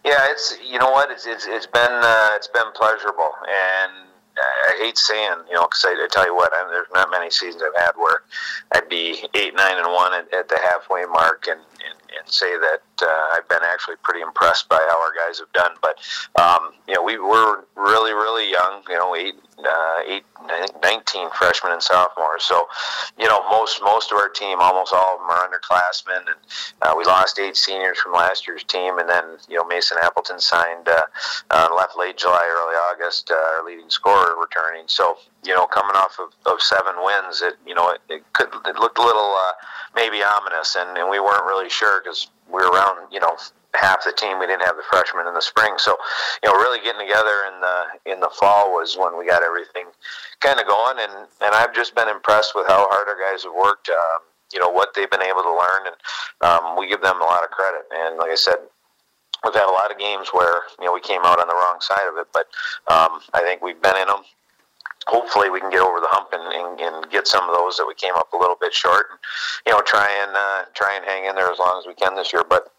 Yeah, 0.04 0.26
it's 0.30 0.58
you 0.68 0.78
know 0.78 0.90
what 0.90 1.10
it's 1.10 1.26
it's, 1.26 1.46
it's 1.46 1.66
been 1.66 2.00
it's 2.34 2.48
been 2.48 2.70
pleasurable 2.74 3.30
and. 3.48 4.08
I 4.34 4.76
hate 4.78 4.96
saying, 4.96 5.44
you 5.46 5.54
know, 5.54 5.64
because 5.64 5.84
I, 5.84 5.90
I, 5.90 6.08
tell 6.10 6.24
you 6.24 6.34
what, 6.34 6.52
I, 6.54 6.66
there's 6.70 6.88
not 6.94 7.10
many 7.10 7.30
seasons 7.30 7.62
I've 7.62 7.80
had 7.80 7.92
where 7.96 8.22
I'd 8.74 8.88
be 8.88 9.24
eight, 9.34 9.54
nine, 9.54 9.76
and 9.76 9.92
one 9.92 10.14
at, 10.14 10.32
at 10.32 10.48
the 10.48 10.58
halfway 10.58 11.04
mark, 11.04 11.46
and, 11.48 11.60
and 12.18 12.28
say 12.28 12.52
that 12.58 12.82
uh, 13.02 13.26
I've 13.34 13.48
been 13.48 13.62
actually 13.64 13.96
pretty 14.02 14.20
impressed 14.20 14.68
by 14.68 14.84
how 14.88 15.00
our 15.00 15.12
guys 15.14 15.38
have 15.38 15.52
done. 15.52 15.72
But 15.80 15.98
um, 16.40 16.72
you 16.88 16.94
know, 16.94 17.02
we 17.02 17.18
were 17.18 17.64
really, 17.76 18.12
really 18.12 18.50
young. 18.50 18.82
You 18.88 18.98
know, 18.98 19.14
eight, 19.16 19.34
uh, 19.58 20.00
eight, 20.06 20.24
freshmen 21.42 21.72
and 21.72 21.82
sophomores. 21.82 22.44
So, 22.44 22.68
you 23.18 23.26
know, 23.26 23.40
most 23.50 23.82
most 23.82 24.12
of 24.12 24.18
our 24.18 24.28
team, 24.28 24.58
almost 24.60 24.92
all 24.92 25.16
of 25.16 25.20
them 25.20 25.30
are 25.30 25.48
underclassmen, 25.48 26.18
and 26.18 26.36
uh, 26.82 26.94
we 26.96 27.04
lost 27.04 27.38
eight 27.38 27.56
seniors 27.56 27.98
from 27.98 28.12
last 28.12 28.46
year's 28.46 28.64
team, 28.64 28.98
and 28.98 29.08
then 29.08 29.24
you 29.48 29.56
know 29.56 29.64
Mason 29.64 29.98
Appleton 30.02 30.38
signed 30.38 30.88
uh, 30.88 31.02
uh, 31.50 31.68
left 31.76 31.98
late 31.98 32.16
July, 32.16 32.46
early 32.48 32.76
August, 32.90 33.30
uh, 33.30 33.34
our 33.34 33.64
leading 33.64 33.90
scorer 33.90 34.34
returning. 34.40 34.84
So, 34.86 35.18
you 35.44 35.54
know, 35.54 35.66
coming 35.66 35.96
off 35.96 36.18
of, 36.18 36.30
of 36.46 36.62
seven 36.62 36.94
wins, 37.02 37.42
it 37.42 37.54
you 37.66 37.74
know 37.74 37.90
it, 37.90 38.00
it 38.08 38.32
could 38.32 38.48
it 38.66 38.76
looked 38.76 38.98
a 38.98 39.02
little. 39.02 39.36
Maybe 39.94 40.22
ominous, 40.22 40.76
and, 40.76 40.96
and 40.96 41.10
we 41.10 41.20
weren't 41.20 41.44
really 41.44 41.68
sure 41.68 42.00
because 42.02 42.28
we 42.48 42.54
were 42.54 42.70
around, 42.70 43.12
you 43.12 43.20
know, 43.20 43.36
half 43.74 44.04
the 44.04 44.12
team. 44.12 44.38
We 44.38 44.46
didn't 44.46 44.62
have 44.62 44.76
the 44.76 44.82
freshmen 44.88 45.26
in 45.26 45.34
the 45.34 45.42
spring, 45.42 45.74
so 45.78 45.96
you 46.42 46.50
know, 46.50 46.56
really 46.56 46.78
getting 46.80 47.00
together 47.00 47.48
in 47.48 47.60
the 47.60 48.12
in 48.12 48.20
the 48.20 48.30
fall 48.38 48.72
was 48.72 48.96
when 48.96 49.18
we 49.18 49.26
got 49.26 49.42
everything 49.42 49.86
kind 50.40 50.60
of 50.60 50.66
going. 50.66 50.98
And 51.00 51.28
and 51.40 51.54
I've 51.54 51.74
just 51.74 51.94
been 51.94 52.08
impressed 52.08 52.52
with 52.54 52.66
how 52.68 52.86
hard 52.88 53.08
our 53.08 53.18
guys 53.18 53.44
have 53.44 53.54
worked. 53.54 53.88
Um, 53.88 54.20
you 54.52 54.60
know 54.60 54.68
what 54.68 54.94
they've 54.94 55.10
been 55.10 55.22
able 55.22 55.42
to 55.42 55.52
learn, 55.52 55.88
and 55.88 55.96
um, 56.42 56.76
we 56.76 56.88
give 56.88 57.00
them 57.00 57.20
a 57.20 57.24
lot 57.24 57.44
of 57.44 57.50
credit. 57.50 57.82
And 57.90 58.18
like 58.18 58.30
I 58.30 58.36
said, 58.36 58.56
we've 59.44 59.54
had 59.54 59.68
a 59.68 59.72
lot 59.72 59.90
of 59.90 59.98
games 59.98 60.28
where 60.32 60.62
you 60.78 60.84
know 60.84 60.92
we 60.92 61.00
came 61.00 61.22
out 61.24 61.40
on 61.40 61.48
the 61.48 61.54
wrong 61.54 61.80
side 61.80 62.08
of 62.08 62.18
it, 62.18 62.28
but 62.32 62.46
um, 62.92 63.20
I 63.32 63.40
think 63.40 63.62
we've 63.62 63.80
been 63.80 63.96
in 63.96 64.08
them. 64.08 64.22
Hopefully, 65.06 65.50
we 65.50 65.60
can 65.60 65.70
get 65.70 65.80
over 65.80 66.00
the 66.00 66.10
hump 66.10 66.28
and, 66.32 66.42
and, 66.52 66.80
and, 66.80 67.10
get 67.10 67.26
some 67.26 67.48
of 67.48 67.54
those 67.56 67.76
that 67.76 67.86
we 67.86 67.94
came 67.94 68.14
up 68.14 68.32
a 68.32 68.36
little 68.36 68.56
bit 68.60 68.72
short, 68.72 69.06
and 69.10 69.18
you 69.66 69.72
know 69.72 69.82
try 69.82 70.08
and 70.22 70.32
uh, 70.36 70.64
try 70.74 70.94
and 70.94 71.04
hang 71.04 71.26
in 71.26 71.34
there 71.34 71.50
as 71.50 71.58
long 71.58 71.78
as 71.78 71.86
we 71.86 71.94
can 71.94 72.14
this 72.14 72.32
year. 72.32 72.44
But 72.48 72.72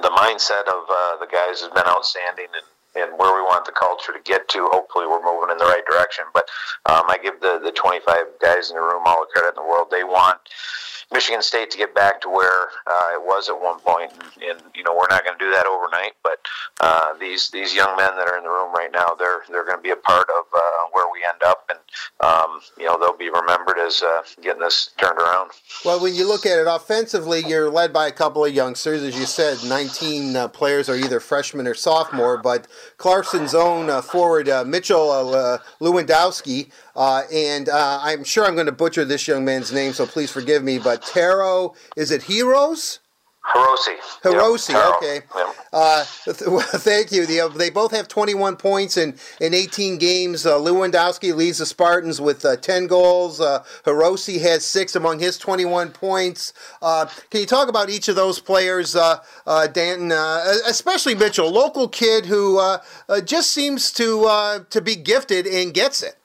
the 0.00 0.10
mindset 0.10 0.66
of 0.66 0.88
uh, 0.88 1.16
the 1.20 1.28
guys 1.30 1.60
has 1.60 1.70
been 1.70 1.86
outstanding, 1.86 2.48
and 2.54 2.66
and 2.96 3.18
where 3.18 3.34
we 3.34 3.42
want 3.42 3.64
the 3.66 3.72
culture 3.72 4.12
to 4.12 4.22
get 4.24 4.48
to. 4.48 4.68
Hopefully, 4.70 5.06
we're 5.06 5.24
moving 5.24 5.50
in 5.50 5.58
the 5.58 5.66
right 5.66 5.84
direction. 5.84 6.24
But 6.32 6.48
um, 6.86 7.04
I 7.08 7.18
give 7.22 7.40
the 7.40 7.60
the 7.62 7.72
25 7.72 8.40
guys 8.40 8.70
in 8.70 8.76
the 8.76 8.82
room 8.82 9.02
all 9.04 9.26
the 9.26 9.32
credit 9.32 9.58
in 9.58 9.62
the 9.62 9.68
world. 9.68 9.88
They 9.90 10.04
want 10.04 10.38
Michigan 11.12 11.42
State 11.42 11.70
to 11.70 11.78
get 11.78 11.94
back 11.94 12.20
to 12.22 12.28
where 12.28 12.68
uh, 12.86 13.10
it 13.14 13.22
was 13.22 13.48
at 13.48 13.60
one 13.60 13.78
point, 13.80 14.12
and, 14.12 14.50
and 14.50 14.62
you 14.74 14.82
know 14.82 14.92
we're 14.94 15.08
not 15.08 15.24
going 15.24 15.38
to 15.38 15.44
do 15.44 15.50
that 15.50 15.66
overnight. 15.66 16.12
But 16.22 16.38
uh, 16.80 17.14
these 17.18 17.50
these 17.50 17.74
young 17.74 17.96
men 17.96 18.16
that 18.16 18.28
are 18.28 18.36
in 18.36 18.44
the 18.44 18.50
room 18.50 18.72
right 18.74 18.90
now, 18.92 19.14
they're 19.18 19.42
they're 19.50 19.64
going 19.64 19.78
to 19.78 19.82
be 19.82 19.90
a 19.90 19.96
part 19.96 20.28
of 20.30 20.44
uh, 20.54 20.60
where 20.92 21.06
we 21.12 21.20
end 21.26 21.42
up, 21.44 21.70
and 21.70 21.78
um, 22.20 22.60
you 22.78 22.86
know 22.86 22.98
they'll 22.98 23.16
be 23.16 23.30
remembered 23.30 23.78
as 23.78 24.02
uh, 24.02 24.22
getting 24.42 24.60
this 24.60 24.90
turned 24.96 25.18
around. 25.18 25.50
Well, 25.84 26.00
when 26.00 26.14
you 26.14 26.26
look 26.26 26.46
at 26.46 26.58
it 26.58 26.66
offensively, 26.66 27.42
you're 27.46 27.70
led 27.70 27.92
by 27.92 28.08
a 28.08 28.12
couple 28.12 28.44
of 28.44 28.54
youngsters, 28.54 29.02
as 29.02 29.18
you 29.18 29.26
said. 29.26 29.58
19 29.68 30.36
uh, 30.36 30.48
players 30.48 30.88
are 30.88 30.96
either 30.96 31.20
freshmen 31.20 31.66
or 31.66 31.74
sophomore, 31.74 32.38
but 32.38 32.66
Clarkson's 32.96 33.54
own 33.54 33.90
uh, 33.90 34.02
forward 34.02 34.46
Mitchell 34.66 35.08
Lewandowski 35.80 36.70
uh, 36.96 37.22
and 37.32 37.68
uh, 37.68 38.00
I'm 38.02 38.24
sure 38.24 38.44
I'm 38.44 38.54
going 38.54 38.66
to 38.66 38.72
butcher 38.72 39.04
this 39.04 39.26
young 39.26 39.44
man's 39.44 39.72
name, 39.72 39.92
so 39.92 40.06
please 40.06 40.30
forgive 40.30 40.62
me. 40.62 40.78
But 40.78 41.02
Taro, 41.02 41.74
is 41.96 42.10
it 42.10 42.22
Heroes? 42.22 43.00
Hirose. 43.52 43.98
Hirose, 44.22 44.72
yep, 44.72 44.94
okay. 44.96 45.20
Yep. 45.36 45.56
Uh, 45.72 46.04
th- 46.24 46.36
thank 46.82 47.12
you. 47.12 47.26
They, 47.26 47.46
they 47.56 47.68
both 47.68 47.90
have 47.90 48.08
21 48.08 48.56
points 48.56 48.96
in, 48.96 49.16
in 49.38 49.52
18 49.52 49.98
games. 49.98 50.46
Uh, 50.46 50.58
Lewandowski 50.58 51.34
leads 51.34 51.58
the 51.58 51.66
Spartans 51.66 52.22
with 52.22 52.42
uh, 52.44 52.56
10 52.56 52.86
goals. 52.86 53.40
Uh, 53.40 53.62
Hirose 53.84 54.40
has 54.40 54.64
six 54.64 54.96
among 54.96 55.18
his 55.18 55.36
21 55.36 55.90
points. 55.90 56.54
Uh, 56.80 57.06
can 57.30 57.40
you 57.40 57.46
talk 57.46 57.68
about 57.68 57.90
each 57.90 58.08
of 58.08 58.16
those 58.16 58.40
players, 58.40 58.96
uh, 58.96 59.18
uh, 59.46 59.66
Danton, 59.66 60.10
especially 60.66 61.14
Mitchell, 61.14 61.50
local 61.50 61.86
kid 61.86 62.24
who 62.24 62.60
just 63.24 63.50
seems 63.50 63.92
to 63.92 64.64
to 64.70 64.80
be 64.80 64.96
gifted 64.96 65.46
and 65.46 65.74
gets 65.74 66.02
it? 66.02 66.16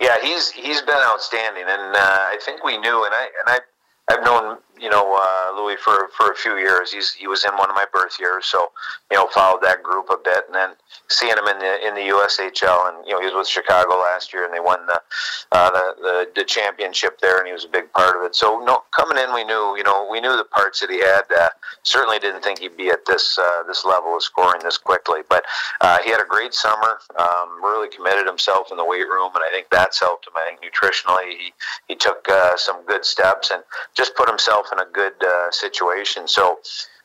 Yeah, 0.00 0.16
he's 0.22 0.50
he's 0.50 0.82
been 0.82 1.02
outstanding, 1.02 1.64
and 1.68 1.96
uh, 1.96 1.98
I 1.98 2.38
think 2.44 2.64
we 2.64 2.78
knew, 2.78 3.04
and 3.04 3.14
I 3.14 3.28
and 3.40 3.48
I 3.48 3.58
I've 4.10 4.24
known 4.24 4.58
you 4.78 4.90
know 4.90 5.14
uh, 5.14 5.56
Louis 5.56 5.76
for 5.76 6.08
for 6.16 6.30
a 6.30 6.34
few 6.34 6.56
years. 6.56 6.92
He's 6.92 7.12
he 7.12 7.26
was 7.26 7.44
in 7.44 7.56
one 7.56 7.70
of 7.70 7.76
my 7.76 7.86
birth 7.92 8.16
years, 8.18 8.46
so 8.46 8.72
you 9.10 9.16
know 9.16 9.28
followed 9.28 9.62
that 9.62 9.82
group 9.82 10.10
a 10.10 10.16
bit, 10.22 10.44
and 10.46 10.54
then 10.54 10.70
seeing 11.08 11.32
him 11.32 11.46
in 11.46 11.58
the 11.58 11.86
in 11.86 11.94
the 11.94 12.12
USHL, 12.12 12.88
and 12.88 13.06
you 13.06 13.12
know 13.12 13.20
he 13.20 13.26
was 13.26 13.34
with 13.34 13.48
Chicago 13.48 13.98
last 13.98 14.32
year, 14.32 14.44
and 14.44 14.54
they 14.54 14.60
won 14.60 14.84
the 14.86 15.00
uh, 15.52 15.70
the, 15.70 15.94
the, 16.00 16.28
the 16.36 16.44
championship 16.44 17.20
there, 17.20 17.38
and 17.38 17.46
he 17.46 17.52
was 17.52 17.64
a 17.64 17.68
big 17.68 17.92
part 17.92 18.16
of 18.16 18.22
it. 18.22 18.34
So 18.34 18.62
no, 18.64 18.82
coming 18.92 19.22
in, 19.22 19.34
we 19.34 19.44
knew 19.44 19.74
you 19.76 19.84
know 19.84 20.08
we 20.10 20.20
knew 20.20 20.36
the 20.36 20.44
parts 20.44 20.80
that 20.80 20.90
he 20.90 20.98
had. 20.98 21.22
Uh, 21.30 21.48
certainly 21.82 22.18
didn't 22.18 22.42
think 22.42 22.58
he'd 22.58 22.76
be 22.76 22.88
at 22.88 23.04
this 23.06 23.38
uh, 23.38 23.62
this 23.66 23.84
level 23.84 24.14
of 24.14 24.22
scoring 24.22 24.60
this 24.62 24.78
quickly, 24.78 25.20
but 25.28 25.44
uh, 25.80 25.98
he 26.04 26.10
had 26.10 26.20
a 26.20 26.28
great 26.28 26.54
summer. 26.54 27.00
Um, 27.18 27.62
really 27.62 27.88
committed 27.88 28.26
himself 28.26 28.68
in 28.70 28.76
the 28.76 28.84
weight 28.84 29.08
room, 29.08 29.30
and 29.34 29.44
I 29.44 29.50
think 29.50 29.66
that's 29.70 30.00
helped 30.00 30.26
him. 30.26 30.34
I 30.36 30.48
think 30.48 30.60
nutritionally, 30.60 31.30
he 31.38 31.52
he 31.88 31.96
took 31.96 32.28
uh, 32.28 32.56
some 32.56 32.84
good 32.86 33.04
steps 33.04 33.50
and 33.50 33.62
just 33.94 34.14
put 34.16 34.28
himself 34.28 34.66
in 34.72 34.78
a 34.78 34.86
good 34.92 35.14
uh, 35.22 35.50
situation. 35.50 36.28
So 36.28 36.58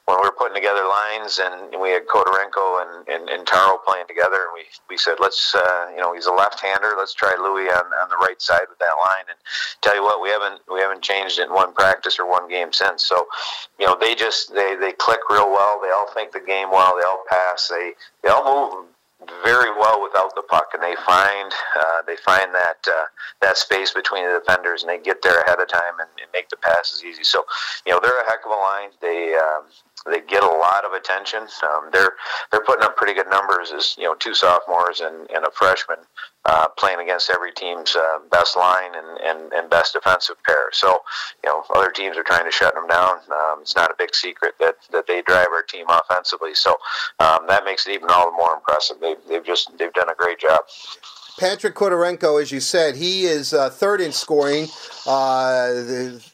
when 0.06 0.18
we 0.22 0.28
were 0.28 0.36
putting 0.38 0.54
together 0.54 0.86
lines 0.86 1.40
and 1.42 1.82
we 1.82 1.90
had 1.90 2.06
Khodorenko 2.06 2.86
and, 2.86 3.08
and, 3.10 3.30
and 3.30 3.48
Taro 3.48 3.78
playing 3.86 4.06
together, 4.08 4.46
and 4.46 4.54
we, 4.54 4.62
we 4.88 4.98
said, 4.98 5.16
let's, 5.20 5.56
uh, 5.56 5.88
you 5.90 5.98
know, 5.98 6.14
he's 6.14 6.28
a 6.28 6.32
left-hander. 6.32 6.94
Let's 6.96 7.14
try 7.14 7.34
Louis 7.40 7.70
on, 7.70 7.86
on 7.86 8.10
the 8.10 8.18
right 8.18 8.40
side 8.40 8.70
with 8.70 8.78
that 8.80 8.94
line. 9.00 9.26
And 9.30 9.38
tell 9.82 9.96
you 9.96 10.04
what, 10.04 10.22
we 10.22 10.30
haven't 10.30 10.62
we 10.72 10.80
haven't 10.80 11.02
changed 11.02 11.40
it 11.40 11.48
in 11.48 11.54
one 11.54 11.74
practice 11.74 12.20
or 12.20 12.30
one 12.30 12.48
game 12.48 12.72
since. 12.72 13.04
So, 13.04 13.26
you 13.80 13.88
know, 13.88 13.98
they 14.00 14.14
just 14.14 14.54
they 14.54 14.76
they 14.76 14.92
click 14.92 15.22
real 15.30 15.50
well. 15.50 15.80
They 15.82 15.90
all 15.90 16.12
think 16.14 16.32
the 16.32 16.40
game 16.40 16.70
well. 16.70 16.96
They 16.98 17.06
all 17.06 17.24
pass. 17.28 17.68
They 17.68 17.94
they 18.24 18.30
all 18.30 18.78
move 18.78 18.86
very 19.44 19.72
well 19.72 20.02
without 20.02 20.36
the 20.36 20.44
puck, 20.44 20.70
and 20.74 20.84
they 20.84 20.96
find 21.06 21.52
uh, 21.80 22.02
they 22.06 22.16
find 22.18 22.54
that 22.54 22.78
uh, 22.88 23.06
that 23.42 23.58
space 23.58 23.94
between 23.94 24.26
the 24.26 24.40
defenders, 24.40 24.84
and 24.84 24.90
they 24.90 25.00
get 25.00 25.22
there 25.22 25.42
ahead 25.42 25.60
of 25.60 25.68
time 25.68 26.00
and, 26.00 26.10
and, 26.22 26.30
make 26.34 26.50
the 26.50 26.58
passes 26.58 27.04
easy. 27.04 27.24
So, 27.24 27.46
you 27.86 27.94
know, 27.94 28.00
they're 28.02 28.20
a 28.22 28.26
heck 28.26 28.46
of 28.46 28.52
a 28.52 28.56
line. 28.56 28.90
They 29.02 29.36
um, 29.36 29.64
they 30.06 30.22
get 30.22 30.44
a 30.44 30.48
lot 30.48 30.86
of 30.86 30.94
attention. 30.94 31.44
Um, 31.64 31.90
they're 31.92 32.14
they're 32.52 32.64
putting 32.64 32.84
up 32.84 32.96
pretty 32.96 33.14
good 33.14 33.30
numbers 33.30 33.72
as 33.72 33.96
you 33.98 34.04
know 34.04 34.16
two 34.16 34.34
sophomores 34.34 35.02
and, 35.02 35.30
and 35.32 35.46
a 35.46 35.52
freshman 35.52 35.98
uh, 36.46 36.68
playing 36.78 37.00
against 37.00 37.30
every 37.30 37.52
team's 37.52 37.96
uh, 37.96 38.20
best 38.30 38.56
line 38.56 38.92
and, 38.96 39.20
and, 39.20 39.54
and 39.54 39.70
best 39.70 39.94
defensive 39.94 40.36
pair. 40.44 40.70
So 40.72 41.00
you 41.44 41.50
know 41.50 41.64
other 41.76 41.92
teams 41.92 42.18
are 42.18 42.24
trying 42.24 42.46
to 42.46 42.52
shut 42.52 42.74
them 42.76 42.88
down. 42.88 43.18
Um, 43.32 43.62
it's 43.62 43.76
not 43.76 43.92
a 43.92 43.96
big 43.98 44.14
secret 44.14 44.54
that, 44.60 44.76
that 44.92 45.08
they 45.08 45.22
drive 45.24 45.48
our 45.54 45.64
team 45.64 45.86
offensively. 45.90 46.54
So 46.54 46.72
um, 47.20 47.48
that 47.48 47.66
makes 47.66 47.88
it 47.88 47.94
even 47.94 48.10
all 48.10 48.32
the 48.32 48.38
more 48.38 48.54
impressive. 48.54 48.98
They've, 49.02 49.18
they've 49.28 49.46
just 49.46 49.76
they've 49.78 49.94
done 49.94 50.10
a 50.10 50.16
great 50.16 50.40
job. 50.40 50.62
Patrick 51.38 51.76
Khodorenko, 51.76 52.42
as 52.42 52.52
you 52.52 52.62
said, 52.62 52.96
he 52.96 53.26
is 53.26 53.54
uh, 53.54 53.70
third 53.70 54.00
in 54.00 54.14
scoring. 54.14 54.68
Uh, 55.06 55.68
the, 55.74 56.26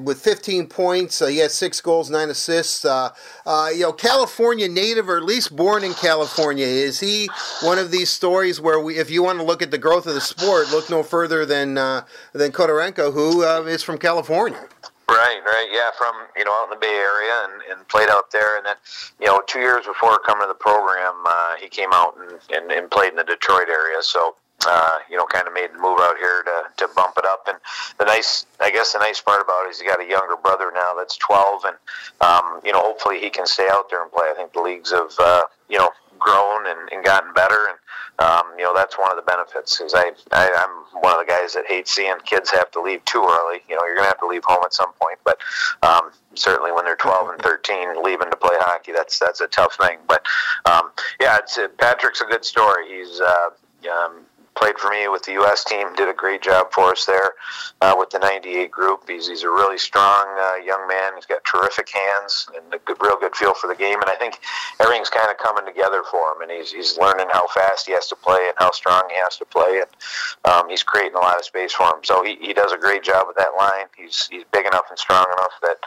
with 0.00 0.20
15 0.20 0.66
points. 0.66 1.22
Uh, 1.22 1.26
he 1.26 1.38
had 1.38 1.50
six 1.50 1.80
goals, 1.80 2.10
nine 2.10 2.30
assists. 2.30 2.84
Uh, 2.84 3.10
uh, 3.46 3.70
you 3.72 3.82
know, 3.82 3.92
California 3.92 4.68
native, 4.68 5.08
or 5.08 5.16
at 5.16 5.24
least 5.24 5.54
born 5.54 5.84
in 5.84 5.94
California. 5.94 6.66
Is 6.66 7.00
he 7.00 7.28
one 7.62 7.78
of 7.78 7.90
these 7.90 8.10
stories 8.10 8.60
where 8.60 8.80
we, 8.80 8.98
if 8.98 9.10
you 9.10 9.22
want 9.22 9.38
to 9.38 9.44
look 9.44 9.62
at 9.62 9.70
the 9.70 9.78
growth 9.78 10.06
of 10.06 10.14
the 10.14 10.20
sport, 10.20 10.70
look 10.70 10.88
no 10.90 11.02
further 11.02 11.44
than 11.44 11.78
uh, 11.78 12.04
than 12.32 12.52
Khodorenko, 12.52 13.12
who 13.12 13.44
uh, 13.44 13.62
is 13.62 13.82
from 13.82 13.98
California? 13.98 14.60
Right, 15.08 15.40
right, 15.44 15.68
yeah, 15.70 15.90
from 15.98 16.14
you 16.36 16.44
know 16.44 16.52
out 16.52 16.64
in 16.64 16.70
the 16.70 16.76
Bay 16.76 16.86
Area 16.86 17.44
and, 17.44 17.62
and 17.70 17.88
played 17.88 18.08
out 18.08 18.30
there, 18.30 18.56
and 18.56 18.64
then 18.64 18.76
you 19.20 19.26
know 19.26 19.42
two 19.46 19.58
years 19.58 19.84
before 19.84 20.18
coming 20.20 20.44
to 20.44 20.48
the 20.48 20.54
program, 20.54 21.14
uh, 21.26 21.56
he 21.60 21.68
came 21.68 21.90
out 21.92 22.16
and, 22.16 22.38
and, 22.50 22.72
and 22.72 22.90
played 22.90 23.10
in 23.10 23.16
the 23.16 23.24
Detroit 23.24 23.68
area. 23.68 24.00
So 24.00 24.36
uh, 24.66 24.98
you 25.10 25.16
know, 25.16 25.24
kind 25.26 25.46
of 25.46 25.54
made 25.54 25.72
the 25.72 25.78
move 25.78 25.98
out 26.00 26.16
here 26.18 26.42
to, 26.44 26.62
to 26.76 26.92
bump 26.94 27.14
it 27.18 27.24
up. 27.24 27.46
And 27.48 27.58
the 27.98 28.04
nice, 28.04 28.46
I 28.60 28.70
guess, 28.70 28.92
the 28.92 28.98
nice 28.98 29.20
part 29.20 29.42
about 29.42 29.66
it 29.66 29.70
is 29.70 29.80
he 29.80 29.86
got 29.86 30.00
a 30.00 30.08
younger 30.08 30.36
brother 30.36 30.70
now 30.74 30.94
that's 30.96 31.16
12, 31.16 31.64
and 31.64 31.76
um, 32.20 32.60
you 32.64 32.72
know, 32.72 32.80
hopefully 32.80 33.20
he 33.20 33.30
can 33.30 33.46
stay 33.46 33.68
out 33.70 33.90
there 33.90 34.02
and 34.02 34.10
play. 34.12 34.26
I 34.30 34.34
think 34.34 34.52
the 34.52 34.60
leagues 34.60 34.92
have, 34.92 35.12
uh, 35.18 35.42
you 35.68 35.78
know, 35.78 35.90
grown 36.18 36.66
and, 36.66 36.88
and 36.92 37.04
gotten 37.04 37.32
better, 37.32 37.68
and 37.68 37.78
um, 38.18 38.42
you 38.56 38.62
know, 38.62 38.74
that's 38.74 38.98
one 38.98 39.10
of 39.10 39.16
the 39.16 39.22
benefits. 39.22 39.78
Because 39.78 39.94
I, 39.94 40.12
I, 40.32 40.48
I'm 40.54 41.02
one 41.02 41.12
of 41.12 41.26
the 41.26 41.30
guys 41.30 41.54
that 41.54 41.64
hates 41.66 41.92
seeing 41.92 42.14
kids 42.24 42.50
have 42.50 42.70
to 42.72 42.80
leave 42.80 43.04
too 43.04 43.22
early. 43.22 43.62
You 43.68 43.76
know, 43.76 43.84
you're 43.84 43.96
gonna 43.96 44.08
have 44.08 44.20
to 44.20 44.26
leave 44.26 44.44
home 44.44 44.62
at 44.64 44.74
some 44.74 44.92
point, 45.00 45.18
but 45.24 45.38
um, 45.82 46.10
certainly 46.34 46.72
when 46.72 46.84
they're 46.84 46.96
12 46.96 47.30
and 47.30 47.42
13, 47.42 48.02
leaving 48.02 48.30
to 48.30 48.36
play 48.36 48.54
hockey, 48.60 48.92
that's 48.92 49.18
that's 49.18 49.40
a 49.40 49.48
tough 49.48 49.76
thing. 49.76 49.98
But 50.06 50.24
um, 50.66 50.92
yeah, 51.20 51.38
it's 51.38 51.58
uh, 51.58 51.68
Patrick's 51.78 52.20
a 52.20 52.26
good 52.26 52.44
story. 52.44 52.88
He's 52.88 53.20
uh, 53.20 53.50
um, 53.90 54.20
played 54.54 54.78
for 54.78 54.90
me 54.90 55.08
with 55.08 55.22
the 55.24 55.32
U.S. 55.32 55.64
team, 55.64 55.94
did 55.94 56.08
a 56.08 56.14
great 56.14 56.42
job 56.42 56.72
for 56.72 56.92
us 56.92 57.04
there 57.06 57.32
uh, 57.80 57.94
with 57.98 58.10
the 58.10 58.18
98 58.18 58.70
group. 58.70 59.08
He's, 59.08 59.28
he's 59.28 59.42
a 59.42 59.48
really 59.48 59.78
strong 59.78 60.26
uh, 60.38 60.56
young 60.64 60.86
man. 60.86 61.12
He's 61.16 61.26
got 61.26 61.44
terrific 61.44 61.88
hands 61.90 62.48
and 62.54 62.74
a 62.74 62.78
good, 62.78 62.96
real 63.00 63.18
good 63.18 63.34
feel 63.34 63.54
for 63.54 63.66
the 63.66 63.74
game. 63.74 64.00
And 64.00 64.10
I 64.10 64.14
think 64.16 64.40
everything's 64.80 65.10
kind 65.10 65.30
of 65.30 65.38
coming 65.38 65.64
together 65.64 66.02
for 66.10 66.32
him. 66.32 66.42
And 66.42 66.50
he's, 66.50 66.72
he's 66.72 66.98
learning 66.98 67.26
how 67.30 67.46
fast 67.48 67.86
he 67.86 67.92
has 67.92 68.06
to 68.08 68.16
play 68.16 68.40
and 68.46 68.54
how 68.58 68.70
strong 68.72 69.02
he 69.10 69.20
has 69.20 69.36
to 69.38 69.44
play. 69.44 69.82
And 69.82 70.52
um, 70.52 70.68
he's 70.68 70.82
creating 70.82 71.14
a 71.14 71.20
lot 71.20 71.38
of 71.38 71.44
space 71.44 71.72
for 71.72 71.84
him. 71.84 72.02
So 72.02 72.22
he, 72.22 72.36
he 72.40 72.52
does 72.52 72.72
a 72.72 72.78
great 72.78 73.02
job 73.02 73.26
with 73.26 73.36
that 73.36 73.52
line. 73.58 73.86
He's, 73.96 74.28
he's 74.30 74.44
big 74.52 74.66
enough 74.66 74.84
and 74.90 74.98
strong 74.98 75.26
enough 75.38 75.52
that, 75.62 75.78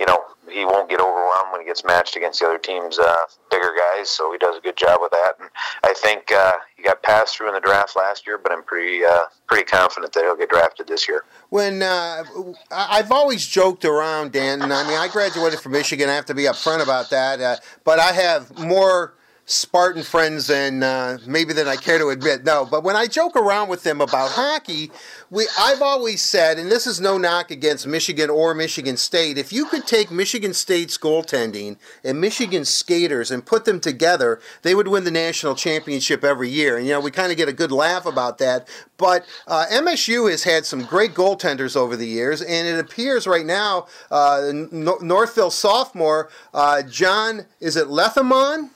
you 0.00 0.06
know, 0.06 0.24
he 0.50 0.64
won't 0.64 0.88
get 0.88 1.00
overwhelmed 1.00 1.52
when 1.52 1.60
he 1.60 1.66
gets 1.66 1.84
matched 1.84 2.16
against 2.16 2.40
the 2.40 2.46
other 2.46 2.58
team's 2.58 2.98
uh, 2.98 3.24
bigger 3.50 3.72
guys. 3.76 4.10
So 4.10 4.32
he 4.32 4.38
does 4.38 4.56
a 4.56 4.60
good 4.60 4.76
job 4.76 5.00
with 5.00 5.10
that. 5.12 5.34
And 5.40 5.48
I 5.82 5.92
think 5.94 6.32
uh, 6.32 6.54
he 6.76 6.82
got 6.82 7.02
passed 7.02 7.36
through 7.36 7.48
in 7.48 7.54
the 7.54 7.60
draft 7.60 7.96
last 7.96 8.26
year, 8.26 8.38
but 8.38 8.52
I'm 8.52 8.62
pretty 8.62 9.04
uh, 9.04 9.24
pretty 9.46 9.64
confident 9.64 10.12
that 10.12 10.24
he'll 10.24 10.36
get 10.36 10.50
drafted 10.50 10.86
this 10.86 11.08
year. 11.08 11.24
When 11.50 11.82
uh, 11.82 12.24
I've 12.70 13.12
always 13.12 13.46
joked 13.46 13.84
around, 13.84 14.32
Dan, 14.32 14.62
and 14.62 14.72
I 14.72 14.86
mean 14.86 14.98
I 14.98 15.08
graduated 15.08 15.60
from 15.60 15.72
Michigan. 15.72 16.08
I 16.08 16.14
have 16.14 16.26
to 16.26 16.34
be 16.34 16.44
upfront 16.44 16.82
about 16.82 17.10
that, 17.10 17.40
uh, 17.40 17.56
but 17.84 17.98
I 17.98 18.12
have 18.12 18.58
more 18.58 19.14
Spartan 19.46 20.02
friends 20.02 20.46
than 20.46 20.82
uh, 20.82 21.18
maybe 21.26 21.52
than 21.52 21.68
I 21.68 21.76
care 21.76 21.98
to 21.98 22.08
admit. 22.08 22.44
No, 22.44 22.64
but 22.64 22.82
when 22.82 22.96
I 22.96 23.06
joke 23.06 23.36
around 23.36 23.68
with 23.68 23.82
them 23.82 24.00
about 24.00 24.30
hockey, 24.30 24.90
we 25.30 25.46
I've 25.58 25.82
always 25.82 26.22
said, 26.22 26.58
and 26.58 26.70
this 26.70 26.86
is 26.86 26.98
no 26.98 27.18
knock 27.18 27.50
against 27.50 27.86
Michigan 27.86 28.30
or 28.30 28.54
Michigan 28.54 28.96
State, 28.96 29.36
if 29.36 29.52
you 29.52 29.66
could 29.66 29.86
take 29.86 30.10
Michigan 30.10 30.54
State's 30.54 30.96
goaltending 30.96 31.76
and 32.02 32.22
Michigan 32.22 32.64
skaters 32.64 33.30
and 33.30 33.44
put 33.44 33.66
them 33.66 33.80
together, 33.80 34.40
they 34.62 34.74
would 34.74 34.88
win 34.88 35.04
the 35.04 35.10
national 35.10 35.54
championship 35.54 36.24
every 36.24 36.48
year. 36.48 36.78
And 36.78 36.86
you 36.86 36.92
know, 36.92 37.00
we 37.00 37.10
kind 37.10 37.30
of 37.30 37.36
get 37.36 37.48
a 37.48 37.52
good 37.52 37.72
laugh 37.72 38.06
about 38.06 38.38
that. 38.38 38.66
But 38.96 39.26
uh, 39.46 39.66
MSU 39.70 40.30
has 40.30 40.44
had 40.44 40.64
some 40.64 40.84
great 40.84 41.12
goaltenders 41.12 41.76
over 41.76 41.96
the 41.96 42.06
years, 42.06 42.40
and 42.40 42.66
it 42.66 42.78
appears 42.78 43.26
right 43.26 43.44
now, 43.44 43.88
uh, 44.10 44.52
Northville 44.52 45.50
sophomore 45.50 46.30
uh, 46.54 46.82
John, 46.82 47.44
is 47.60 47.76
it 47.76 47.88
Lethemon? 47.88 48.70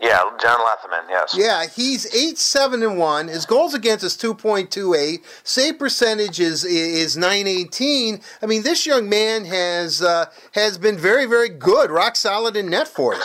Yeah, 0.00 0.20
John 0.40 0.60
Lethemon, 0.60 1.08
yes. 1.08 1.34
Yeah, 1.36 1.66
he's 1.66 2.14
eight 2.14 2.36
seven 2.36 2.82
and 2.82 2.98
one. 2.98 3.28
His 3.28 3.46
goals 3.46 3.72
against 3.72 4.04
is 4.04 4.16
two 4.16 4.34
point 4.34 4.70
two 4.70 4.94
eight. 4.94 5.24
Save 5.42 5.78
percentage 5.78 6.38
is 6.38 6.64
is 6.64 7.16
nine 7.16 7.46
eighteen. 7.46 8.20
I 8.42 8.46
mean, 8.46 8.62
this 8.62 8.84
young 8.84 9.08
man 9.08 9.46
has 9.46 10.02
uh, 10.02 10.26
has 10.52 10.76
been 10.76 10.98
very 10.98 11.24
very 11.24 11.48
good, 11.48 11.90
rock 11.90 12.14
solid 12.16 12.56
in 12.56 12.68
net 12.68 12.88
for 12.88 13.14
you. 13.14 13.22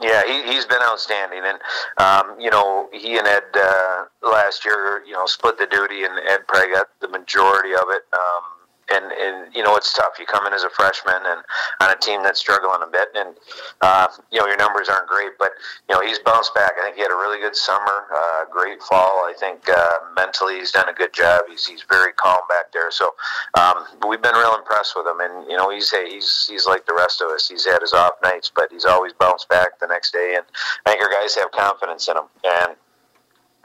Yeah, 0.00 0.22
he, 0.26 0.42
he's 0.52 0.64
been 0.64 0.82
outstanding, 0.82 1.42
and 1.44 1.58
um, 1.98 2.40
you 2.40 2.50
know 2.50 2.88
he 2.92 3.18
and 3.18 3.26
Ed 3.26 3.44
uh, 3.54 4.04
last 4.22 4.64
year, 4.64 5.04
you 5.06 5.12
know, 5.12 5.26
split 5.26 5.58
the 5.58 5.66
duty, 5.66 6.04
and 6.04 6.18
Ed 6.26 6.46
probably 6.48 6.72
got 6.72 6.88
the 7.00 7.08
majority 7.08 7.74
of 7.74 7.84
it. 7.90 8.02
Um, 8.12 8.42
and, 8.90 9.12
and 9.12 9.54
you 9.54 9.62
know 9.62 9.76
it's 9.76 9.92
tough. 9.92 10.18
You 10.18 10.26
come 10.26 10.46
in 10.46 10.52
as 10.52 10.64
a 10.64 10.70
freshman 10.70 11.22
and 11.26 11.40
on 11.80 11.90
a 11.90 11.98
team 11.98 12.22
that's 12.22 12.40
struggling 12.40 12.82
a 12.82 12.90
bit, 12.90 13.08
and 13.14 13.34
uh, 13.80 14.08
you 14.30 14.40
know 14.40 14.46
your 14.46 14.56
numbers 14.56 14.88
aren't 14.88 15.08
great, 15.08 15.32
but 15.38 15.52
you 15.88 15.94
know 15.94 16.00
he's 16.00 16.18
bounced 16.20 16.54
back. 16.54 16.72
I 16.78 16.84
think 16.84 16.96
he 16.96 17.02
had 17.02 17.10
a 17.10 17.16
really 17.16 17.40
good 17.40 17.56
summer, 17.56 18.06
uh, 18.14 18.44
great 18.50 18.82
fall. 18.82 19.24
I 19.26 19.34
think 19.38 19.68
uh, 19.68 19.98
mentally 20.14 20.58
he's 20.58 20.72
done 20.72 20.88
a 20.88 20.92
good 20.92 21.12
job. 21.12 21.44
He's 21.48 21.66
he's 21.66 21.84
very 21.88 22.12
calm 22.12 22.40
back 22.48 22.72
there. 22.72 22.90
So 22.90 23.14
um, 23.58 23.86
we've 24.08 24.22
been 24.22 24.34
real 24.34 24.54
impressed 24.54 24.94
with 24.96 25.06
him, 25.06 25.20
and 25.20 25.50
you 25.50 25.56
know 25.56 25.70
he's 25.70 25.90
he's 25.90 26.46
he's 26.48 26.66
like 26.66 26.86
the 26.86 26.94
rest 26.94 27.20
of 27.20 27.30
us. 27.30 27.48
He's 27.48 27.66
had 27.66 27.80
his 27.80 27.92
off 27.92 28.14
nights, 28.22 28.50
but 28.54 28.70
he's 28.70 28.84
always 28.84 29.12
bounced 29.12 29.48
back 29.48 29.78
the 29.80 29.86
next 29.86 30.12
day, 30.12 30.34
and 30.36 30.44
I 30.86 30.90
think 30.90 31.02
our 31.02 31.10
guys 31.10 31.34
have 31.36 31.50
confidence 31.50 32.08
in 32.08 32.16
him. 32.16 32.24
And 32.44 32.76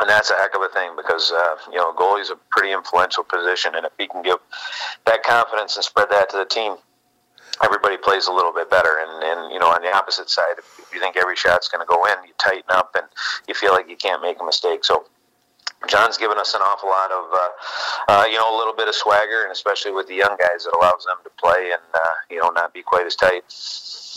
and 0.02 0.10
that's 0.10 0.32
a 0.32 0.36
heck 0.36 0.56
of 0.56 0.62
a 0.62 0.70
thing 0.70 0.92
because 0.98 1.32
uh, 1.32 1.56
you 1.72 1.78
know 1.78 1.94
goalie's 1.94 2.30
a 2.30 2.36
pretty 2.50 2.74
influential 2.74 3.24
position, 3.24 3.76
and 3.76 3.86
if 3.86 3.94
he 3.98 4.08
can 4.08 4.22
give 4.24 4.38
that 5.06 5.24
confidence 5.24 5.76
and 5.76 5.86
spread 5.86 6.10
that 6.10 6.30
to 6.32 6.38
the 6.38 6.46
team, 6.46 6.76
everybody 7.64 7.98
plays 7.98 8.28
a 8.28 8.32
little 8.32 8.54
bit 8.54 8.70
better. 8.70 8.98
And, 9.00 9.24
and 9.24 9.54
you 9.54 9.60
know, 9.60 9.68
on 9.68 9.82
the 9.82 9.94
opposite 9.96 10.30
side, 10.30 10.58
if, 10.58 10.90
you 10.94 11.00
think 11.00 11.16
every 11.16 11.36
shot's 11.36 11.70
going 11.70 11.86
to 11.86 11.88
go 11.88 12.06
in, 12.06 12.14
you 12.28 12.34
tighten 12.38 12.70
up 12.70 12.96
and 12.96 13.06
you 13.48 13.54
feel 13.54 13.72
like 13.72 13.90
you 13.90 13.96
can't 13.96 14.22
make 14.22 14.42
a 14.42 14.44
mistake. 14.44 14.84
So. 14.84 15.06
John's 15.88 16.16
given 16.16 16.38
us 16.38 16.54
an 16.54 16.62
awful 16.62 16.90
lot 16.90 17.12
of, 17.12 17.26
uh, 17.34 17.50
uh, 18.08 18.26
you 18.28 18.38
know, 18.38 18.56
a 18.56 18.58
little 18.60 18.76
bit 18.76 18.88
of 18.88 18.94
swagger, 18.94 19.42
and 19.42 19.52
especially 19.52 19.92
with 19.92 20.08
the 20.08 20.14
young 20.14 20.38
guys, 20.38 20.68
it 20.68 20.76
allows 20.76 21.06
them 21.06 21.18
to 21.24 21.30
play 21.40 21.72
and, 21.72 21.82
uh, 21.96 22.00
you 22.30 22.40
know, 22.40 22.52
not 22.52 22.72
be 22.72 22.84
quite 22.84 23.08
as 23.08 23.16
tight. 23.16 23.42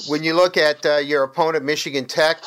When 0.07 0.22
you 0.22 0.35
look 0.35 0.59
at 0.59 0.85
uh, 0.85 0.99
your 0.99 1.22
opponent, 1.22 1.64
Michigan 1.64 2.05
Tech, 2.05 2.43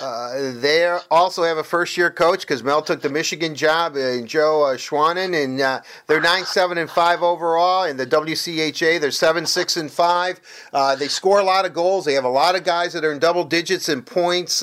uh, 0.00 0.52
they 0.60 0.86
also 1.10 1.42
have 1.44 1.56
a 1.56 1.64
first 1.64 1.96
year 1.96 2.10
coach 2.10 2.40
because 2.40 2.62
Mel 2.62 2.82
took 2.82 3.00
the 3.00 3.08
Michigan 3.08 3.54
job, 3.54 3.96
uh, 3.96 4.20
Joe 4.20 4.64
uh, 4.64 4.76
Shawhan, 4.76 5.42
and 5.42 5.60
uh, 5.60 5.80
they're 6.06 6.20
9 6.20 6.44
7 6.44 6.76
and 6.76 6.90
5 6.90 7.22
overall. 7.22 7.84
In 7.84 7.96
the 7.96 8.06
WCHA, 8.06 9.00
they're 9.00 9.10
7 9.10 9.46
6 9.46 9.76
and 9.78 9.90
5. 9.90 10.40
Uh, 10.72 10.94
they 10.94 11.08
score 11.08 11.40
a 11.40 11.44
lot 11.44 11.64
of 11.64 11.72
goals. 11.72 12.04
They 12.04 12.12
have 12.14 12.24
a 12.24 12.28
lot 12.28 12.54
of 12.54 12.64
guys 12.64 12.92
that 12.92 13.04
are 13.04 13.12
in 13.12 13.18
double 13.18 13.44
digits 13.44 13.88
in 13.88 14.02
points. 14.02 14.62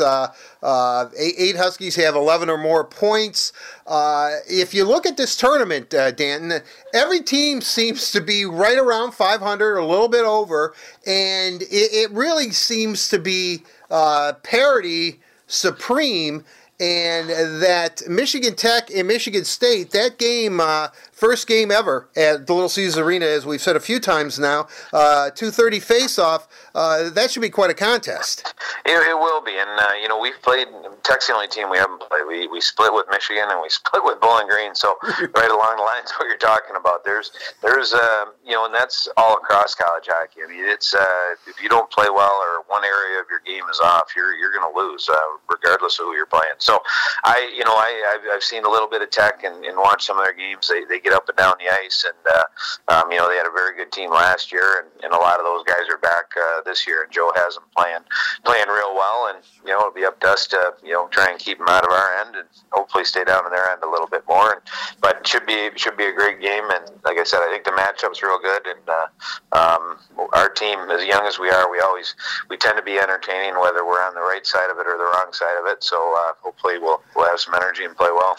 Uh, 0.65 1.09
eight, 1.15 1.35
eight, 1.37 1.55
Huskies 1.55 1.95
have 1.95 2.15
11 2.15 2.49
or 2.49 2.57
more 2.57 2.83
points. 2.83 3.53
if 3.87 4.73
you 4.73 4.83
look 4.83 5.05
at 5.05 5.15
this 5.15 5.37
tournament, 5.37 5.91
Danton, 5.91 6.61
every 6.91 7.21
team 7.21 7.61
seems 7.61 8.11
to 8.11 8.19
be 8.19 8.45
right 8.45 8.79
around 8.79 9.11
500, 9.11 9.77
a 9.77 9.85
little 9.85 10.07
bit 10.07 10.25
over, 10.25 10.73
and 11.05 11.61
it, 11.61 11.93
it 11.93 12.11
really 12.11 12.49
seems 12.49 13.07
to 13.09 13.19
be 13.19 13.63
uh, 13.91 14.33
parity 14.41 15.19
supreme 15.45 16.43
and 16.79 17.29
that 17.61 18.01
Michigan 18.09 18.55
Tech 18.55 18.89
and 18.93 19.07
Michigan 19.07 19.45
State, 19.45 19.91
that 19.91 20.17
game, 20.17 20.59
uh, 20.59 20.89
first 21.15 21.47
game 21.47 21.71
ever 21.71 22.09
at 22.15 22.45
the 22.45 22.53
Little 22.53 22.69
Caesars 22.69 22.97
Arena, 22.97 23.25
as 23.25 23.45
we've 23.45 23.61
said 23.61 23.75
a 23.75 23.79
few 23.79 23.99
times 23.99 24.37
now, 24.37 24.67
uh, 24.93 25.31
2:30 25.33 25.81
face-off. 25.81 26.47
Uh, 26.75 27.09
that 27.09 27.31
should 27.31 27.41
be 27.41 27.49
quite 27.49 27.69
a 27.71 27.73
contest. 27.73 28.53
It, 28.85 28.91
it 28.91 29.17
will 29.17 29.41
be, 29.41 29.57
and 29.57 29.79
uh, 29.79 29.93
you 30.01 30.07
know 30.07 30.19
we've 30.19 30.39
played. 30.41 30.67
Tech's 31.03 31.27
the 31.27 31.33
only 31.33 31.47
team 31.47 31.69
we 31.69 31.77
haven't 31.77 32.01
played. 32.01 32.23
We 32.27 32.47
we 32.47 32.59
split 32.59 32.93
with 32.93 33.05
Michigan 33.09 33.45
and 33.49 33.61
we 33.61 33.69
split 33.81 34.03
with 34.03 34.19
Bowling 34.19 34.47
Green. 34.47 34.75
So 34.75 34.95
right 35.03 35.49
along 35.49 35.77
the 35.77 35.83
lines 35.83 36.11
of 36.11 36.17
what 36.17 36.27
you're 36.27 36.37
talking 36.37 36.75
about, 36.75 37.05
there's 37.05 37.31
there's 37.61 37.93
uh, 37.93 38.25
you 38.45 38.51
know, 38.51 38.65
and 38.65 38.75
that's 38.75 39.07
all 39.15 39.37
across 39.37 39.73
college 39.73 40.05
hockey. 40.07 40.41
I 40.43 40.47
mean, 40.47 40.65
it's 40.67 40.93
uh, 40.93 41.35
if 41.47 41.61
you 41.63 41.69
don't 41.69 41.89
play 41.89 42.07
well 42.11 42.35
or 42.43 42.63
one 42.67 42.83
area 42.83 43.19
of 43.21 43.25
your 43.29 43.39
game 43.45 43.63
is 43.71 43.79
off, 43.79 44.11
you're 44.15 44.35
you're 44.35 44.51
going 44.51 44.71
to 44.71 44.77
lose 44.77 45.07
uh, 45.07 45.17
regardless 45.49 45.97
of 45.99 46.05
who 46.05 46.13
you're 46.13 46.25
playing. 46.25 46.59
So 46.59 46.79
I 47.23 47.49
you 47.55 47.63
know 47.63 47.73
I 47.73 48.15
I've, 48.15 48.35
I've 48.35 48.43
seen 48.43 48.65
a 48.65 48.69
little 48.69 48.89
bit 48.89 49.01
of 49.01 49.09
Tech 49.09 49.43
and, 49.43 49.63
and 49.63 49.77
watched 49.77 50.07
some 50.07 50.17
of 50.17 50.25
their 50.25 50.33
games. 50.33 50.67
They 50.67 50.83
they 50.83 50.99
get 51.05 51.13
up 51.13 51.29
and 51.29 51.37
down 51.37 51.53
the 51.61 51.69
ice, 51.69 52.03
and 52.03 52.17
uh, 52.25 52.43
um, 52.89 53.11
you 53.11 53.17
know 53.17 53.29
they 53.29 53.37
had 53.37 53.45
a 53.45 53.53
very 53.53 53.77
good 53.77 53.91
team 53.91 54.09
last 54.09 54.51
year, 54.51 54.81
and, 54.81 54.89
and 55.05 55.13
a 55.13 55.21
lot 55.21 55.39
of 55.39 55.45
those 55.45 55.63
guys 55.63 55.85
are 55.89 56.01
back 56.01 56.33
uh, 56.33 56.61
this 56.65 56.87
year. 56.87 57.03
And 57.03 57.11
Joe 57.13 57.31
has 57.35 57.53
them 57.53 57.63
playing 57.77 58.01
playing 58.43 58.67
real 58.67 58.95
well, 58.95 59.29
and 59.29 59.45
you 59.63 59.71
know 59.71 59.85
it'll 59.85 59.93
be 59.93 60.03
up 60.03 60.19
to 60.21 60.27
us 60.27 60.47
to 60.47 60.73
you 60.83 60.93
know 60.93 61.07
try 61.09 61.29
and 61.29 61.37
keep 61.37 61.59
them 61.59 61.69
out 61.69 61.85
of 61.85 61.91
our 61.91 62.25
end, 62.25 62.35
and 62.35 62.47
hopefully 62.71 63.05
stay 63.05 63.23
down 63.23 63.45
in 63.45 63.51
their 63.51 63.69
end 63.69 63.83
a 63.83 63.89
little 63.89 64.07
bit 64.07 64.23
more. 64.27 64.53
And, 64.53 64.61
but 64.99 65.21
it 65.21 65.27
should 65.27 65.45
be 65.45 65.69
should 65.75 65.95
be 65.95 66.05
a 66.05 66.13
great 66.13 66.41
game, 66.41 66.65
and 66.73 66.89
like 67.05 67.19
I 67.19 67.23
said, 67.23 67.45
I 67.45 67.53
think 67.53 67.63
the 67.63 67.77
matchup's 67.77 68.23
real 68.23 68.39
good, 68.41 68.65
and 68.65 68.85
uh, 68.89 69.07
um, 69.53 69.99
our 70.33 70.49
team, 70.49 70.79
as 70.89 71.05
young 71.05 71.25
as 71.27 71.37
we 71.37 71.49
are, 71.49 71.69
we 71.71 71.79
always 71.79 72.15
we 72.49 72.57
tend 72.57 72.77
to 72.77 72.83
be 72.83 72.97
entertaining, 72.97 73.59
whether 73.61 73.85
we're 73.85 74.01
on 74.01 74.15
the 74.15 74.21
right 74.25 74.45
side 74.45 74.71
of 74.71 74.79
it 74.79 74.87
or 74.87 74.97
the 74.97 75.05
wrong 75.05 75.29
side 75.31 75.59
of 75.61 75.67
it. 75.67 75.83
So 75.83 75.97
uh, 76.17 76.33
hopefully 76.41 76.79
we'll 76.79 77.01
we'll 77.15 77.29
have 77.29 77.39
some 77.39 77.53
energy 77.53 77.85
and 77.85 77.95
play 77.95 78.09
well. 78.09 78.37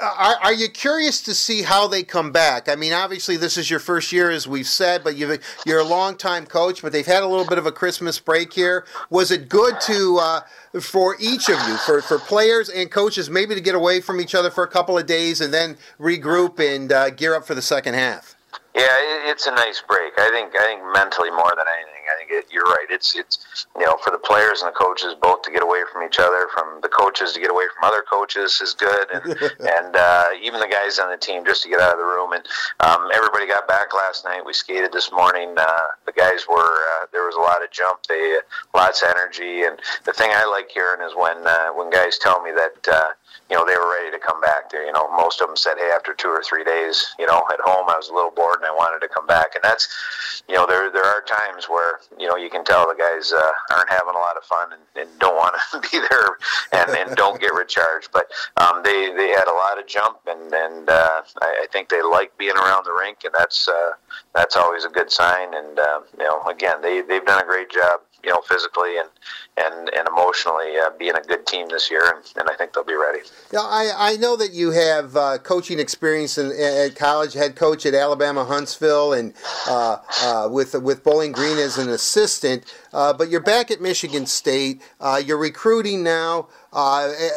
Are, 0.00 0.36
are 0.42 0.52
you 0.52 0.68
curious 0.68 1.20
to 1.22 1.34
see 1.34 1.62
how 1.62 1.86
they 1.86 2.02
come 2.08 2.32
back? 2.32 2.68
I 2.68 2.76
mean, 2.76 2.92
obviously 2.92 3.36
this 3.36 3.56
is 3.56 3.70
your 3.70 3.80
first 3.80 4.12
year, 4.12 4.30
as 4.30 4.46
we've 4.46 4.66
said, 4.66 5.04
but 5.04 5.16
you 5.16 5.38
you're 5.64 5.80
a 5.80 5.84
long 5.84 6.16
time 6.16 6.46
coach, 6.46 6.82
but 6.82 6.92
they've 6.92 7.06
had 7.06 7.22
a 7.22 7.26
little 7.26 7.46
bit 7.46 7.58
of 7.58 7.66
a 7.66 7.72
Christmas 7.72 8.18
break 8.18 8.52
here. 8.52 8.86
Was 9.10 9.30
it 9.30 9.48
good 9.48 9.80
to 9.82 10.18
uh, 10.20 10.40
for 10.80 11.16
each 11.20 11.48
of 11.48 11.58
you, 11.68 11.76
for 11.78 12.00
for 12.02 12.18
players 12.18 12.68
and 12.68 12.90
coaches, 12.90 13.28
maybe 13.28 13.54
to 13.54 13.60
get 13.60 13.74
away 13.74 14.00
from 14.00 14.20
each 14.20 14.34
other 14.34 14.50
for 14.50 14.64
a 14.64 14.68
couple 14.68 14.98
of 14.98 15.06
days 15.06 15.40
and 15.40 15.52
then 15.52 15.76
regroup 16.00 16.58
and 16.58 16.92
uh, 16.92 17.10
gear 17.10 17.34
up 17.34 17.46
for 17.46 17.54
the 17.54 17.62
second 17.62 17.94
half? 17.94 18.34
Yeah, 18.74 18.86
it's 19.30 19.46
a 19.46 19.52
nice 19.52 19.82
break. 19.86 20.12
I 20.18 20.28
think 20.30 20.54
I 20.54 20.64
think 20.64 20.82
mentally 20.92 21.30
more 21.30 21.52
than 21.56 21.66
anything. 21.80 21.95
Think 22.26 22.44
it, 22.44 22.52
you're 22.52 22.64
right. 22.64 22.86
It's 22.90 23.14
it's 23.16 23.66
you 23.78 23.84
know 23.84 23.96
for 24.02 24.10
the 24.10 24.18
players 24.18 24.62
and 24.62 24.68
the 24.68 24.76
coaches 24.76 25.14
both 25.20 25.42
to 25.42 25.50
get 25.50 25.62
away 25.62 25.82
from 25.92 26.02
each 26.02 26.18
other, 26.18 26.48
from 26.52 26.80
the 26.82 26.88
coaches 26.88 27.32
to 27.32 27.40
get 27.40 27.50
away 27.50 27.64
from 27.74 27.88
other 27.88 28.02
coaches 28.02 28.60
is 28.60 28.74
good, 28.74 29.06
and 29.12 29.24
and 29.60 29.96
uh, 29.96 30.26
even 30.42 30.60
the 30.60 30.68
guys 30.68 30.98
on 30.98 31.10
the 31.10 31.16
team 31.16 31.44
just 31.44 31.62
to 31.62 31.68
get 31.68 31.80
out 31.80 31.92
of 31.92 31.98
the 31.98 32.04
room. 32.04 32.32
And 32.32 32.44
um, 32.80 33.10
everybody 33.14 33.46
got 33.46 33.68
back 33.68 33.94
last 33.94 34.24
night. 34.24 34.44
We 34.44 34.52
skated 34.52 34.92
this 34.92 35.12
morning. 35.12 35.54
Uh, 35.56 35.86
the 36.06 36.12
guys 36.12 36.46
were 36.48 36.56
uh, 37.00 37.06
there 37.12 37.24
was 37.24 37.36
a 37.36 37.40
lot 37.40 37.62
of 37.62 37.70
jump, 37.70 38.00
they 38.08 38.38
lots 38.74 39.02
of 39.02 39.10
energy. 39.10 39.62
And 39.62 39.78
the 40.04 40.12
thing 40.12 40.30
I 40.32 40.44
like 40.46 40.70
hearing 40.70 41.02
is 41.02 41.12
when 41.16 41.46
uh, 41.46 41.68
when 41.70 41.90
guys 41.90 42.18
tell 42.18 42.42
me 42.42 42.50
that 42.52 42.88
uh, 42.92 43.10
you 43.50 43.56
know, 43.56 43.64
they 43.64 43.76
were 43.76 43.90
ready 43.90 44.10
to 44.10 44.18
come 44.18 44.40
back 44.40 44.70
there. 44.70 44.84
You 44.84 44.92
know, 44.92 45.08
most 45.16 45.40
of 45.40 45.46
them 45.46 45.56
said, 45.56 45.76
hey, 45.78 45.90
after 45.94 46.12
two 46.12 46.28
or 46.28 46.42
three 46.42 46.64
days, 46.64 47.14
you 47.18 47.26
know, 47.26 47.44
at 47.52 47.60
home, 47.60 47.88
I 47.88 47.96
was 47.96 48.08
a 48.08 48.14
little 48.14 48.30
bored 48.30 48.56
and 48.56 48.66
I 48.66 48.72
wanted 48.72 49.00
to 49.06 49.08
come 49.08 49.26
back. 49.26 49.54
And 49.54 49.62
that's, 49.62 50.42
you 50.48 50.54
know, 50.54 50.66
there 50.66 50.90
there 50.90 51.04
are 51.04 51.22
times 51.22 51.66
where, 51.68 52.00
you 52.18 52.26
know, 52.26 52.36
you 52.36 52.50
can 52.50 52.64
tell 52.64 52.88
the 52.88 52.94
guys 52.94 53.32
uh, 53.32 53.50
aren't 53.70 53.90
having 53.90 54.14
a 54.14 54.18
lot 54.18 54.36
of 54.36 54.42
fun 54.44 54.72
and, 54.72 54.82
and 54.96 55.18
don't 55.20 55.36
want 55.36 55.54
to 55.72 55.80
be 55.90 55.98
there 56.10 56.38
and, 56.72 56.90
and 56.96 57.16
don't 57.16 57.40
get 57.40 57.54
recharged. 57.54 58.10
But 58.12 58.26
um, 58.56 58.82
they, 58.82 59.12
they 59.16 59.28
had 59.28 59.46
a 59.46 59.54
lot 59.54 59.78
of 59.78 59.86
jump 59.86 60.18
and, 60.26 60.52
and 60.52 60.88
uh, 60.88 61.22
I, 61.40 61.64
I 61.64 61.66
think 61.72 61.88
they 61.88 62.02
like 62.02 62.36
being 62.38 62.56
around 62.56 62.84
the 62.84 62.92
rink 62.92 63.18
and 63.24 63.34
that's, 63.36 63.68
uh, 63.68 63.92
that's 64.34 64.56
always 64.56 64.84
a 64.84 64.90
good 64.90 65.10
sign. 65.10 65.54
And, 65.54 65.78
uh, 65.78 66.00
you 66.18 66.24
know, 66.24 66.42
again, 66.44 66.82
they, 66.82 67.00
they've 67.02 67.24
done 67.24 67.42
a 67.42 67.46
great 67.46 67.70
job 67.70 68.00
you 68.24 68.30
know, 68.30 68.40
physically 68.42 68.98
and 68.98 69.08
and 69.56 69.90
and 69.94 70.08
emotionally 70.08 70.76
uh, 70.78 70.90
being 70.98 71.14
a 71.14 71.20
good 71.22 71.46
team 71.46 71.68
this 71.68 71.90
year, 71.90 72.02
and, 72.14 72.24
and, 72.36 72.50
I 72.50 72.54
think 72.56 72.72
they'll 72.72 72.84
be 72.84 72.94
ready. 72.94 73.20
Yeah, 73.52 73.60
I, 73.60 73.92
I 73.96 74.16
know 74.16 74.36
that 74.36 74.52
you 74.52 74.70
have 74.72 75.16
uh, 75.16 75.38
coaching 75.38 75.78
experience 75.78 76.36
in, 76.36 76.52
at 76.52 76.96
college, 76.96 77.32
head 77.32 77.56
coach 77.56 77.86
at 77.86 77.94
Alabama 77.94 78.44
Huntsville, 78.44 79.12
and 79.12 79.32
uh, 79.68 79.98
uh 80.22 80.48
with 80.50 80.74
with 80.74 81.02
Bowling 81.04 81.32
Green 81.32 81.58
as 81.58 81.78
an 81.78 81.88
assistant. 81.88 82.64
Uh, 82.92 83.12
but 83.12 83.30
you're 83.30 83.40
back 83.40 83.70
at 83.70 83.80
Michigan 83.80 84.26
State. 84.26 84.82
Uh, 85.00 85.20
you're 85.24 85.38
recruiting 85.38 86.02
now. 86.02 86.48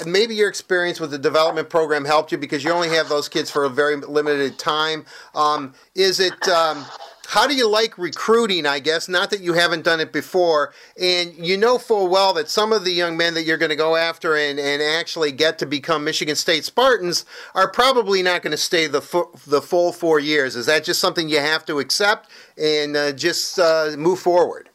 maybe 0.06 0.36
your 0.36 0.50
experience 0.50 1.00
with 1.00 1.12
the 1.12 1.20
development 1.20 1.70
program 1.70 2.06
helped 2.06 2.32
you 2.32 2.38
because 2.38 2.64
you 2.64 2.72
only 2.72 2.90
have 2.90 3.10
those 3.10 3.30
kids 3.30 3.50
for 3.50 3.64
a 3.66 3.70
very 3.70 3.96
limited 3.96 4.58
time. 4.58 5.06
Um, 5.36 5.74
is 5.96 6.20
it? 6.20 6.48
Um, 6.48 6.86
how 7.30 7.46
do 7.46 7.54
you 7.54 7.70
like 7.70 7.96
recruiting? 8.00 8.66
I 8.66 8.80
guess 8.80 9.08
not 9.08 9.30
that 9.30 9.42
you 9.42 9.54
haven't 9.54 9.84
done 9.84 10.00
it 10.00 10.12
before, 10.12 10.74
and 11.00 11.32
you 11.38 11.58
know 11.58 11.78
full 11.78 12.08
well 12.08 12.34
that 12.34 12.50
some 12.50 12.74
of 12.74 12.84
the 12.84 12.92
young 12.92 13.18
men 13.18 13.36
that 13.36 13.44
you're 13.44 13.58
going 13.58 13.70
to 13.70 13.76
go 13.76 13.96
after 13.96 14.36
and, 14.36 14.60
and 14.60 14.82
actually 14.82 15.32
get 15.32 15.60
to 15.60 15.68
become 15.68 16.04
Michigan 16.04 16.36
State 16.36 16.66
Spartans 16.66 17.26
are 17.54 17.70
probably 17.70 18.24
not 18.24 18.42
going 18.42 18.50
to 18.50 18.58
stay 18.58 18.88
the 18.88 19.02
fu- 19.02 19.30
the 19.46 19.62
full 19.62 19.94
four 19.94 20.20
years. 20.20 20.56
Is 20.56 20.66
that 20.66 20.84
just 20.84 21.00
something 21.00 21.30
you 21.30 21.40
have 21.40 21.68
to 21.68 21.78
accept 21.78 22.32
and 22.58 22.98
uh, 22.98 23.12
just 23.12 23.60
uh, 23.60 23.92
move 23.96 24.18
forward? 24.18 24.70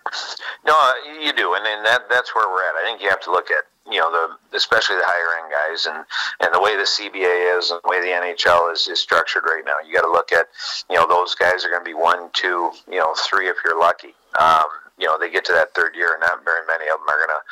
No, 0.65 0.93
you 1.21 1.33
do, 1.33 1.55
and, 1.55 1.67
and 1.67 1.85
that 1.85 2.03
that's 2.09 2.37
where 2.37 2.49
we're 2.49 2.63
at. 2.63 2.77
I 2.77 2.85
think 2.85 3.03
you 3.03 3.09
have 3.09 3.21
to 3.23 3.33
look 3.33 3.51
at 3.51 3.65
you 3.91 3.99
know 4.01 4.11
the 4.11 4.57
especially 4.57 4.97
the 4.97 5.05
higher 5.05 5.43
end 5.43 5.53
guys 5.53 5.87
and 5.87 6.05
and 6.41 6.55
the 6.55 6.61
way 6.61 6.77
the 6.77 6.85
CBA 6.85 7.59
is 7.59 7.71
and 7.71 7.81
the 7.85 7.89
way 7.89 8.01
the 8.01 8.09
NHL 8.09 8.73
is, 8.73 8.89
is 8.89 9.01
structured 9.01 9.45
right 9.45 9.65
now. 9.65 9.77
You 9.87 9.95
got 9.95 10.03
to 10.03 10.13
look 10.13 10.33
at 10.33 10.47
you 10.89 10.97
know 10.97 11.07
those 11.07 11.35
guys 11.35 11.65
are 11.65 11.71
going 11.71 11.85
to 11.85 11.89
be 11.89 11.95
one, 11.95 12.31
two, 12.33 12.71
you 12.91 12.99
know, 12.99 13.15
three 13.29 13.49
if 13.49 13.57
you're 13.65 13.79
lucky. 13.79 14.15
Um, 14.39 14.65
you 14.99 15.07
know 15.07 15.19
they 15.19 15.31
get 15.31 15.45
to 15.47 15.53
that 15.53 15.75
third 15.75 15.95
year, 15.97 16.15
and 16.15 16.21
not 16.21 16.45
very 16.45 16.65
many 16.67 16.89
of 16.89 16.99
them 16.99 17.09
are 17.09 17.19
going 17.19 17.35
to 17.35 17.43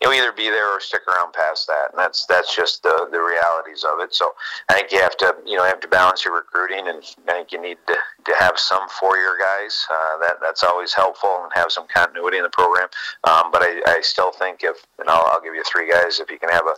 you 0.00 0.08
know 0.08 0.14
either 0.14 0.32
be 0.32 0.50
there 0.50 0.76
or 0.76 0.80
stick 0.80 1.02
around 1.08 1.32
past 1.32 1.66
that, 1.66 1.90
and 1.90 1.98
that's 1.98 2.26
that's 2.26 2.54
just 2.54 2.82
the 2.82 3.08
the 3.10 3.20
realities 3.20 3.84
of 3.84 4.00
it. 4.00 4.14
So 4.14 4.34
I 4.68 4.74
think 4.74 4.92
you 4.92 5.00
have 5.00 5.16
to 5.18 5.34
you 5.46 5.56
know 5.56 5.64
have 5.64 5.80
to 5.80 5.88
balance 5.88 6.24
your 6.24 6.34
recruiting, 6.34 6.88
and 6.88 7.02
I 7.28 7.32
think 7.32 7.52
you 7.52 7.60
need 7.60 7.78
to, 7.86 7.96
to 8.24 8.34
have 8.38 8.58
some 8.58 8.88
four 8.88 9.16
year 9.16 9.36
guys. 9.38 9.86
Uh, 9.90 10.18
that 10.18 10.36
that's 10.40 10.64
always 10.64 10.92
helpful, 10.92 11.42
and 11.42 11.52
have 11.54 11.72
some 11.72 11.86
continuity 11.88 12.38
in 12.38 12.42
the 12.42 12.50
program. 12.50 12.88
Um, 13.24 13.50
but 13.50 13.62
I, 13.62 13.82
I 13.86 14.00
still 14.02 14.32
think 14.32 14.62
if 14.62 14.76
and 14.98 15.08
I'll, 15.08 15.26
I'll 15.26 15.42
give 15.42 15.54
you 15.54 15.64
three 15.64 15.90
guys 15.90 16.20
if 16.20 16.30
you 16.30 16.38
can 16.38 16.50
have 16.50 16.66
a, 16.66 16.76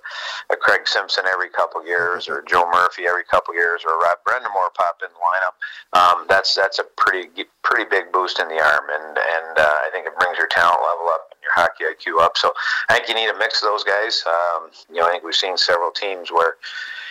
a 0.53 0.57
Craig 0.57 0.87
Simpson 0.87 1.25
every 1.33 1.49
couple 1.51 1.85
years, 1.87 2.29
or 2.29 2.43
Joe 2.43 2.69
Murphy 2.73 3.05
every 3.09 3.25
couple 3.25 3.55
years, 3.55 3.83
or 3.87 3.99
Rod 3.99 4.17
Brind'Amour 4.27 4.73
pop 4.75 5.01
in 5.03 5.09
the 5.13 5.21
lineup. 5.21 5.55
Um, 5.99 6.27
that's 6.29 6.55
that's 6.55 6.79
a 6.79 6.85
pretty 6.97 7.29
pretty 7.63 7.85
big 7.89 8.13
boost 8.13 8.41
in 8.41 8.49
the 8.49 8.61
arm, 8.61 8.85
and 8.91 9.19
and 9.19 9.59
uh, 9.59 9.79
I 9.85 9.91
think 9.93 10.07
it 10.07 10.19
brings 10.19 10.39
your 10.39 10.49
talent 10.49 10.81
level 10.83 11.09
up 11.09 11.34
your 11.45 11.55
hockey 11.55 11.85
IQ 11.85 12.21
up. 12.21 12.37
So 12.37 12.53
I 12.89 12.95
think 12.95 13.09
you 13.09 13.15
need 13.15 13.29
a 13.29 13.39
mix 13.39 13.63
of 13.63 13.69
those 13.69 13.85
guys. 13.85 14.25
Um, 14.27 14.71
you 14.89 14.97
know, 14.97 15.07
I 15.07 15.13
think 15.13 15.25
we've 15.25 15.35
seen 15.35 15.57
several 15.57 15.91
teams 15.91 16.33
where 16.33 16.57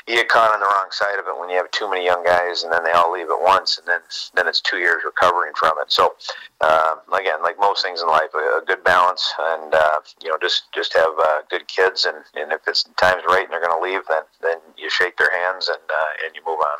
you 0.08 0.16
get 0.16 0.28
caught 0.28 0.54
on 0.54 0.60
the 0.60 0.66
wrong 0.66 0.88
side 0.92 1.18
of 1.18 1.28
it 1.28 1.40
when 1.40 1.50
you 1.50 1.56
have 1.56 1.72
too 1.72 1.90
many 1.90 2.04
young 2.04 2.24
guys, 2.26 2.64
and 2.64 2.74
then 2.74 2.84
they 2.84 2.92
all 2.92 3.12
leave 3.12 3.30
at 3.30 3.40
once, 3.40 3.78
and 3.78 3.88
then 3.88 4.02
then 4.36 4.48
it's 4.48 4.60
two 4.60 4.78
years 4.78 5.02
recovering 5.06 5.54
from 5.56 5.74
it. 5.80 5.92
So 5.92 6.16
uh, 6.60 6.96
again, 7.18 7.42
like 7.42 7.58
most 7.58 7.84
things 7.84 8.02
in 8.02 8.08
life, 8.08 8.34
a, 8.34 8.62
a 8.62 8.64
good 8.66 8.84
balance, 8.84 9.34
and 9.40 9.74
uh, 9.74 10.00
you 10.22 10.30
know, 10.30 10.38
just 10.42 10.72
just 10.74 10.94
have 10.94 11.14
uh, 11.20 11.42
good 11.50 11.68
kids, 11.68 12.06
and, 12.06 12.18
and 12.36 12.52
if 12.52 12.62
it's 12.68 12.84
time's 12.98 13.24
right 13.28 13.44
and 13.44 13.52
they're 13.52 13.66
going 13.66 13.78
to 13.78 13.84
leave, 13.84 14.02
then 14.10 14.24
then 14.42 14.58
you 14.78 14.90
shake 14.90 15.16
their 15.18 15.32
hands 15.32 15.70
and 15.70 15.84
uh, 15.90 16.26
and 16.26 16.36
you 16.36 16.42
move 16.46 16.60
on. 16.60 16.80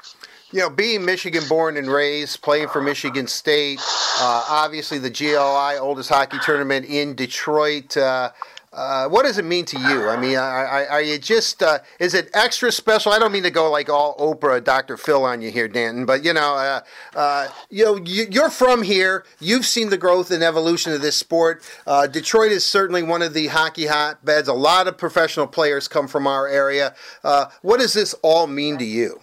You 0.52 0.60
know, 0.60 0.70
being 0.70 1.04
Michigan 1.06 1.44
born 1.48 1.78
and 1.78 1.88
raised, 1.88 2.42
playing 2.42 2.68
for 2.68 2.82
Michigan 2.82 3.28
State, 3.28 3.80
uh, 4.20 4.46
obviously 4.50 5.00
the 5.00 5.10
GLI 5.10 5.80
oldest 5.80 6.10
hockey 6.10 6.38
tournament 6.44 6.86
in 6.86 7.16
Detroit. 7.16 7.43
Uh, 7.48 8.32
uh, 8.74 9.08
what 9.08 9.24
does 9.24 9.38
it 9.38 9.46
mean 9.46 9.66
to 9.66 9.78
you? 9.78 10.10
I 10.10 10.18
mean, 10.20 10.36
are, 10.36 10.88
are 10.88 11.02
you 11.02 11.20
just, 11.20 11.62
uh, 11.62 11.80
is 12.00 12.16
it 12.16 12.30
extra 12.34 12.72
special? 12.72 13.12
I 13.12 13.20
don't 13.20 13.32
mean 13.32 13.44
to 13.44 13.52
go 13.52 13.70
like 13.70 13.88
all 13.88 14.16
Oprah, 14.18 14.64
Dr. 14.64 14.98
Phil 14.98 15.24
on 15.24 15.42
you 15.42 15.52
here, 15.52 15.68
Danton, 15.68 16.06
but 16.06 16.24
you 16.26 16.34
know, 16.34 16.56
uh, 16.56 16.82
uh 17.16 17.50
you 17.70 17.86
know, 17.86 17.98
you, 17.98 18.42
are 18.42 18.50
from 18.50 18.82
here. 18.82 19.26
You've 19.40 19.66
seen 19.66 19.90
the 19.90 19.98
growth 19.98 20.32
and 20.32 20.44
evolution 20.44 20.92
of 20.92 21.02
this 21.02 21.16
sport. 21.16 21.64
Uh, 21.86 22.08
Detroit 22.08 22.52
is 22.52 22.66
certainly 22.66 23.04
one 23.04 23.22
of 23.22 23.34
the 23.34 23.48
hockey 23.48 23.86
hotbeds. 23.86 24.48
A 24.48 24.54
lot 24.54 24.88
of 24.88 24.98
professional 24.98 25.46
players 25.46 25.88
come 25.88 26.08
from 26.08 26.26
our 26.26 26.48
area. 26.48 26.96
Uh, 27.24 27.46
what 27.62 27.80
does 27.80 27.94
this 27.94 28.16
all 28.24 28.48
mean 28.48 28.80
to 28.80 28.86
you? 28.86 29.20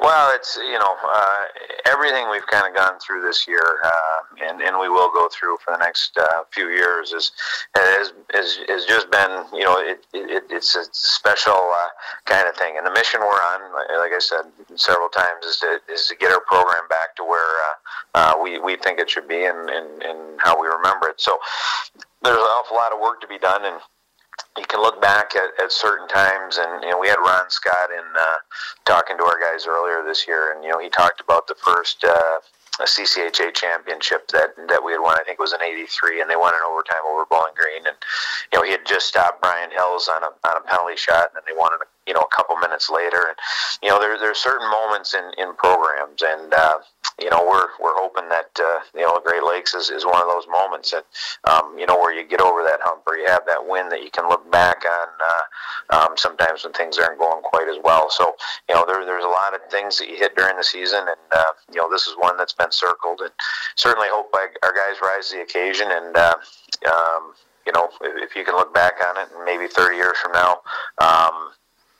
Well, 0.00 0.34
it's 0.34 0.56
you 0.56 0.78
know 0.78 0.96
uh, 1.06 1.44
everything 1.86 2.28
we've 2.30 2.46
kind 2.46 2.66
of 2.66 2.74
gone 2.74 2.98
through 2.98 3.22
this 3.22 3.46
year, 3.46 3.78
uh, 3.84 4.46
and 4.48 4.60
and 4.60 4.78
we 4.78 4.88
will 4.88 5.10
go 5.12 5.28
through 5.30 5.58
for 5.64 5.72
the 5.72 5.78
next 5.78 6.18
uh, 6.18 6.42
few 6.50 6.68
years 6.68 7.12
is 7.12 7.32
has, 7.76 8.12
has 8.32 8.58
has 8.68 8.84
just 8.86 9.10
been 9.10 9.44
you 9.52 9.64
know 9.64 9.78
it, 9.78 10.04
it 10.12 10.44
it's 10.50 10.74
a 10.74 10.84
special 10.92 11.54
uh, 11.54 11.88
kind 12.24 12.48
of 12.48 12.56
thing, 12.56 12.76
and 12.76 12.86
the 12.86 12.92
mission 12.92 13.20
we're 13.20 13.26
on, 13.28 13.72
like 13.98 14.12
I 14.12 14.18
said 14.18 14.44
several 14.74 15.08
times, 15.08 15.44
is 15.46 15.58
to 15.58 15.78
is 15.88 16.06
to 16.08 16.16
get 16.16 16.32
our 16.32 16.40
program 16.40 16.88
back 16.88 17.14
to 17.16 17.24
where 17.24 17.40
uh, 17.40 17.74
uh, 18.14 18.34
we 18.42 18.58
we 18.58 18.76
think 18.76 18.98
it 18.98 19.08
should 19.08 19.28
be, 19.28 19.44
and, 19.44 19.70
and 19.70 20.02
and 20.02 20.18
how 20.40 20.60
we 20.60 20.66
remember 20.66 21.08
it. 21.08 21.20
So 21.20 21.38
there's 22.22 22.36
an 22.36 22.42
awful 22.42 22.76
lot 22.76 22.92
of 22.92 23.00
work 23.00 23.20
to 23.20 23.28
be 23.28 23.38
done, 23.38 23.64
and 23.64 23.80
you 24.56 24.64
can 24.64 24.80
look 24.80 25.00
back 25.02 25.34
at, 25.34 25.50
at 25.62 25.72
certain 25.72 26.08
times, 26.08 26.58
and 26.58 26.82
you 26.82 26.90
know, 26.90 26.98
we 26.98 27.08
had 27.08 27.18
Ron 27.18 27.50
Scott 27.50 27.90
in 27.90 28.04
uh, 28.18 28.36
talking 28.84 29.16
to 29.18 29.24
our 29.24 29.38
guys 29.40 29.66
earlier 29.66 30.04
this 30.04 30.26
year, 30.26 30.52
and 30.52 30.62
you 30.62 30.70
know, 30.70 30.78
he 30.78 30.88
talked 30.88 31.20
about 31.20 31.46
the 31.46 31.56
first 31.56 32.04
uh, 32.04 32.38
CCHA 32.82 33.54
championship 33.54 34.28
that 34.28 34.54
that 34.68 34.82
we 34.82 34.92
had 34.92 35.00
won. 35.00 35.14
I 35.18 35.24
think 35.24 35.38
it 35.38 35.42
was 35.42 35.52
in 35.52 35.62
'83, 35.62 36.20
and 36.20 36.30
they 36.30 36.36
won 36.36 36.54
in 36.54 36.60
overtime 36.66 37.02
over 37.06 37.24
Bowling 37.26 37.54
Green, 37.56 37.86
and 37.86 37.96
you 38.52 38.58
know, 38.58 38.64
he 38.64 38.72
had 38.72 38.86
just 38.86 39.06
stopped 39.06 39.42
Brian 39.42 39.70
Hills 39.70 40.08
on 40.08 40.22
a 40.22 40.30
on 40.46 40.56
a 40.56 40.66
penalty 40.66 40.96
shot, 40.96 41.30
and 41.34 41.42
they 41.46 41.56
won 41.56 41.72
a, 41.72 41.78
you 42.06 42.14
know 42.14 42.22
a 42.22 42.34
couple 42.34 42.56
minutes 42.56 42.90
later, 42.90 43.26
and 43.26 43.36
you 43.82 43.88
know, 43.90 44.00
there 44.00 44.18
there's 44.18 44.38
certain 44.38 44.68
moments 44.70 45.14
in 45.14 45.30
in 45.38 45.54
programs, 45.54 46.22
and 46.22 46.54
uh, 46.54 46.78
you 47.20 47.30
know, 47.30 47.46
we're 47.46 47.68
we're 47.80 47.94
hoping 47.94 48.28
that 48.28 48.50
uh, 48.58 48.80
you 48.94 49.02
know 49.02 49.20
Great 49.24 49.44
Lakes 49.44 49.74
is, 49.74 49.90
is 49.90 50.04
one 50.04 50.20
of 50.20 50.28
those 50.28 50.46
moments 50.48 50.90
that 50.90 51.06
um, 51.44 51.78
you 51.78 51.86
know 51.86 51.96
where 51.96 52.12
you 52.12 52.26
get 52.26 52.40
over 52.40 52.62
that 52.62 52.80
hump, 52.82 53.02
or 53.06 53.16
you 53.16 53.26
have 53.26 53.46
that 53.46 53.66
win 53.66 53.88
that 53.88 54.02
you 54.02 54.10
can 54.10 54.28
look 54.28 54.50
back 54.50 54.82
on. 54.84 55.08
Uh, 55.20 55.96
um, 55.96 56.16
sometimes 56.16 56.64
when 56.64 56.72
things 56.72 56.98
aren't 56.98 57.18
going 57.18 57.42
quite 57.42 57.68
as 57.68 57.76
well, 57.84 58.10
so 58.10 58.34
you 58.68 58.74
know 58.74 58.84
there, 58.86 59.04
there's 59.04 59.24
a 59.24 59.28
lot 59.28 59.54
of 59.54 59.60
things 59.70 59.98
that 59.98 60.08
you 60.08 60.16
hit 60.16 60.34
during 60.36 60.56
the 60.56 60.64
season, 60.64 61.00
and 61.06 61.20
uh, 61.32 61.52
you 61.72 61.80
know 61.80 61.88
this 61.90 62.06
is 62.06 62.14
one 62.18 62.36
that's 62.36 62.54
been 62.54 62.72
circled, 62.72 63.20
and 63.20 63.30
certainly 63.76 64.08
hope 64.10 64.34
our 64.34 64.72
guys 64.72 64.96
rise 65.00 65.28
to 65.28 65.36
the 65.36 65.42
occasion, 65.42 65.88
and 65.90 66.16
uh, 66.16 66.34
um, 66.90 67.34
you 67.64 67.72
know 67.72 67.88
if, 68.00 68.30
if 68.30 68.36
you 68.36 68.44
can 68.44 68.56
look 68.56 68.74
back 68.74 68.94
on 69.06 69.16
it, 69.18 69.28
and 69.34 69.44
maybe 69.44 69.68
30 69.68 69.96
years 69.96 70.16
from 70.20 70.32
now. 70.32 70.60
Um, 70.98 71.52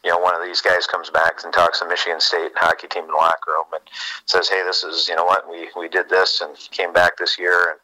you 0.05 0.11
know, 0.11 0.19
one 0.19 0.35
of 0.35 0.43
these 0.45 0.61
guys 0.61 0.87
comes 0.87 1.11
back 1.11 1.43
and 1.45 1.53
talks 1.53 1.81
to 1.81 1.89
Michigan 1.89 2.21
State 2.21 2.53
hockey 2.57 2.87
team 2.89 3.05
in 3.05 3.11
the 3.11 3.17
locker 3.17 3.53
room 3.53 3.65
and 3.73 3.83
says, 4.27 4.49
"Hey, 4.49 4.63
this 4.63 4.85
is 4.85 5.09
you 5.09 5.17
know 5.17 5.25
what 5.25 5.49
we 5.49 5.69
we 5.77 5.89
did 5.89 6.09
this 6.09 6.41
and 6.41 6.57
came 6.71 6.93
back 6.93 7.17
this 7.17 7.39
year 7.39 7.71
and 7.71 7.81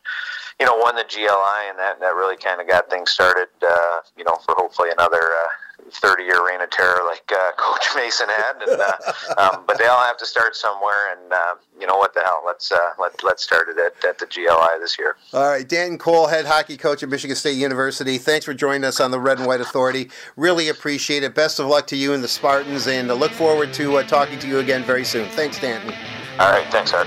you 0.60 0.66
know 0.66 0.76
won 0.76 0.94
the 0.94 1.04
GLI 1.08 1.70
and 1.70 1.78
that 1.78 1.98
that 2.00 2.14
really 2.14 2.36
kind 2.36 2.60
of 2.60 2.68
got 2.68 2.88
things 2.90 3.10
started. 3.10 3.48
Uh, 3.62 4.00
you 4.16 4.24
know, 4.24 4.36
for 4.44 4.54
hopefully 4.56 4.90
another." 4.90 5.18
Uh, 5.18 5.48
30 5.92 6.24
year 6.24 6.46
reign 6.46 6.60
of 6.60 6.70
terror 6.70 7.00
like 7.06 7.30
uh, 7.32 7.52
Coach 7.56 7.86
Mason 7.96 8.28
had. 8.28 8.62
And, 8.66 8.80
uh, 8.80 8.92
um, 9.38 9.64
but 9.66 9.78
they 9.78 9.86
all 9.86 10.02
have 10.02 10.16
to 10.18 10.26
start 10.26 10.56
somewhere. 10.56 11.12
And 11.12 11.32
uh, 11.32 11.54
you 11.78 11.86
know 11.86 11.96
what 11.96 12.14
the 12.14 12.20
hell? 12.20 12.42
Let's 12.46 12.70
uh, 12.72 12.90
let 12.98 13.22
let's 13.22 13.42
start 13.42 13.68
it 13.68 13.78
at, 13.78 14.04
at 14.04 14.18
the 14.18 14.26
GLI 14.26 14.78
this 14.80 14.98
year. 14.98 15.16
All 15.32 15.48
right, 15.48 15.68
Dan 15.68 15.98
Cole, 15.98 16.26
head 16.26 16.46
hockey 16.46 16.76
coach 16.76 17.02
at 17.02 17.08
Michigan 17.08 17.36
State 17.36 17.56
University. 17.56 18.18
Thanks 18.18 18.44
for 18.44 18.54
joining 18.54 18.84
us 18.84 19.00
on 19.00 19.10
the 19.10 19.20
Red 19.20 19.38
and 19.38 19.46
White 19.46 19.60
Authority. 19.60 20.10
Really 20.36 20.68
appreciate 20.68 21.22
it. 21.22 21.34
Best 21.34 21.58
of 21.58 21.66
luck 21.66 21.86
to 21.88 21.96
you 21.96 22.12
and 22.12 22.22
the 22.22 22.28
Spartans, 22.28 22.86
and 22.86 23.08
look 23.08 23.32
forward 23.32 23.72
to 23.74 23.96
uh, 23.96 24.02
talking 24.04 24.38
to 24.38 24.48
you 24.48 24.58
again 24.58 24.84
very 24.84 25.04
soon. 25.04 25.28
Thanks, 25.30 25.58
Danton. 25.60 25.94
All 26.38 26.50
right, 26.50 26.66
thanks, 26.70 26.92
Art. 26.92 27.06